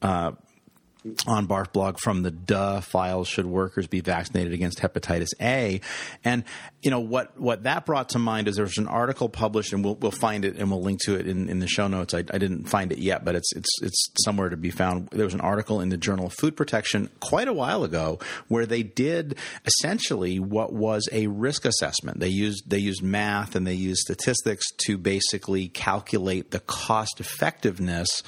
uh, 0.00 0.34
on 1.26 1.46
Barf 1.46 1.72
blog 1.72 1.98
from 1.98 2.22
the 2.22 2.30
duh 2.30 2.80
files 2.80 3.28
should 3.28 3.46
workers 3.46 3.86
be 3.86 4.00
vaccinated 4.00 4.52
against 4.52 4.78
hepatitis 4.78 5.28
A? 5.40 5.80
And 6.24 6.44
you 6.82 6.90
know 6.90 7.00
what 7.00 7.38
what 7.40 7.64
that 7.64 7.86
brought 7.86 8.10
to 8.10 8.18
mind 8.18 8.48
is 8.48 8.56
there's 8.56 8.78
an 8.78 8.88
article 8.88 9.28
published 9.28 9.72
and 9.72 9.84
we'll 9.84 9.96
we'll 9.96 10.10
find 10.10 10.44
it 10.44 10.56
and 10.56 10.70
we'll 10.70 10.82
link 10.82 11.00
to 11.04 11.14
it 11.14 11.26
in, 11.26 11.48
in 11.48 11.58
the 11.58 11.66
show 11.66 11.88
notes. 11.88 12.14
I, 12.14 12.18
I 12.18 12.38
didn't 12.38 12.64
find 12.64 12.92
it 12.92 12.98
yet 12.98 13.24
but 13.24 13.34
it's 13.34 13.52
it's 13.54 13.70
it's 13.82 14.08
somewhere 14.24 14.48
to 14.48 14.56
be 14.56 14.70
found. 14.70 15.08
There 15.10 15.24
was 15.24 15.34
an 15.34 15.40
article 15.40 15.80
in 15.80 15.88
the 15.88 15.96
Journal 15.96 16.26
of 16.26 16.32
Food 16.34 16.56
Protection 16.56 17.10
quite 17.20 17.48
a 17.48 17.52
while 17.52 17.84
ago 17.84 18.18
where 18.48 18.66
they 18.66 18.82
did 18.82 19.36
essentially 19.64 20.38
what 20.38 20.72
was 20.72 21.08
a 21.12 21.26
risk 21.26 21.64
assessment. 21.64 22.20
They 22.20 22.28
used 22.28 22.68
they 22.68 22.78
used 22.78 23.02
math 23.02 23.54
and 23.54 23.66
they 23.66 23.74
used 23.74 24.00
statistics 24.00 24.64
to 24.86 24.98
basically 24.98 25.68
calculate 25.68 26.50
the 26.50 26.60
cost 26.60 27.20
effectiveness 27.20 28.22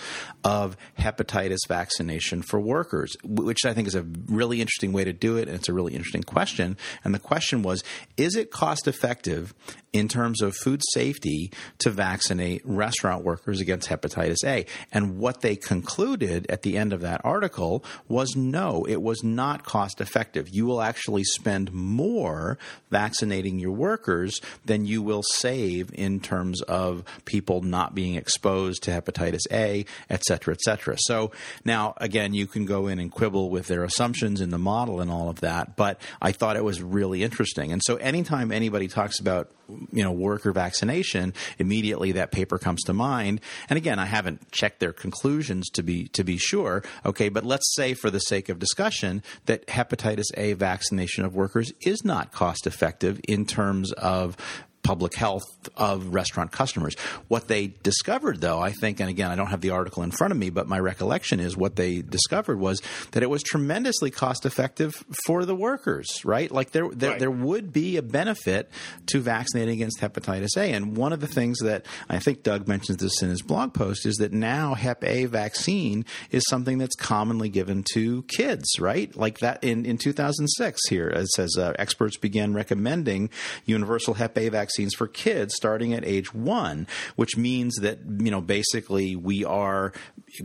of 0.45 0.76
hepatitis 0.99 1.59
vaccination 1.68 2.43
for 2.43 2.61
workers, 2.69 3.16
which 3.25 3.64
I 3.64 3.73
think 3.73 3.89
is 3.89 3.95
a 3.95 4.03
really 4.29 4.61
interesting 4.61 4.93
way 4.93 5.03
to 5.05 5.12
do 5.12 5.37
it, 5.37 5.49
and 5.49 5.57
it's 5.57 5.69
a 5.69 5.73
really 5.73 5.95
interesting 5.95 6.23
question. 6.23 6.77
And 7.03 7.14
the 7.14 7.19
question 7.19 7.62
was 7.62 7.83
Is 8.16 8.37
it 8.37 8.51
cost 8.51 8.87
effective 8.87 9.55
in 9.93 10.09
terms 10.09 10.43
of 10.43 10.55
food 10.57 10.82
safety 10.93 11.51
to 11.78 11.91
vaccinate 11.91 12.62
restaurant 12.64 13.24
workers 13.24 13.61
against 13.61 13.89
hepatitis 13.89 14.45
A? 14.45 14.66
And 14.93 15.18
what 15.18 15.41
they 15.41 15.57
concluded 15.57 16.47
at 16.51 16.62
the 16.62 16.76
end 16.76 16.93
of 16.93 17.01
that 17.01 17.20
article 17.24 17.84
was 18.09 18.36
no, 18.36 18.84
it 18.84 19.03
was 19.03 19.22
not 19.22 19.64
cost 19.64 20.01
effective. 20.01 20.49
You 20.51 20.66
will 20.66 20.82
actually 20.82 21.24
spend 21.24 21.72
more 21.72 22.59
vaccinating 22.91 23.59
your 23.59 23.72
workers 23.72 24.41
than 24.64 24.84
you 24.84 25.03
will 25.03 25.22
save 25.22 25.91
in 25.95 26.20
terms 26.20 26.62
of 26.62 27.05
people 27.24 27.62
not 27.62 27.95
being 27.95 28.14
exposed 28.14 28.82
to 28.82 28.91
hepatitis 28.91 29.47
A, 29.51 29.84
et 30.11 30.24
cetera, 30.24 30.55
et 30.55 30.61
cetera. 30.61 30.97
So 30.99 31.32
now, 31.64 31.95
again, 31.97 32.34
you 32.34 32.47
can 32.47 32.64
go 32.64 32.86
in 32.86 32.99
and 32.99 33.11
quibble 33.11 33.51
with 33.51 33.66
their 33.68 33.84
assumptions 33.84 34.41
in 34.41 34.51
the 34.51 34.59
model 34.59 35.01
and 35.01 35.11
all 35.11 35.28
of 35.28 35.41
that. 35.41 35.76
But 35.76 36.01
I 36.20 36.32
thought 36.32 36.57
it 36.57 36.64
was 36.64 36.82
really 36.82 37.22
interesting. 37.22 37.72
And 37.72 37.82
so 37.84 37.97
anytime 37.97 38.53
anybody 38.53 38.89
talks 38.89 39.20
about 39.20 39.51
you 39.93 40.03
know 40.03 40.12
worker 40.12 40.53
vaccination, 40.53 41.35
immediately 41.59 42.12
that 42.12 42.33
paper 42.33 42.59
comes 42.59 42.83
to 42.85 42.93
mind. 42.93 43.41
And 43.69 43.77
again, 43.77 43.99
I 43.99 44.07
haven't 44.07 44.51
checked 44.53 44.81
their 44.81 44.93
conclusions 44.93 45.69
to 45.71 45.83
be 45.83 46.09
to 46.09 46.25
be 46.25 46.39
sure. 46.39 46.83
Okay, 47.05 47.29
but 47.29 47.45
let's 47.45 47.75
say 47.75 47.95
for 47.95 48.11
the 48.11 48.21
sake 48.21 48.49
of 48.49 48.59
discussion 48.59 49.23
that 49.47 49.66
hepatitis 49.66 50.27
A 50.37 50.55
vaccination 50.55 51.25
of 51.25 51.35
workers 51.35 51.73
is 51.81 52.05
not 52.05 52.33
cost 52.33 52.66
effective 52.66 53.21
in 53.29 53.47
terms 53.47 53.93
of 53.93 54.37
public 54.83 55.14
health 55.14 55.43
of 55.76 56.14
restaurant 56.14 56.53
customers. 56.53 56.95
What 57.29 57.49
they 57.49 57.74
discovered, 57.83 58.41
though, 58.41 58.61
I 58.61 58.72
think, 58.72 59.01
and 59.01 59.11
again, 59.11 59.31
I 59.31 59.35
don't 59.35 59.49
have 59.49 59.61
the 59.61 59.70
article 59.70 60.03
in 60.03 60.11
front 60.11 60.33
of 60.33 60.39
me, 60.39 60.51
but 60.51 60.66
my 60.66 60.79
recollection 60.79 61.41
is 61.41 61.57
what 61.57 61.76
they 61.76 62.01
discovered 62.01 62.59
was 62.59 62.81
that 63.12 63.22
it 63.22 63.31
was 63.31 63.43
tremendously 63.43 64.11
cost 64.11 64.47
effective 64.47 65.05
for 65.26 65.45
the 65.45 65.55
workers, 65.55 66.24
right? 66.24 66.51
Like 66.51 66.70
there, 66.70 66.89
there, 66.91 67.11
right. 67.11 67.18
there 67.18 67.31
would 67.31 67.72
be 67.72 67.97
a 67.97 68.03
benefit 68.03 68.70
to 69.09 69.20
vaccinating 69.20 69.74
against 69.74 70.01
hepatitis 70.01 70.57
A. 70.57 70.72
And 70.72 70.97
one 70.97 71.12
of 71.12 71.20
the 71.20 71.26
things 71.26 71.59
that 71.59 71.85
I 72.09 72.18
think 72.18 72.43
Doug 72.43 72.66
mentions 72.66 72.99
this 72.99 73.22
in 73.22 73.29
his 73.29 73.43
blog 73.43 73.74
post 73.74 74.07
is 74.07 74.16
that 74.16 74.33
now 74.33 74.74
Hep 74.74 75.05
A 75.05 75.26
vaccine 75.26 76.05
is 76.31 76.45
something 76.49 76.79
that's 76.79 76.97
commonly 76.97 77.49
given 77.49 77.85
to 77.95 78.22
kids, 78.22 78.79
right? 78.81 79.14
Like 79.14 79.41
that 79.41 79.62
in, 79.62 79.85
in 79.85 79.99
2006 79.99 80.89
here, 80.89 81.09
it 81.09 81.29
says 81.29 81.57
uh, 81.59 81.74
experts 81.79 82.16
began 82.16 82.55
recommending 82.55 83.31
universal 83.66 84.14
Hep 84.14 84.39
A 84.39 84.49
vaccine 84.49 84.68
vaccines 84.69 84.95
for 84.95 85.09
kids 85.09 85.55
starting 85.55 85.95
at 85.95 86.05
age 86.05 86.35
one, 86.35 86.87
which 87.16 87.39
means 87.39 87.77
that, 87.77 88.01
you 88.19 88.31
know, 88.31 88.43
basically 88.43 89.16
we 89.16 89.45
are 89.45 89.95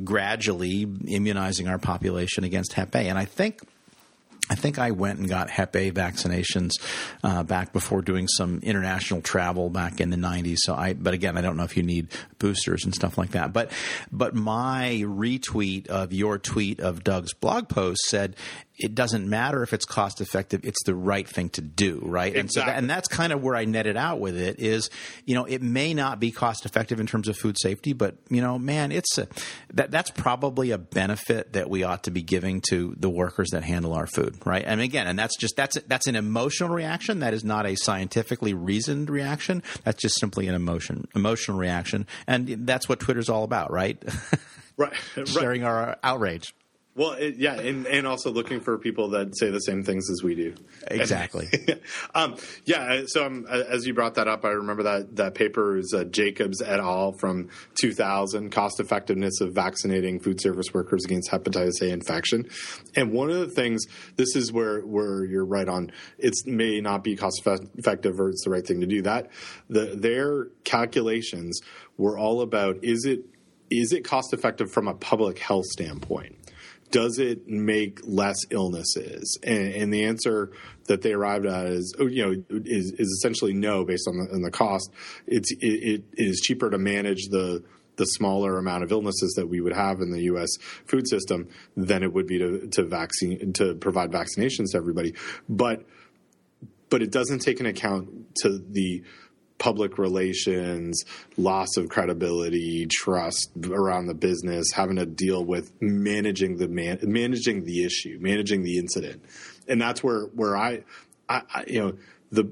gradually 0.03 0.87
immunizing 1.07 1.67
our 1.67 1.77
population 1.77 2.45
against 2.45 2.71
Hep 2.73 2.95
A. 2.95 2.99
And 2.99 3.17
I 3.17 3.25
think 3.25 3.59
I 4.49 4.55
think 4.55 4.77
I 4.77 4.91
went 4.91 5.19
and 5.19 5.29
got 5.29 5.49
Hep 5.49 5.75
A 5.75 5.91
vaccinations 5.91 6.71
uh, 7.23 7.43
back 7.43 7.71
before 7.71 8.01
doing 8.01 8.27
some 8.27 8.59
international 8.61 9.21
travel 9.21 9.69
back 9.69 10.01
in 10.01 10.09
the 10.09 10.17
'90s. 10.17 10.57
So 10.59 10.75
I, 10.75 10.93
but 10.93 11.13
again, 11.13 11.37
I 11.37 11.41
don't 11.41 11.55
know 11.55 11.63
if 11.63 11.77
you 11.77 11.83
need 11.83 12.09
boosters 12.39 12.83
and 12.83 12.93
stuff 12.93 13.17
like 13.17 13.31
that. 13.31 13.53
But 13.53 13.71
but 14.11 14.35
my 14.35 15.01
retweet 15.05 15.87
of 15.87 16.11
your 16.11 16.37
tweet 16.39 16.81
of 16.81 17.05
Doug's 17.05 17.33
blog 17.33 17.69
post 17.69 18.01
said 18.09 18.35
it 18.77 18.95
doesn't 18.95 19.29
matter 19.29 19.63
if 19.63 19.73
it's 19.73 19.85
cost 19.85 20.21
effective 20.21 20.61
it's 20.63 20.83
the 20.83 20.95
right 20.95 21.27
thing 21.27 21.49
to 21.49 21.61
do 21.61 21.99
right? 22.03 22.35
Exactly. 22.35 22.39
and 22.39 22.51
so 22.51 22.59
that, 22.61 22.77
and 22.77 22.89
that's 22.89 23.07
kind 23.07 23.33
of 23.33 23.41
where 23.41 23.55
i 23.55 23.65
netted 23.65 23.97
out 23.97 24.19
with 24.19 24.37
it 24.37 24.59
is 24.59 24.89
you 25.25 25.35
know 25.35 25.45
it 25.45 25.61
may 25.61 25.93
not 25.93 26.19
be 26.19 26.31
cost 26.31 26.65
effective 26.65 26.99
in 26.99 27.07
terms 27.07 27.27
of 27.27 27.37
food 27.37 27.57
safety 27.59 27.93
but 27.93 28.15
you 28.29 28.41
know 28.41 28.57
man 28.57 28.91
it's 28.91 29.17
a, 29.17 29.27
that 29.73 29.91
that's 29.91 30.09
probably 30.11 30.71
a 30.71 30.77
benefit 30.77 31.53
that 31.53 31.69
we 31.69 31.83
ought 31.83 32.03
to 32.03 32.11
be 32.11 32.21
giving 32.21 32.61
to 32.69 32.95
the 32.97 33.09
workers 33.09 33.49
that 33.51 33.63
handle 33.63 33.93
our 33.93 34.07
food 34.07 34.37
right? 34.45 34.63
And 34.65 34.81
again 34.81 35.07
and 35.07 35.17
that's 35.17 35.37
just 35.37 35.55
that's 35.55 35.79
that's 35.87 36.07
an 36.07 36.15
emotional 36.15 36.69
reaction. 36.69 37.19
That 37.19 37.33
is 37.33 37.43
not 37.43 37.65
a 37.65 37.75
scientifically 37.75 38.53
reasoned 38.53 39.09
reaction. 39.09 39.63
That's 39.83 40.01
just 40.01 40.19
simply 40.19 40.47
an 40.47 40.55
emotion 40.55 41.07
emotional 41.15 41.57
reaction. 41.57 42.07
And 42.27 42.47
that's 42.67 42.87
what 42.89 42.99
twitter's 42.99 43.29
all 43.29 43.43
about 43.43 43.71
right 43.71 44.01
right. 44.77 44.93
Sharing 45.25 45.63
our 45.63 45.97
outrage 46.03 46.53
Well, 46.95 47.13
it, 47.13 47.37
yeah, 47.37 47.59
and, 47.59 47.87
and 47.87 48.05
also 48.05 48.29
looking 48.29 48.59
for 48.59 48.77
people 48.77 49.09
that 49.09 49.35
say 49.35 49.49
the 49.49 49.59
same 49.59 49.83
things 49.83 50.11
as 50.11 50.21
we 50.21 50.35
do. 50.35 50.53
Exactly. 50.85 51.49
um, 52.15 52.35
yeah. 52.65 53.03
So 53.07 53.25
um, 53.25 53.47
as 53.47 53.87
you 53.87 53.95
brought 53.95 54.13
that 54.15 54.27
up, 54.27 54.45
I 54.45 54.49
remember 54.49 54.83
that 54.83 55.15
that 55.15 55.33
paper 55.33 55.77
is 55.77 55.91
uh, 55.97 56.03
Jacobs 56.03 56.61
et 56.61 56.79
al. 56.79 57.13
from 57.13 57.49
2000, 57.81 58.51
cost 58.51 58.79
effectiveness 58.79 59.41
of 59.41 59.55
vaccinating 59.55 60.19
food 60.19 60.39
service 60.39 60.67
workers 60.71 61.03
against 61.03 61.31
hepatitis 61.31 61.81
A 61.81 61.91
infection. 61.91 62.47
And 62.95 63.11
one 63.11 63.31
of 63.31 63.39
the 63.39 63.49
things, 63.49 63.85
this 64.17 64.35
is 64.35 64.51
where 64.51 64.81
where 64.81 65.25
you're 65.25 65.45
right 65.45 65.67
on. 65.67 65.91
It 66.19 66.35
may 66.45 66.79
not 66.79 67.03
be 67.03 67.15
cost 67.15 67.41
effective, 67.43 68.19
or 68.19 68.29
it's 68.29 68.43
the 68.43 68.51
right 68.51 68.65
thing 68.65 68.81
to 68.81 68.87
do. 68.87 69.01
That 69.01 69.31
the 69.67 69.95
their 69.95 70.49
calculations 70.63 71.59
were 71.97 72.19
all 72.19 72.41
about 72.41 72.83
is 72.83 73.05
it 73.05 73.21
is 73.71 73.93
it 73.93 74.03
cost 74.03 74.31
effective 74.31 74.71
from 74.71 74.87
a 74.87 74.93
public 74.93 75.39
health 75.39 75.65
standpoint 75.65 76.35
does 76.93 77.17
it 77.17 77.47
make 77.47 77.99
less 78.03 78.37
illnesses? 78.51 79.39
And, 79.43 79.73
and, 79.73 79.93
the 79.93 80.03
answer 80.03 80.51
that 80.85 81.01
they 81.01 81.11
arrived 81.11 81.47
at 81.47 81.65
is, 81.65 81.93
oh, 81.99 82.05
you 82.05 82.23
know, 82.23 82.43
is, 82.65 82.91
is 82.91 83.07
essentially 83.07 83.51
no, 83.51 83.83
based 83.83 84.07
on 84.07 84.17
the, 84.17 84.31
on 84.31 84.41
the 84.43 84.51
cost. 84.51 84.91
It's 85.25 85.51
it, 85.59 86.03
it 86.13 86.23
is 86.23 86.39
cheaper 86.39 86.69
to 86.69 86.77
manage 86.77 87.29
the 87.29 87.63
the 87.95 88.05
smaller 88.05 88.57
amount 88.57 88.83
of 88.83 88.91
illnesses 88.91 89.33
that 89.37 89.47
we 89.47 89.59
would 89.59 89.73
have 89.73 90.01
in 90.01 90.11
the 90.11 90.23
U.S. 90.23 90.49
food 90.85 91.07
system 91.07 91.47
than 91.75 92.03
it 92.03 92.13
would 92.13 92.27
be 92.27 92.37
to 92.37 92.67
to 92.67 92.83
vaccine 92.83 93.53
to 93.53 93.73
provide 93.73 94.11
vaccinations 94.11 94.71
to 94.71 94.77
everybody. 94.77 95.15
But 95.49 95.85
but 96.89 97.01
it 97.01 97.11
doesn't 97.11 97.39
take 97.39 97.59
into 97.59 97.71
account 97.71 98.35
to 98.43 98.59
the 98.59 99.03
public 99.57 99.97
relations, 99.97 101.03
loss 101.37 101.77
of 101.77 101.89
credibility, 101.89 102.87
trust 102.91 103.51
around 103.69 104.07
the 104.07 104.13
business, 104.13 104.71
having 104.73 104.97
to 104.97 105.05
deal 105.05 105.43
with 105.43 105.71
managing 105.81 106.57
the 106.57 106.67
man, 106.67 106.99
managing 107.03 107.65
the 107.65 107.83
issue, 107.83 108.17
managing 108.19 108.63
the 108.63 108.77
incident, 108.77 109.23
and 109.67 109.81
that's 109.81 110.03
where 110.03 110.23
where 110.33 110.57
I, 110.57 110.83
I, 111.29 111.41
I 111.53 111.63
you 111.67 111.79
know 111.79 111.93
the 112.31 112.51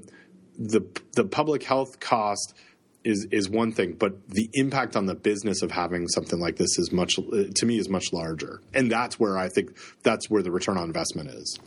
the 0.58 0.82
the 1.14 1.24
public 1.24 1.62
health 1.62 2.00
cost 2.00 2.54
is 3.04 3.26
is 3.30 3.48
one 3.48 3.72
thing, 3.72 3.94
but 3.94 4.28
the 4.28 4.48
impact 4.52 4.96
on 4.96 5.06
the 5.06 5.14
business 5.14 5.62
of 5.62 5.70
having 5.70 6.08
something 6.08 6.40
like 6.40 6.56
this 6.56 6.78
is 6.78 6.92
much 6.92 7.14
to 7.16 7.66
me 7.66 7.78
is 7.78 7.88
much 7.88 8.12
larger, 8.12 8.60
and 8.72 8.90
that's 8.90 9.18
where 9.18 9.36
I 9.36 9.48
think 9.48 9.76
that's 10.02 10.30
where 10.30 10.42
the 10.42 10.50
return 10.50 10.78
on 10.78 10.84
investment 10.84 11.30
is 11.30 11.58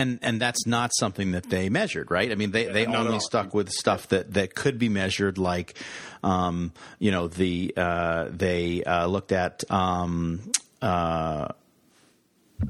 and 0.00 0.18
and 0.22 0.40
that's 0.40 0.66
not 0.66 0.90
something 0.98 1.32
that 1.32 1.50
they 1.50 1.68
measured, 1.68 2.10
right? 2.10 2.32
I 2.32 2.34
mean, 2.34 2.50
they, 2.50 2.66
they 2.66 2.86
only 2.86 3.20
stuck 3.20 3.52
with 3.54 3.68
stuff 3.70 4.08
that, 4.08 4.34
that 4.34 4.54
could 4.54 4.78
be 4.78 4.88
measured, 4.88 5.36
like, 5.38 5.74
um, 6.22 6.72
you 6.98 7.10
know, 7.10 7.28
the 7.28 7.74
uh, 7.76 8.28
they 8.30 8.82
uh, 8.82 9.06
looked 9.06 9.32
at. 9.32 9.62
Um, 9.70 10.50
uh, 10.80 11.48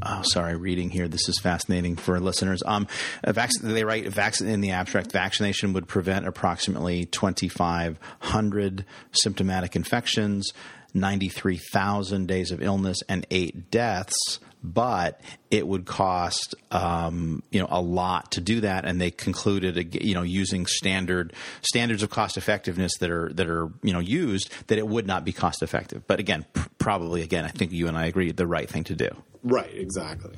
oh, 0.02 0.22
sorry, 0.22 0.56
reading 0.56 0.90
here. 0.90 1.06
This 1.06 1.28
is 1.28 1.38
fascinating 1.38 1.96
for 1.96 2.18
listeners. 2.18 2.62
Um, 2.66 2.88
vac- 3.24 3.50
they 3.62 3.84
write 3.84 4.08
vac- 4.08 4.40
in 4.40 4.60
the 4.60 4.72
abstract, 4.72 5.12
vaccination 5.12 5.72
would 5.74 5.86
prevent 5.86 6.26
approximately 6.26 7.06
2,500 7.06 8.84
symptomatic 9.12 9.76
infections, 9.76 10.52
93,000 10.94 12.26
days 12.26 12.50
of 12.50 12.60
illness, 12.60 12.98
and 13.08 13.24
eight 13.30 13.70
deaths 13.70 14.40
but 14.62 15.20
it 15.50 15.66
would 15.66 15.86
cost 15.86 16.54
um, 16.70 17.42
you 17.50 17.60
know 17.60 17.68
a 17.70 17.80
lot 17.80 18.32
to 18.32 18.40
do 18.40 18.60
that, 18.60 18.84
and 18.84 19.00
they 19.00 19.10
concluded 19.10 20.02
you 20.02 20.14
know 20.14 20.22
using 20.22 20.66
standard 20.66 21.32
standards 21.62 22.02
of 22.02 22.10
cost 22.10 22.36
effectiveness 22.36 22.92
that 22.98 23.10
are 23.10 23.32
that 23.34 23.48
are 23.48 23.70
you 23.82 23.92
know 23.92 24.00
used 24.00 24.50
that 24.68 24.78
it 24.78 24.86
would 24.86 25.06
not 25.06 25.24
be 25.24 25.32
cost 25.32 25.62
effective. 25.62 26.06
But 26.06 26.20
again, 26.20 26.44
pr- 26.52 26.68
probably 26.78 27.22
again, 27.22 27.44
I 27.44 27.48
think 27.48 27.72
you 27.72 27.88
and 27.88 27.96
I 27.96 28.06
agree 28.06 28.32
the 28.32 28.46
right 28.46 28.68
thing 28.68 28.84
to 28.84 28.94
do. 28.94 29.08
Right, 29.42 29.72
exactly. 29.72 30.36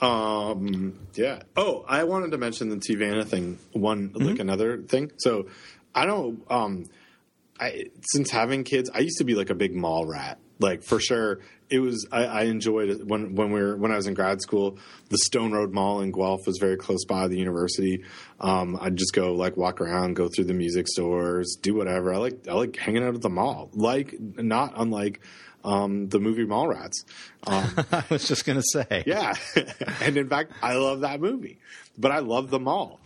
Um, 0.00 0.98
yeah. 1.14 1.42
Oh, 1.56 1.84
I 1.88 2.04
wanted 2.04 2.30
to 2.32 2.38
mention 2.38 2.68
the 2.68 2.76
Teavana 2.76 3.24
thing. 3.24 3.58
One 3.72 4.10
mm-hmm. 4.10 4.26
like 4.26 4.38
another 4.38 4.82
thing. 4.82 5.12
So 5.18 5.48
I 5.94 6.06
don't. 6.06 6.42
Um, 6.50 6.86
I 7.58 7.86
since 8.12 8.30
having 8.30 8.64
kids, 8.64 8.90
I 8.92 9.00
used 9.00 9.18
to 9.18 9.24
be 9.24 9.34
like 9.34 9.50
a 9.50 9.54
big 9.54 9.74
mall 9.74 10.06
rat. 10.06 10.38
Like 10.60 10.82
for 10.82 11.00
sure, 11.00 11.40
it 11.70 11.80
was 11.80 12.06
I, 12.10 12.24
I, 12.24 12.42
enjoyed 12.44 12.88
it 12.88 13.06
when 13.06 13.34
when 13.34 13.52
we 13.52 13.60
were 13.60 13.76
when 13.76 13.92
I 13.92 13.96
was 13.96 14.06
in 14.06 14.14
grad 14.14 14.40
school. 14.40 14.78
The 15.10 15.18
Stone 15.18 15.52
Road 15.52 15.72
Mall 15.72 16.00
in 16.00 16.12
Guelph 16.12 16.46
was 16.46 16.58
very 16.58 16.76
close 16.76 17.04
by 17.04 17.28
the 17.28 17.38
university. 17.38 18.04
Um, 18.40 18.78
I'd 18.80 18.96
just 18.96 19.12
go 19.12 19.34
like 19.34 19.56
walk 19.56 19.80
around, 19.80 20.14
go 20.14 20.28
through 20.28 20.44
the 20.44 20.54
music 20.54 20.88
stores, 20.88 21.56
do 21.60 21.74
whatever. 21.74 22.14
I 22.14 22.18
like 22.18 22.48
I 22.48 22.54
like 22.54 22.76
hanging 22.76 23.04
out 23.04 23.14
at 23.14 23.22
the 23.22 23.30
mall, 23.30 23.70
like 23.72 24.14
not 24.20 24.74
unlike 24.76 25.20
um, 25.64 26.08
the 26.08 26.20
movie 26.20 26.44
Mallrats. 26.44 27.04
Um, 27.46 27.70
I 27.92 28.04
was 28.08 28.26
just 28.26 28.44
gonna 28.44 28.62
say, 28.62 29.04
yeah, 29.06 29.34
and 30.02 30.16
in 30.16 30.28
fact, 30.28 30.52
I 30.62 30.74
love 30.74 31.00
that 31.00 31.20
movie, 31.20 31.58
but 31.96 32.10
I 32.10 32.20
love 32.20 32.50
the 32.50 32.60
mall. 32.60 33.00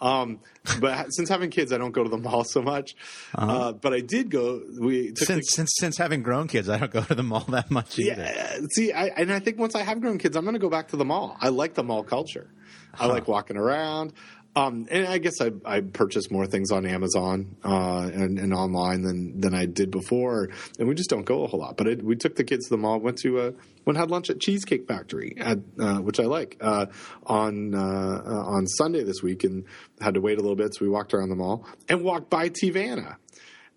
Um, 0.00 0.40
but 0.80 1.12
since 1.12 1.28
having 1.28 1.50
kids, 1.50 1.72
I 1.72 1.78
don't 1.78 1.92
go 1.92 2.02
to 2.02 2.10
the 2.10 2.18
mall 2.18 2.44
so 2.44 2.60
much. 2.60 2.94
Uh-huh. 3.34 3.52
Uh, 3.52 3.72
but 3.72 3.94
I 3.94 4.00
did 4.00 4.30
go. 4.30 4.62
We 4.78 5.14
since 5.16 5.26
the, 5.28 5.42
since 5.42 5.70
since 5.76 5.96
having 5.96 6.22
grown 6.22 6.48
kids, 6.48 6.68
I 6.68 6.78
don't 6.78 6.90
go 6.90 7.02
to 7.02 7.14
the 7.14 7.22
mall 7.22 7.40
that 7.48 7.70
much 7.70 7.98
either. 7.98 8.22
Yeah, 8.22 8.58
see, 8.70 8.92
I, 8.92 9.06
and 9.06 9.32
I 9.32 9.38
think 9.38 9.58
once 9.58 9.74
I 9.74 9.82
have 9.82 10.00
grown 10.00 10.18
kids, 10.18 10.36
I'm 10.36 10.44
going 10.44 10.54
to 10.54 10.60
go 10.60 10.70
back 10.70 10.88
to 10.88 10.96
the 10.96 11.04
mall. 11.04 11.36
I 11.40 11.48
like 11.48 11.74
the 11.74 11.84
mall 11.84 12.02
culture. 12.02 12.50
Huh. 12.92 13.04
I 13.04 13.06
like 13.08 13.28
walking 13.28 13.56
around. 13.56 14.12
Um, 14.56 14.88
and 14.90 15.06
I 15.06 15.18
guess 15.18 15.34
I, 15.42 15.50
I 15.66 15.82
purchased 15.82 16.32
more 16.32 16.46
things 16.46 16.72
on 16.72 16.86
Amazon 16.86 17.56
uh, 17.62 18.10
and, 18.10 18.38
and, 18.38 18.54
online 18.54 19.02
than 19.02 19.38
than 19.38 19.54
I 19.54 19.66
did 19.66 19.90
before, 19.90 20.48
and 20.78 20.88
we 20.88 20.94
just 20.94 21.10
don't 21.10 21.26
go 21.26 21.44
a 21.44 21.46
whole 21.46 21.60
lot. 21.60 21.76
But 21.76 21.88
it, 21.88 22.02
we 22.02 22.16
took 22.16 22.36
the 22.36 22.44
kids 22.44 22.64
to 22.68 22.70
the 22.70 22.78
mall, 22.78 22.98
went 22.98 23.18
to 23.18 23.38
uh, 23.38 23.50
went 23.84 23.98
had 23.98 24.10
lunch 24.10 24.30
at 24.30 24.40
Cheesecake 24.40 24.88
Factory, 24.88 25.36
at, 25.38 25.58
uh, 25.78 25.98
which 25.98 26.18
I 26.18 26.22
like, 26.22 26.56
uh, 26.62 26.86
on 27.26 27.74
uh, 27.74 27.78
uh, 27.78 28.44
on 28.46 28.66
Sunday 28.66 29.02
this 29.04 29.22
week, 29.22 29.44
and 29.44 29.66
had 30.00 30.14
to 30.14 30.22
wait 30.22 30.38
a 30.38 30.40
little 30.40 30.56
bit, 30.56 30.74
so 30.74 30.86
we 30.86 30.88
walked 30.88 31.12
around 31.12 31.28
the 31.28 31.36
mall 31.36 31.66
and 31.90 32.02
walked 32.02 32.30
by 32.30 32.48
Teavana, 32.48 33.16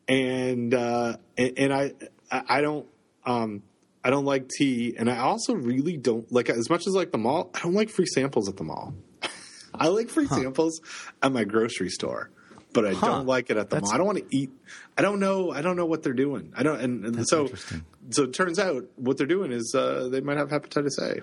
and 0.07 0.73
and, 0.73 1.19
and 1.37 1.73
I 1.73 1.91
I 2.31 2.61
don't. 2.61 2.87
Um, 3.25 3.63
I 4.01 4.11
don't 4.11 4.23
like 4.23 4.47
tea, 4.47 4.95
and 4.97 5.11
I 5.11 5.17
also 5.17 5.55
really 5.55 5.97
don't 5.97 6.31
like 6.31 6.49
as 6.49 6.69
much 6.69 6.87
as 6.87 6.93
like 6.93 7.11
the 7.11 7.17
mall. 7.17 7.51
I 7.53 7.59
don't 7.59 7.73
like 7.73 7.89
free 7.89 8.05
samples 8.05 8.47
at 8.47 8.55
the 8.55 8.63
mall. 8.63 8.93
I 9.79 9.87
like 9.87 10.09
free 10.09 10.25
huh. 10.25 10.35
samples 10.35 10.81
at 11.21 11.31
my 11.31 11.43
grocery 11.43 11.89
store, 11.89 12.29
but 12.73 12.85
I 12.85 12.93
huh. 12.93 13.07
don't 13.07 13.25
like 13.25 13.49
it 13.49 13.57
at 13.57 13.69
the 13.69 13.77
That's... 13.77 13.87
mall. 13.87 13.93
I 13.93 13.97
don't 13.97 14.05
want 14.05 14.17
to 14.19 14.35
eat. 14.35 14.51
I 14.97 15.01
don't 15.01 15.19
know. 15.19 15.51
I 15.51 15.61
don't 15.61 15.75
know 15.75 15.85
what 15.85 16.03
they're 16.03 16.13
doing. 16.13 16.53
I 16.55 16.63
don't. 16.63 16.79
And, 16.79 17.05
and 17.05 17.27
so, 17.27 17.49
so 18.09 18.23
it 18.23 18.33
turns 18.33 18.59
out 18.59 18.85
what 18.95 19.17
they're 19.17 19.27
doing 19.27 19.51
is 19.51 19.73
uh, 19.75 20.09
they 20.11 20.21
might 20.21 20.37
have 20.37 20.49
hepatitis 20.49 20.99
A. 20.99 21.21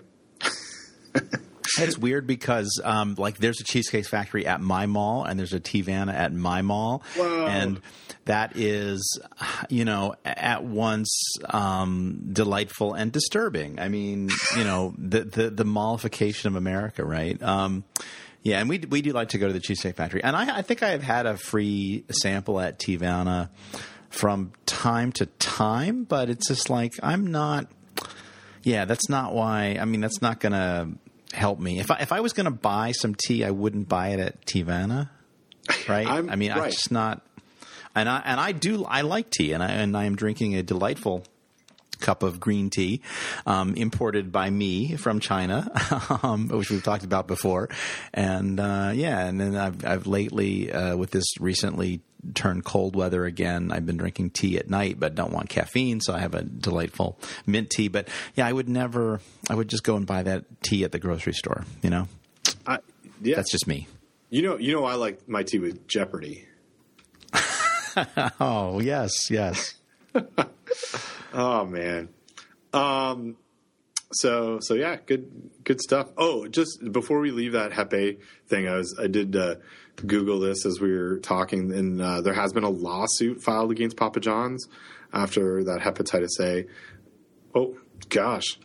It's 1.79 1.99
weird 1.99 2.27
because, 2.27 2.81
um, 2.85 3.15
like, 3.19 3.39
there's 3.39 3.61
a 3.61 3.65
Cheesecake 3.65 4.07
Factory 4.07 4.47
at 4.47 4.61
my 4.61 4.87
mall, 4.87 5.25
and 5.25 5.39
there's 5.39 5.53
a 5.53 5.61
Teavana 5.61 6.15
at 6.15 6.33
my 6.33 6.63
mall, 6.63 7.03
Whoa. 7.17 7.47
and 7.47 7.81
that 8.25 8.57
is, 8.57 9.21
you 9.69 9.85
know, 9.85 10.15
at 10.25 10.65
once 10.65 11.35
um, 11.49 12.29
delightful 12.33 12.95
and 12.95 13.13
disturbing. 13.13 13.79
I 13.79 13.89
mean, 13.89 14.31
you 14.57 14.65
know, 14.65 14.95
the 14.99 15.25
the, 15.25 15.51
the 15.51 15.65
mallification 15.65 16.47
of 16.47 16.57
America, 16.57 17.05
right? 17.05 17.41
Um, 17.43 17.85
yeah, 18.47 18.61
and 18.61 18.69
we 18.69 18.79
we 18.79 19.03
do 19.03 19.11
like 19.11 19.31
to 19.31 19.39
go 19.39 19.49
to 19.49 19.53
the 19.53 19.59
Cheesecake 19.59 19.97
Factory, 19.97 20.23
and 20.23 20.37
I, 20.37 20.59
I 20.59 20.63
think 20.63 20.81
I 20.81 20.91
have 20.91 21.03
had 21.03 21.27
a 21.27 21.37
free 21.37 22.05
sample 22.23 22.61
at 22.61 22.79
Teavana 22.79 23.49
from 24.09 24.53
time 24.67 25.11
to 25.15 25.27
time, 25.27 26.05
but 26.05 26.31
it's 26.31 26.47
just 26.47 26.71
like 26.71 26.95
I'm 27.03 27.27
not. 27.27 27.67
Yeah, 28.63 28.85
that's 28.85 29.09
not 29.09 29.35
why. 29.35 29.79
I 29.81 29.85
mean, 29.85 30.01
that's 30.01 30.23
not 30.23 30.39
going 30.39 30.53
to 30.53 30.91
help 31.33 31.59
me. 31.59 31.81
If 31.81 31.91
I 31.91 31.97
if 31.97 32.13
I 32.13 32.21
was 32.21 32.33
going 32.33 32.45
to 32.45 32.53
buy 32.53 32.93
some 32.93 33.17
tea, 33.17 33.45
I 33.45 33.51
wouldn't 33.51 33.89
buy 33.89 34.11
it 34.11 34.21
at 34.21 34.47
Teavana, 34.47 35.11
right? 35.89 36.07
i 36.31 36.37
mean, 36.37 36.53
right. 36.53 36.63
I'm 36.63 36.71
just 36.71 36.93
not. 36.93 37.27
And 37.97 38.09
I 38.09 38.23
and 38.25 38.39
I 38.39 38.53
do 38.53 38.85
I 38.85 39.01
like 39.01 39.29
tea, 39.31 39.55
and 39.55 39.63
I 39.63 39.73
and 39.73 39.97
I 39.97 40.05
am 40.05 40.15
drinking 40.15 40.55
a 40.55 40.63
delightful 40.63 41.25
cup 42.01 42.23
of 42.23 42.41
green 42.41 42.71
tea 42.71 43.01
um, 43.47 43.75
imported 43.75 44.33
by 44.33 44.51
me 44.51 44.97
from 44.97 45.21
China, 45.21 45.71
um, 46.23 46.49
which 46.49 46.71
we've 46.71 46.83
talked 46.83 47.05
about 47.05 47.27
before. 47.27 47.69
And 48.13 48.61
uh, 48.61 48.93
yeah, 48.95 49.27
and 49.27 49.41
then 49.41 49.57
I've, 49.57 49.85
I've 49.85 50.07
lately, 50.07 50.73
uh, 50.73 50.97
with 50.97 51.11
this 51.11 51.25
recently 51.41 52.01
turned 52.35 52.65
cold 52.65 52.97
weather 52.97 53.25
again, 53.25 53.71
I've 53.73 53.87
been 53.87 53.97
drinking 53.97 54.31
tea 54.31 54.59
at 54.59 54.69
night, 54.69 54.99
but 54.99 55.15
don't 55.15 55.33
want 55.33 55.49
caffeine, 55.49 56.01
so 56.01 56.15
I 56.15 56.19
have 56.21 56.35
a 56.35 56.43
delightful 56.43 57.19
mint 57.47 57.71
tea. 57.71 57.89
But 57.89 58.09
yeah, 58.35 58.47
I 58.47 58.53
would 58.53 58.69
never, 58.69 59.21
I 59.49 59.55
would 59.55 59.69
just 59.69 59.85
go 59.85 59.97
and 59.97 60.07
buy 60.07 60.23
that 60.23 60.45
tea 60.63 60.85
at 60.85 60.93
the 60.93 60.99
grocery 60.99 61.35
store. 61.35 61.65
You 61.83 61.91
know, 61.91 62.09
I, 62.67 62.79
yeah, 63.23 63.37
that's 63.37 63.51
just 63.51 63.67
me. 63.67 63.87
You 64.31 64.43
know, 64.43 64.59
you 64.59 64.73
know, 64.73 64.85
I 64.85 64.95
like 64.95 65.29
my 65.29 65.43
tea 65.43 65.59
with 65.59 65.87
Jeopardy. 65.87 66.47
oh 68.41 68.81
yes, 68.81 69.31
yes. 69.31 69.75
oh 71.33 71.65
man. 71.67 72.09
Um. 72.73 73.37
So 74.13 74.59
so 74.61 74.75
yeah, 74.75 74.97
good 75.05 75.51
good 75.65 75.81
stuff. 75.81 76.11
Oh, 76.17 76.47
just 76.47 76.79
before 76.93 77.21
we 77.21 77.33
leave 77.33 77.53
that 77.53 77.73
Hep 77.73 77.93
A 77.93 78.17
thing, 78.47 78.69
I 78.69 78.77
was 78.77 78.97
I 79.01 79.09
did 79.09 79.35
uh, 79.35 79.57
Google 80.07 80.39
this 80.39 80.65
as 80.65 80.81
we 80.81 80.93
were 80.93 81.19
talking, 81.19 81.73
and 81.73 82.01
uh, 82.01 82.21
there 82.21 82.35
has 82.35 82.53
been 82.53 82.65
a 82.65 82.71
lawsuit 82.71 83.43
filed 83.43 83.73
against 83.73 83.97
Papa 83.97 84.21
John's 84.21 84.67
after 85.13 85.65
that 85.65 85.81
hepatitis 85.81 86.39
A. 86.41 86.67
Oh 87.55 87.77
gosh, 88.09 88.59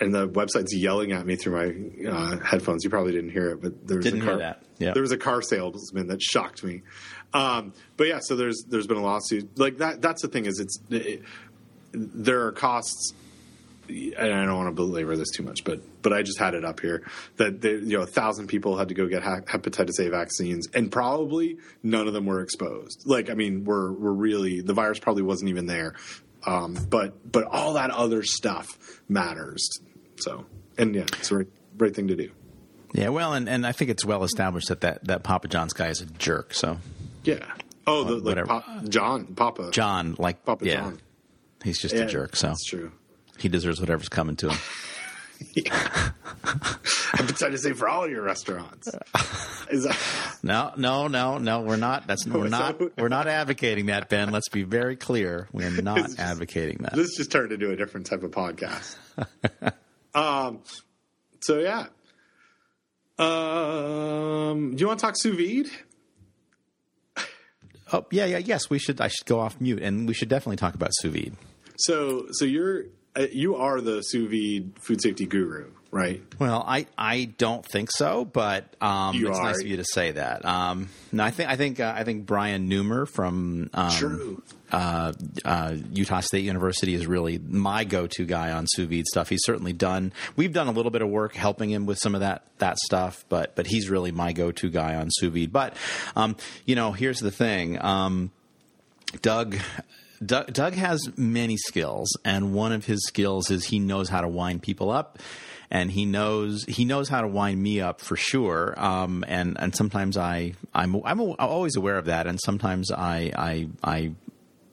and 0.00 0.14
the 0.14 0.26
website's 0.28 0.74
yelling 0.74 1.12
at 1.12 1.26
me 1.26 1.36
through 1.36 1.52
my 2.04 2.08
uh, 2.10 2.38
headphones. 2.38 2.84
You 2.84 2.90
probably 2.90 3.12
didn't 3.12 3.30
hear 3.30 3.50
it, 3.50 3.60
but 3.60 3.86
there 3.86 3.98
was 3.98 4.04
Didn't 4.06 4.20
a 4.22 4.24
hear 4.24 4.32
car. 4.32 4.38
that. 4.40 4.62
Yeah. 4.78 4.92
There 4.92 5.02
was 5.02 5.12
a 5.12 5.18
car 5.18 5.42
salesman 5.42 6.06
that 6.06 6.22
shocked 6.22 6.64
me. 6.64 6.82
Um, 7.34 7.74
but 7.96 8.06
yeah, 8.06 8.20
so 8.20 8.36
there's 8.36 8.64
there's 8.68 8.86
been 8.86 8.96
a 8.96 9.02
lawsuit 9.02 9.58
like 9.58 9.78
that. 9.78 10.00
That's 10.00 10.22
the 10.22 10.28
thing 10.28 10.46
is 10.46 10.60
it's 10.60 10.78
it, 10.90 11.22
there 11.92 12.46
are 12.46 12.52
costs 12.52 13.12
and 13.88 14.34
I 14.34 14.44
don't 14.44 14.56
want 14.56 14.68
to 14.68 14.72
belabor 14.72 15.16
this 15.16 15.30
too 15.30 15.42
much, 15.42 15.64
but 15.64 15.80
but 16.02 16.12
I 16.12 16.22
just 16.22 16.38
had 16.38 16.54
it 16.54 16.64
up 16.64 16.80
here 16.80 17.02
that 17.36 17.60
they, 17.60 17.72
you 17.72 17.96
know 17.96 18.02
a 18.02 18.06
thousand 18.06 18.48
people 18.48 18.76
had 18.76 18.88
to 18.88 18.94
go 18.94 19.06
get 19.06 19.22
ha- 19.22 19.40
hepatitis 19.40 20.04
A 20.04 20.10
vaccines, 20.10 20.68
and 20.74 20.92
probably 20.92 21.58
none 21.82 22.06
of 22.06 22.14
them 22.14 22.26
were 22.26 22.40
exposed. 22.42 23.02
Like 23.06 23.30
I 23.30 23.34
mean, 23.34 23.64
we're 23.64 23.92
we're 23.92 24.12
really 24.12 24.60
the 24.60 24.74
virus 24.74 24.98
probably 24.98 25.22
wasn't 25.22 25.50
even 25.50 25.66
there, 25.66 25.94
um, 26.46 26.76
but 26.90 27.30
but 27.30 27.44
all 27.44 27.74
that 27.74 27.90
other 27.90 28.22
stuff 28.22 28.66
matters. 29.08 29.80
So 30.16 30.44
and 30.76 30.94
yeah, 30.94 31.02
it's 31.02 31.30
the 31.30 31.38
right, 31.38 31.48
right 31.78 31.94
thing 31.94 32.08
to 32.08 32.16
do. 32.16 32.30
Yeah, 32.92 33.10
well, 33.10 33.34
and, 33.34 33.48
and 33.50 33.66
I 33.66 33.72
think 33.72 33.90
it's 33.90 34.04
well 34.04 34.24
established 34.24 34.68
that, 34.68 34.80
that 34.82 35.04
that 35.04 35.22
Papa 35.22 35.48
John's 35.48 35.72
guy 35.72 35.88
is 35.88 36.00
a 36.00 36.06
jerk. 36.06 36.54
So 36.54 36.78
Yeah. 37.28 37.44
Oh, 37.86 38.04
the, 38.04 38.14
like 38.16 38.24
whatever. 38.24 38.46
Pop, 38.48 38.88
John 38.88 39.26
Papa 39.34 39.70
John, 39.72 40.14
like, 40.18 40.44
Papa 40.44 40.64
yeah, 40.66 40.74
John. 40.76 41.00
he's 41.62 41.78
just 41.80 41.94
Yeah, 41.94 42.02
a 42.02 42.06
jerk. 42.06 42.36
So 42.36 42.48
that's 42.48 42.64
true. 42.64 42.92
he 43.38 43.48
deserves 43.48 43.80
whatever's 43.80 44.08
coming 44.08 44.36
to 44.36 44.50
him. 44.50 44.58
I'm 47.14 47.26
trying 47.28 47.52
to 47.52 47.58
say 47.58 47.72
for 47.72 47.88
all 47.88 48.08
your 48.08 48.22
restaurants. 48.22 48.88
Is 49.70 49.84
that? 49.84 49.98
No, 50.42 50.72
no, 50.76 51.08
no, 51.08 51.38
no. 51.38 51.62
We're 51.62 51.76
not. 51.76 52.06
That's 52.06 52.24
we're 52.28 52.48
not. 52.48 52.80
We're 52.96 53.08
not 53.08 53.26
advocating 53.26 53.86
that, 53.86 54.08
Ben. 54.08 54.30
Let's 54.30 54.48
be 54.48 54.62
very 54.62 54.94
clear. 54.94 55.48
We're 55.52 55.82
not 55.82 56.16
advocating 56.18 56.78
that. 56.82 56.94
this 56.94 57.16
just 57.16 57.32
turned 57.32 57.50
into 57.50 57.70
a 57.72 57.76
different 57.76 58.06
type 58.06 58.22
of 58.22 58.30
podcast. 58.30 58.94
um, 60.14 60.60
so 61.40 61.58
yeah. 61.58 61.86
Um, 63.18 64.76
do 64.76 64.80
you 64.80 64.86
want 64.86 65.00
to 65.00 65.06
talk 65.06 65.14
sous 65.16 65.36
vide? 65.36 65.72
Oh, 67.92 68.06
yeah, 68.10 68.26
yeah, 68.26 68.38
yes. 68.38 68.68
We 68.70 68.78
should. 68.78 69.00
I 69.00 69.08
should 69.08 69.26
go 69.26 69.40
off 69.40 69.60
mute, 69.60 69.82
and 69.82 70.06
we 70.06 70.14
should 70.14 70.28
definitely 70.28 70.56
talk 70.56 70.74
about 70.74 70.90
sous 70.94 71.12
vide. 71.12 71.34
So, 71.76 72.26
so 72.32 72.44
you're 72.44 72.84
uh, 73.16 73.26
you 73.32 73.56
are 73.56 73.80
the 73.80 74.02
sous 74.02 74.28
vide 74.28 74.78
food 74.78 75.00
safety 75.02 75.26
guru, 75.26 75.70
right? 75.90 76.22
Well, 76.38 76.64
I, 76.66 76.86
I 76.96 77.24
don't 77.38 77.64
think 77.64 77.90
so, 77.90 78.24
but 78.24 78.64
um, 78.80 79.14
You 79.16 79.28
it's 79.28 79.38
are. 79.38 79.44
nice 79.44 79.60
of 79.62 79.66
you 79.66 79.76
to 79.78 79.84
say 79.84 80.12
that. 80.12 80.44
Um, 80.44 80.88
no, 81.12 81.24
I 81.24 81.30
think 81.30 81.48
I 81.48 81.56
think 81.56 81.80
uh, 81.80 81.92
I 81.96 82.04
think 82.04 82.26
Brian 82.26 82.68
Nummer 82.68 83.06
from 83.06 83.70
um, 83.74 84.42
uh, 84.70 85.12
uh, 85.44 85.74
Utah 85.92 86.20
State 86.20 86.44
University 86.44 86.94
is 86.94 87.06
really 87.06 87.38
my 87.38 87.84
go-to 87.84 88.26
guy 88.26 88.52
on 88.52 88.66
sous 88.68 88.86
vide 88.88 89.06
stuff. 89.06 89.28
He's 89.30 89.42
certainly 89.44 89.72
done. 89.72 90.12
We've 90.36 90.52
done 90.52 90.68
a 90.68 90.72
little 90.72 90.90
bit 90.90 91.00
of 91.02 91.08
work 91.08 91.34
helping 91.34 91.70
him 91.70 91.86
with 91.86 91.98
some 91.98 92.14
of 92.14 92.20
that 92.20 92.44
that 92.58 92.78
stuff, 92.78 93.24
but 93.28 93.54
but 93.56 93.66
he's 93.66 93.88
really 93.88 94.12
my 94.12 94.32
go-to 94.32 94.68
guy 94.68 94.94
on 94.96 95.08
sous 95.10 95.32
vide. 95.32 95.52
But 95.52 95.74
um, 96.16 96.36
you 96.66 96.74
know, 96.74 96.92
here's 96.92 97.20
the 97.20 97.30
thing. 97.30 97.82
Um, 97.82 98.30
Doug, 99.22 99.56
Doug 100.24 100.52
Doug 100.52 100.74
has 100.74 101.08
many 101.16 101.56
skills, 101.56 102.14
and 102.24 102.52
one 102.52 102.72
of 102.72 102.84
his 102.84 103.02
skills 103.06 103.50
is 103.50 103.64
he 103.64 103.78
knows 103.78 104.10
how 104.10 104.20
to 104.20 104.28
wind 104.28 104.60
people 104.62 104.90
up, 104.90 105.18
and 105.70 105.90
he 105.90 106.06
knows 106.06 106.64
he 106.64 106.84
knows 106.84 107.08
how 107.08 107.20
to 107.20 107.28
wind 107.28 107.62
me 107.62 107.80
up 107.80 108.00
for 108.00 108.16
sure. 108.16 108.74
Um, 108.76 109.24
and 109.28 109.56
and 109.58 109.74
sometimes 109.74 110.16
I 110.16 110.54
I'm 110.74 110.96
I'm 111.04 111.20
always 111.20 111.76
aware 111.76 111.98
of 111.98 112.06
that, 112.06 112.26
and 112.26 112.38
sometimes 112.44 112.90
I 112.90 113.32
I 113.36 113.68
I. 113.82 114.12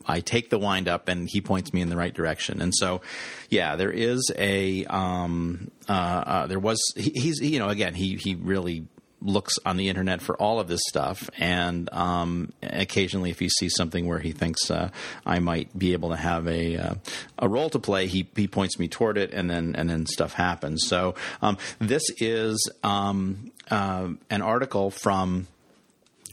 I 0.08 0.20
take 0.20 0.52
the 0.52 0.60
wind 0.60 0.88
up 0.88 1.08
and 1.08 1.28
he 1.28 1.42
points 1.42 1.74
me 1.74 1.82
in 1.82 1.90
the 1.90 1.98
right 1.98 2.14
direction. 2.14 2.62
And 2.62 2.72
so, 2.76 3.02
yeah, 3.50 3.76
there 3.76 3.90
is 3.90 4.32
a, 4.38 4.86
um, 4.86 5.72
uh, 5.90 5.92
uh, 5.92 6.46
there 6.46 6.60
was, 6.60 6.80
he, 6.96 7.10
he's, 7.16 7.40
you 7.42 7.58
know, 7.58 7.70
again, 7.70 7.96
he, 7.96 8.16
he 8.16 8.36
really 8.36 8.86
looks 9.26 9.56
on 9.66 9.78
the 9.78 9.90
internet 9.90 10.22
for 10.22 10.36
all 10.38 10.60
of 10.60 10.68
this 10.68 10.82
stuff, 10.88 11.30
and 11.38 11.92
um, 11.92 12.54
occasionally, 12.62 13.32
if 13.32 13.40
he 13.40 13.50
sees 13.50 13.74
something 13.76 14.08
where 14.08 14.20
he 14.20 14.32
thinks 14.32 14.70
uh, 14.72 14.90
I 15.26 15.40
might 15.40 15.78
be 15.78 15.94
able 15.94 16.10
to 16.10 16.16
have 16.16 16.48
a 16.48 16.78
uh, 16.78 16.96
a 17.40 17.50
role 17.50 17.70
to 17.72 17.80
play, 17.80 18.08
he 18.08 18.28
he 18.36 18.48
points 18.48 18.80
me 18.80 18.88
toward 18.88 19.18
it, 19.18 19.34
and 19.34 19.50
then 19.50 19.76
and 19.76 19.90
then 19.90 20.06
stuff 20.06 20.34
happens. 20.34 20.88
So 20.88 21.16
um, 21.42 21.58
this 21.80 22.04
is 22.20 22.70
um, 22.84 23.52
uh, 23.70 24.10
an 24.30 24.42
article 24.42 24.92
from 24.92 25.48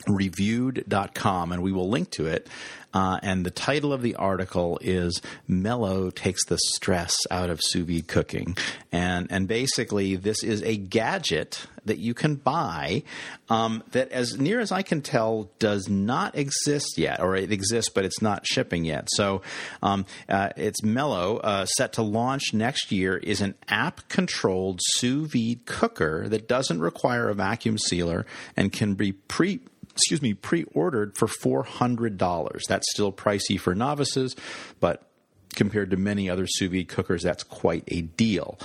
reviewed.com 0.09 1.53
and 1.53 1.63
we 1.63 1.73
will 1.73 1.89
link 1.89 2.11
to 2.11 2.27
it 2.27 2.49
uh, 2.95 3.19
and 3.23 3.45
the 3.45 3.51
title 3.51 3.93
of 3.93 4.03
the 4.03 4.15
article 4.17 4.79
is 4.83 5.21
mellow 5.49 6.11
takes 6.11 6.45
the 6.47 6.59
stress 6.59 7.15
out 7.31 7.51
of 7.51 7.61
sous 7.63 7.87
vide 7.87 8.09
cooking. 8.09 8.57
And 8.91 9.27
and 9.31 9.49
basically 9.49 10.17
this 10.17 10.43
is 10.43 10.63
a 10.63 10.77
gadget 10.77 11.67
that 11.85 11.99
you 11.99 12.15
can 12.15 12.37
buy 12.37 13.03
um, 13.49 13.83
that 13.91 14.13
as 14.13 14.39
near 14.39 14.61
as 14.61 14.71
i 14.71 14.83
can 14.83 15.03
tell 15.03 15.51
does 15.59 15.89
not 15.89 16.37
exist 16.37 16.97
yet 16.97 17.21
or 17.21 17.35
it 17.35 17.51
exists 17.51 17.91
but 17.93 18.05
it's 18.05 18.23
not 18.23 18.47
shipping 18.47 18.85
yet. 18.85 19.09
So 19.11 19.43
um, 19.83 20.07
uh, 20.29 20.51
it's 20.57 20.83
mellow 20.83 21.39
uh, 21.39 21.67
set 21.67 21.95
to 21.95 22.03
launch 22.03 22.53
next 22.53 22.93
year 22.93 23.17
is 23.17 23.41
an 23.41 23.55
app 23.69 24.09
controlled 24.09 24.81
sous 24.83 25.31
vide 25.33 25.67
cooker 25.67 26.29
that 26.29 26.49
doesn't 26.49 26.81
require 26.81 27.29
a 27.29 27.35
vacuum 27.35 27.79
sealer 27.79 28.27
and 28.57 28.73
can 28.73 28.95
be 28.95 29.13
pre 29.13 29.61
excuse 29.95 30.23
me, 30.23 30.35
pre-ordered 30.35 31.17
for 31.17 31.29
four 31.29 31.63
hundred 31.63 32.17
dollars. 32.19 32.63
That's 32.69 32.87
still 32.93 33.13
pricey 33.13 33.59
for 33.59 33.75
novices, 33.75 34.35
but 34.81 35.09
compared 35.57 35.91
to 35.91 35.97
many 35.97 36.29
other 36.29 36.47
sous 36.47 36.71
vide 36.71 36.89
cookers, 36.89 37.23
that's 37.23 37.43
quite 37.43 37.85
a 37.89 38.03
deal. 38.03 38.59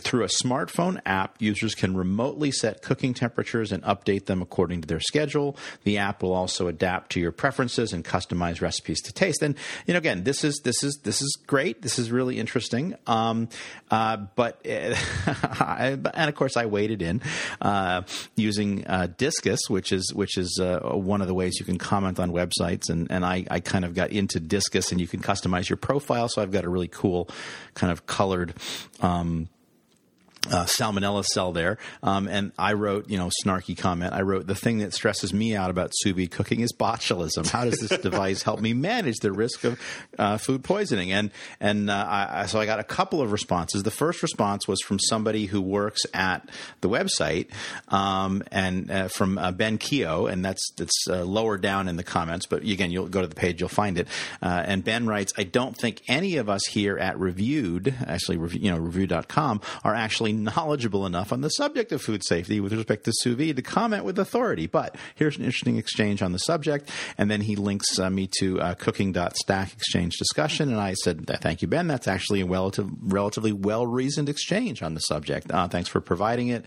Through 0.00 0.24
a 0.24 0.28
smartphone 0.28 1.00
app, 1.04 1.36
users 1.40 1.74
can 1.74 1.96
remotely 1.96 2.50
set 2.50 2.82
cooking 2.82 3.14
temperatures 3.14 3.72
and 3.72 3.82
update 3.82 4.26
them 4.26 4.42
according 4.42 4.82
to 4.82 4.88
their 4.88 5.00
schedule. 5.00 5.56
The 5.84 5.98
app 5.98 6.22
will 6.22 6.32
also 6.32 6.68
adapt 6.68 7.12
to 7.12 7.20
your 7.20 7.32
preferences 7.32 7.92
and 7.92 8.04
customize 8.04 8.60
recipes 8.60 9.00
to 9.02 9.12
taste. 9.12 9.42
And 9.42 9.56
you 9.86 9.94
know, 9.94 9.98
again, 9.98 10.24
this 10.24 10.44
is 10.44 10.60
this 10.64 10.82
is 10.82 11.00
this 11.02 11.22
is 11.22 11.36
great. 11.46 11.82
This 11.82 11.98
is 11.98 12.10
really 12.10 12.38
interesting. 12.38 12.94
Um, 13.06 13.48
uh, 13.90 14.16
but 14.16 14.60
and 14.66 16.28
of 16.28 16.34
course, 16.34 16.56
I 16.56 16.66
waded 16.66 17.02
in 17.02 17.20
uh, 17.60 18.02
using 18.36 18.86
uh, 18.86 19.08
Disqus, 19.16 19.58
which 19.68 19.92
is 19.92 20.12
which 20.14 20.38
is 20.38 20.58
uh, 20.60 20.80
one 20.92 21.20
of 21.20 21.28
the 21.28 21.34
ways 21.34 21.58
you 21.58 21.66
can 21.66 21.78
comment 21.78 22.18
on 22.18 22.30
websites. 22.30 22.88
And 22.88 23.10
and 23.10 23.24
I, 23.24 23.44
I 23.50 23.60
kind 23.60 23.84
of 23.84 23.94
got 23.94 24.10
into 24.10 24.40
Disqus, 24.40 24.92
and 24.92 25.00
you 25.00 25.06
can 25.06 25.20
customize 25.20 25.68
your 25.68 25.76
profile. 25.76 26.21
So 26.26 26.42
I've 26.42 26.50
got 26.50 26.64
a 26.64 26.68
really 26.68 26.88
cool 26.88 27.28
kind 27.74 27.90
of 27.92 28.06
colored. 28.06 28.54
Um, 29.00 29.48
uh, 30.50 30.64
salmonella 30.64 31.24
cell 31.24 31.52
there. 31.52 31.78
Um, 32.02 32.28
and 32.28 32.52
I 32.58 32.72
wrote, 32.72 33.08
you 33.08 33.18
know, 33.18 33.30
snarky 33.44 33.76
comment. 33.76 34.12
I 34.12 34.22
wrote, 34.22 34.46
the 34.46 34.54
thing 34.54 34.78
that 34.78 34.92
stresses 34.92 35.32
me 35.32 35.54
out 35.54 35.70
about 35.70 35.90
sous 35.94 36.14
vide 36.14 36.30
cooking 36.30 36.60
is 36.60 36.72
botulism. 36.72 37.48
How 37.48 37.64
does 37.64 37.78
this 37.78 37.98
device 38.02 38.42
help 38.42 38.60
me 38.60 38.72
manage 38.72 39.18
the 39.18 39.32
risk 39.32 39.64
of 39.64 39.80
uh, 40.18 40.38
food 40.38 40.64
poisoning? 40.64 41.12
And 41.12 41.30
and 41.60 41.90
uh, 41.90 42.06
I, 42.08 42.46
so 42.46 42.60
I 42.60 42.66
got 42.66 42.80
a 42.80 42.84
couple 42.84 43.20
of 43.20 43.32
responses. 43.32 43.82
The 43.82 43.90
first 43.90 44.22
response 44.22 44.66
was 44.66 44.80
from 44.80 44.98
somebody 44.98 45.46
who 45.46 45.60
works 45.60 46.02
at 46.12 46.48
the 46.80 46.88
website, 46.88 47.48
um, 47.88 48.42
and 48.50 48.90
uh, 48.90 49.08
from 49.08 49.38
uh, 49.38 49.52
Ben 49.52 49.78
Keough, 49.78 50.30
and 50.30 50.44
that's 50.44 50.70
that's 50.76 51.06
uh, 51.08 51.24
lower 51.24 51.58
down 51.58 51.88
in 51.88 51.96
the 51.96 52.04
comments. 52.04 52.46
But 52.46 52.62
again, 52.62 52.90
you'll 52.90 53.08
go 53.08 53.20
to 53.20 53.26
the 53.26 53.34
page, 53.34 53.60
you'll 53.60 53.68
find 53.68 53.98
it. 53.98 54.08
Uh, 54.42 54.62
and 54.66 54.84
Ben 54.84 55.06
writes, 55.06 55.32
I 55.36 55.44
don't 55.44 55.76
think 55.76 56.02
any 56.08 56.36
of 56.36 56.48
us 56.48 56.66
here 56.66 56.98
at 56.98 57.18
Reviewed, 57.18 57.94
actually, 58.06 58.36
review, 58.36 58.60
you 58.62 58.70
know, 58.70 58.78
review.com, 58.78 59.60
are 59.84 59.94
actually 59.94 60.31
knowledgeable 60.32 61.06
enough 61.06 61.32
on 61.32 61.40
the 61.40 61.48
subject 61.50 61.92
of 61.92 62.02
food 62.02 62.22
safety 62.24 62.60
with 62.60 62.72
respect 62.72 63.04
to 63.04 63.12
sous 63.14 63.36
vide 63.36 63.56
to 63.56 63.62
comment 63.62 64.04
with 64.04 64.18
authority. 64.18 64.66
But 64.66 64.96
here's 65.14 65.36
an 65.36 65.44
interesting 65.44 65.76
exchange 65.76 66.22
on 66.22 66.32
the 66.32 66.38
subject. 66.38 66.90
And 67.18 67.30
then 67.30 67.42
he 67.42 67.56
links 67.56 67.98
uh, 67.98 68.10
me 68.10 68.28
to 68.38 68.60
uh, 68.60 68.74
cooking.stack 68.74 69.72
exchange 69.72 70.16
discussion. 70.16 70.70
And 70.70 70.80
I 70.80 70.94
said, 70.94 71.26
thank 71.40 71.62
you, 71.62 71.68
Ben. 71.68 71.86
That's 71.86 72.08
actually 72.08 72.40
a 72.40 72.46
relative, 72.46 72.88
relatively 73.02 73.52
well 73.52 73.86
reasoned 73.86 74.28
exchange 74.28 74.82
on 74.82 74.94
the 74.94 75.00
subject. 75.00 75.50
Uh, 75.50 75.68
thanks 75.68 75.88
for 75.88 76.00
providing 76.00 76.48
it. 76.48 76.64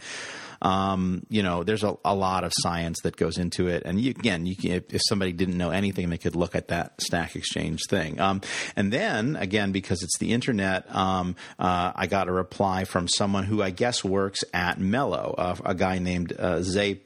Um, 0.62 1.26
you 1.30 1.44
know, 1.44 1.64
there's 1.64 1.84
a, 1.84 1.96
a 2.04 2.16
lot 2.16 2.44
of 2.44 2.52
science 2.56 3.00
that 3.04 3.16
goes 3.16 3.38
into 3.38 3.68
it, 3.68 3.84
and 3.86 4.00
you, 4.00 4.12
again, 4.12 4.46
you 4.46 4.56
can, 4.56 4.72
if, 4.72 4.94
if 4.94 5.02
somebody 5.08 5.32
didn't 5.32 5.58
know 5.58 5.70
anything, 5.70 6.10
they 6.10 6.18
could 6.18 6.36
look 6.36 6.56
at 6.56 6.70
that 6.70 7.02
Stack 7.02 7.36
Exchange 7.36 7.82
thing. 7.90 8.20
Um, 8.20 8.42
and 8.76 8.92
then 8.92 9.36
again, 9.36 9.72
because 9.72 10.02
it's 10.04 10.18
the 10.20 10.34
internet, 10.34 10.94
um, 10.96 11.36
uh, 11.60 11.92
I 11.96 12.08
got 12.08 12.28
a 12.28 12.32
reply 12.32 12.86
from 12.86 13.08
someone 13.08 13.44
who 13.44 13.62
I 13.62 13.70
guess 13.70 14.04
works 14.04 14.44
at 14.54 14.80
Mellow, 14.80 15.36
uh, 15.38 15.56
a 15.66 15.76
guy 15.76 16.00
named 16.00 16.34
uh, 16.38 16.62
Zay 16.62 17.02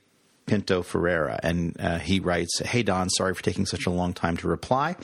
Pinto 0.49 0.81
Ferreira, 0.81 1.39
and 1.43 1.79
uh, 1.79 1.99
he 1.99 2.19
writes, 2.19 2.59
"Hey 2.59 2.81
Don, 2.81 3.07
sorry 3.11 3.35
for 3.35 3.43
taking 3.43 3.67
such 3.67 3.85
a 3.85 3.91
long 3.91 4.13
time 4.13 4.35
to 4.37 4.47
reply. 4.47 4.95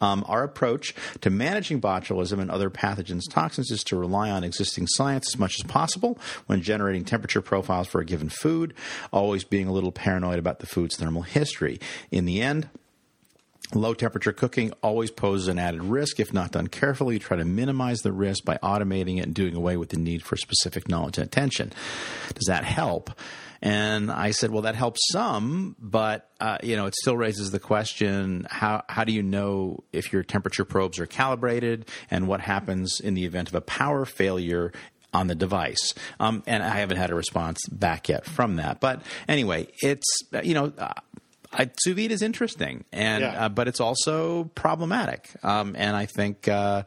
Um, 0.00 0.24
our 0.26 0.42
approach 0.42 0.94
to 1.20 1.28
managing 1.28 1.78
botulism 1.78 2.40
and 2.40 2.50
other 2.50 2.70
pathogens 2.70 3.30
toxins 3.30 3.70
is 3.70 3.84
to 3.84 3.96
rely 3.96 4.30
on 4.30 4.44
existing 4.44 4.86
science 4.86 5.28
as 5.34 5.38
much 5.38 5.60
as 5.60 5.62
possible 5.64 6.18
when 6.46 6.62
generating 6.62 7.04
temperature 7.04 7.42
profiles 7.42 7.86
for 7.86 8.00
a 8.00 8.04
given 8.06 8.30
food, 8.30 8.72
always 9.12 9.44
being 9.44 9.68
a 9.68 9.72
little 9.72 9.92
paranoid 9.92 10.38
about 10.38 10.60
the 10.60 10.66
food's 10.66 10.96
thermal 10.96 11.22
history. 11.22 11.78
In 12.10 12.24
the 12.24 12.40
end." 12.40 12.70
Low 13.72 13.94
temperature 13.94 14.32
cooking 14.32 14.72
always 14.82 15.10
poses 15.10 15.48
an 15.48 15.58
added 15.58 15.82
risk 15.82 16.20
if 16.20 16.32
not 16.32 16.52
done 16.52 16.68
carefully. 16.68 17.18
Try 17.18 17.38
to 17.38 17.46
minimize 17.46 18.02
the 18.02 18.12
risk 18.12 18.44
by 18.44 18.58
automating 18.62 19.16
it 19.16 19.22
and 19.22 19.34
doing 19.34 19.56
away 19.56 19.76
with 19.78 19.88
the 19.88 19.96
need 19.96 20.22
for 20.22 20.36
specific 20.36 20.86
knowledge 20.86 21.16
and 21.16 21.26
attention. 21.26 21.72
Does 22.34 22.46
that 22.46 22.64
help? 22.64 23.10
And 23.64 24.12
I 24.12 24.32
said, 24.32 24.50
well, 24.50 24.62
that 24.62 24.74
helps 24.74 25.00
some, 25.10 25.74
but 25.78 26.30
uh, 26.38 26.58
you 26.62 26.76
know, 26.76 26.84
it 26.84 26.94
still 26.94 27.16
raises 27.16 27.50
the 27.50 27.58
question: 27.58 28.46
how 28.50 28.84
how 28.90 29.04
do 29.04 29.12
you 29.12 29.22
know 29.22 29.82
if 29.90 30.12
your 30.12 30.22
temperature 30.22 30.66
probes 30.66 30.98
are 30.98 31.06
calibrated, 31.06 31.88
and 32.10 32.28
what 32.28 32.40
happens 32.40 33.00
in 33.00 33.14
the 33.14 33.24
event 33.24 33.48
of 33.48 33.54
a 33.54 33.62
power 33.62 34.04
failure 34.04 34.70
on 35.14 35.28
the 35.28 35.34
device. 35.34 35.94
Um, 36.20 36.42
and 36.46 36.62
I 36.62 36.80
haven't 36.80 36.98
had 36.98 37.10
a 37.10 37.14
response 37.14 37.66
back 37.70 38.08
yet 38.08 38.26
from 38.26 38.56
that. 38.56 38.80
But 38.80 39.00
anyway, 39.28 39.68
it's, 39.80 40.24
you 40.42 40.54
know, 40.54 40.72
uh, 40.76 40.92
I, 41.54 41.70
sous 41.80 41.94
vide 41.94 42.10
is 42.12 42.22
interesting, 42.22 42.84
and 42.92 43.22
Yeah. 43.22 43.46
uh, 43.46 43.48
but 43.48 43.68
it's 43.68 43.80
also 43.80 44.44
problematic. 44.54 45.28
Um, 45.42 45.74
and 45.78 45.96
I 45.96 46.06
think 46.06 46.48
uh, 46.48 46.82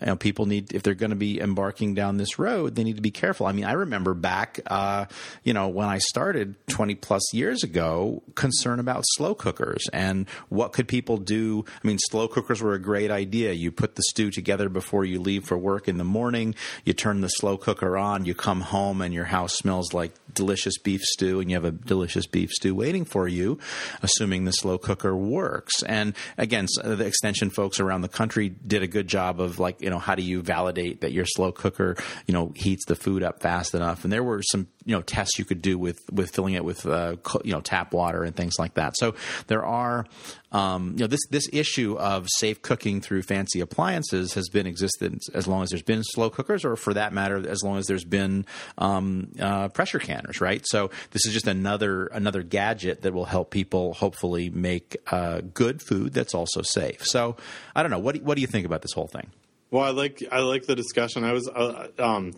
you 0.00 0.06
know 0.08 0.16
people 0.16 0.46
need 0.46 0.72
if 0.72 0.82
they're 0.82 0.94
going 0.94 1.10
to 1.10 1.16
be 1.16 1.40
embarking 1.40 1.94
down 1.94 2.16
this 2.16 2.38
road, 2.38 2.74
they 2.74 2.84
need 2.84 2.96
to 2.96 3.02
be 3.02 3.10
careful. 3.10 3.46
I 3.46 3.52
mean, 3.52 3.64
I 3.64 3.72
remember 3.72 4.14
back, 4.14 4.60
uh, 4.66 5.06
you 5.44 5.52
know, 5.52 5.68
when 5.68 5.88
I 5.88 5.98
started 5.98 6.54
twenty 6.68 6.94
plus 6.94 7.32
years 7.34 7.62
ago, 7.62 8.22
concern 8.34 8.80
about 8.80 9.02
slow 9.14 9.34
cookers 9.34 9.84
and 9.92 10.28
what 10.48 10.72
could 10.72 10.88
people 10.88 11.16
do. 11.16 11.64
I 11.82 11.86
mean, 11.86 11.98
slow 12.10 12.28
cookers 12.28 12.60
were 12.62 12.74
a 12.74 12.78
great 12.80 13.10
idea. 13.10 13.52
You 13.52 13.70
put 13.72 13.94
the 13.96 14.02
stew 14.10 14.30
together 14.30 14.68
before 14.68 15.04
you 15.04 15.20
leave 15.20 15.44
for 15.44 15.56
work 15.58 15.88
in 15.88 15.98
the 15.98 16.04
morning. 16.04 16.54
You 16.84 16.92
turn 16.92 17.20
the 17.20 17.28
slow 17.28 17.56
cooker 17.56 17.96
on. 17.96 18.24
You 18.26 18.34
come 18.34 18.60
home 18.62 19.00
and 19.00 19.12
your 19.14 19.24
house 19.26 19.54
smells 19.54 19.92
like 19.92 20.12
delicious 20.34 20.76
beef 20.78 21.00
stew, 21.02 21.38
and 21.40 21.50
you 21.50 21.56
have 21.56 21.64
a 21.64 21.70
delicious 21.70 22.26
beef 22.26 22.50
stew 22.50 22.74
waiting 22.74 23.04
for 23.04 23.28
you, 23.28 23.58
assuming 24.04 24.44
the 24.44 24.52
slow 24.52 24.78
cooker 24.78 25.16
works. 25.16 25.82
And 25.82 26.14
again, 26.38 26.66
the 26.82 27.04
extension 27.04 27.50
folks 27.50 27.80
around 27.80 28.02
the 28.02 28.08
country 28.08 28.48
did 28.48 28.82
a 28.82 28.86
good 28.86 29.08
job 29.08 29.40
of 29.40 29.58
like, 29.58 29.80
you 29.80 29.90
know, 29.90 29.98
how 29.98 30.14
do 30.14 30.22
you 30.22 30.42
validate 30.42 31.00
that 31.00 31.12
your 31.12 31.26
slow 31.26 31.52
cooker, 31.52 31.96
you 32.26 32.34
know, 32.34 32.52
heats 32.54 32.84
the 32.86 32.94
food 32.94 33.22
up 33.22 33.40
fast 33.40 33.74
enough? 33.74 34.04
And 34.04 34.12
there 34.12 34.22
were 34.22 34.42
some, 34.42 34.68
you 34.84 34.94
know, 34.94 35.02
tests 35.02 35.38
you 35.38 35.44
could 35.44 35.62
do 35.62 35.78
with 35.78 36.00
with 36.12 36.30
filling 36.34 36.54
it 36.54 36.64
with, 36.64 36.86
uh, 36.86 37.16
you 37.44 37.52
know, 37.52 37.60
tap 37.60 37.92
water 37.92 38.22
and 38.22 38.36
things 38.36 38.54
like 38.58 38.74
that. 38.74 38.94
So 38.96 39.14
there 39.46 39.64
are. 39.64 40.06
Um, 40.52 40.90
you 40.92 40.98
know 40.98 41.08
this 41.08 41.26
this 41.30 41.48
issue 41.52 41.98
of 41.98 42.28
safe 42.28 42.62
cooking 42.62 43.00
through 43.00 43.22
fancy 43.22 43.58
appliances 43.58 44.34
has 44.34 44.48
been 44.48 44.68
existent 44.68 45.24
as 45.34 45.48
long 45.48 45.64
as 45.64 45.70
there's 45.70 45.82
been 45.82 46.04
slow 46.04 46.30
cookers, 46.30 46.64
or 46.64 46.76
for 46.76 46.94
that 46.94 47.12
matter, 47.12 47.44
as 47.48 47.64
long 47.64 47.76
as 47.76 47.86
there's 47.86 48.04
been 48.04 48.46
um, 48.78 49.32
uh, 49.40 49.66
pressure 49.70 49.98
canners, 49.98 50.40
right? 50.40 50.62
So 50.66 50.90
this 51.10 51.26
is 51.26 51.32
just 51.32 51.48
another 51.48 52.06
another 52.06 52.44
gadget 52.44 53.02
that 53.02 53.12
will 53.12 53.24
help 53.24 53.50
people 53.50 53.94
hopefully 53.94 54.48
make 54.48 54.96
uh, 55.10 55.40
good 55.40 55.82
food 55.82 56.12
that's 56.12 56.34
also 56.34 56.62
safe. 56.62 57.04
So 57.04 57.36
I 57.74 57.82
don't 57.82 57.90
know 57.90 57.98
what 57.98 58.14
do, 58.14 58.20
what 58.22 58.36
do 58.36 58.40
you 58.40 58.46
think 58.46 58.64
about 58.64 58.82
this 58.82 58.92
whole 58.92 59.08
thing? 59.08 59.32
Well, 59.72 59.82
I 59.82 59.90
like 59.90 60.22
I 60.30 60.38
like 60.38 60.66
the 60.66 60.76
discussion. 60.76 61.24
I 61.24 61.32
was 61.32 61.48
uh, 61.48 61.88
um, 61.98 62.32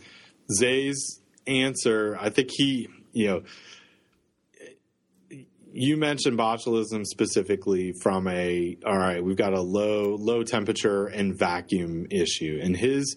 Zay's 0.50 1.20
answer. 1.46 2.16
I 2.20 2.30
think 2.30 2.50
he, 2.52 2.88
you 3.12 3.26
know, 3.28 3.42
you 5.72 5.98
mentioned 5.98 6.38
botulism 6.38 7.04
specifically 7.04 7.92
from 8.00 8.26
a 8.28 8.78
all 8.84 8.96
right. 8.96 9.22
We've 9.22 9.36
got 9.36 9.52
a 9.52 9.60
low 9.60 10.16
low 10.18 10.42
temperature 10.42 11.06
and 11.06 11.38
vacuum 11.38 12.06
issue, 12.10 12.58
and 12.62 12.76
his 12.76 13.16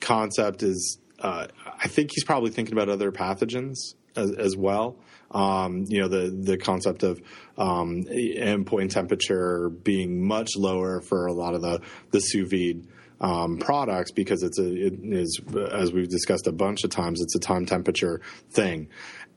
concept 0.00 0.62
is. 0.62 0.98
Uh, 1.18 1.46
I 1.78 1.88
think 1.88 2.10
he's 2.14 2.24
probably 2.24 2.50
thinking 2.50 2.74
about 2.74 2.90
other 2.90 3.10
pathogens 3.10 3.94
as, 4.14 4.32
as 4.32 4.56
well. 4.56 4.98
Um, 5.30 5.84
you 5.88 6.00
know, 6.00 6.08
the 6.08 6.30
the 6.30 6.56
concept 6.56 7.02
of 7.02 7.20
um, 7.58 8.04
endpoint 8.04 8.90
temperature 8.90 9.68
being 9.70 10.24
much 10.24 10.50
lower 10.56 11.00
for 11.00 11.26
a 11.26 11.32
lot 11.32 11.54
of 11.54 11.62
the 11.62 11.80
the 12.12 12.20
sous 12.20 12.48
vide 12.48 12.86
um, 13.20 13.58
products 13.58 14.10
because 14.10 14.42
it's 14.42 14.58
a 14.58 14.86
it 14.86 14.98
is 15.02 15.40
as 15.72 15.92
we've 15.92 16.08
discussed 16.08 16.46
a 16.46 16.52
bunch 16.52 16.84
of 16.84 16.90
times 16.90 17.20
it's 17.20 17.34
a 17.34 17.40
time 17.40 17.66
temperature 17.66 18.20
thing, 18.50 18.88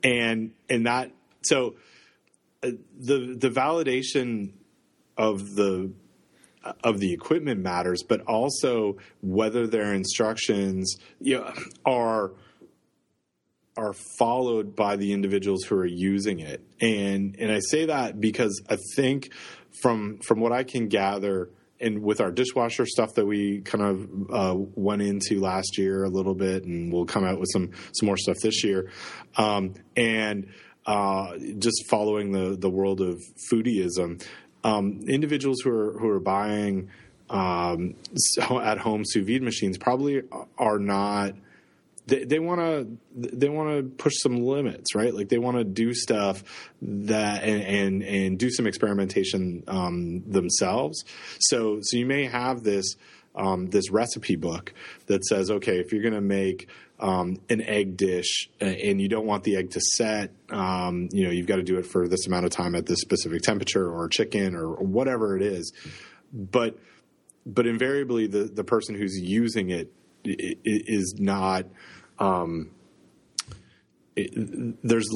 and 0.03 0.51
and 0.69 0.85
that 0.85 1.11
so 1.43 1.75
uh, 2.63 2.71
the 2.99 3.35
the 3.39 3.49
validation 3.49 4.51
of 5.17 5.55
the 5.55 5.91
of 6.83 6.99
the 6.99 7.13
equipment 7.13 7.61
matters, 7.61 8.03
but 8.03 8.21
also 8.21 8.97
whether 9.21 9.65
their 9.67 9.93
instructions 9.93 10.97
you 11.19 11.37
know, 11.37 11.53
are 11.85 12.31
are 13.77 13.93
followed 14.17 14.75
by 14.75 14.97
the 14.97 15.13
individuals 15.13 15.63
who 15.63 15.75
are 15.75 15.85
using 15.85 16.39
it. 16.39 16.61
And 16.81 17.35
and 17.39 17.51
I 17.51 17.59
say 17.59 17.85
that 17.85 18.19
because 18.19 18.61
I 18.69 18.77
think 18.95 19.31
from 19.81 20.19
from 20.19 20.39
what 20.39 20.51
I 20.51 20.63
can 20.63 20.87
gather 20.89 21.49
and 21.79 22.01
with 22.01 22.21
our 22.21 22.31
dishwasher 22.31 22.85
stuff 22.85 23.13
that 23.15 23.25
we 23.25 23.61
kind 23.61 23.83
of 23.83 24.31
uh, 24.31 24.55
went 24.75 25.01
into 25.01 25.39
last 25.39 25.77
year 25.77 26.03
a 26.03 26.09
little 26.09 26.35
bit, 26.35 26.65
and 26.65 26.91
we'll 26.91 27.05
come 27.05 27.23
out 27.23 27.39
with 27.39 27.49
some 27.51 27.71
some 27.93 28.05
more 28.05 28.17
stuff 28.17 28.37
this 28.41 28.63
year, 28.63 28.91
um, 29.37 29.73
and 29.95 30.47
uh, 30.85 31.37
just 31.57 31.87
following 31.89 32.31
the 32.31 32.57
the 32.57 32.69
world 32.69 33.01
of 33.01 33.21
foodieism, 33.51 34.23
um, 34.63 35.01
individuals 35.07 35.61
who 35.63 35.71
are 35.71 35.99
who 35.99 36.09
are 36.09 36.19
buying 36.19 36.89
um, 37.29 37.95
at 38.61 38.77
home 38.79 39.03
sous 39.05 39.25
vide 39.25 39.43
machines 39.43 39.77
probably 39.77 40.23
are 40.57 40.79
not 40.79 41.33
they, 42.09 42.39
want 42.39 42.59
to 42.61 42.97
they 43.13 43.49
want 43.49 43.69
to 43.69 43.83
push 44.03 44.13
some 44.21 44.37
limits, 44.37 44.95
right? 44.95 45.13
Like 45.13 45.29
they 45.29 45.37
want 45.37 45.57
to 45.57 45.63
do 45.63 45.93
stuff 45.93 46.43
that 46.81 47.43
and 47.43 47.61
and, 47.63 48.03
and 48.03 48.39
do 48.39 48.49
some 48.49 48.67
experimentation 48.67 49.63
um, 49.67 50.23
themselves. 50.29 51.03
So 51.39 51.79
so 51.81 51.97
you 51.97 52.05
may 52.05 52.25
have 52.25 52.63
this 52.63 52.95
um, 53.35 53.67
this 53.67 53.89
recipe 53.89 54.35
book 54.35 54.73
that 55.07 55.23
says, 55.25 55.49
okay, 55.49 55.79
if 55.79 55.91
you're 55.91 56.01
going 56.01 56.13
to 56.13 56.21
make 56.21 56.67
um, 56.99 57.37
an 57.49 57.61
egg 57.61 57.95
dish 57.95 58.49
and 58.59 58.99
you 58.99 59.07
don't 59.07 59.25
want 59.25 59.43
the 59.43 59.55
egg 59.55 59.71
to 59.71 59.79
set, 59.79 60.33
um, 60.49 61.07
you 61.11 61.23
know, 61.23 61.31
you've 61.31 61.47
got 61.47 61.55
to 61.55 61.63
do 61.63 61.77
it 61.77 61.85
for 61.85 62.07
this 62.07 62.27
amount 62.27 62.45
of 62.45 62.51
time 62.51 62.75
at 62.75 62.85
this 62.85 62.99
specific 62.99 63.41
temperature, 63.41 63.89
or 63.89 64.09
chicken, 64.09 64.55
or 64.55 64.75
whatever 64.75 65.37
it 65.37 65.41
is. 65.41 65.71
But 66.33 66.77
but 67.45 67.65
invariably, 67.65 68.27
the 68.27 68.43
the 68.43 68.63
person 68.63 68.95
who's 68.95 69.17
using 69.17 69.69
it 69.69 69.91
is 70.25 71.15
not 71.17 71.65
um, 72.19 72.71
it, 74.15 74.77
there's 74.83 75.09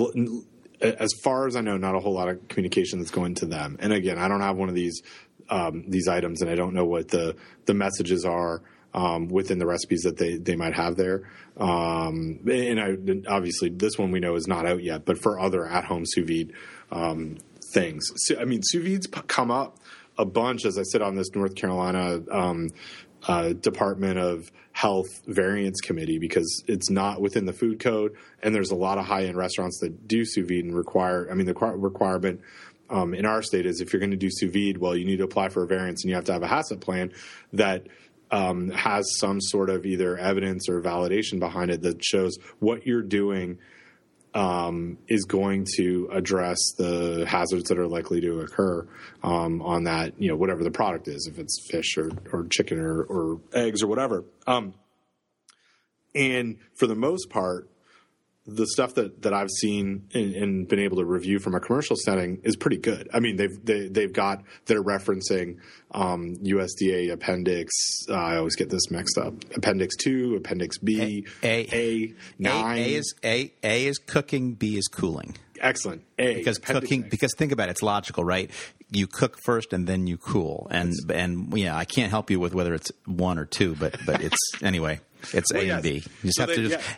as 0.81 1.11
far 1.23 1.47
as 1.47 1.55
I 1.55 1.61
know, 1.61 1.77
not 1.77 1.95
a 1.95 1.99
whole 1.99 2.13
lot 2.13 2.29
of 2.29 2.47
communication 2.47 2.99
that's 2.99 3.11
going 3.11 3.35
to 3.35 3.45
them. 3.45 3.77
And 3.79 3.93
again, 3.93 4.17
I 4.17 4.27
don't 4.27 4.41
have 4.41 4.57
one 4.57 4.69
of 4.69 4.75
these 4.75 5.01
um, 5.49 5.85
these 5.87 6.07
items, 6.07 6.41
and 6.41 6.49
I 6.49 6.55
don't 6.55 6.73
know 6.73 6.85
what 6.85 7.09
the 7.09 7.35
the 7.65 7.73
messages 7.73 8.25
are 8.25 8.61
um, 8.93 9.27
within 9.27 9.59
the 9.59 9.65
recipes 9.65 10.01
that 10.01 10.17
they 10.17 10.37
they 10.37 10.55
might 10.55 10.73
have 10.73 10.95
there. 10.95 11.29
Um, 11.57 12.39
and 12.49 12.79
I 12.79 12.97
obviously 13.27 13.69
this 13.69 13.97
one 13.97 14.11
we 14.11 14.19
know 14.19 14.35
is 14.35 14.47
not 14.47 14.65
out 14.65 14.83
yet, 14.83 15.05
but 15.05 15.21
for 15.21 15.39
other 15.39 15.65
at 15.65 15.85
home 15.85 16.03
sous 16.05 16.27
vide 16.27 16.53
um, 16.91 17.37
things, 17.73 18.03
so, 18.15 18.39
I 18.39 18.45
mean, 18.45 18.61
sous 18.63 18.83
vides 18.83 19.07
come 19.07 19.51
up 19.51 19.79
a 20.17 20.25
bunch 20.25 20.65
as 20.65 20.77
I 20.77 20.83
sit 20.83 21.01
on 21.01 21.15
this 21.15 21.33
North 21.33 21.55
Carolina 21.55 22.21
um, 22.31 22.69
uh, 23.27 23.53
Department 23.53 24.19
of 24.19 24.51
Health 24.71 25.07
Variance 25.27 25.79
Committee 25.81 26.19
because 26.19 26.63
it's 26.67 26.89
not 26.89 27.21
within 27.21 27.45
the 27.45 27.53
food 27.53 27.79
code, 27.79 28.15
and 28.41 28.53
there's 28.53 28.71
a 28.71 28.75
lot 28.75 28.97
of 28.97 29.05
high 29.05 29.25
end 29.25 29.37
restaurants 29.37 29.79
that 29.79 30.07
do 30.07 30.25
sous 30.25 30.47
vide 30.47 30.65
and 30.65 30.75
require. 30.75 31.27
I 31.29 31.35
mean, 31.35 31.45
the 31.45 31.53
requirement 31.53 32.41
um, 32.89 33.13
in 33.13 33.25
our 33.25 33.41
state 33.41 33.65
is 33.65 33.81
if 33.81 33.93
you're 33.93 33.99
going 33.99 34.11
to 34.11 34.17
do 34.17 34.29
sous 34.31 34.51
vide, 34.51 34.77
well, 34.77 34.95
you 34.95 35.05
need 35.05 35.17
to 35.17 35.23
apply 35.23 35.49
for 35.49 35.63
a 35.63 35.67
variance 35.67 36.03
and 36.03 36.09
you 36.09 36.15
have 36.15 36.25
to 36.25 36.33
have 36.33 36.43
a 36.43 36.47
HACCP 36.47 36.81
plan 36.81 37.11
that. 37.53 37.87
Um, 38.31 38.71
has 38.71 39.05
some 39.19 39.39
sort 39.39 39.69
of 39.69 39.85
either 39.85 40.17
evidence 40.17 40.67
or 40.67 40.81
validation 40.81 41.37
behind 41.37 41.69
it 41.69 41.83
that 41.83 42.03
shows 42.03 42.35
what 42.57 42.87
you're 42.87 43.03
doing 43.03 43.59
um, 44.33 44.97
is 45.07 45.25
going 45.25 45.65
to 45.77 46.09
address 46.11 46.59
the 46.77 47.25
hazards 47.27 47.69
that 47.69 47.77
are 47.77 47.87
likely 47.87 48.21
to 48.21 48.41
occur 48.41 48.87
um, 49.21 49.61
on 49.61 49.83
that, 49.83 50.19
you 50.19 50.29
know, 50.29 50.35
whatever 50.35 50.63
the 50.63 50.71
product 50.71 51.07
is, 51.07 51.27
if 51.27 51.39
it's 51.39 51.65
fish 51.69 51.97
or, 51.97 52.11
or 52.31 52.45
chicken 52.47 52.79
or, 52.79 53.03
or 53.03 53.41
eggs 53.53 53.83
or 53.83 53.87
whatever. 53.87 54.25
Um, 54.47 54.73
and 56.15 56.57
for 56.75 56.87
the 56.87 56.95
most 56.95 57.29
part, 57.29 57.69
the 58.45 58.67
stuff 58.67 58.95
that, 58.95 59.21
that 59.21 59.33
I've 59.33 59.49
seen 59.49 60.09
and, 60.13 60.33
and 60.35 60.67
been 60.67 60.79
able 60.79 60.97
to 60.97 61.05
review 61.05 61.39
from 61.39 61.55
a 61.55 61.61
commercial 61.61 61.95
setting 61.95 62.39
is 62.43 62.55
pretty 62.57 62.77
good. 62.77 63.07
I 63.13 63.19
mean, 63.21 63.37
they've 63.37 63.57
they, 63.65 63.87
they've 63.87 64.11
got 64.11 64.43
they're 64.65 64.83
referencing 64.83 65.57
um, 65.91 66.35
USDA 66.43 67.11
Appendix. 67.11 67.71
Uh, 68.09 68.13
I 68.15 68.37
always 68.37 68.55
get 68.55 68.69
this 68.69 68.91
mixed 68.91 69.17
up. 69.17 69.33
Appendix 69.55 69.95
two, 69.95 70.35
Appendix 70.35 70.77
B, 70.79 71.25
A- 71.43 71.67
A 71.73 72.13
nine. 72.37 72.77
A, 72.77 72.81
A 72.81 72.93
is 72.95 73.15
A, 73.23 73.53
A 73.63 73.85
is 73.85 73.97
cooking, 73.97 74.53
B 74.55 74.77
is 74.77 74.87
cooling. 74.87 75.37
excellent. 75.61 76.03
A 76.19 76.35
because 76.35 76.57
cooking 76.57 77.05
A. 77.05 77.07
because 77.07 77.33
think 77.37 77.51
about 77.53 77.69
it, 77.69 77.71
it's 77.71 77.81
logical 77.81 78.23
right 78.25 78.51
you 78.91 79.07
cook 79.07 79.37
first 79.43 79.73
and 79.73 79.87
then 79.87 80.05
you 80.05 80.17
cool 80.17 80.67
and 80.69 80.93
and 81.11 81.57
yeah 81.57 81.75
i 81.75 81.83
can't 81.83 82.11
help 82.11 82.29
you 82.29 82.39
with 82.39 82.53
whether 82.53 82.75
it's 82.75 82.91
one 83.07 83.39
or 83.39 83.45
two 83.45 83.73
but 83.75 83.95
but 84.05 84.21
it's 84.21 84.37
anyway 84.61 84.99
it's 85.33 85.51
a 85.51 85.65
yes. 85.65 85.73
and 85.73 85.83
b 85.83 85.89
you 85.95 86.01
just 86.25 86.35
So 86.37 86.45
have 86.45 86.53
to 86.55 86.61
they- 86.61 86.69
just 86.75 86.89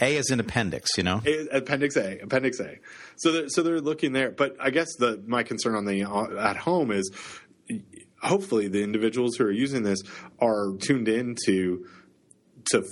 a 0.00 0.16
is 0.16 0.30
an 0.30 0.40
appendix 0.40 0.90
you 0.96 1.02
know 1.02 1.20
A- 1.26 1.58
Appendix 1.58 1.96
A, 1.96 2.18
Appendix 2.20 2.60
A. 2.60 2.76
So, 3.16 3.46
so 3.48 3.62
they're 3.62 3.80
looking 3.80 4.12
there, 4.12 4.30
but 4.30 4.56
I 4.60 4.70
guess 4.70 4.94
the 4.96 5.22
my 5.26 5.42
concern 5.42 5.74
on 5.74 5.84
the 5.84 6.04
uh, 6.04 6.36
at 6.38 6.56
home 6.56 6.90
is 6.90 7.10
hopefully 8.22 8.68
the 8.68 8.82
individuals 8.82 9.36
who 9.36 9.44
are 9.44 9.52
using 9.52 9.82
this 9.82 10.02
are 10.40 10.72
tuned 10.80 11.08
in 11.08 11.36
to 11.46 11.86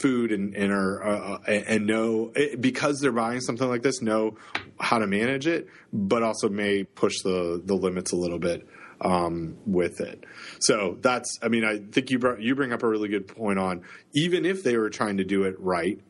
food 0.00 0.32
and 0.32 0.54
and 0.54 0.72
are 0.72 1.06
uh, 1.06 1.38
and 1.46 1.86
know 1.86 2.32
because 2.60 3.00
they're 3.00 3.12
buying 3.12 3.40
something 3.40 3.68
like 3.68 3.82
this 3.82 4.00
know 4.00 4.36
how 4.80 4.98
to 4.98 5.06
manage 5.06 5.46
it, 5.46 5.68
but 5.92 6.22
also 6.22 6.48
may 6.48 6.84
push 6.84 7.14
the 7.22 7.60
the 7.64 7.74
limits 7.74 8.12
a 8.12 8.16
little 8.16 8.38
bit 8.38 8.66
um, 9.00 9.58
with 9.66 10.00
it. 10.00 10.24
So 10.60 10.96
that's 11.00 11.38
I 11.42 11.48
mean 11.48 11.64
I 11.64 11.78
think 11.78 12.10
you 12.10 12.18
brought, 12.18 12.40
you 12.40 12.54
bring 12.54 12.72
up 12.72 12.82
a 12.82 12.88
really 12.88 13.08
good 13.08 13.28
point 13.28 13.58
on 13.58 13.82
even 14.14 14.46
if 14.46 14.62
they 14.62 14.76
were 14.76 14.90
trying 14.90 15.18
to 15.18 15.24
do 15.24 15.44
it 15.44 15.56
right, 15.58 16.00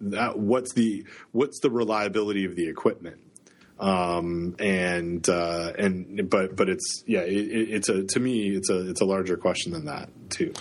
that 0.00 0.38
what's 0.38 0.72
the 0.74 1.04
what's 1.32 1.60
the 1.60 1.70
reliability 1.70 2.44
of 2.44 2.56
the 2.56 2.68
equipment? 2.68 3.20
um, 3.78 4.56
and 4.58 5.28
uh, 5.28 5.72
and 5.78 6.28
but 6.30 6.56
but 6.56 6.68
it's 6.68 7.04
yeah 7.06 7.20
it, 7.20 7.30
it's 7.30 7.88
a 7.88 8.04
to 8.04 8.20
me 8.20 8.56
it's 8.56 8.70
a 8.70 8.88
it's 8.88 9.00
a 9.00 9.04
larger 9.04 9.36
question 9.36 9.72
than 9.72 9.86
that 9.86 10.08
too. 10.30 10.52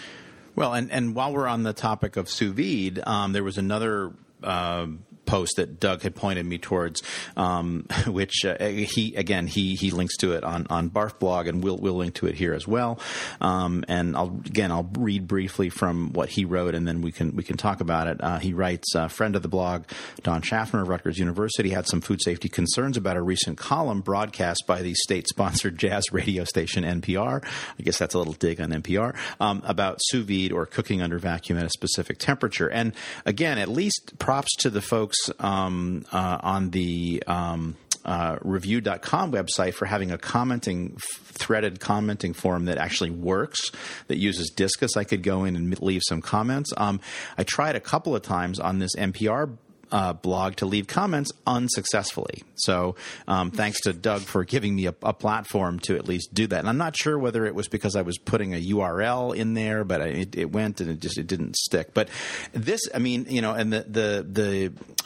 Well, 0.56 0.74
and 0.74 0.92
and 0.92 1.16
while 1.16 1.34
we're 1.34 1.48
on 1.48 1.64
the 1.64 1.74
topic 1.74 2.18
of 2.18 2.30
sous 2.30 2.54
vide, 2.54 3.02
um, 3.06 3.34
there 3.34 3.44
was 3.44 3.58
another. 3.58 4.14
Uh, 4.44 4.88
post 5.26 5.58
that 5.58 5.80
Doug 5.80 6.02
had 6.02 6.16
pointed 6.16 6.46
me 6.46 6.58
towards, 6.58 7.02
um, 7.36 7.88
which 8.08 8.46
uh, 8.46 8.58
he 8.66 9.16
again 9.16 9.48
he 9.48 9.76
he 9.76 9.92
links 9.92 10.18
to 10.18 10.34
it 10.34 10.44
on 10.44 10.68
on 10.70 10.90
Barf 10.90 11.20
blog, 11.20 11.48
and 11.48 11.64
we'll 11.64 11.78
we'll 11.78 11.96
link 11.96 12.16
to 12.16 12.28
it 12.28 12.36
here 12.36 12.54
as 12.54 12.68
well. 12.68 13.00
Um, 13.42 13.84
and 13.88 14.16
I'll 14.16 14.42
again 14.46 14.72
I'll 14.72 14.90
read 14.98 15.28
briefly 15.28 15.70
from 15.70 16.14
what 16.14 16.30
he 16.30 16.46
wrote, 16.46 16.76
and 16.76 16.88
then 16.88 17.02
we 17.02 17.12
can 17.12 17.36
we 17.36 17.44
can 17.44 17.58
talk 17.58 17.82
about 17.82 18.08
it. 18.08 18.24
Uh, 18.24 18.40
he 18.40 18.54
writes, 18.54 18.96
uh, 18.96 19.08
friend 19.08 19.36
of 19.36 19.42
the 19.42 19.48
blog, 19.48 19.84
Don 20.24 20.42
Schaffner 20.42 20.82
of 20.82 20.90
Rutgers 20.90 21.18
University 21.18 21.70
had 21.70 21.88
some 21.88 22.02
food 22.02 22.22
safety 22.22 22.50
concerns 22.50 22.98
about 22.98 23.18
a 23.18 23.22
recent 23.22 23.58
column 23.58 24.02
broadcast 24.02 24.64
by 24.68 24.82
the 24.82 24.94
state-sponsored 24.94 25.78
jazz 25.86 26.04
radio 26.12 26.44
station 26.44 26.84
NPR. 26.84 27.44
I 27.80 27.84
guess 27.84 27.98
that's 27.98 28.14
a 28.14 28.18
little 28.18 28.34
dig 28.34 28.62
on 28.62 28.70
NPR 28.70 29.16
um, 29.40 29.62
about 29.66 30.00
sous 30.02 30.26
vide 30.26 30.52
or 30.52 30.66
cooking 30.66 31.02
under 31.02 31.18
vacuum 31.18 31.58
at 31.60 31.66
a 31.66 31.70
specific 31.70 32.18
temperature. 32.18 32.70
And 32.70 32.94
again, 33.26 33.58
at 33.58 33.70
least 33.70 34.18
props 34.20 34.56
to 34.58 34.70
the 34.70 34.82
folks 34.82 35.15
um, 35.40 36.06
uh, 36.12 36.38
on 36.42 36.70
the 36.72 37.24
um, 37.28 37.76
uh, 38.06 38.38
review.com 38.42 39.32
website 39.32 39.74
for 39.74 39.86
having 39.86 40.12
a 40.12 40.18
commenting 40.18 40.96
threaded 41.00 41.80
commenting 41.80 42.34
forum 42.34 42.66
that 42.66 42.78
actually 42.78 43.10
works 43.10 43.72
that 44.08 44.18
uses 44.18 44.54
disqus 44.56 44.96
i 44.96 45.04
could 45.04 45.24
go 45.24 45.44
in 45.44 45.56
and 45.56 45.82
leave 45.82 46.02
some 46.08 46.22
comments. 46.22 46.72
Um, 46.78 47.00
i 47.38 47.44
tried 47.44 47.76
a 47.76 47.80
couple 47.80 48.16
of 48.16 48.22
times 48.22 48.60
on 48.60 48.80
this 48.80 48.96
npr 48.96 49.58
uh, 49.92 50.14
blog 50.14 50.56
to 50.58 50.66
leave 50.66 50.88
comments 50.88 51.32
unsuccessfully. 51.46 52.44
So 52.56 52.96
um, 53.28 53.52
thanks 53.52 53.82
to 53.82 53.94
Doug 53.94 54.22
for 54.22 54.44
giving 54.44 54.76
me 54.76 54.88
a, 54.88 54.96
a, 55.04 55.14
platform 55.14 55.80
to 55.82 55.96
at 55.96 56.08
least 56.08 56.34
do 56.34 56.48
that. 56.48 56.60
And 56.60 56.70
I'm 56.70 56.78
not 56.78 56.96
sure 56.98 57.18
whether 57.18 57.46
it 57.46 57.56
was 57.56 57.68
because 57.68 57.96
I 57.96 58.02
was 58.02 58.18
putting 58.18 58.54
a 58.54 58.62
URL 58.62 59.36
in 59.36 59.54
there, 59.54 59.84
but 59.84 60.02
it, 60.02 60.36
it 60.36 60.52
went 60.52 60.82
and 60.82 60.90
it 60.90 61.00
just 61.00 61.18
it 61.18 61.28
didn't 61.28 61.56
stick. 61.56 61.94
But 61.94 62.10
this, 62.54 62.82
I 62.94 63.00
mean, 63.00 63.26
you 63.30 63.42
know, 63.42 63.54
and 63.54 63.72
the 63.72 63.86
the 63.88 64.26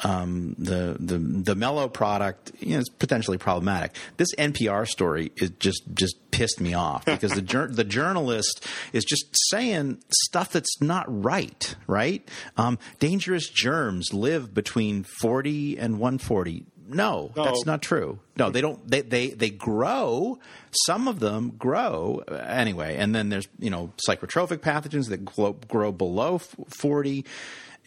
the 0.01 0.07
um, 0.07 0.55
the, 0.57 0.97
the 0.99 1.17
the 1.17 1.55
mellow 1.55 1.89
product, 1.89 2.51
you 2.59 2.73
know, 2.73 2.79
is 2.79 2.89
potentially 2.89 3.37
problematic. 3.37 3.95
This 4.17 4.33
NPR 4.35 4.87
story 4.87 5.31
is 5.37 5.51
just 5.59 5.83
just 5.93 6.15
pissed 6.31 6.59
me 6.61 6.73
off 6.73 7.05
because 7.05 7.31
the 7.31 7.41
jur- 7.41 7.67
the 7.67 7.83
journalist 7.83 8.65
is 8.93 9.03
just 9.05 9.25
saying 9.49 10.01
stuff 10.11 10.51
that's 10.51 10.81
not 10.81 11.05
right. 11.07 11.75
Right? 11.87 12.27
Um, 12.57 12.79
dangerous 12.99 13.49
germs 13.49 14.13
live 14.13 14.53
between 14.53 15.03
forty 15.03 15.77
and 15.77 15.99
one 15.99 16.17
forty. 16.17 16.65
No, 16.91 17.31
no, 17.35 17.43
that's 17.43 17.67
not 17.67 17.83
true. 17.83 18.19
No, 18.35 18.49
they 18.49 18.61
don't. 18.61 18.79
They, 18.89 19.01
they 19.01 19.27
they 19.27 19.51
grow. 19.51 20.39
Some 20.87 21.07
of 21.07 21.19
them 21.19 21.51
grow 21.51 22.23
anyway, 22.27 22.95
and 22.97 23.13
then 23.13 23.29
there's 23.29 23.47
you 23.59 23.69
know 23.69 23.93
psychrotrophic 24.07 24.57
pathogens 24.57 25.09
that 25.09 25.23
grow, 25.23 25.53
grow 25.53 25.91
below 25.91 26.39
forty. 26.39 27.25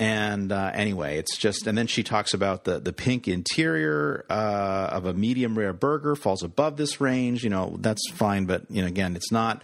And 0.02 0.50
uh, 0.50 0.72
anyway, 0.74 1.18
it's 1.18 1.36
just, 1.36 1.68
and 1.68 1.78
then 1.78 1.86
she 1.86 2.02
talks 2.02 2.34
about 2.34 2.64
the 2.64 2.80
the 2.80 2.92
pink 2.92 3.28
interior 3.28 4.26
uh, 4.28 4.88
of 4.90 5.06
a 5.06 5.14
medium 5.14 5.56
rare 5.56 5.72
burger 5.72 6.16
falls 6.16 6.42
above 6.42 6.76
this 6.76 7.00
range. 7.00 7.44
You 7.44 7.50
know, 7.50 7.76
that's 7.78 8.10
fine, 8.10 8.46
but 8.46 8.68
you 8.68 8.82
know, 8.82 8.88
again, 8.88 9.14
it's 9.14 9.30
not. 9.30 9.62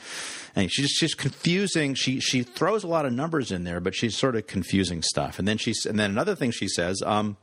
And 0.54 0.70
she's 0.70 0.90
she's 0.90 1.14
confusing. 1.14 1.94
She 1.94 2.20
she 2.20 2.44
throws 2.44 2.84
a 2.84 2.86
lot 2.86 3.04
of 3.04 3.12
numbers 3.12 3.50
in 3.50 3.64
there, 3.64 3.80
but 3.80 3.96
she's 3.96 4.16
sort 4.16 4.36
of 4.36 4.46
confusing 4.46 5.02
stuff. 5.02 5.40
And 5.40 5.48
then 5.48 5.58
she's, 5.58 5.84
and 5.84 5.98
then 5.98 6.12
another 6.12 6.36
thing 6.36 6.52
she 6.52 6.68
says. 6.68 7.02
Um, 7.04 7.36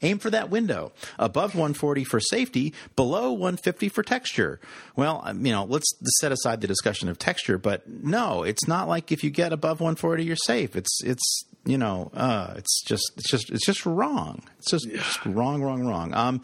Aim 0.00 0.18
for 0.18 0.30
that 0.30 0.48
window. 0.48 0.92
Above 1.18 1.54
140 1.54 2.04
for 2.04 2.18
safety, 2.18 2.72
below 2.94 3.32
150 3.32 3.90
for 3.90 4.02
texture. 4.02 4.58
Well, 4.96 5.20
um, 5.24 5.44
you 5.44 5.52
know, 5.52 5.64
let's 5.64 5.92
set 6.20 6.32
aside 6.32 6.62
the 6.62 6.66
discussion 6.66 7.10
of 7.10 7.18
texture, 7.18 7.58
but 7.58 7.86
no, 7.86 8.42
it's 8.42 8.66
not 8.66 8.88
like 8.88 9.12
if 9.12 9.22
you 9.22 9.28
get 9.28 9.52
above 9.52 9.80
140 9.80 10.24
you're 10.24 10.36
safe. 10.36 10.76
It's 10.76 11.02
it's 11.04 11.44
you 11.66 11.78
know, 11.78 12.10
uh, 12.14 12.54
it's 12.56 12.82
just 12.84 13.12
it's 13.16 13.30
just 13.30 13.50
it's 13.50 13.66
just 13.66 13.84
wrong. 13.84 14.42
It's 14.58 14.70
just, 14.70 14.86
yeah. 14.86 14.96
just 14.96 15.24
wrong, 15.26 15.62
wrong, 15.62 15.86
wrong. 15.86 16.14
Um, 16.14 16.42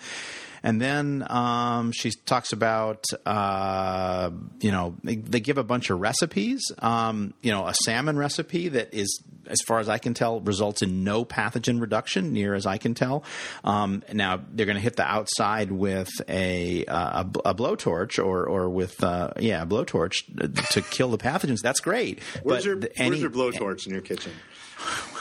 and 0.62 0.81
then 0.81 1.27
um, 1.28 1.93
she 1.93 2.12
talks 2.24 2.53
about, 2.53 3.05
uh, 3.27 4.31
you 4.61 4.70
know, 4.70 4.97
they, 5.03 5.16
they, 5.16 5.40
give 5.40 5.59
a 5.59 5.65
bunch 5.65 5.90
of 5.90 6.01
recipes. 6.01 6.70
Um, 6.78 7.35
you 7.43 7.51
know, 7.51 7.66
a 7.66 7.74
salmon 7.74 8.16
recipe 8.16 8.69
that 8.69 8.94
is, 8.94 9.23
as 9.49 9.61
far 9.62 9.81
as 9.81 9.89
I 9.89 9.99
can 9.99 10.15
tell, 10.15 10.40
results 10.40 10.82
in 10.82 11.03
no 11.03 11.24
pathogen 11.24 11.81
reduction, 11.81 12.32
near 12.32 12.55
as 12.55 12.65
I 12.65 12.78
can 12.78 12.94
tell. 12.94 13.24
Um, 13.65 14.05
now 14.12 14.40
they're 14.53 14.66
going 14.66 14.77
to 14.77 14.82
hit 14.82 14.94
the 14.94 15.05
outside 15.05 15.73
with 15.73 16.11
a 16.28 16.85
uh, 16.85 17.24
a, 17.24 17.51
a 17.51 17.55
blowtorch 17.55 18.24
or 18.24 18.44
or 18.47 18.70
with 18.70 19.03
uh, 19.03 19.32
yeah 19.40 19.62
a 19.62 19.66
blowtorch 19.66 20.15
to 20.70 20.81
kill 20.81 21.11
the 21.11 21.19
pathogens. 21.19 21.61
That's 21.61 21.81
great. 21.81 22.20
Where's 22.44 22.65
but 22.65 22.65
your 22.65 22.90
any, 22.94 23.11
Where's 23.11 23.20
your 23.20 23.31
blowtorch 23.31 23.86
in 23.86 23.93
your 23.93 24.03
kitchen? 24.03 24.32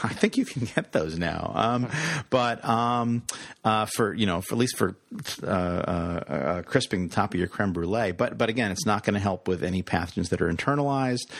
I 0.04 0.12
think 0.12 0.36
you 0.36 0.44
can 0.44 0.64
get 0.74 0.92
those 0.92 1.18
now. 1.18 1.52
Um, 1.54 1.88
but 2.30 2.64
um, 2.64 3.22
uh, 3.64 3.86
for 3.86 4.12
you 4.12 4.26
know, 4.26 4.40
for 4.40 4.54
at 4.54 4.58
least 4.58 4.76
for 4.76 4.96
uh, 5.42 5.46
uh, 5.46 6.24
uh 6.28 6.62
crisping 6.62 7.08
the 7.08 7.14
top 7.14 7.34
of 7.34 7.38
your 7.38 7.48
creme 7.48 7.72
brulee. 7.72 8.12
But 8.12 8.36
but 8.36 8.48
again, 8.48 8.72
it's 8.72 8.86
not 8.86 9.04
going 9.04 9.14
to 9.14 9.20
help 9.20 9.46
with 9.46 9.62
any 9.62 9.82
pathogens 9.82 10.30
that 10.30 10.42
are 10.42 10.52
internalized. 10.52 11.30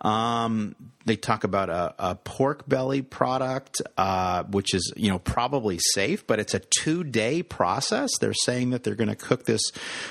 Um, 0.00 0.74
they 1.04 1.16
talk 1.16 1.44
about 1.44 1.70
a, 1.70 1.94
a 1.98 2.14
pork 2.16 2.68
belly 2.68 3.00
product, 3.00 3.80
uh, 3.96 4.42
which 4.44 4.74
is 4.74 4.92
you 4.96 5.10
know 5.10 5.18
probably 5.18 5.78
safe, 5.94 6.26
but 6.26 6.40
it's 6.40 6.54
a 6.54 6.60
two 6.82 7.04
day 7.04 7.42
process. 7.42 8.10
They're 8.20 8.34
saying 8.34 8.70
that 8.70 8.82
they're 8.82 8.96
going 8.96 9.08
to 9.08 9.16
cook 9.16 9.44
this 9.44 9.62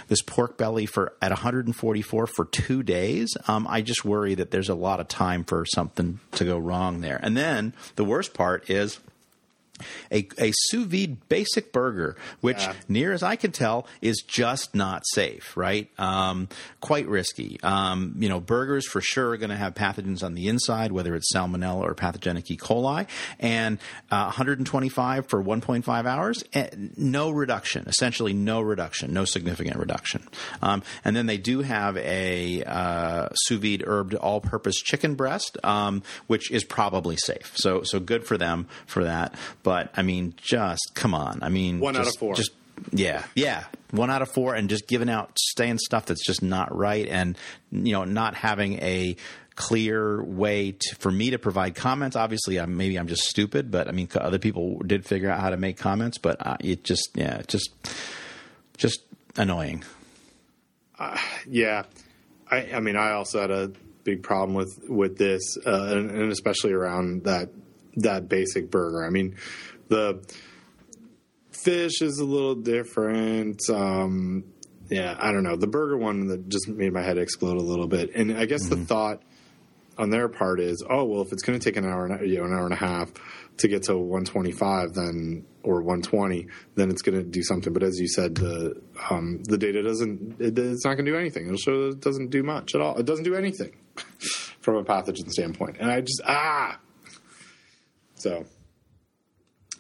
this 0.08 0.22
pork 0.22 0.58
belly 0.58 0.86
for 0.86 1.14
at 1.22 1.32
144 1.32 2.28
for 2.28 2.46
two 2.46 2.82
days. 2.82 3.36
Um, 3.48 3.68
I 3.70 3.82
just 3.82 4.06
worry 4.06 4.36
that 4.36 4.52
there's 4.52 4.70
a 4.70 4.76
lot 4.76 5.00
of 5.00 5.08
time 5.08 5.44
for 5.44 5.66
something 5.66 6.20
to 6.34 6.46
go 6.46 6.58
wrong 6.58 7.02
there. 7.02 7.20
And 7.22 7.36
then 7.36 7.74
the 7.96 8.06
worst 8.06 8.34
part 8.34 8.70
is 8.70 9.00
a, 10.12 10.28
a 10.40 10.52
sous 10.54 10.86
vide 10.86 11.28
basic 11.30 11.72
burger, 11.72 12.16
which, 12.42 12.60
yeah. 12.60 12.74
near 12.88 13.14
as 13.14 13.24
I 13.24 13.36
can 13.36 13.52
tell, 13.52 13.88
is 14.02 14.24
just 14.26 14.76
not 14.76 15.04
safe, 15.14 15.56
right? 15.56 15.90
Um, 16.00 16.48
quite 16.82 17.08
risky. 17.08 17.60
Um, 17.64 18.16
you 18.20 18.30
know, 18.30 18.40
burgers 18.40 18.88
for 18.88 19.02
sure 19.02 19.30
are 19.32 19.38
going 19.38 19.50
to 19.50 19.56
have 19.56 19.74
pathogens 19.74 20.24
on 20.24 20.34
the 20.34 20.48
inside, 20.48 20.92
whether 20.92 21.16
it's 21.16 21.34
salmonella 21.34 21.82
or 21.82 21.94
pathogenic 21.94 22.50
E. 22.52 22.58
coli, 22.58 23.08
and 23.40 23.80
uh, 24.12 24.26
125 24.26 25.28
for 25.28 25.44
1.5 25.44 26.06
hours, 26.06 26.44
eh, 26.54 26.70
no 26.98 27.30
reduction, 27.30 27.86
essentially 27.88 28.34
no 28.34 28.62
reduction, 28.62 29.14
no 29.14 29.26
significant 29.26 29.78
reduction. 29.78 30.24
Um, 30.62 30.84
and 31.04 31.16
then 31.16 31.26
they 31.26 31.38
do 31.38 31.62
have 31.62 31.98
a 31.98 32.64
uh, 32.64 33.30
sous 33.34 33.60
vide 33.60 33.84
herbed 33.86 34.16
all 34.16 34.42
purpose 34.42 34.76
chicken 34.76 35.16
breast, 35.16 35.58
um, 35.64 36.04
which 36.28 36.52
is 36.52 36.64
probably 36.64 37.18
safe. 37.18 37.54
So, 37.56 37.84
so 37.84 38.00
good 38.00 38.26
for 38.26 38.38
them 38.38 38.68
for 38.86 39.04
that 39.04 39.36
but 39.66 39.90
I 39.98 40.04
mean, 40.04 40.36
just 40.38 40.92
come 40.94 41.16
on. 41.16 41.40
I 41.42 41.50
mean, 41.50 41.80
one 41.80 41.96
just, 41.96 42.08
out 42.08 42.14
of 42.14 42.20
four. 42.20 42.36
Just 42.36 42.52
yeah, 42.92 43.24
yeah, 43.34 43.64
one 43.90 44.12
out 44.12 44.22
of 44.22 44.32
four, 44.32 44.54
and 44.54 44.70
just 44.70 44.88
giving 44.88 45.10
out 45.10 45.38
staying 45.40 45.80
stuff 45.80 46.06
that's 46.06 46.24
just 46.24 46.44
not 46.44 46.74
right, 46.74 47.08
and 47.08 47.36
you 47.72 47.94
know, 47.94 48.06
not 48.06 48.36
having 48.36 48.74
a 48.74 49.18
clear 49.56 50.24
way 50.24 50.74
to, 50.74 50.96
for 50.98 51.12
me 51.12 51.32
to 51.32 51.40
provide 51.40 51.74
comments. 51.74 52.16
Obviously, 52.16 52.60
I'm, 52.60 52.78
maybe 52.78 52.98
I'm 52.98 53.08
just 53.08 53.24
stupid, 53.24 53.72
but 53.72 53.88
I 53.88 53.92
mean, 53.92 54.08
other 54.14 54.38
people 54.38 54.78
did 54.86 55.04
figure 55.04 55.32
out 55.32 55.40
how 55.40 55.50
to 55.50 55.58
make 55.58 55.78
comments, 55.78 56.20
but 56.20 56.46
uh, 56.46 56.58
it 56.60 56.84
just 56.84 57.10
yeah, 57.16 57.42
just 57.48 57.72
just 58.78 59.02
annoying. 59.36 59.84
Uh, 61.00 61.18
yeah, 61.50 61.84
I, 62.52 62.74
I 62.76 62.80
mean, 62.82 62.98
I 62.98 63.14
also 63.14 63.42
had 63.42 63.52
a 63.52 63.72
big 64.04 64.22
problem 64.22 64.54
with 64.54 64.80
with 64.88 65.18
this, 65.18 65.58
uh, 65.66 65.88
and, 65.90 66.12
and 66.12 66.32
especially 66.32 66.72
around 66.72 67.24
that 67.24 67.50
that 67.98 68.30
basic 68.30 68.70
burger. 68.72 69.06
I 69.06 69.10
mean, 69.10 69.36
the 69.88 70.24
fish 71.52 72.02
is 72.02 72.20
a 72.20 72.26
little 72.26 72.56
different. 72.56 73.62
Um, 73.70 74.46
yeah, 74.90 75.16
I 75.20 75.32
don't 75.32 75.44
know. 75.44 75.56
The 75.56 75.68
burger 75.68 75.98
one 75.98 76.28
that 76.28 76.48
just 76.48 76.68
made 76.68 76.94
my 76.94 77.02
head 77.02 77.18
explode 77.18 77.58
a 77.58 77.62
little 77.62 77.88
bit. 77.88 78.12
And 78.16 78.38
I 78.38 78.46
guess 78.46 78.66
mm-hmm. 78.66 78.82
the 78.82 78.86
thought 78.86 79.24
on 79.98 80.10
their 80.10 80.28
part 80.28 80.60
is, 80.60 80.84
oh 80.88 81.06
well, 81.06 81.22
if 81.22 81.32
it's 81.32 81.42
going 81.42 81.58
to 81.58 81.64
take 81.64 81.78
an 81.78 81.86
hour, 81.86 82.06
and, 82.06 82.30
you 82.30 82.38
know, 82.38 82.46
an 82.46 82.54
hour 82.54 82.66
and 82.66 82.74
a 82.74 82.78
half 82.78 83.12
to 83.58 83.68
get 83.68 83.84
to 83.84 83.98
125, 83.98 84.94
then 84.94 85.46
or 85.64 85.82
120, 85.82 86.48
then 86.76 86.92
it's 86.92 87.02
going 87.02 87.18
to 87.18 87.24
do 87.24 87.42
something. 87.42 87.74
But 87.74 87.84
as 87.84 88.00
you 88.00 88.08
said, 88.08 88.36
the 88.36 88.80
um, 89.10 89.42
the 89.44 89.58
data 89.58 89.82
doesn't, 89.82 90.36
it, 90.40 90.58
it's 90.60 90.86
not 90.86 90.96
going 90.96 91.06
to 91.06 91.12
do 91.12 91.18
anything. 91.18 91.46
It'll 91.46 91.58
show 91.58 91.88
that 91.88 91.98
it 91.98 92.02
doesn't 92.02 92.30
do 92.30 92.44
much 92.44 92.76
at 92.76 92.82
all. 92.82 92.98
It 92.98 93.06
doesn't 93.06 93.24
do 93.24 93.36
anything 93.36 93.76
from 94.62 94.76
a 94.76 94.84
pathogen 94.84 95.30
standpoint. 95.32 95.78
And 95.80 95.90
I 95.90 96.02
just 96.02 96.22
ah, 96.26 96.78
so 98.26 98.46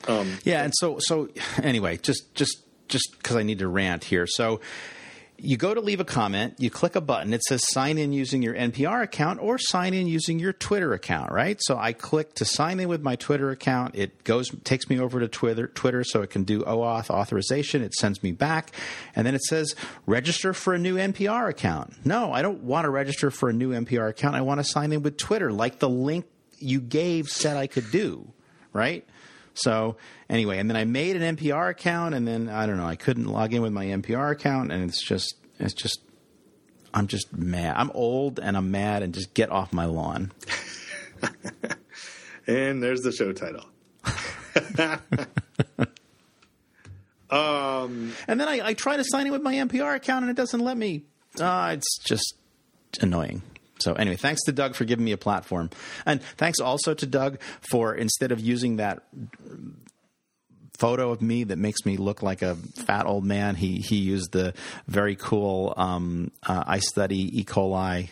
um, 0.07 0.37
yeah, 0.43 0.63
and 0.63 0.73
so 0.75 0.97
so 0.99 1.29
anyway, 1.63 1.97
just 1.97 2.35
just 2.35 2.63
just 2.87 3.09
because 3.17 3.35
I 3.35 3.43
need 3.43 3.59
to 3.59 3.67
rant 3.67 4.03
here. 4.03 4.27
So 4.27 4.61
you 5.37 5.57
go 5.57 5.73
to 5.73 5.81
leave 5.81 5.99
a 5.99 6.05
comment, 6.05 6.53
you 6.59 6.69
click 6.69 6.95
a 6.95 7.01
button, 7.01 7.33
it 7.33 7.43
says 7.43 7.61
sign 7.71 7.97
in 7.97 8.13
using 8.13 8.41
your 8.41 8.53
NPR 8.53 9.03
account 9.03 9.41
or 9.41 9.57
sign 9.57 9.93
in 9.93 10.07
using 10.07 10.39
your 10.39 10.53
Twitter 10.53 10.93
account, 10.93 11.31
right? 11.31 11.57
So 11.61 11.77
I 11.77 11.91
click 11.91 12.35
to 12.35 12.45
sign 12.45 12.79
in 12.79 12.87
with 12.87 13.01
my 13.01 13.17
Twitter 13.17 13.49
account. 13.49 13.95
It 13.95 14.23
goes 14.23 14.49
takes 14.63 14.89
me 14.89 14.99
over 14.99 15.19
to 15.19 15.27
Twitter 15.27 15.67
Twitter 15.67 16.03
so 16.03 16.21
it 16.21 16.29
can 16.29 16.43
do 16.43 16.61
OAuth 16.61 17.09
authorization. 17.09 17.81
It 17.81 17.93
sends 17.95 18.21
me 18.21 18.31
back 18.31 18.71
and 19.15 19.25
then 19.25 19.35
it 19.35 19.41
says 19.41 19.75
register 20.05 20.53
for 20.53 20.73
a 20.73 20.79
new 20.79 20.95
NPR 20.95 21.49
account. 21.49 22.05
No, 22.05 22.31
I 22.31 22.43
don't 22.43 22.61
want 22.61 22.85
to 22.85 22.89
register 22.89 23.31
for 23.31 23.49
a 23.49 23.53
new 23.53 23.71
NPR 23.71 24.09
account. 24.09 24.35
I 24.35 24.41
want 24.41 24.59
to 24.59 24.63
sign 24.63 24.93
in 24.93 25.01
with 25.01 25.17
Twitter 25.17 25.51
like 25.51 25.79
the 25.79 25.89
link 25.89 26.25
you 26.59 26.81
gave 26.81 27.27
said 27.29 27.57
I 27.57 27.67
could 27.67 27.91
do, 27.91 28.31
right? 28.73 29.05
So 29.55 29.95
anyway, 30.29 30.59
and 30.59 30.69
then 30.69 30.77
I 30.77 30.83
made 30.83 31.15
an 31.15 31.37
NPR 31.37 31.69
account, 31.69 32.13
and 32.13 32.27
then 32.27 32.49
I 32.49 32.65
don't 32.65 32.77
know, 32.77 32.85
I 32.85 32.95
couldn't 32.95 33.25
log 33.25 33.53
in 33.53 33.61
with 33.61 33.71
my 33.71 33.85
NPR 33.85 34.31
account, 34.31 34.71
and 34.71 34.83
it's 34.83 35.01
just, 35.01 35.35
it's 35.59 35.73
just, 35.73 36.01
I'm 36.93 37.07
just 37.07 37.33
mad. 37.33 37.75
I'm 37.77 37.91
old 37.93 38.39
and 38.39 38.55
I'm 38.55 38.71
mad, 38.71 39.01
and 39.03 39.13
just 39.13 39.33
get 39.33 39.49
off 39.49 39.73
my 39.73 39.85
lawn. 39.85 40.31
and 42.47 42.83
there's 42.83 43.01
the 43.01 43.11
show 43.11 43.31
title. 43.31 43.65
um, 47.29 48.13
and 48.27 48.39
then 48.39 48.47
I, 48.47 48.61
I, 48.67 48.73
try 48.73 48.97
to 48.97 49.03
sign 49.03 49.25
in 49.25 49.31
with 49.31 49.41
my 49.41 49.55
NPR 49.55 49.95
account, 49.95 50.23
and 50.23 50.29
it 50.29 50.37
doesn't 50.37 50.59
let 50.59 50.77
me. 50.77 51.03
Uh, 51.39 51.71
it's 51.73 51.97
just 51.99 52.35
annoying. 53.01 53.41
So 53.79 53.93
anyway, 53.93 54.15
thanks 54.15 54.41
to 54.45 54.51
Doug 54.51 54.75
for 54.75 54.85
giving 54.85 55.05
me 55.05 55.11
a 55.11 55.17
platform, 55.17 55.69
and 56.05 56.21
thanks 56.37 56.59
also 56.59 56.93
to 56.93 57.05
Doug 57.05 57.39
for 57.69 57.93
instead 57.93 58.31
of 58.31 58.39
using 58.39 58.77
that 58.77 59.03
photo 60.77 61.11
of 61.11 61.21
me 61.21 61.45
that 61.45 61.57
makes 61.57 61.85
me 61.85 61.97
look 61.97 62.21
like 62.21 62.41
a 62.41 62.55
fat 62.55 63.05
old 63.05 63.25
man, 63.25 63.55
he 63.55 63.79
he 63.79 63.97
used 63.97 64.31
the 64.31 64.53
very 64.87 65.15
cool 65.15 65.73
um, 65.77 66.31
uh, 66.43 66.63
I 66.65 66.79
study 66.79 67.39
E. 67.39 67.43
coli. 67.43 68.09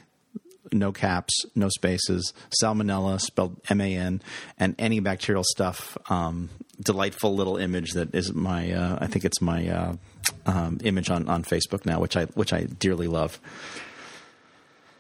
No 0.72 0.91
caps, 0.91 1.45
no 1.56 1.69
spaces, 1.69 2.34
salmonella 2.61 3.19
spelled 3.19 3.60
M 3.69 3.80
A 3.81 3.95
N, 3.95 4.22
and 4.57 4.73
any 4.80 5.02
bacterial 5.02 5.44
stuff. 5.44 5.98
Um, 6.10 6.49
delightful 6.81 7.35
little 7.35 7.57
image 7.57 7.91
that 7.91 8.15
is 8.15 8.34
my, 8.34 8.72
uh, 8.72 8.98
I 8.99 9.06
think 9.06 9.23
it's 9.23 9.40
my 9.41 9.68
uh, 9.68 9.95
um, 10.48 10.80
image 10.84 11.11
on, 11.11 11.27
on 11.27 11.44
Facebook 11.44 11.85
now, 11.85 11.99
which 11.99 12.18
I 12.18 12.26
which 12.27 12.53
I 12.53 12.64
dearly 12.64 13.07
love. 13.07 13.40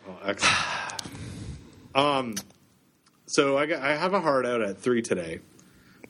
Oh, 0.07 0.19
excellent. 0.23 0.57
um, 1.95 2.35
so 3.27 3.57
I 3.57 3.65
got 3.65 3.81
I 3.81 3.95
have 3.95 4.13
a 4.13 4.21
hard 4.21 4.45
out 4.45 4.61
at 4.61 4.77
three 4.77 5.01
today. 5.01 5.39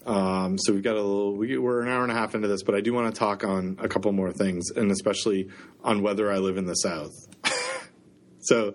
Um, 0.05 0.57
so 0.57 0.73
we've 0.73 0.83
got 0.83 0.95
a 0.95 1.01
little. 1.01 1.35
We, 1.35 1.57
we're 1.57 1.81
an 1.81 1.89
hour 1.89 2.03
and 2.03 2.11
a 2.11 2.15
half 2.15 2.35
into 2.35 2.47
this, 2.47 2.63
but 2.63 2.75
I 2.75 2.81
do 2.81 2.93
want 2.93 3.13
to 3.13 3.17
talk 3.17 3.43
on 3.43 3.77
a 3.79 3.87
couple 3.87 4.11
more 4.11 4.33
things, 4.33 4.71
and 4.71 4.91
especially 4.91 5.49
on 5.83 6.01
whether 6.01 6.31
I 6.31 6.37
live 6.37 6.57
in 6.57 6.65
the 6.65 6.73
South. 6.73 7.11
so 8.39 8.73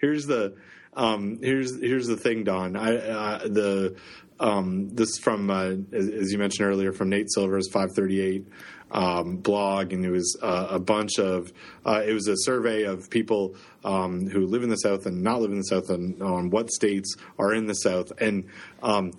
here's 0.00 0.26
the 0.26 0.56
um, 0.94 1.38
here's 1.42 1.80
here's 1.80 2.06
the 2.06 2.16
thing, 2.16 2.44
Don. 2.44 2.76
I 2.76 2.96
uh, 2.96 3.38
the 3.48 3.96
um, 4.38 4.90
this 4.90 5.18
from 5.18 5.50
uh, 5.50 5.72
as, 5.92 6.08
as, 6.08 6.32
you 6.32 6.38
mentioned 6.38 6.68
earlier 6.68 6.92
from 6.92 7.08
Nate 7.08 7.32
Silver's 7.32 7.68
538 7.70 8.46
um, 8.90 9.36
blog, 9.38 9.92
and 9.92 10.04
it 10.04 10.10
was 10.10 10.36
uh, 10.42 10.68
a 10.70 10.78
bunch 10.78 11.18
of 11.18 11.52
uh, 11.84 12.02
it 12.06 12.12
was 12.12 12.28
a 12.28 12.36
survey 12.36 12.82
of 12.82 13.08
people 13.08 13.56
um, 13.86 14.28
who 14.28 14.46
live 14.46 14.64
in 14.64 14.68
the 14.68 14.76
South 14.76 15.06
and 15.06 15.22
not 15.22 15.40
live 15.40 15.52
in 15.52 15.58
the 15.58 15.64
South, 15.64 15.88
and 15.88 16.20
on 16.20 16.50
what 16.50 16.70
states 16.70 17.16
are 17.38 17.54
in 17.54 17.66
the 17.66 17.74
South. 17.74 18.12
And 18.18 18.48
um, 18.82 19.12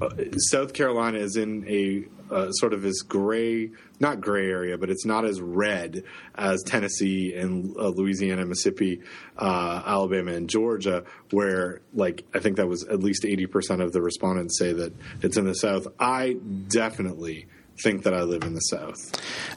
uh, 0.00 0.10
South 0.50 0.74
Carolina 0.74 1.18
is 1.18 1.36
in 1.36 1.66
a 1.66 2.04
uh, 2.32 2.52
sort 2.52 2.72
of 2.72 2.82
this 2.82 3.02
gray, 3.02 3.70
not 3.98 4.20
gray 4.20 4.46
area, 4.46 4.78
but 4.78 4.90
it's 4.90 5.04
not 5.04 5.24
as 5.24 5.40
red 5.40 6.04
as 6.36 6.62
Tennessee 6.62 7.34
and 7.34 7.76
uh, 7.76 7.88
Louisiana, 7.88 8.44
Mississippi, 8.44 9.00
uh, 9.36 9.82
Alabama, 9.84 10.32
and 10.32 10.48
Georgia, 10.48 11.04
where 11.30 11.80
like 11.94 12.24
I 12.34 12.38
think 12.38 12.56
that 12.56 12.68
was 12.68 12.84
at 12.84 13.00
least 13.00 13.24
eighty 13.24 13.46
percent 13.46 13.80
of 13.80 13.92
the 13.92 14.02
respondents 14.02 14.58
say 14.58 14.72
that 14.74 14.92
it's 15.22 15.38
in 15.38 15.46
the 15.46 15.54
South. 15.54 15.88
I 15.98 16.36
definitely 16.68 17.46
think 17.82 18.04
that 18.04 18.14
I 18.14 18.22
live 18.22 18.44
in 18.44 18.54
the 18.54 18.60
South. 18.60 18.98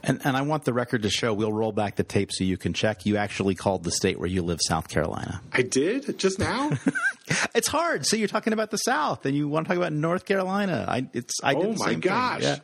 And, 0.04 0.22
and 0.24 0.36
I 0.36 0.42
want 0.42 0.66
the 0.66 0.74
record 0.74 1.04
to 1.04 1.10
show. 1.10 1.34
We'll 1.34 1.54
roll 1.54 1.72
back 1.72 1.96
the 1.96 2.04
tape 2.04 2.32
so 2.32 2.44
you 2.44 2.58
can 2.58 2.74
check. 2.74 3.06
You 3.06 3.18
actually 3.18 3.56
called 3.56 3.84
the 3.84 3.92
state 3.92 4.20
where 4.20 4.28
you 4.28 4.42
live 4.42 4.60
South 4.62 4.88
Carolina. 4.88 5.42
I 5.52 5.62
did 5.62 6.18
just 6.18 6.40
now. 6.40 6.72
it's 7.56 7.68
hard. 7.68 8.06
So 8.06 8.16
you're 8.16 8.28
talking 8.28 8.54
about 8.54 8.72
the 8.72 8.78
South, 8.78 9.26
and 9.26 9.36
you 9.36 9.48
want 9.48 9.66
to 9.66 9.70
talk 9.70 9.78
about 9.78 9.94
North 9.94 10.26
Carolina. 10.26 10.86
I 10.88 11.08
it's 11.14 11.40
I 11.44 11.56
oh 11.56 11.74
my 11.74 11.94
gosh. 11.96 12.44
Yeah. 12.44 12.60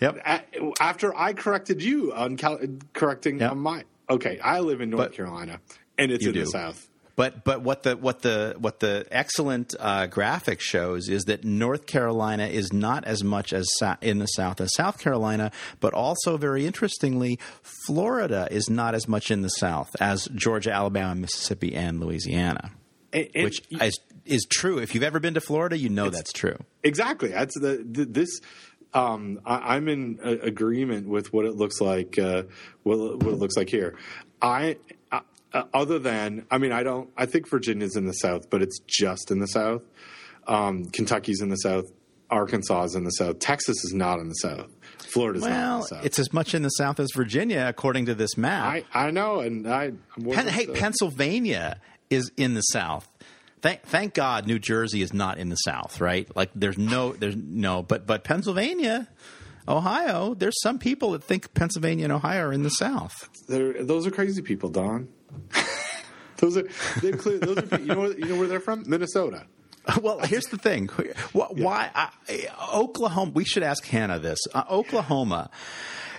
Yep. 0.00 0.22
After 0.80 1.16
I 1.16 1.32
corrected 1.32 1.82
you 1.82 2.12
on 2.12 2.36
cal- 2.36 2.60
correcting 2.92 3.40
yep. 3.40 3.50
on 3.52 3.58
my 3.58 3.84
okay, 4.08 4.38
I 4.38 4.60
live 4.60 4.80
in 4.80 4.90
North 4.90 5.08
but 5.08 5.12
Carolina, 5.12 5.60
and 5.96 6.12
it's 6.12 6.24
in 6.24 6.32
do. 6.32 6.40
the 6.44 6.46
South. 6.46 6.87
But 7.18 7.42
but 7.42 7.62
what 7.62 7.82
the 7.82 7.96
what 7.96 8.22
the 8.22 8.54
what 8.58 8.78
the 8.78 9.04
excellent 9.10 9.74
uh, 9.80 10.06
graphic 10.06 10.60
shows 10.60 11.08
is 11.08 11.24
that 11.24 11.42
North 11.42 11.84
Carolina 11.84 12.46
is 12.46 12.72
not 12.72 13.04
as 13.06 13.24
much 13.24 13.52
as 13.52 13.66
sa- 13.76 13.96
in 14.00 14.20
the 14.20 14.26
South 14.26 14.60
as 14.60 14.72
South 14.76 15.00
Carolina, 15.00 15.50
but 15.80 15.92
also 15.92 16.36
very 16.36 16.64
interestingly, 16.64 17.40
Florida 17.86 18.46
is 18.52 18.70
not 18.70 18.94
as 18.94 19.08
much 19.08 19.32
in 19.32 19.42
the 19.42 19.48
South 19.48 19.90
as 19.98 20.28
Georgia, 20.32 20.70
Alabama, 20.70 21.16
Mississippi, 21.16 21.74
and 21.74 21.98
Louisiana. 21.98 22.70
And, 23.12 23.28
and 23.34 23.44
which 23.46 23.62
is, 23.68 23.98
is 24.24 24.46
true. 24.48 24.78
If 24.78 24.94
you've 24.94 25.02
ever 25.02 25.18
been 25.18 25.34
to 25.34 25.40
Florida, 25.40 25.76
you 25.76 25.88
know 25.88 26.10
that's 26.10 26.32
true. 26.32 26.58
Exactly. 26.84 27.30
That's 27.30 27.58
the, 27.58 27.84
the 27.84 28.04
this. 28.04 28.40
Um, 28.94 29.40
I, 29.44 29.76
am 29.76 29.88
in 29.88 30.20
agreement 30.22 31.08
with 31.08 31.32
what 31.32 31.46
it 31.46 31.56
looks 31.56 31.80
like. 31.80 32.16
Uh, 32.16 32.44
what, 32.84 33.24
what, 33.24 33.34
it 33.34 33.38
looks 33.38 33.56
like 33.56 33.68
here. 33.68 33.96
I 34.40 34.76
uh, 35.58 35.64
other 35.74 35.98
than, 35.98 36.46
I 36.50 36.58
mean, 36.58 36.72
I 36.72 36.82
don't. 36.82 37.10
I 37.16 37.26
think 37.26 37.48
Virginia's 37.48 37.96
in 37.96 38.06
the 38.06 38.12
South, 38.12 38.48
but 38.50 38.62
it's 38.62 38.78
just 38.86 39.30
in 39.30 39.38
the 39.38 39.46
South. 39.46 39.82
Um, 40.46 40.86
Kentucky's 40.86 41.40
in 41.40 41.48
the 41.48 41.56
South. 41.56 41.84
Arkansas 42.30 42.84
is 42.84 42.94
in 42.94 43.04
the 43.04 43.10
South. 43.10 43.38
Texas 43.38 43.84
is 43.84 43.92
not 43.94 44.18
in 44.18 44.28
the 44.28 44.34
South. 44.34 44.70
Florida's 44.98 45.42
well, 45.42 45.50
not 45.50 45.74
in 45.74 45.80
the 45.80 45.86
South. 45.86 46.04
It's 46.04 46.18
as 46.18 46.32
much 46.32 46.54
in 46.54 46.62
the 46.62 46.68
South 46.70 47.00
as 47.00 47.10
Virginia, 47.14 47.66
according 47.68 48.06
to 48.06 48.14
this 48.14 48.36
map. 48.36 48.64
I, 48.64 48.84
I 48.92 49.10
know, 49.10 49.40
and 49.40 49.66
I. 49.66 49.92
Pen, 50.22 50.46
hey, 50.46 50.66
Pennsylvania 50.66 51.80
is 52.10 52.30
in 52.36 52.54
the 52.54 52.60
South. 52.60 53.08
Thank, 53.60 53.82
thank 53.82 54.14
God, 54.14 54.46
New 54.46 54.58
Jersey 54.58 55.02
is 55.02 55.12
not 55.12 55.38
in 55.38 55.48
the 55.48 55.56
South, 55.56 56.00
right? 56.00 56.28
Like, 56.36 56.50
there's 56.54 56.78
no, 56.78 57.12
there's 57.12 57.36
no, 57.36 57.82
but 57.82 58.06
but 58.06 58.24
Pennsylvania. 58.24 59.08
Ohio, 59.66 60.32
there's 60.32 60.58
some 60.62 60.78
people 60.78 61.10
that 61.10 61.22
think 61.22 61.52
Pennsylvania 61.52 62.04
and 62.04 62.12
Ohio 62.12 62.46
are 62.46 62.52
in 62.54 62.62
the 62.62 62.70
South. 62.70 63.28
They're, 63.48 63.84
those 63.84 64.06
are 64.06 64.10
crazy 64.10 64.40
people, 64.40 64.70
Don. 64.70 65.08
those 66.38 66.56
are 66.56 66.68
they 67.00 67.12
clear. 67.12 67.38
Those 67.38 67.58
are 67.58 67.80
you 67.80 67.86
know 67.86 68.00
where, 68.00 68.18
you 68.18 68.26
know 68.26 68.36
where 68.36 68.48
they're 68.48 68.60
from? 68.60 68.84
Minnesota. 68.86 69.46
Well, 70.02 70.18
here's 70.18 70.44
the 70.44 70.58
thing. 70.58 70.88
Why 71.32 71.90
I, 71.94 72.10
Oklahoma? 72.74 73.30
We 73.32 73.46
should 73.46 73.62
ask 73.62 73.86
Hannah 73.86 74.18
this. 74.18 74.38
Uh, 74.54 74.64
Oklahoma. 74.68 75.48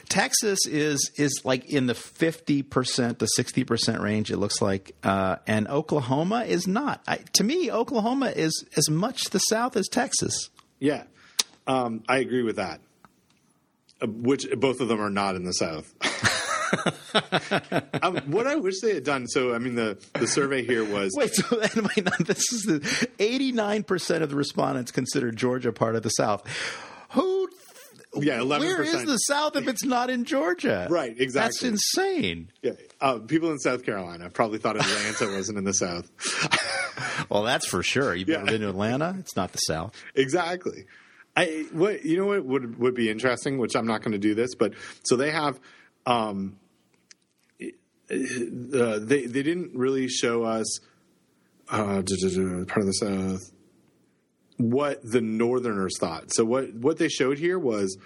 Texas 0.10 0.66
is 0.66 1.12
is 1.18 1.42
like 1.44 1.72
in 1.72 1.86
the 1.86 1.94
fifty 1.94 2.64
percent 2.64 3.20
to 3.20 3.28
sixty 3.28 3.64
percent 3.64 4.02
range. 4.02 4.32
It 4.32 4.38
looks 4.38 4.60
like, 4.60 4.96
uh, 5.04 5.36
and 5.46 5.68
Oklahoma 5.68 6.46
is 6.46 6.66
not. 6.68 7.02
I, 7.08 7.18
to 7.34 7.44
me, 7.44 7.72
Oklahoma 7.72 8.34
is 8.36 8.66
as 8.76 8.90
much 8.90 9.26
the 9.26 9.38
South 9.38 9.78
as 9.78 9.88
Texas. 9.88 10.50
Yeah, 10.80 11.04
um, 11.68 12.04
I 12.10 12.18
agree 12.18 12.42
with 12.42 12.56
that. 12.56 12.82
Uh, 14.02 14.08
which 14.08 14.48
both 14.58 14.82
of 14.82 14.88
them 14.88 15.00
are 15.00 15.12
not 15.12 15.36
in 15.36 15.44
the 15.44 15.54
South. 15.54 15.94
um, 18.02 18.18
what 18.32 18.48
I 18.48 18.56
wish 18.56 18.80
they 18.82 18.94
had 18.94 19.04
done. 19.04 19.28
So, 19.28 19.54
I 19.54 19.60
mean, 19.60 19.76
the, 19.76 19.98
the 20.14 20.28
survey 20.28 20.64
here 20.64 20.84
was 20.84 21.14
wait. 21.16 21.34
So, 21.34 21.58
anyway, 21.76 22.18
this 22.20 22.52
is 22.52 22.64
the 22.64 23.10
eighty 23.20 23.52
nine 23.52 23.84
percent 23.84 24.24
of 24.24 24.30
the 24.30 24.36
respondents 24.36 24.92
consider 24.92 25.32
Georgia 25.32 25.72
part 25.72 25.96
of 25.96 26.04
the 26.04 26.10
South. 26.10 26.44
Who? 27.12 27.50
Yeah, 28.16 28.42
eleven. 28.42 28.68
Where 28.68 28.82
is 28.82 29.06
the 29.06 29.18
South 29.18 29.56
if 29.56 29.68
it's 29.68 29.84
not 29.84 30.10
in 30.10 30.26
Georgia? 30.26 30.88
Right, 30.90 31.16
exactly. 31.20 31.70
That's 31.70 31.96
insane. 31.98 32.52
Yeah, 32.62 32.72
uh, 33.00 33.20
people 33.20 33.52
in 33.52 33.60
South 33.60 33.86
Carolina 33.86 34.30
probably 34.30 34.58
thought 34.58 34.78
Atlanta 34.78 35.28
wasn't 35.36 35.60
in 35.60 35.64
the 35.64 35.74
South. 35.74 36.10
well, 37.30 37.44
that's 37.44 37.68
for 37.68 37.84
sure. 37.84 38.16
You've 38.16 38.30
yeah. 38.30 38.44
been 38.44 38.62
to 38.62 38.70
Atlanta? 38.70 39.16
It's 39.20 39.36
not 39.36 39.52
the 39.52 39.60
South. 39.60 39.94
Exactly. 40.16 40.86
I 41.38 41.68
what 41.72 42.04
you 42.04 42.18
know 42.18 42.26
what 42.26 42.46
would 42.46 42.80
would 42.80 42.96
be 42.96 43.10
interesting, 43.10 43.60
which 43.60 43.76
I'm 43.76 43.88
not 43.88 44.02
going 44.02 44.14
to 44.14 44.18
do 44.18 44.34
this, 44.34 44.56
but 44.56 44.74
so 45.04 45.16
they 45.16 45.32
have 45.32 45.60
um, 46.06 46.58
uh, 47.62 49.00
they 49.00 49.26
they 49.26 49.44
didn't 49.44 49.76
really 49.76 50.08
show 50.08 50.44
us 50.44 50.80
uh, 51.70 52.02
part 52.02 52.78
of 52.78 52.86
the 52.86 52.94
South. 53.00 53.52
What 54.58 55.00
the 55.04 55.22
Northerners 55.22 55.98
thought. 56.00 56.34
So 56.34 56.44
what 56.44 56.74
what 56.74 56.98
they 56.98 57.08
showed 57.08 57.38
here 57.38 57.58
was 57.58 57.98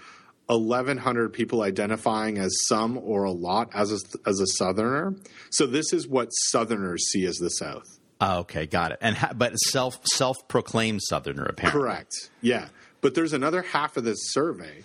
1,100 0.47 1.33
people 1.33 1.61
identifying 1.61 2.37
as 2.37 2.53
some 2.67 2.97
or 2.97 3.23
a 3.23 3.31
lot 3.31 3.69
as 3.73 3.91
a, 3.91 3.97
as 4.27 4.39
a 4.39 4.47
Southerner. 4.47 5.15
So 5.51 5.65
this 5.65 5.93
is 5.93 6.07
what 6.07 6.27
Southerners 6.29 7.09
see 7.09 7.25
as 7.25 7.37
the 7.37 7.49
South. 7.49 7.85
Oh, 8.21 8.39
okay, 8.39 8.67
got 8.67 8.91
it. 8.91 8.99
And 9.01 9.17
ha- 9.17 9.33
but 9.35 9.55
self 9.57 9.99
self 10.05 10.47
proclaimed 10.47 11.01
Southerner, 11.01 11.43
apparently. 11.45 11.81
Correct. 11.81 12.13
Yeah, 12.41 12.67
but 13.01 13.15
there's 13.15 13.33
another 13.33 13.61
half 13.61 13.97
of 13.97 14.03
this 14.03 14.31
survey 14.31 14.83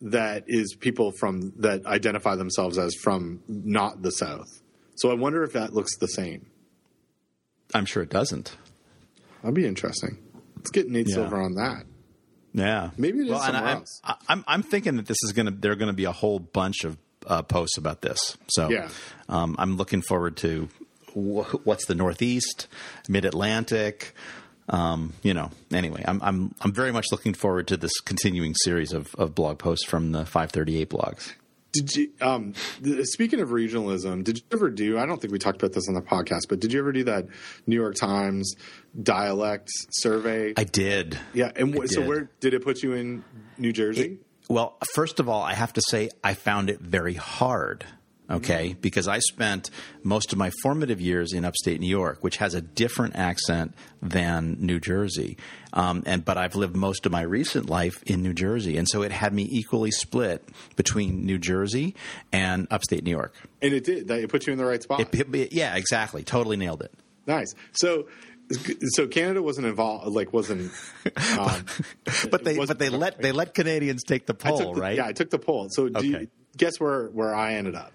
that 0.00 0.44
is 0.46 0.74
people 0.78 1.12
from 1.18 1.52
that 1.58 1.86
identify 1.86 2.34
themselves 2.36 2.78
as 2.78 2.94
from 3.02 3.40
not 3.48 4.02
the 4.02 4.10
South. 4.10 4.48
So 4.96 5.10
I 5.10 5.14
wonder 5.14 5.42
if 5.44 5.52
that 5.54 5.72
looks 5.72 5.96
the 5.98 6.06
same. 6.08 6.46
I'm 7.72 7.86
sure 7.86 8.02
it 8.02 8.10
doesn't. 8.10 8.56
That'd 9.42 9.54
be 9.54 9.66
interesting. 9.66 10.18
Let's 10.56 10.70
get 10.70 10.88
Nate 10.88 11.08
Yeah. 11.08 11.14
Silver 11.14 11.40
on 11.40 11.54
that. 11.54 11.84
Yeah, 12.56 12.90
Maybe 12.96 13.18
it 13.18 13.26
is 13.26 13.30
and 13.32 13.42
somewhere 13.42 13.64
I, 13.64 13.72
else. 13.72 14.00
I, 14.04 14.14
I'm 14.28 14.44
I'm 14.46 14.62
thinking 14.62 14.96
that 14.96 15.06
this 15.06 15.18
is 15.24 15.32
gonna 15.32 15.50
there 15.50 15.72
are 15.72 15.76
gonna 15.76 15.92
be 15.92 16.04
a 16.04 16.12
whole 16.12 16.38
bunch 16.38 16.84
of 16.84 16.96
uh, 17.26 17.42
posts 17.42 17.76
about 17.78 18.00
this. 18.02 18.36
So 18.48 18.68
Yeah. 18.70 18.88
um, 19.28 19.56
I'm 19.58 19.76
looking 19.76 20.02
forward 20.02 20.36
to 20.38 20.68
wh- 21.14 21.66
what's 21.66 21.86
the 21.86 21.94
Northeast, 21.96 22.68
Mid 23.08 23.24
Atlantic. 23.24 24.14
Um, 24.68 25.12
you 25.22 25.34
know, 25.34 25.50
anyway, 25.72 26.02
I'm 26.06 26.22
I'm 26.22 26.54
I'm 26.62 26.72
very 26.72 26.92
much 26.92 27.06
looking 27.12 27.34
forward 27.34 27.68
to 27.68 27.76
this 27.76 28.00
continuing 28.00 28.54
series 28.54 28.92
of, 28.92 29.14
of 29.16 29.34
blog 29.34 29.58
posts 29.58 29.84
from 29.84 30.12
the 30.12 30.24
538 30.24 30.88
blogs. 30.88 31.32
Did 31.72 31.94
you? 31.96 32.10
Um, 32.20 32.54
th- 32.82 33.04
speaking 33.06 33.40
of 33.40 33.48
regionalism, 33.48 34.22
did 34.24 34.38
you 34.38 34.44
ever 34.52 34.70
do? 34.70 34.96
I 34.98 35.06
don't 35.06 35.20
think 35.20 35.32
we 35.32 35.38
talked 35.40 35.60
about 35.60 35.72
this 35.74 35.88
on 35.88 35.94
the 35.94 36.00
podcast, 36.02 36.42
but 36.48 36.60
did 36.60 36.72
you 36.72 36.78
ever 36.78 36.92
do 36.92 37.04
that 37.04 37.26
New 37.66 37.74
York 37.76 37.96
Times 37.96 38.54
dialect 39.02 39.68
survey? 39.90 40.54
I 40.56 40.64
did. 40.64 41.18
yeah, 41.32 41.50
and 41.56 41.74
wh- 41.76 41.86
so 41.86 42.00
where 42.02 42.30
did 42.40 42.54
it 42.54 42.62
put 42.64 42.82
you 42.82 42.92
in 42.92 43.24
New 43.58 43.72
Jersey? 43.72 44.18
Well, 44.48 44.76
first 44.94 45.20
of 45.20 45.28
all, 45.28 45.42
I 45.42 45.54
have 45.54 45.72
to 45.72 45.82
say 45.88 46.10
I 46.22 46.34
found 46.34 46.70
it 46.70 46.80
very 46.80 47.14
hard. 47.14 47.84
Okay, 48.30 48.70
Mm-hmm. 48.70 48.80
because 48.80 49.06
I 49.06 49.18
spent 49.18 49.68
most 50.02 50.32
of 50.32 50.38
my 50.38 50.50
formative 50.62 50.98
years 50.98 51.34
in 51.34 51.44
upstate 51.44 51.78
New 51.78 51.86
York, 51.88 52.18
which 52.24 52.38
has 52.38 52.54
a 52.54 52.62
different 52.62 53.16
accent 53.16 53.74
than 54.00 54.56
New 54.60 54.80
Jersey, 54.80 55.36
um, 55.74 56.02
and 56.06 56.24
but 56.24 56.38
I've 56.38 56.56
lived 56.56 56.74
most 56.74 57.04
of 57.04 57.12
my 57.12 57.20
recent 57.20 57.68
life 57.68 58.02
in 58.04 58.22
New 58.22 58.32
Jersey, 58.32 58.78
and 58.78 58.88
so 58.88 59.02
it 59.02 59.12
had 59.12 59.34
me 59.34 59.46
equally 59.50 59.90
split 59.90 60.48
between 60.74 61.26
New 61.26 61.36
Jersey 61.38 61.94
and 62.32 62.66
upstate 62.70 63.04
New 63.04 63.10
York. 63.10 63.34
and 63.60 63.74
it 63.74 63.84
did. 63.84 64.08
That 64.08 64.20
it 64.20 64.30
put 64.30 64.46
you 64.46 64.52
in 64.54 64.58
the 64.58 64.64
right 64.64 64.82
spot. 64.82 65.00
It- 65.00 65.34
it- 65.34 65.52
yeah, 65.52 65.76
exactly, 65.76 66.22
totally 66.22 66.56
nailed 66.56 66.80
it. 66.82 66.92
nice. 67.26 67.54
So, 67.72 68.06
so 68.94 69.06
Canada 69.06 69.42
wasn't 69.42 69.66
involved. 69.66 70.08
Like 70.14 70.32
wasn't. 70.32 70.72
Um, 71.38 71.64
But 72.30 72.44
they 72.44 72.56
but 72.56 72.78
they 72.78 72.88
let 72.88 73.20
they 73.20 73.32
let 73.32 73.52
Canadians 73.52 74.02
take 74.02 74.24
the 74.24 74.34
poll, 74.34 74.72
the- 74.74 74.80
right? 74.80 74.96
Yeah, 74.96 75.06
I 75.06 75.12
took 75.12 75.28
the 75.28 75.38
poll. 75.38 75.68
So 75.70 75.90
do 75.90 76.06
you, 76.06 76.28
guess 76.56 76.80
where 76.80 77.08
where 77.08 77.34
I 77.34 77.54
ended 77.54 77.74
up? 77.74 77.92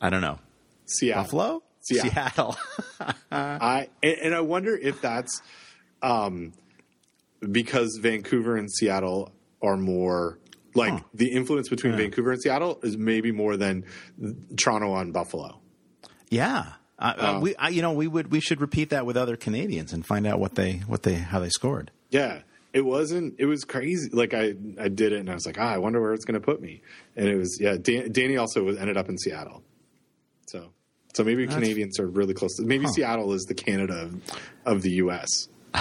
I 0.00 0.10
don't 0.10 0.20
know. 0.20 0.38
Seattle. 0.86 1.22
Buffalo, 1.22 1.62
Seattle. 1.80 2.10
Seattle. 2.10 2.56
I 3.30 3.88
and, 4.02 4.34
I 4.34 4.40
wonder 4.40 4.76
if 4.76 5.00
that's 5.00 5.42
um, 6.02 6.52
because 7.50 7.98
Vancouver 8.00 8.56
and 8.56 8.70
Seattle 8.70 9.32
are 9.62 9.76
more 9.76 10.38
like 10.74 10.92
Huh. 10.92 11.00
the 11.14 11.32
influence 11.32 11.68
between 11.68 11.96
Vancouver 11.96 12.32
and 12.32 12.40
Seattle 12.40 12.78
is 12.82 12.96
maybe 12.96 13.32
more 13.32 13.56
than 13.56 13.84
Toronto 14.56 14.92
on 14.92 15.12
Buffalo. 15.12 15.60
Yeah. 16.28 16.72
Uh, 16.98 17.14
uh, 17.16 17.40
we, 17.42 17.56
I, 17.56 17.70
you 17.70 17.82
know, 17.82 17.92
we 17.92 18.06
would, 18.06 18.30
we 18.30 18.40
should 18.40 18.60
repeat 18.60 18.90
that 18.90 19.06
with 19.06 19.16
other 19.16 19.36
Canadians 19.36 19.92
and 19.92 20.04
find 20.04 20.26
out 20.26 20.38
what 20.38 20.54
they, 20.54 20.74
what 20.86 21.02
they, 21.02 21.14
how 21.14 21.40
they 21.40 21.48
scored. 21.48 21.90
Yeah, 22.10 22.42
it 22.72 22.82
wasn't. 22.82 23.34
It 23.38 23.46
was 23.46 23.64
crazy. 23.64 24.10
Like 24.12 24.34
I, 24.34 24.54
I 24.78 24.88
did 24.88 25.12
it, 25.12 25.20
and 25.20 25.30
I 25.30 25.34
was 25.34 25.46
like, 25.46 25.58
ah, 25.58 25.72
I 25.72 25.78
wonder 25.78 26.00
where 26.00 26.12
it's 26.12 26.24
going 26.24 26.38
to 26.38 26.44
put 26.44 26.60
me. 26.60 26.82
And 27.16 27.26
it 27.26 27.36
was, 27.36 27.58
yeah. 27.60 27.76
Dan, 27.80 28.12
Danny 28.12 28.36
also 28.36 28.62
was, 28.62 28.76
ended 28.76 28.96
up 28.96 29.08
in 29.08 29.16
Seattle. 29.18 29.62
So, 31.14 31.24
maybe 31.24 31.46
Canadians 31.46 31.98
are 31.98 32.06
really 32.06 32.34
close. 32.34 32.56
To, 32.56 32.62
maybe 32.62 32.86
Seattle 32.86 33.32
is 33.32 33.42
the 33.44 33.54
Canada 33.54 34.02
of, 34.02 34.22
of 34.64 34.82
the 34.82 34.90
U.S. 34.92 35.48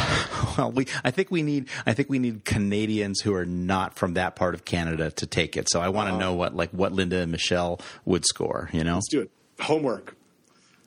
Well, 0.58 0.72
we, 0.72 0.88
I 1.04 1.12
think 1.12 1.32
we 1.32 1.42
need, 1.42 1.70
I 1.86 1.94
think 1.94 2.10
we 2.10 2.20
need 2.20 2.44
Canadians 2.44 3.22
who 3.22 3.34
are 3.34 3.46
not 3.46 3.96
from 3.96 4.16
that 4.16 4.36
part 4.36 4.54
of 4.54 4.66
Canada 4.66 5.12
to 5.12 5.26
take 5.26 5.56
it. 5.56 5.70
So 5.70 5.80
I 5.80 5.90
want 5.90 6.10
to 6.10 6.18
know 6.18 6.34
what, 6.34 6.56
like, 6.56 6.72
what 6.72 6.92
Linda 6.92 7.18
and 7.18 7.32
Michelle 7.32 7.80
would 8.04 8.26
score. 8.26 8.70
You 8.74 8.84
know. 8.84 8.96
Let's 8.96 9.10
do 9.10 9.22
it. 9.22 9.32
Homework. 9.62 10.18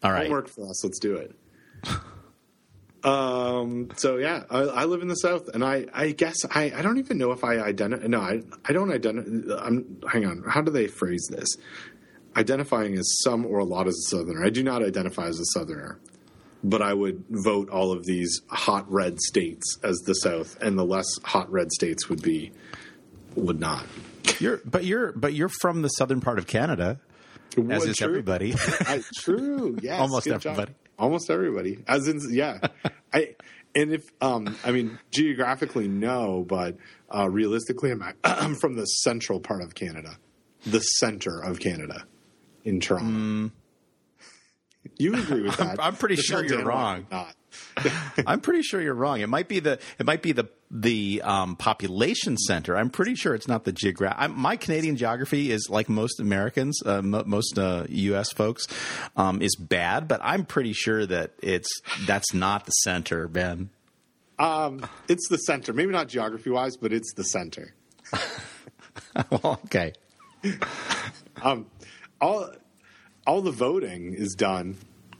All 0.02 0.10
right. 0.10 0.24
Homework 0.24 0.48
for 0.48 0.68
us. 0.68 0.84
Let's 0.84 0.98
do 0.98 1.16
it. 1.16 1.34
Um. 3.04 3.88
So 3.96 4.18
yeah, 4.18 4.44
I, 4.48 4.60
I 4.60 4.84
live 4.84 5.02
in 5.02 5.08
the 5.08 5.16
south, 5.16 5.48
and 5.48 5.64
I, 5.64 5.86
I 5.92 6.12
guess 6.12 6.36
I, 6.48 6.72
I 6.72 6.82
don't 6.82 6.98
even 6.98 7.18
know 7.18 7.32
if 7.32 7.42
I 7.42 7.58
identify. 7.58 8.06
No, 8.06 8.20
I, 8.20 8.42
I 8.64 8.72
don't 8.72 8.92
identify. 8.92 9.56
I'm. 9.60 10.00
Hang 10.08 10.24
on. 10.24 10.44
How 10.46 10.60
do 10.60 10.70
they 10.70 10.86
phrase 10.86 11.26
this? 11.28 11.48
Identifying 12.36 12.96
as 12.96 13.20
some 13.22 13.44
or 13.44 13.58
a 13.58 13.64
lot 13.64 13.86
as 13.86 13.94
a 13.94 14.10
southerner. 14.10 14.44
I 14.44 14.50
do 14.50 14.62
not 14.62 14.82
identify 14.82 15.26
as 15.26 15.38
a 15.38 15.44
southerner, 15.52 15.98
but 16.64 16.80
I 16.80 16.94
would 16.94 17.24
vote 17.28 17.68
all 17.68 17.92
of 17.92 18.06
these 18.06 18.40
hot 18.48 18.90
red 18.90 19.20
states 19.20 19.78
as 19.82 19.98
the 20.06 20.14
south, 20.14 20.56
and 20.62 20.78
the 20.78 20.84
less 20.84 21.06
hot 21.24 21.50
red 21.50 21.70
states 21.72 22.08
would 22.08 22.22
be 22.22 22.52
would 23.34 23.60
not. 23.60 23.86
You're, 24.38 24.60
but 24.64 24.84
you're, 24.84 25.12
but 25.12 25.34
you're 25.34 25.50
from 25.60 25.82
the 25.82 25.88
southern 25.88 26.20
part 26.20 26.38
of 26.38 26.46
Canada, 26.46 27.00
as 27.70 27.84
is 27.84 27.96
true. 27.96 28.08
everybody. 28.08 28.54
I, 28.80 29.02
true. 29.18 29.78
Yes. 29.82 30.00
Almost 30.00 30.24
good 30.24 30.40
job. 30.40 30.52
everybody. 30.52 30.74
Almost 30.98 31.30
everybody. 31.30 31.78
As 31.86 32.08
in, 32.08 32.20
yeah. 32.30 32.58
I 33.12 33.34
and 33.74 33.92
if 33.92 34.04
um, 34.20 34.56
I 34.64 34.72
mean 34.72 34.98
geographically 35.10 35.88
no, 35.88 36.44
but 36.46 36.76
uh, 37.14 37.28
realistically, 37.28 37.90
I'm 37.90 38.02
I'm 38.24 38.54
from 38.54 38.76
the 38.76 38.84
central 38.84 39.40
part 39.40 39.62
of 39.62 39.74
Canada, 39.74 40.18
the 40.66 40.80
center 40.80 41.40
of 41.40 41.60
Canada, 41.60 42.06
in 42.64 42.80
Toronto. 42.80 43.52
You 44.98 45.14
agree 45.14 45.42
with 45.42 45.56
that? 45.58 45.76
Hmm. 45.76 45.80
I'm 45.80 45.96
pretty 45.96 46.16
sure 46.16 46.44
you're 46.44 46.64
wrong. 46.64 47.06
Not. 47.10 47.34
I'm 48.26 48.40
pretty 48.40 48.62
sure 48.62 48.80
you're 48.80 48.94
wrong. 48.94 49.20
It 49.20 49.28
might 49.28 49.48
be 49.48 49.60
the 49.60 49.78
it 49.98 50.06
might 50.06 50.22
be 50.22 50.32
the 50.32 50.48
the 50.70 51.20
um, 51.22 51.56
population 51.56 52.36
center. 52.38 52.76
I'm 52.76 52.88
pretty 52.90 53.14
sure 53.14 53.34
it's 53.34 53.48
not 53.48 53.64
the 53.64 53.72
geographic. 53.72 54.34
My 54.34 54.56
Canadian 54.56 54.96
geography 54.96 55.50
is 55.50 55.68
like 55.70 55.88
most 55.88 56.18
Americans, 56.18 56.80
uh, 56.84 57.02
mo 57.02 57.24
most 57.26 57.58
uh, 57.58 57.84
U.S. 57.88 58.32
folks, 58.32 58.66
um, 59.16 59.42
is 59.42 59.54
bad. 59.56 60.08
But 60.08 60.20
I'm 60.22 60.44
pretty 60.44 60.72
sure 60.72 61.04
that 61.06 61.32
it's 61.42 61.68
that's 62.06 62.32
not 62.32 62.64
the 62.64 62.72
center, 62.72 63.28
Ben. 63.28 63.70
Um, 64.38 64.86
it's 65.08 65.28
the 65.28 65.36
center. 65.36 65.72
Maybe 65.72 65.92
not 65.92 66.08
geography 66.08 66.50
wise, 66.50 66.76
but 66.76 66.92
it's 66.92 67.12
the 67.14 67.24
center. 67.24 67.74
well, 69.30 69.60
okay. 69.66 69.92
All 72.22 72.50
all 73.26 73.42
the 73.42 73.50
voting 73.50 74.14
is 74.14 74.34
done 74.34 74.78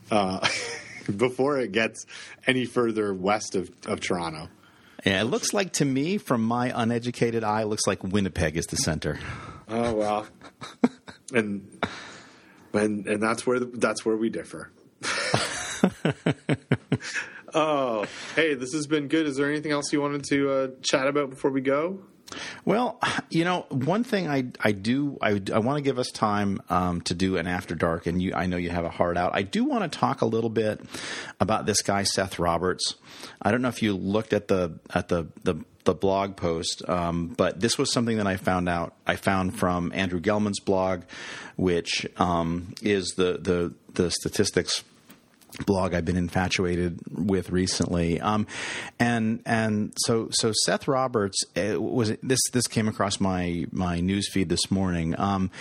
uh, 0.09 0.47
before 1.17 1.59
it 1.59 1.71
gets 1.71 2.05
any 2.47 2.65
further 2.65 3.13
west 3.13 3.55
of, 3.55 3.69
of 3.85 3.99
Toronto. 3.99 4.49
Yeah, 5.05 5.21
it 5.21 5.25
looks 5.25 5.53
like 5.53 5.73
to 5.73 5.85
me, 5.85 6.17
from 6.17 6.43
my 6.43 6.71
uneducated 6.73 7.43
eye, 7.43 7.61
it 7.63 7.65
looks 7.65 7.85
like 7.85 8.03
Winnipeg 8.03 8.55
is 8.55 8.65
the 8.67 8.77
center. 8.77 9.19
Oh 9.67 9.93
well, 9.93 10.27
and 11.33 11.67
and 12.73 13.05
and 13.05 13.21
that's 13.21 13.45
where 13.45 13.59
that's 13.59 14.05
where 14.05 14.15
we 14.15 14.29
differ. 14.29 14.71
oh, 17.53 18.05
hey, 18.35 18.53
this 18.53 18.71
has 18.73 18.87
been 18.87 19.09
good. 19.09 19.27
Is 19.27 19.35
there 19.35 19.49
anything 19.49 19.73
else 19.73 19.91
you 19.91 19.99
wanted 20.01 20.23
to 20.25 20.51
uh, 20.51 20.67
chat 20.81 21.07
about 21.07 21.29
before 21.29 21.51
we 21.51 21.59
go? 21.59 21.99
Well, 22.65 22.99
you 23.29 23.43
know, 23.43 23.65
one 23.69 24.03
thing 24.03 24.27
I 24.27 24.45
I 24.59 24.71
do 24.71 25.17
I, 25.21 25.41
I 25.53 25.59
want 25.59 25.77
to 25.77 25.81
give 25.81 25.99
us 25.99 26.09
time 26.09 26.61
um, 26.69 27.01
to 27.01 27.13
do 27.13 27.37
an 27.37 27.47
after 27.47 27.75
dark, 27.75 28.07
and 28.07 28.21
you 28.21 28.33
I 28.33 28.45
know 28.45 28.57
you 28.57 28.69
have 28.69 28.85
a 28.85 28.89
heart 28.89 29.17
out. 29.17 29.35
I 29.35 29.43
do 29.43 29.63
want 29.65 29.89
to 29.91 29.99
talk 29.99 30.21
a 30.21 30.25
little 30.25 30.49
bit 30.49 30.81
about 31.39 31.65
this 31.65 31.81
guy 31.81 32.03
Seth 32.03 32.39
Roberts. 32.39 32.95
I 33.41 33.51
don't 33.51 33.61
know 33.61 33.69
if 33.69 33.81
you 33.81 33.93
looked 33.93 34.33
at 34.33 34.47
the 34.47 34.79
at 34.93 35.09
the 35.09 35.27
the, 35.43 35.55
the 35.83 35.93
blog 35.93 36.35
post, 36.35 36.87
um, 36.87 37.27
but 37.27 37.59
this 37.59 37.77
was 37.77 37.91
something 37.91 38.17
that 38.17 38.27
I 38.27 38.37
found 38.37 38.69
out. 38.69 38.93
I 39.05 39.15
found 39.15 39.57
from 39.57 39.91
Andrew 39.93 40.19
Gelman's 40.19 40.59
blog, 40.59 41.03
which 41.55 42.07
um, 42.17 42.73
is 42.81 43.13
the 43.17 43.37
the 43.39 43.73
the 43.93 44.09
statistics 44.11 44.83
blog 45.65 45.93
I've 45.93 46.05
been 46.05 46.17
infatuated 46.17 46.99
with 47.11 47.49
recently. 47.49 48.19
Um, 48.19 48.47
and 48.99 49.41
and 49.45 49.93
so 50.05 50.29
so 50.31 50.51
Seth 50.65 50.87
Roberts 50.87 51.43
uh, 51.55 51.81
was 51.81 52.13
this 52.21 52.39
this 52.51 52.67
came 52.67 52.87
across 52.87 53.19
my 53.19 53.65
my 53.71 53.99
news 53.99 54.29
feed 54.31 54.49
this 54.49 54.71
morning. 54.71 55.19
Um, 55.19 55.51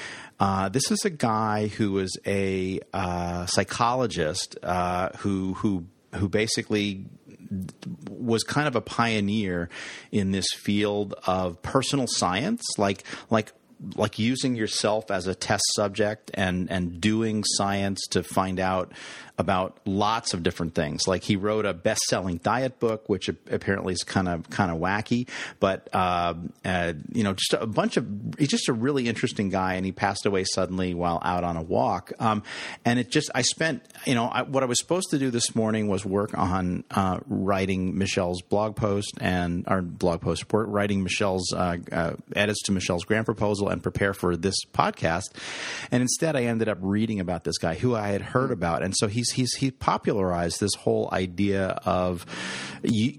uh, 0.40 0.68
this 0.68 0.90
is 0.90 1.04
a 1.04 1.10
guy 1.10 1.68
who 1.68 1.92
was 1.92 2.16
a 2.26 2.80
uh, 2.92 3.46
psychologist 3.46 4.58
uh, 4.62 5.10
who 5.18 5.54
who 5.54 5.86
who 6.14 6.28
basically 6.28 7.06
was 8.08 8.42
kind 8.42 8.66
of 8.66 8.76
a 8.76 8.80
pioneer 8.80 9.68
in 10.10 10.30
this 10.30 10.46
field 10.54 11.14
of 11.26 11.60
personal 11.62 12.06
science, 12.06 12.62
like 12.78 13.04
like 13.30 13.52
like 13.96 14.18
using 14.18 14.54
yourself 14.54 15.10
as 15.10 15.26
a 15.26 15.34
test 15.34 15.64
subject 15.74 16.30
and 16.34 16.70
and 16.70 17.00
doing 17.00 17.44
science 17.44 18.00
to 18.10 18.22
find 18.22 18.60
out 18.60 18.92
about 19.38 19.78
lots 19.86 20.34
of 20.34 20.42
different 20.42 20.74
things. 20.74 21.08
Like 21.08 21.22
he 21.22 21.36
wrote 21.36 21.64
a 21.64 21.72
best-selling 21.72 22.38
diet 22.38 22.78
book, 22.78 23.08
which 23.08 23.28
apparently 23.28 23.94
is 23.94 24.04
kind 24.04 24.28
of 24.28 24.48
kind 24.50 24.70
of 24.70 24.78
wacky, 24.78 25.28
but 25.58 25.88
uh, 25.92 26.34
uh, 26.64 26.92
you 27.12 27.24
know, 27.24 27.32
just 27.32 27.54
a 27.54 27.66
bunch 27.66 27.96
of 27.96 28.06
he's 28.38 28.48
just 28.48 28.68
a 28.68 28.72
really 28.72 29.08
interesting 29.08 29.48
guy, 29.48 29.74
and 29.74 29.86
he 29.86 29.92
passed 29.92 30.26
away 30.26 30.44
suddenly 30.44 30.94
while 30.94 31.20
out 31.24 31.44
on 31.44 31.56
a 31.56 31.62
walk. 31.62 32.12
Um, 32.18 32.42
and 32.84 32.98
it 32.98 33.10
just 33.10 33.30
I 33.34 33.42
spent 33.42 33.82
you 34.04 34.14
know 34.14 34.26
I, 34.26 34.42
what 34.42 34.62
I 34.62 34.66
was 34.66 34.78
supposed 34.78 35.10
to 35.10 35.18
do 35.18 35.30
this 35.30 35.54
morning 35.54 35.88
was 35.88 36.04
work 36.04 36.36
on 36.36 36.84
uh, 36.90 37.20
writing 37.26 37.96
Michelle's 37.96 38.42
blog 38.42 38.76
post 38.76 39.14
and 39.20 39.64
our 39.66 39.82
blog 39.82 40.20
post, 40.20 40.44
writing 40.52 41.02
Michelle's 41.02 41.52
uh, 41.52 41.78
uh, 41.90 42.12
edits 42.36 42.62
to 42.64 42.72
Michelle's 42.72 43.04
grant 43.04 43.24
proposal, 43.24 43.68
and 43.68 43.82
prepare 43.82 44.12
for 44.14 44.36
this 44.36 44.56
podcast. 44.72 45.34
And 45.90 46.02
instead, 46.02 46.36
I 46.36 46.44
ended 46.44 46.68
up 46.68 46.78
reading 46.80 47.20
about 47.20 47.44
this 47.44 47.58
guy 47.58 47.74
who 47.74 47.96
I 47.96 48.08
had 48.08 48.22
heard 48.22 48.50
about, 48.50 48.82
and 48.82 48.94
so 48.96 49.08
he's 49.22 49.32
he's 49.32 49.54
he 49.54 49.70
popularized 49.70 50.60
this 50.60 50.74
whole 50.74 51.08
idea 51.12 51.80
of 51.84 52.26
you, 52.82 53.18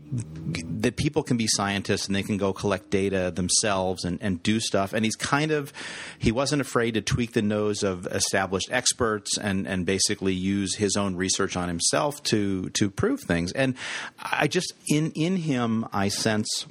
that 0.81 0.97
people 0.97 1.23
can 1.23 1.37
be 1.37 1.47
scientists 1.47 2.07
and 2.07 2.15
they 2.15 2.23
can 2.23 2.37
go 2.37 2.53
collect 2.53 2.89
data 2.89 3.31
themselves 3.33 4.03
and, 4.03 4.21
and 4.21 4.43
do 4.43 4.59
stuff. 4.59 4.93
And 4.93 5.05
he's 5.05 5.15
kind 5.15 5.51
of 5.51 5.71
he 6.19 6.31
wasn't 6.31 6.61
afraid 6.61 6.95
to 6.95 7.01
tweak 7.01 7.33
the 7.33 7.41
nose 7.41 7.83
of 7.83 8.05
established 8.07 8.69
experts 8.71 9.37
and 9.37 9.67
and 9.67 9.85
basically 9.85 10.33
use 10.33 10.75
his 10.75 10.95
own 10.95 11.15
research 11.15 11.55
on 11.55 11.67
himself 11.67 12.21
to 12.23 12.69
to 12.71 12.89
prove 12.89 13.21
things. 13.21 13.51
And 13.53 13.75
I 14.19 14.47
just 14.47 14.73
in 14.87 15.11
in 15.11 15.37
him 15.37 15.87
I 15.93 16.09
sense 16.09 16.65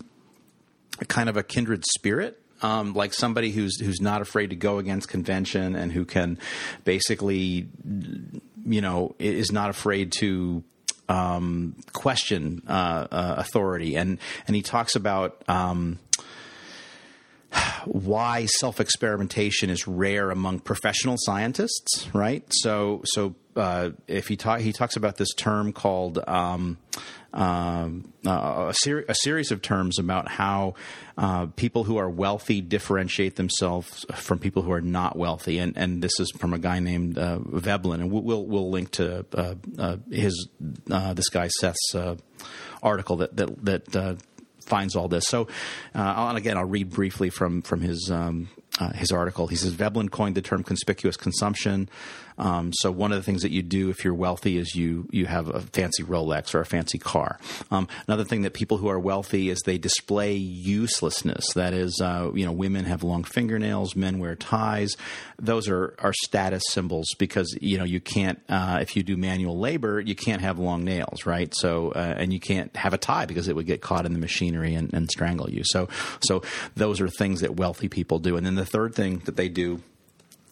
kind 1.09 1.29
of 1.29 1.37
a 1.37 1.43
kindred 1.43 1.85
spirit 1.97 2.43
um, 2.63 2.95
like 2.95 3.13
somebody 3.13 3.51
who's 3.51 3.81
who's 3.81 4.01
not 4.01 4.23
afraid 4.23 4.51
to 4.51 4.57
go 4.57 4.79
against 4.79 5.09
convention 5.09 5.75
and 5.75 5.93
who 5.93 6.05
can 6.05 6.39
basically, 6.85 7.69
you 8.65 8.81
know, 8.81 9.15
is 9.19 9.53
not 9.53 9.71
afraid 9.71 10.13
to 10.19 10.63
um, 11.09 11.77
question 11.93 12.63
uh, 12.69 13.07
uh, 13.11 13.35
authority. 13.39 13.97
And 13.97 14.19
and 14.47 14.57
he 14.57 14.63
talks 14.63 14.97
about. 14.97 15.43
Um, 15.49 15.99
why 17.85 18.47
self 18.47 18.81
experimentation 18.81 19.69
is 19.69 19.87
rare 19.87 20.31
among 20.31 20.61
professional 20.61 21.17
scientists, 21.19 22.09
right? 22.15 22.45
So, 22.51 23.03
so 23.05 23.35
uh, 23.57 23.91
if 24.09 24.29
he 24.29 24.37
talk, 24.37 24.61
he 24.61 24.73
talks 24.73 24.97
about 24.97 25.19
this 25.19 25.35
term 25.35 25.73
called 25.75 26.19
um, 26.27 26.79
um, 27.33 28.13
uh, 28.27 28.67
a, 28.69 28.75
ser- 28.75 29.05
a, 29.09 29.15
series 29.15 29.51
of 29.51 29.63
terms 29.63 29.99
about 29.99 30.29
how 30.29 30.75
uh, 31.17 31.47
people 31.57 31.85
who 31.85 31.97
are 31.97 32.09
wealthy 32.09 32.61
differentiate 32.61 33.37
themselves 33.37 34.05
from 34.15 34.39
people 34.39 34.63
who 34.63 34.73
are 34.73 34.81
not 34.83 35.17
wealthy, 35.17 35.59
and 35.59 35.77
and 35.77 36.03
this 36.03 36.13
is 36.21 36.31
from 36.33 36.53
a 36.53 36.59
guy 36.59 36.79
named 36.79 37.17
uh, 37.17 37.39
Veblen, 37.39 38.01
and 38.01 38.11
we'll 38.11 38.45
we'll 38.45 38.71
link 38.71 38.91
to 38.93 39.25
uh, 39.35 39.55
uh, 39.79 39.97
his 40.11 40.49
this 40.87 41.29
guy 41.31 41.49
Seth's 41.49 41.95
article 42.83 43.17
that 43.17 43.37
that 43.37 43.87
that 43.93 44.19
finds 44.61 44.95
all 44.95 45.09
this. 45.09 45.25
So, 45.27 45.49
and 45.95 46.37
again, 46.37 46.57
I'll 46.59 46.65
read 46.65 46.91
briefly 46.91 47.31
from 47.31 47.63
from 47.63 47.81
his 47.81 48.11
um, 48.13 48.49
uh, 48.79 48.93
his 48.93 49.11
article. 49.11 49.47
He 49.47 49.57
says 49.57 49.73
Veblen 49.73 50.09
coined 50.09 50.35
the 50.35 50.43
term 50.43 50.63
conspicuous 50.63 51.17
consumption. 51.17 51.89
Um, 52.43 52.73
so 52.75 52.91
one 52.91 53.13
of 53.13 53.19
the 53.19 53.23
things 53.23 53.43
that 53.43 53.53
you 53.53 53.63
do 53.63 53.89
if 53.91 54.05
you're 54.05 54.15
wealthy 54.15 54.59
is 54.59 54.75
you 54.75 55.07
you 55.13 55.27
have 55.27 55.49
a 55.49 55.61
fancy 55.61 56.03
Rolex 56.03 56.55
or 56.55 56.61
a 56.61 56.67
fancy 56.67 56.99
car. 56.99 57.39
Um, 57.71 57.87
another 58.09 58.25
thing 58.25 58.43
that 58.43 58.53
people 58.53 58.79
who 58.79 58.89
are 58.89 58.99
wealthy 58.99 59.49
is 59.49 59.61
they 59.61 59.79
display 59.79 60.35
uselessness. 60.35 61.53
That 61.55 61.73
is, 61.73 62.01
uh, 62.03 62.33
you 62.35 62.45
know, 62.45 62.51
women 62.51 62.85
have 62.87 63.05
long 63.05 63.23
fingernails, 63.23 63.95
men 63.95 64.19
wear 64.19 64.35
ties. 64.35 64.97
Those 65.39 65.69
are 65.69 65.95
are 66.01 66.13
status 66.25 66.65
symbols 66.69 67.07
because 67.17 67.57
you 67.61 67.79
know 67.79 67.85
you 67.85 68.01
can't 68.01 68.41
uh, 68.49 68.81
if 68.83 68.97
you 68.97 69.05
do 69.05 69.17
manual 69.17 69.59
labor 69.59 70.01
you 70.01 70.17
can't 70.17 70.43
have 70.43 70.59
long 70.59 70.85
nails, 70.85 71.25
right? 71.25 71.55
So 71.55 71.93
uh, 71.93 72.15
and 72.19 72.33
you 72.33 72.41
can't 72.41 72.75
have 72.77 72.93
a 72.93 72.99
tie 72.99 73.27
because 73.27 73.47
it 73.47 73.55
would 73.55 73.67
get 73.67 73.83
caught 73.83 74.05
in 74.05 74.15
the 74.15 74.19
machinery 74.19 74.75
and, 74.75 74.93
and 74.93 75.09
strangle 75.09 75.49
you. 75.49 75.63
So 75.65 75.89
so 76.21 76.43
those 76.75 77.01
are 77.01 77.09
things 77.09 77.43
that 77.43 77.55
wealthy 77.55 77.89
people 77.89 78.19
do. 78.19 78.37
And 78.37 78.45
then 78.45 78.57
the 78.57 78.67
third 78.67 78.97
thing 78.97 79.19
that 79.27 79.37
they 79.37 79.49
do 79.49 79.81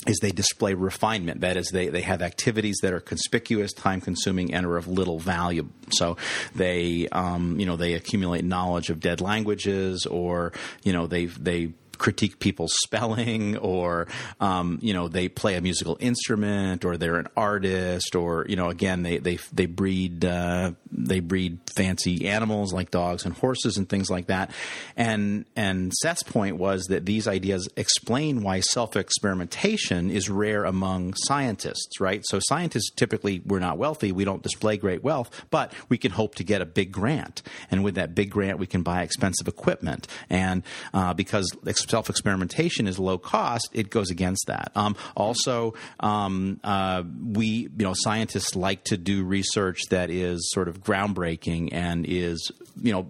is 0.06 0.18
they 0.20 0.30
display 0.30 0.74
refinement. 0.74 1.42
That 1.42 1.56
is, 1.56 1.68
they, 1.68 1.88
they 1.88 2.00
have 2.00 2.22
activities 2.22 2.78
that 2.82 2.92
are 2.92 3.00
conspicuous, 3.00 3.72
time 3.72 4.00
consuming, 4.00 4.54
and 4.54 4.64
are 4.66 4.76
of 4.76 4.88
little 4.88 5.18
value. 5.18 5.68
So 5.90 6.16
they, 6.54 7.08
um, 7.12 7.60
you 7.60 7.66
know, 7.66 7.76
they 7.76 7.94
accumulate 7.94 8.44
knowledge 8.44 8.88
of 8.88 9.00
dead 9.00 9.20
languages, 9.20 10.06
or 10.06 10.52
you 10.82 10.92
know, 10.92 11.06
they 11.06 11.26
they 11.26 11.72
critique 12.00 12.38
people's 12.40 12.74
spelling 12.82 13.56
or 13.58 14.08
um, 14.40 14.78
you 14.80 14.92
know 14.92 15.06
they 15.06 15.28
play 15.28 15.54
a 15.54 15.60
musical 15.60 15.96
instrument 16.00 16.84
or 16.84 16.96
they're 16.96 17.16
an 17.16 17.28
artist 17.36 18.16
or 18.16 18.46
you 18.48 18.56
know 18.56 18.70
again 18.70 19.02
they 19.02 19.18
they 19.18 19.38
they 19.52 19.66
breed 19.66 20.24
uh, 20.24 20.72
they 20.90 21.20
breed 21.20 21.58
fancy 21.76 22.26
animals 22.26 22.72
like 22.72 22.90
dogs 22.90 23.24
and 23.24 23.34
horses 23.34 23.76
and 23.76 23.88
things 23.88 24.10
like 24.10 24.26
that. 24.26 24.50
And 24.96 25.44
and 25.54 25.92
Seth's 25.92 26.22
point 26.22 26.56
was 26.56 26.84
that 26.86 27.04
these 27.04 27.28
ideas 27.28 27.68
explain 27.76 28.42
why 28.42 28.60
self 28.60 28.96
experimentation 28.96 30.10
is 30.10 30.28
rare 30.30 30.64
among 30.64 31.14
scientists 31.14 32.00
right? 32.00 32.24
So 32.26 32.40
scientists 32.40 32.90
typically 32.90 33.42
we're 33.44 33.60
not 33.60 33.76
wealthy 33.76 34.10
we 34.10 34.24
don't 34.24 34.42
display 34.42 34.78
great 34.78 35.04
wealth 35.04 35.30
but 35.50 35.72
we 35.90 35.98
can 35.98 36.12
hope 36.12 36.34
to 36.36 36.44
get 36.44 36.62
a 36.62 36.66
big 36.66 36.90
grant. 36.92 37.42
And 37.70 37.84
with 37.84 37.94
that 37.96 38.14
big 38.14 38.30
grant 38.30 38.58
we 38.58 38.66
can 38.66 38.82
buy 38.82 39.02
expensive 39.02 39.46
equipment. 39.46 40.08
And 40.30 40.62
uh, 40.94 41.12
because 41.12 41.50
self 41.90 42.08
experimentation 42.08 42.86
is 42.86 42.98
low 42.98 43.18
cost, 43.18 43.68
it 43.72 43.90
goes 43.90 44.10
against 44.10 44.46
that. 44.46 44.72
Um, 44.74 44.96
also, 45.16 45.74
um, 46.00 46.60
uh, 46.64 47.02
we, 47.22 47.46
you 47.46 47.70
know, 47.78 47.94
scientists 47.94 48.54
like 48.56 48.84
to 48.84 48.96
do 48.96 49.24
research 49.24 49.80
that 49.90 50.10
is 50.10 50.50
sort 50.52 50.68
of 50.68 50.82
groundbreaking 50.82 51.70
and 51.72 52.06
is, 52.06 52.50
you 52.80 52.92
know, 52.92 53.06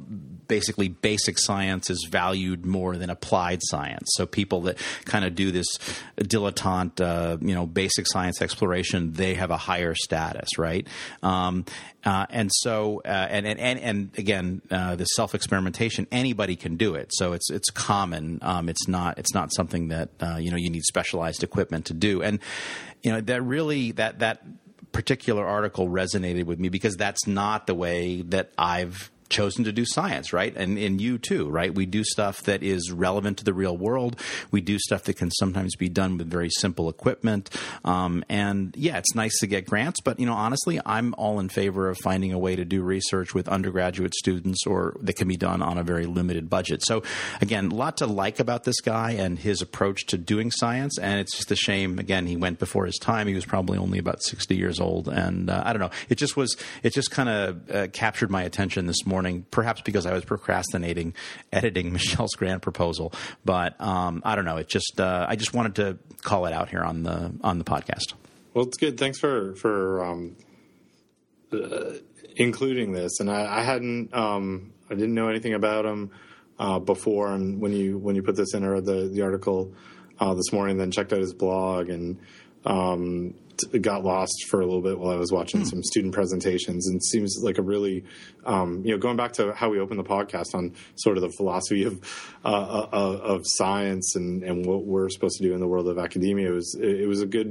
basically 0.50 0.88
basic 0.88 1.38
science 1.38 1.88
is 1.90 2.08
valued 2.10 2.66
more 2.66 2.96
than 2.96 3.08
applied 3.08 3.60
science. 3.62 4.08
So 4.16 4.26
people 4.26 4.62
that 4.62 4.78
kind 5.04 5.24
of 5.24 5.36
do 5.36 5.52
this 5.52 5.68
dilettante, 6.18 7.00
uh, 7.00 7.38
you 7.40 7.54
know, 7.54 7.66
basic 7.66 8.06
science 8.08 8.42
exploration, 8.42 9.12
they 9.12 9.34
have 9.34 9.52
a 9.52 9.56
higher 9.56 9.94
status, 9.94 10.58
right? 10.58 10.88
Um, 11.22 11.64
uh, 12.04 12.26
and 12.30 12.50
so, 12.52 13.00
uh, 13.04 13.28
and, 13.30 13.46
and, 13.46 13.60
and, 13.60 13.78
and 13.78 14.10
again, 14.18 14.60
uh, 14.72 14.96
the 14.96 15.04
self 15.04 15.36
experimentation, 15.36 16.08
anybody 16.10 16.56
can 16.56 16.76
do 16.76 16.96
it. 16.96 17.10
So 17.12 17.32
it's, 17.32 17.48
it's 17.48 17.70
common. 17.70 18.40
Um, 18.42 18.68
it's 18.68 18.88
not, 18.88 19.18
it's 19.18 19.32
not 19.32 19.54
something 19.54 19.88
that, 19.88 20.08
uh, 20.20 20.38
you 20.40 20.50
know, 20.50 20.56
you 20.56 20.68
need 20.68 20.82
specialized 20.82 21.44
equipment 21.44 21.86
to 21.86 21.94
do. 21.94 22.22
And, 22.22 22.40
you 23.04 23.12
know, 23.12 23.20
that 23.20 23.42
really, 23.42 23.92
that, 23.92 24.18
that 24.18 24.42
particular 24.90 25.46
article 25.46 25.86
resonated 25.88 26.44
with 26.44 26.58
me 26.58 26.70
because 26.70 26.96
that's 26.96 27.28
not 27.28 27.68
the 27.68 27.74
way 27.74 28.22
that 28.22 28.50
I've 28.58 29.12
chosen 29.30 29.64
to 29.64 29.72
do 29.72 29.84
science, 29.86 30.32
right? 30.32 30.54
And, 30.56 30.76
and 30.76 31.00
you 31.00 31.16
too, 31.16 31.48
right? 31.48 31.74
We 31.74 31.86
do 31.86 32.04
stuff 32.04 32.42
that 32.42 32.62
is 32.62 32.92
relevant 32.92 33.38
to 33.38 33.44
the 33.44 33.54
real 33.54 33.76
world. 33.76 34.20
We 34.50 34.60
do 34.60 34.78
stuff 34.78 35.04
that 35.04 35.16
can 35.16 35.30
sometimes 35.30 35.76
be 35.76 35.88
done 35.88 36.18
with 36.18 36.28
very 36.28 36.50
simple 36.50 36.88
equipment. 36.88 37.48
Um, 37.84 38.24
and 38.28 38.74
yeah, 38.76 38.98
it's 38.98 39.14
nice 39.14 39.38
to 39.38 39.46
get 39.46 39.66
grants, 39.66 40.00
but 40.00 40.18
you 40.18 40.26
know, 40.26 40.34
honestly, 40.34 40.80
I'm 40.84 41.14
all 41.16 41.40
in 41.40 41.48
favor 41.48 41.88
of 41.88 41.96
finding 41.98 42.32
a 42.32 42.38
way 42.38 42.56
to 42.56 42.64
do 42.64 42.82
research 42.82 43.34
with 43.34 43.48
undergraduate 43.48 44.14
students 44.14 44.66
or 44.66 44.96
that 45.00 45.14
can 45.14 45.28
be 45.28 45.36
done 45.36 45.62
on 45.62 45.78
a 45.78 45.84
very 45.84 46.06
limited 46.06 46.50
budget. 46.50 46.82
So 46.84 47.02
again, 47.40 47.70
a 47.70 47.74
lot 47.74 47.98
to 47.98 48.06
like 48.06 48.40
about 48.40 48.64
this 48.64 48.80
guy 48.80 49.12
and 49.12 49.38
his 49.38 49.62
approach 49.62 50.06
to 50.06 50.18
doing 50.18 50.50
science. 50.50 50.98
And 50.98 51.20
it's 51.20 51.36
just 51.36 51.50
a 51.52 51.56
shame. 51.56 51.98
Again, 51.98 52.26
he 52.26 52.36
went 52.36 52.58
before 52.58 52.86
his 52.86 52.98
time. 52.98 53.28
He 53.28 53.34
was 53.34 53.46
probably 53.46 53.78
only 53.78 53.98
about 53.98 54.22
60 54.22 54.56
years 54.56 54.80
old. 54.80 55.08
And 55.08 55.48
uh, 55.48 55.62
I 55.64 55.72
don't 55.72 55.80
know. 55.80 55.90
It 56.08 56.16
just 56.16 56.36
was, 56.36 56.56
it 56.82 56.92
just 56.92 57.10
kind 57.12 57.28
of 57.28 57.70
uh, 57.70 57.86
captured 57.92 58.30
my 58.30 58.42
attention 58.42 58.86
this 58.86 59.06
morning 59.06 59.19
morning, 59.20 59.44
perhaps 59.50 59.82
because 59.82 60.06
I 60.06 60.14
was 60.14 60.24
procrastinating 60.24 61.12
editing 61.52 61.92
Michelle's 61.92 62.32
grant 62.36 62.62
proposal. 62.62 63.12
But 63.44 63.78
um, 63.78 64.22
I 64.24 64.34
don't 64.34 64.46
know. 64.46 64.56
It 64.56 64.68
just 64.68 64.98
uh, 64.98 65.26
I 65.28 65.36
just 65.36 65.52
wanted 65.52 65.74
to 65.74 65.98
call 66.22 66.46
it 66.46 66.54
out 66.54 66.70
here 66.70 66.80
on 66.80 67.02
the 67.02 67.32
on 67.42 67.58
the 67.58 67.64
podcast. 67.64 68.14
Well, 68.54 68.64
it's 68.64 68.78
good. 68.78 68.98
Thanks 68.98 69.18
for 69.18 69.54
for 69.56 70.02
um, 70.02 70.36
uh, 71.52 71.92
including 72.36 72.92
this. 72.92 73.20
And 73.20 73.30
I, 73.30 73.58
I 73.58 73.62
hadn't 73.62 74.14
um, 74.14 74.72
I 74.90 74.94
didn't 74.94 75.14
know 75.14 75.28
anything 75.28 75.52
about 75.52 75.84
him 75.84 76.12
uh, 76.58 76.78
before. 76.78 77.34
And 77.34 77.60
when 77.60 77.72
you 77.72 77.98
when 77.98 78.16
you 78.16 78.22
put 78.22 78.36
this 78.36 78.54
in 78.54 78.64
or 78.64 78.80
the 78.80 79.10
the 79.12 79.20
article 79.20 79.74
uh, 80.18 80.32
this 80.32 80.50
morning, 80.50 80.78
then 80.78 80.90
checked 80.90 81.12
out 81.12 81.20
his 81.20 81.34
blog 81.34 81.90
and 81.90 82.18
um, 82.64 83.34
got 83.80 84.04
lost 84.04 84.46
for 84.48 84.60
a 84.60 84.64
little 84.64 84.82
bit 84.82 84.98
while 84.98 85.12
I 85.12 85.16
was 85.16 85.32
watching 85.32 85.62
mm. 85.62 85.66
some 85.66 85.82
student 85.82 86.14
presentations, 86.14 86.88
and 86.88 87.02
seems 87.04 87.38
like 87.42 87.58
a 87.58 87.62
really, 87.62 88.04
um, 88.44 88.82
you 88.84 88.92
know, 88.92 88.98
going 88.98 89.16
back 89.16 89.32
to 89.34 89.52
how 89.52 89.70
we 89.70 89.78
opened 89.78 89.98
the 89.98 90.04
podcast 90.04 90.54
on 90.54 90.74
sort 90.96 91.16
of 91.16 91.22
the 91.22 91.30
philosophy 91.30 91.84
of 91.84 92.00
uh, 92.44 92.48
uh, 92.48 93.20
of 93.22 93.42
science 93.44 94.16
and, 94.16 94.42
and 94.42 94.66
what 94.66 94.84
we're 94.84 95.08
supposed 95.08 95.36
to 95.38 95.44
do 95.44 95.54
in 95.54 95.60
the 95.60 95.68
world 95.68 95.88
of 95.88 95.98
academia. 95.98 96.50
It 96.50 96.54
was 96.54 96.76
it 96.80 97.08
was 97.08 97.20
a 97.20 97.26
good, 97.26 97.46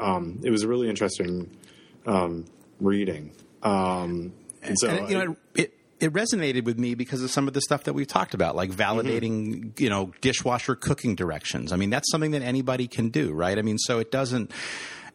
um, 0.00 0.40
it 0.44 0.50
was 0.50 0.62
a 0.62 0.68
really 0.68 0.88
interesting 0.88 1.50
um, 2.06 2.44
reading. 2.80 3.32
Um, 3.62 4.32
and 4.62 4.78
so, 4.78 4.88
and, 4.88 5.10
you 5.10 5.18
know, 5.18 5.36
it, 5.54 5.74
it 6.00 6.12
resonated 6.12 6.64
with 6.64 6.78
me 6.78 6.94
because 6.94 7.22
of 7.22 7.30
some 7.30 7.48
of 7.48 7.54
the 7.54 7.60
stuff 7.60 7.84
that 7.84 7.92
we've 7.92 8.06
talked 8.06 8.34
about, 8.34 8.54
like 8.54 8.70
validating, 8.70 9.48
mm-hmm. 9.48 9.82
you 9.82 9.90
know, 9.90 10.12
dishwasher 10.20 10.76
cooking 10.76 11.16
directions. 11.16 11.72
I 11.72 11.76
mean, 11.76 11.90
that's 11.90 12.10
something 12.10 12.30
that 12.32 12.42
anybody 12.42 12.86
can 12.86 13.08
do, 13.08 13.32
right? 13.32 13.58
I 13.58 13.62
mean, 13.62 13.78
so 13.78 13.98
it 13.98 14.12
doesn't 14.12 14.52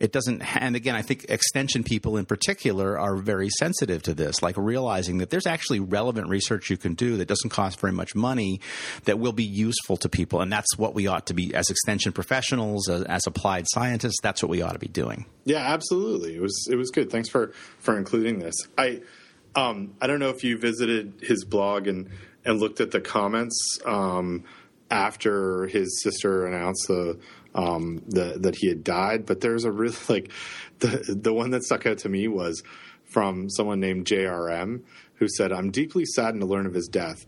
it 0.04 0.12
doesn't. 0.12 0.42
And 0.62 0.76
again, 0.76 0.96
I 0.96 1.02
think 1.02 1.28
extension 1.30 1.84
people 1.84 2.18
in 2.18 2.26
particular 2.26 3.00
are 3.00 3.16
very 3.16 3.48
sensitive 3.58 4.04
to 4.04 4.14
this, 4.14 4.44
like 4.44 4.58
realizing 4.58 5.20
that 5.20 5.30
there's 5.30 5.48
actually 5.48 5.80
relevant 5.80 6.28
research 6.28 6.70
you 6.70 6.76
can 6.76 6.94
do 6.94 7.16
that 7.18 7.30
doesn't 7.30 7.52
cost 7.52 7.80
very 7.80 7.94
much 7.94 8.14
money 8.14 8.60
that 9.06 9.18
will 9.18 9.32
be 9.32 9.46
useful 9.46 9.96
to 9.98 10.10
people, 10.10 10.42
and 10.42 10.52
that's 10.52 10.78
what 10.78 10.94
we 10.94 11.08
ought 11.08 11.28
to 11.28 11.34
be 11.34 11.56
as 11.56 11.70
extension 11.70 12.12
professionals, 12.12 12.90
as, 12.90 13.04
as 13.04 13.26
applied 13.26 13.66
scientists. 13.70 14.18
That's 14.22 14.44
what 14.44 14.50
we 14.50 14.62
ought 14.62 14.74
to 14.74 14.80
be 14.80 14.90
doing. 14.90 15.26
Yeah, 15.46 15.60
absolutely. 15.74 16.36
It 16.36 16.42
was 16.42 16.68
it 16.70 16.76
was 16.76 16.92
good. 16.92 17.10
Thanks 17.10 17.30
for 17.30 17.54
for 17.80 17.98
including 17.98 18.40
this. 18.40 18.56
I 18.78 19.02
um, 19.56 19.96
I 20.02 20.08
don't 20.08 20.20
know 20.20 20.32
if 20.32 20.44
you 20.44 20.58
visited 20.58 21.14
his 21.22 21.46
blog 21.46 21.88
and 21.88 22.10
and 22.44 22.60
looked 22.60 22.82
at 22.82 22.92
the 22.92 23.00
comments 23.00 23.80
um, 23.86 24.44
after 24.92 25.68
his 25.68 26.04
sister 26.04 26.46
announced 26.46 26.90
the, 26.90 27.18
um, 27.56 28.02
the 28.08 28.38
that 28.40 28.56
he 28.56 28.68
had 28.68 28.84
died, 28.84 29.26
but 29.26 29.42
there's 29.42 29.66
a 29.66 29.72
really 29.72 29.96
like 30.10 30.32
the 30.80 31.16
the 31.22 31.34
one 31.34 31.52
that 31.52 31.64
stuck 31.64 31.86
out 31.86 32.00
to 32.00 32.10
me 32.10 32.28
was 32.28 32.64
from 33.06 33.50
someone 33.50 33.80
named 33.80 34.06
JRM 34.06 34.82
who 35.16 35.28
said, 35.28 35.52
"I'm 35.52 35.72
deeply 35.72 36.06
saddened 36.06 36.42
to 36.42 36.48
learn 36.48 36.66
of 36.66 36.74
his 36.74 36.88
death." 36.88 37.26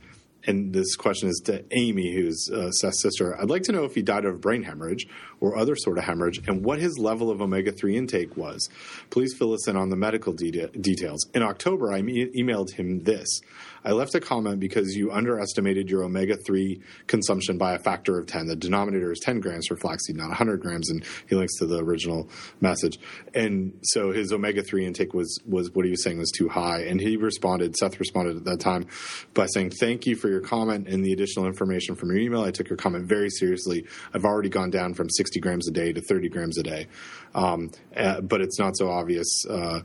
and 0.48 0.74
this 0.74 0.96
question 0.96 1.30
is 1.30 1.42
to 1.46 1.64
Amy, 1.72 2.14
who's 2.14 2.50
uh, 2.54 2.72
Seth's 2.72 3.02
sister. 3.02 3.40
I'd 3.40 3.50
like 3.50 3.64
to 3.64 3.72
know 3.72 3.84
if 3.84 3.96
he 3.96 4.02
died 4.02 4.26
of 4.26 4.42
brain 4.42 4.64
hemorrhage 4.64 5.08
or 5.40 5.58
other 5.58 5.76
sort 5.76 5.98
of 5.98 6.04
hemorrhage, 6.04 6.42
and 6.48 6.64
what 6.64 6.80
his 6.80 6.98
level 6.98 7.30
of 7.30 7.42
omega 7.42 7.72
three 7.72 7.98
intake 7.98 8.36
was. 8.38 8.70
Please 9.10 9.34
fill 9.38 9.54
us 9.54 9.68
in 9.68 9.76
on 9.76 9.90
the 9.90 9.96
medical 9.96 10.34
de- 10.34 10.68
details. 10.68 11.26
In 11.34 11.44
October, 11.44 11.92
I 11.92 12.02
emailed 12.02 12.72
him 12.72 13.04
this. 13.04 13.42
I 13.86 13.92
left 13.92 14.16
a 14.16 14.20
comment 14.20 14.60
because 14.60 14.96
you 14.96 15.12
underestimated 15.12 15.92
your 15.92 16.04
omega 16.04 16.36
3 16.36 16.82
consumption 17.06 17.60
by 17.60 17.74
a 17.74 17.80
factor 17.80 18.18
of 18.18 18.26
10. 18.26 18.48
The 18.48 18.56
denominator 18.56 19.12
is 19.12 19.20
10 19.20 19.40
grams 19.42 19.68
for 19.68 19.78
flaxseed, 19.78 20.16
not 20.16 20.30
100 20.30 20.60
grams. 20.60 20.90
And 20.90 21.06
he 21.30 21.36
links 21.36 21.58
to 21.60 21.68
the 21.68 21.84
original 21.84 22.28
message. 22.62 22.98
And 23.36 23.78
so 23.84 24.12
his 24.12 24.34
omega 24.34 24.64
3 24.64 24.88
intake 24.88 25.14
was, 25.14 25.40
was 25.48 25.70
what 25.72 25.86
he 25.86 25.92
was 25.92 26.04
saying 26.04 26.18
was 26.18 26.32
too 26.32 26.50
high. 26.50 26.82
And 26.82 27.00
he 27.00 27.16
responded, 27.16 27.76
Seth 27.78 28.00
responded 28.00 28.38
at 28.38 28.46
that 28.46 28.60
time 28.60 28.88
by 29.36 29.46
saying, 29.46 29.70
Thank 29.70 30.08
you 30.08 30.16
for 30.16 30.30
your 30.30 30.42
comment 30.42 30.88
and 30.88 31.06
the 31.06 31.14
additional 31.14 31.46
information 31.46 31.96
from 31.96 32.10
your 32.10 32.18
email. 32.18 32.42
I 32.42 32.50
took 32.50 32.68
your 32.68 32.78
comment 32.78 33.06
very 33.06 33.30
seriously. 33.30 33.86
I've 34.16 34.26
already 34.26 34.50
gone 34.50 34.72
down 34.72 34.96
from 34.96 35.10
60 35.26 35.40
grams 35.40 35.68
a 35.68 35.72
day 35.72 35.92
to 35.92 36.02
30 36.02 36.30
grams 36.30 36.58
a 36.60 36.64
day. 36.64 36.88
Um, 37.34 37.72
uh, 37.98 38.22
but 38.22 38.42
it's 38.42 38.60
not 38.60 38.78
so 38.78 38.90
obvious. 38.90 39.46
Uh, 39.50 39.82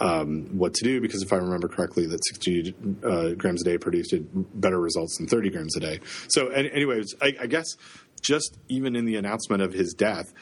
um, 0.00 0.58
what 0.58 0.74
to 0.74 0.84
do 0.84 1.00
because 1.00 1.22
if 1.22 1.32
I 1.32 1.36
remember 1.36 1.68
correctly, 1.68 2.06
that 2.06 2.18
60 2.26 2.74
uh, 3.04 3.28
grams 3.34 3.62
a 3.62 3.64
day 3.64 3.78
produced 3.78 4.14
better 4.54 4.80
results 4.80 5.16
than 5.16 5.28
30 5.28 5.50
grams 5.50 5.76
a 5.76 5.80
day. 5.80 6.00
So, 6.28 6.48
anyways, 6.48 7.14
I, 7.22 7.36
I 7.40 7.46
guess 7.46 7.66
just 8.20 8.58
even 8.68 8.96
in 8.96 9.04
the 9.04 9.16
announcement 9.16 9.62
of 9.62 9.72
his 9.72 9.94
death, 9.94 10.32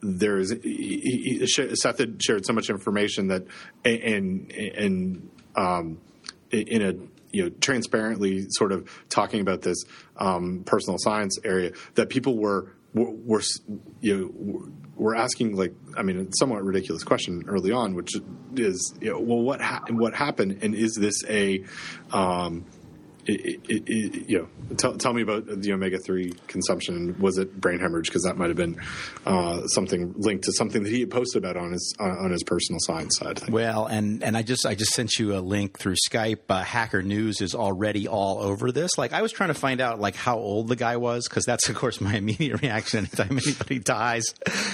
there 0.00 0.38
is 0.38 0.50
he, 0.62 1.40
he, 1.40 1.46
Seth 1.46 1.98
had 1.98 2.22
shared 2.22 2.46
so 2.46 2.52
much 2.52 2.70
information 2.70 3.28
that 3.28 3.44
and 3.84 4.52
and 4.52 5.30
um, 5.56 6.00
in 6.50 6.82
a 6.82 6.92
you 7.32 7.44
know 7.44 7.50
transparently 7.60 8.46
sort 8.50 8.72
of 8.72 8.88
talking 9.08 9.40
about 9.40 9.62
this 9.62 9.78
um, 10.16 10.62
personal 10.64 10.96
science 10.98 11.38
area 11.44 11.72
that 11.94 12.08
people 12.08 12.38
were 12.38 12.72
were, 12.94 13.10
were 13.10 13.42
you 14.00 14.16
know 14.16 14.70
we're 14.96 15.14
asking 15.14 15.56
like 15.56 15.74
I 15.96 16.02
mean 16.02 16.18
a 16.18 16.26
somewhat 16.38 16.64
ridiculous 16.64 17.04
question 17.04 17.44
early 17.48 17.72
on, 17.72 17.94
which 17.94 18.16
is 18.56 18.94
you 19.00 19.10
know, 19.10 19.20
well 19.20 19.40
what 19.40 19.60
ha- 19.60 19.84
what 19.90 20.14
happened 20.14 20.58
and 20.62 20.74
is 20.74 20.94
this 20.94 21.24
a 21.28 21.64
um, 22.12 22.64
it, 23.28 23.60
it, 23.68 23.82
it, 23.86 24.28
you 24.28 24.38
know, 24.38 24.74
tell, 24.76 24.96
tell 24.96 25.12
me 25.12 25.22
about 25.22 25.46
the 25.46 25.72
omega 25.72 25.98
three 25.98 26.32
consumption. 26.46 27.18
Was 27.20 27.38
it 27.38 27.60
brain 27.60 27.78
hemorrhage? 27.78 28.06
Because 28.06 28.24
that 28.24 28.38
might 28.38 28.48
have 28.48 28.56
been 28.56 28.80
uh, 29.26 29.66
something 29.66 30.14
linked 30.16 30.44
to 30.44 30.52
something 30.52 30.82
that 30.82 30.90
he 30.90 31.00
had 31.00 31.10
posted 31.10 31.44
about 31.44 31.56
on 31.56 31.72
his 31.72 31.94
on 32.00 32.30
his 32.30 32.42
personal 32.42 32.78
science 32.80 33.18
side. 33.18 33.48
Well, 33.48 33.86
and 33.86 34.22
and 34.22 34.36
I 34.36 34.42
just 34.42 34.64
I 34.64 34.74
just 34.74 34.92
sent 34.92 35.18
you 35.18 35.36
a 35.36 35.40
link 35.40 35.78
through 35.78 35.96
Skype. 36.10 36.38
Uh, 36.48 36.62
Hacker 36.62 37.02
News 37.02 37.40
is 37.40 37.54
already 37.54 38.08
all 38.08 38.40
over 38.40 38.72
this. 38.72 38.96
Like 38.96 39.12
I 39.12 39.22
was 39.22 39.32
trying 39.32 39.48
to 39.48 39.54
find 39.54 39.80
out 39.80 40.00
like 40.00 40.16
how 40.16 40.38
old 40.38 40.68
the 40.68 40.76
guy 40.76 40.96
was 40.96 41.28
because 41.28 41.44
that's 41.44 41.68
of 41.68 41.76
course 41.76 42.00
my 42.00 42.14
immediate 42.16 42.62
reaction 42.62 43.00
anytime 43.00 43.38
anybody 43.38 43.78
dies. 43.78 44.24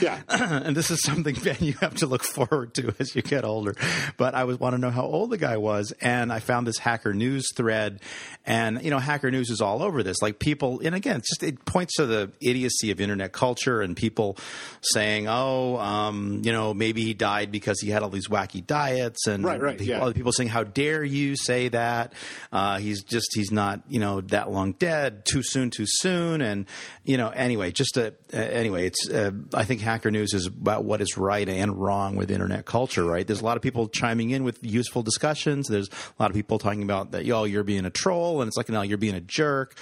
Yeah, 0.00 0.20
and 0.28 0.76
this 0.76 0.90
is 0.90 1.02
something 1.02 1.34
Ben 1.42 1.56
you 1.60 1.74
have 1.80 1.96
to 1.96 2.06
look 2.06 2.22
forward 2.22 2.74
to 2.74 2.94
as 2.98 3.16
you 3.16 3.22
get 3.22 3.44
older. 3.44 3.74
But 4.16 4.34
I 4.34 4.44
was 4.44 4.60
want 4.60 4.74
to 4.74 4.78
know 4.78 4.90
how 4.90 5.02
old 5.02 5.30
the 5.30 5.38
guy 5.38 5.56
was, 5.56 5.92
and 6.00 6.32
I 6.32 6.38
found 6.38 6.66
this 6.66 6.78
Hacker 6.78 7.12
News 7.12 7.52
thread 7.56 8.00
and 8.46 8.82
you 8.82 8.90
know, 8.90 8.98
Hacker 8.98 9.30
News 9.30 9.50
is 9.50 9.60
all 9.60 9.82
over 9.82 10.02
this. 10.02 10.20
Like 10.20 10.38
people, 10.38 10.80
and 10.84 10.94
again, 10.94 11.20
just 11.20 11.42
it 11.42 11.64
points 11.64 11.94
to 11.94 12.06
the 12.06 12.32
idiocy 12.40 12.90
of 12.90 13.00
internet 13.00 13.32
culture 13.32 13.80
and 13.80 13.96
people 13.96 14.36
saying, 14.82 15.28
"Oh, 15.28 15.76
um, 15.78 16.42
you 16.44 16.52
know, 16.52 16.74
maybe 16.74 17.02
he 17.04 17.14
died 17.14 17.50
because 17.50 17.80
he 17.80 17.90
had 17.90 18.02
all 18.02 18.10
these 18.10 18.28
wacky 18.28 18.64
diets," 18.64 19.26
and 19.26 19.44
right, 19.44 19.60
right, 19.60 19.78
people, 19.78 19.94
yeah. 19.94 20.02
other 20.02 20.12
people 20.12 20.32
saying, 20.32 20.50
"How 20.50 20.64
dare 20.64 21.02
you 21.02 21.36
say 21.36 21.68
that? 21.68 22.12
Uh, 22.52 22.78
he's 22.78 23.02
just 23.02 23.28
he's 23.34 23.50
not 23.50 23.80
you 23.88 24.00
know 24.00 24.20
that 24.22 24.50
long 24.50 24.72
dead, 24.72 25.24
too 25.24 25.42
soon, 25.42 25.70
too 25.70 25.86
soon." 25.86 26.42
And 26.42 26.66
you 27.04 27.16
know, 27.16 27.30
anyway, 27.30 27.72
just 27.72 27.96
a, 27.96 28.14
uh, 28.32 28.36
anyway, 28.36 28.86
it's 28.86 29.08
uh, 29.08 29.30
I 29.54 29.64
think 29.64 29.80
Hacker 29.80 30.10
News 30.10 30.34
is 30.34 30.46
about 30.46 30.84
what 30.84 31.00
is 31.00 31.16
right 31.16 31.48
and 31.48 31.78
wrong 31.78 32.16
with 32.16 32.30
internet 32.30 32.66
culture. 32.66 33.04
Right? 33.04 33.26
There's 33.26 33.40
a 33.40 33.44
lot 33.44 33.56
of 33.56 33.62
people 33.62 33.88
chiming 33.88 34.30
in 34.30 34.44
with 34.44 34.58
useful 34.62 35.02
discussions. 35.02 35.68
There's 35.68 35.88
a 35.88 36.22
lot 36.22 36.30
of 36.30 36.36
people 36.36 36.58
talking 36.58 36.82
about 36.82 37.12
that. 37.12 37.24
Y'all, 37.24 37.46
Yo, 37.46 37.52
you're 37.52 37.64
being 37.64 37.84
a 37.84 37.90
troll 37.90 38.33
and 38.40 38.48
it's 38.48 38.56
like, 38.56 38.68
no, 38.68 38.82
you're 38.82 38.98
being 38.98 39.14
a 39.14 39.20
jerk. 39.20 39.76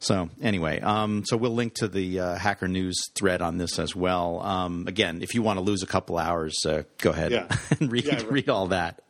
So 0.00 0.30
anyway, 0.40 0.80
um, 0.80 1.24
so 1.26 1.36
we'll 1.36 1.54
link 1.54 1.74
to 1.74 1.88
the 1.88 2.20
uh, 2.20 2.34
Hacker 2.36 2.68
News 2.68 2.96
thread 3.14 3.42
on 3.42 3.58
this 3.58 3.78
as 3.78 3.94
well. 3.94 4.40
Um, 4.40 4.86
again, 4.86 5.20
if 5.20 5.34
you 5.34 5.42
want 5.42 5.58
to 5.58 5.62
lose 5.62 5.82
a 5.82 5.86
couple 5.86 6.16
hours, 6.16 6.56
uh, 6.64 6.84
go 6.98 7.10
ahead 7.10 7.32
yeah. 7.32 7.48
and 7.80 7.92
read 7.92 8.06
yeah, 8.06 8.14
right. 8.14 8.30
read 8.30 8.48
all 8.48 8.68
that. 8.68 9.02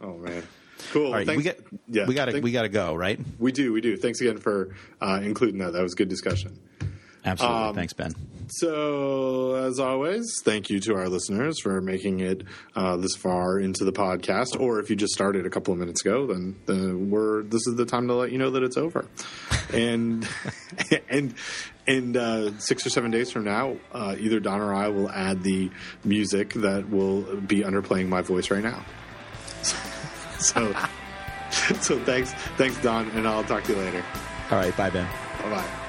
Oh 0.00 0.16
man, 0.16 0.44
cool. 0.92 1.08
All 1.08 1.14
right, 1.14 1.26
Thanks. 1.26 1.38
we 1.38 1.42
get 1.42 1.60
yeah, 1.88 2.06
we 2.06 2.14
got 2.14 2.26
to 2.26 2.40
we 2.40 2.52
got 2.52 2.62
to 2.62 2.68
go, 2.68 2.94
right? 2.94 3.18
We 3.40 3.50
do, 3.50 3.72
we 3.72 3.80
do. 3.80 3.96
Thanks 3.96 4.20
again 4.20 4.38
for 4.38 4.76
uh, 5.00 5.18
including 5.20 5.58
that. 5.58 5.72
That 5.72 5.82
was 5.82 5.94
good 5.94 6.08
discussion. 6.08 6.56
Absolutely. 7.24 7.58
Um, 7.58 7.74
Thanks, 7.74 7.92
Ben. 7.92 8.14
So, 8.50 9.54
as 9.56 9.78
always, 9.78 10.24
thank 10.42 10.70
you 10.70 10.80
to 10.80 10.94
our 10.94 11.08
listeners 11.08 11.60
for 11.60 11.80
making 11.80 12.20
it 12.20 12.44
uh, 12.74 12.96
this 12.96 13.14
far 13.16 13.58
into 13.58 13.84
the 13.84 13.92
podcast. 13.92 14.58
Or 14.58 14.80
if 14.80 14.90
you 14.90 14.96
just 14.96 15.12
started 15.12 15.44
a 15.46 15.50
couple 15.50 15.72
of 15.72 15.78
minutes 15.78 16.00
ago, 16.00 16.26
then 16.26 16.56
the, 16.66 16.96
we're 16.96 17.42
this 17.42 17.66
is 17.66 17.76
the 17.76 17.84
time 17.84 18.08
to 18.08 18.14
let 18.14 18.32
you 18.32 18.38
know 18.38 18.50
that 18.50 18.62
it's 18.62 18.76
over. 18.76 19.06
and 19.72 20.26
and 21.08 21.34
and 21.86 22.16
uh, 22.16 22.58
six 22.58 22.86
or 22.86 22.90
seven 22.90 23.10
days 23.10 23.30
from 23.30 23.44
now, 23.44 23.76
uh, 23.92 24.16
either 24.18 24.40
Don 24.40 24.60
or 24.60 24.74
I 24.74 24.88
will 24.88 25.10
add 25.10 25.42
the 25.42 25.70
music 26.04 26.54
that 26.54 26.88
will 26.88 27.22
be 27.36 27.60
underplaying 27.60 28.08
my 28.08 28.22
voice 28.22 28.50
right 28.50 28.62
now. 28.62 28.84
so, 30.38 30.74
so 31.80 31.98
thanks, 32.04 32.32
thanks, 32.56 32.80
Don, 32.82 33.10
and 33.10 33.26
I'll 33.26 33.44
talk 33.44 33.64
to 33.64 33.72
you 33.72 33.78
later. 33.78 34.04
All 34.50 34.58
right, 34.58 34.76
bye, 34.76 34.90
Ben. 34.90 35.08
Bye 35.42 35.50
bye. 35.50 35.84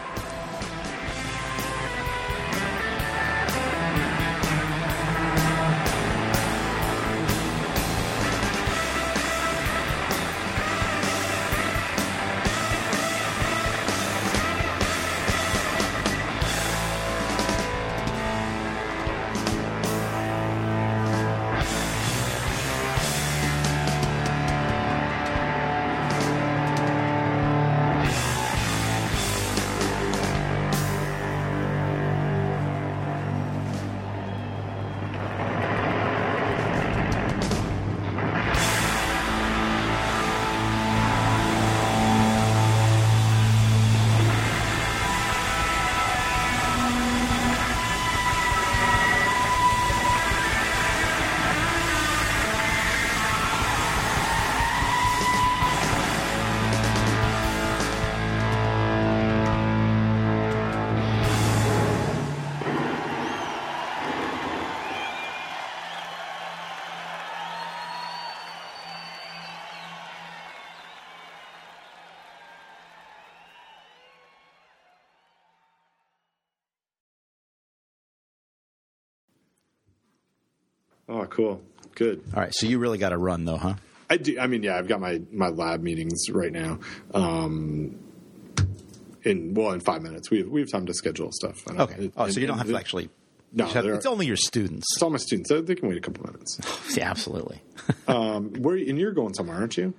Cool. 81.39 81.61
Good. 81.95 82.23
All 82.33 82.41
right. 82.41 82.53
So 82.53 82.65
you 82.67 82.79
really 82.79 82.97
got 82.97 83.09
to 83.09 83.17
run 83.17 83.45
though, 83.45 83.57
huh? 83.57 83.75
I 84.09 84.17
do. 84.17 84.39
I 84.39 84.47
mean, 84.47 84.63
yeah, 84.63 84.77
I've 84.77 84.87
got 84.87 84.99
my 84.99 85.21
my 85.31 85.49
lab 85.49 85.81
meetings 85.81 86.29
right 86.31 86.51
now. 86.51 86.79
Um, 87.13 87.97
in 89.23 89.53
well, 89.53 89.71
in 89.71 89.79
five 89.81 90.01
minutes, 90.01 90.29
we 90.31 90.39
have, 90.39 90.47
we 90.47 90.61
have 90.61 90.71
time 90.71 90.85
to 90.85 90.93
schedule 90.93 91.29
stuff. 91.31 91.63
Don't- 91.65 91.79
Okay. 91.81 92.05
it- 92.05 92.13
Oh, 92.17 92.27
so 92.29 92.39
you 92.39 92.47
don't 92.47 92.53
and- 92.59 92.67
have 92.67 92.69
to 92.73 92.77
actually. 92.79 93.09
No, 93.51 93.65
have- 93.65 93.85
it's 93.85 94.05
only 94.05 94.27
your 94.27 94.35
students. 94.35 94.85
It's 94.95 95.01
all 95.01 95.09
my 95.09 95.17
students. 95.17 95.49
They, 95.49 95.73
can 95.75 95.89
wait 95.89 95.97
a 95.97 96.01
couple 96.01 96.23
minutes. 96.25 96.59
Yeah, 96.97 97.09
absolutely. 97.09 97.61
Um, 98.07 98.53
where 98.61 98.75
and 98.75 98.97
you're 98.99 99.11
going 99.13 99.33
somewhere, 99.33 99.57
aren't 99.57 99.75
you? 99.77 99.93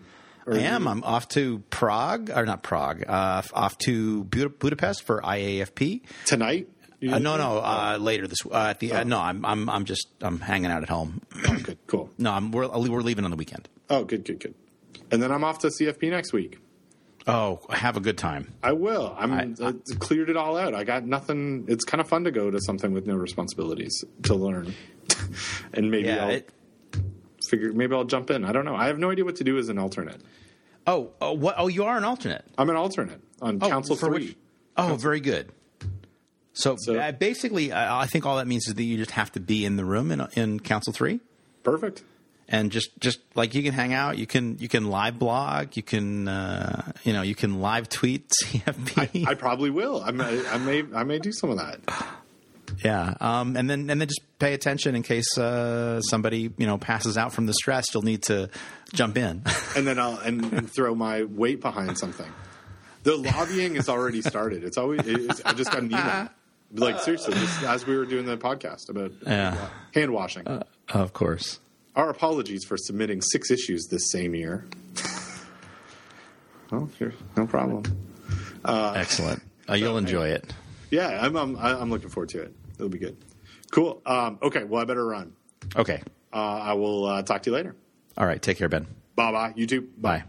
Or 0.47 0.55
I 0.55 0.59
am. 0.61 0.87
I'm 0.89 1.03
off 1.05 1.29
to 1.31 1.59
Prague, 1.71 2.31
or 2.35 2.45
not 2.47 2.63
Prague. 2.63 3.05
Uh, 3.07 3.43
off 3.53 3.77
to 3.79 4.25
Bud- 4.25 4.59
Budapest 4.59 5.03
for 5.03 5.21
IAFP. 5.23 6.03
tonight. 6.27 6.69
Uh, 7.03 7.19
no, 7.19 7.37
no. 7.39 7.59
Uh, 7.59 7.97
later 8.01 8.27
this. 8.27 8.39
Uh, 8.45 8.57
at 8.71 8.79
the 8.81 8.93
uh, 8.93 9.05
no, 9.05 9.19
I'm. 9.19 9.45
I'm. 9.45 9.69
I'm 9.71 9.85
just. 9.85 10.09
I'm 10.21 10.39
hanging 10.41 10.71
out 10.71 10.83
at 10.83 10.89
home. 10.89 11.23
Oh, 11.49 11.57
good. 11.63 11.79
Cool. 11.87 12.11
No, 12.19 12.33
I'm. 12.33 12.53
We're, 12.53 12.69
we're 12.69 13.01
leaving 13.01 13.25
on 13.25 13.31
the 13.31 13.37
weekend. 13.37 13.69
Oh, 13.89 14.05
good, 14.05 14.25
good, 14.25 14.41
good. 14.41 14.55
And 15.11 15.23
then 15.23 15.33
I'm 15.33 15.43
off 15.45 15.59
to 15.61 15.69
CFP 15.69 16.11
next 16.11 16.33
week. 16.33 16.59
Oh, 17.27 17.61
have 17.71 17.97
a 17.97 18.01
good 18.01 18.17
time. 18.19 18.53
I 18.63 18.73
will. 18.73 19.15
I'm 19.19 19.33
I- 19.33 19.55
I, 19.63 19.73
cleared 19.99 20.31
it 20.31 20.37
all 20.37 20.57
out. 20.57 20.75
I 20.75 20.85
got 20.85 21.05
nothing. 21.05 21.65
It's 21.69 21.85
kind 21.85 22.01
of 22.01 22.09
fun 22.09 22.25
to 22.25 22.31
go 22.31 22.51
to 22.51 22.61
something 22.61 22.93
with 22.93 23.07
no 23.07 23.15
responsibilities 23.15 24.05
to 24.25 24.35
learn, 24.35 24.75
and 25.75 25.91
maybe 25.91 26.09
Yeah. 26.09 26.25
I'll 26.25 26.31
It, 26.31 26.51
figure. 27.49 27.73
Maybe 27.73 27.95
I'll 27.95 28.05
jump 28.05 28.31
in. 28.31 28.45
I 28.45 28.53
don't 28.53 28.65
know. 28.65 28.75
I 28.77 28.87
have 28.87 28.99
no 28.99 29.11
idea 29.11 29.25
what 29.25 29.37
to 29.37 29.45
do 29.45 29.59
as 29.59 29.69
an 29.69 29.79
alternate. 29.79 30.21
oh, 30.87 31.11
oh, 31.21 31.33
what? 31.33 31.55
Oh, 31.59 31.69
you 31.69 31.85
are 31.85 31.97
an 31.97 32.05
alternate. 32.05 32.45
I'm 32.59 32.71
an 32.71 32.77
alternate 32.77 33.21
on 33.43 33.59
Oh, 33.63 33.69
Council 33.69 33.97
for 33.97 34.07
Three. 34.07 34.27
which- 34.29 34.37
oh, 34.77 34.95
very 34.97 35.21
good. 35.21 35.51
So, 36.53 36.77
So- 36.79 36.99
uh, 36.99 37.13
basically, 37.13 37.73
uh, 37.73 37.97
I 37.97 38.07
think 38.07 38.27
all 38.27 38.37
that 38.37 38.47
means 38.47 38.67
is 38.69 38.75
that 38.75 38.83
you 38.83 38.97
just 38.97 39.13
have 39.13 39.31
to 39.33 39.41
be 39.41 39.65
in 39.65 39.77
the 39.77 39.85
room 39.85 40.11
in, 40.11 40.27
in 40.35 40.61
Council 40.61 40.93
Three, 40.93 41.21
Perfect. 41.63 42.03
and 42.49 42.73
just 42.73 42.91
just 42.99 43.21
like 43.35 43.55
you 43.55 43.63
can 43.63 43.73
hang 43.73 43.95
out, 43.95 44.19
you 44.19 44.27
can 44.27 44.59
you 44.59 44.69
can 44.69 44.91
live 44.91 45.19
blog, 45.19 45.77
you 45.77 45.83
can 45.83 46.27
uh, 46.29 46.93
you 47.05 47.13
know 47.13 47.23
you 47.23 47.35
can 47.35 47.61
live 47.61 47.89
tweet 47.89 48.29
CFP. 48.45 49.27
I 49.27 49.35
probably 49.35 49.71
will. 49.71 50.03
I 50.03 50.11
may. 50.11 50.47
I 50.49 50.59
may. 50.59 50.85
I 50.95 51.05
may 51.05 51.19
do 51.19 51.31
some 51.33 51.51
of 51.51 51.59
that. 51.59 51.81
Yeah, 52.85 53.15
um, 53.21 53.57
and 53.57 53.69
then 53.69 53.91
and 53.91 54.01
then 54.01 54.07
just 54.09 54.21
pay 54.39 54.55
attention 54.55 54.95
in 54.95 55.03
case 55.03 55.37
uh, 55.39 56.01
somebody 56.03 56.53
you 56.57 56.67
know 56.67 56.79
passes 56.79 57.17
out 57.19 57.33
from 57.33 57.47
the 57.47 57.55
stress. 57.55 57.93
You'll 57.95 58.03
need 58.05 58.23
to 58.25 58.49
jump 58.93 59.17
in. 59.19 59.43
and 59.77 59.87
then 59.87 59.99
I'll 59.99 60.19
and, 60.19 60.53
and 60.53 60.71
throw 60.71 60.95
my 60.95 61.25
weight 61.25 61.61
behind 61.61 61.99
something. 61.99 62.31
The 63.03 63.17
lobbying 63.17 63.77
is 63.77 63.89
already 63.89 64.21
started. 64.23 64.63
It's 64.65 64.77
always. 64.79 65.01
It's, 65.05 65.41
I 65.45 65.53
just 65.53 65.71
got 65.71 65.83
an 65.83 65.87
email. 65.93 66.29
Like 66.73 67.01
seriously, 67.01 67.35
just 67.35 67.63
as 67.65 67.87
we 67.87 67.97
were 67.97 68.07
doing 68.07 68.27
the 68.27 68.37
podcast 68.37 68.89
about 68.89 69.13
Yeah. 69.27 69.69
hand 69.93 70.13
washing. 70.13 70.47
of 70.89 71.13
course. 71.13 71.59
Our 71.97 72.11
apologies 72.11 72.65
for 72.65 72.77
submitting 72.77 73.21
six 73.21 73.51
issues 73.51 73.87
this 73.91 74.11
same 74.13 74.35
year. 74.35 74.67
oh, 76.73 76.89
here, 76.99 77.15
no 77.37 77.47
problem. 77.47 77.83
Excellent. 78.65 79.43
Uh, 79.69 79.75
you'll 79.75 79.99
enjoy 79.99 80.29
it. 80.29 80.53
Yeah, 80.91 81.09
I'm, 81.25 81.37
I'm 81.37 81.57
I'm 81.57 81.91
looking 81.91 82.09
forward 82.11 82.31
to 82.31 82.43
it. 82.43 82.55
It'll 82.75 82.89
be 82.89 82.99
good. 82.99 83.17
Cool. 83.71 84.03
Um, 84.07 84.39
okay, 84.43 84.65
well, 84.65 84.83
I 84.83 84.85
better 84.85 85.07
run. 85.07 85.33
Okay. 85.77 86.03
Uh, 86.33 86.37
I 86.37 86.73
will 86.75 87.05
uh, 87.07 87.23
talk 87.23 87.43
to 87.45 87.51
you 87.51 87.55
later. 87.57 87.77
All 88.17 88.27
right. 88.27 88.41
Take 88.41 88.59
care, 88.59 88.69
Ben. 88.69 88.87
Bye 89.15 89.33
bye. 89.33 89.53
You 89.57 89.67
too. 89.67 89.89
Bye. 89.99 90.25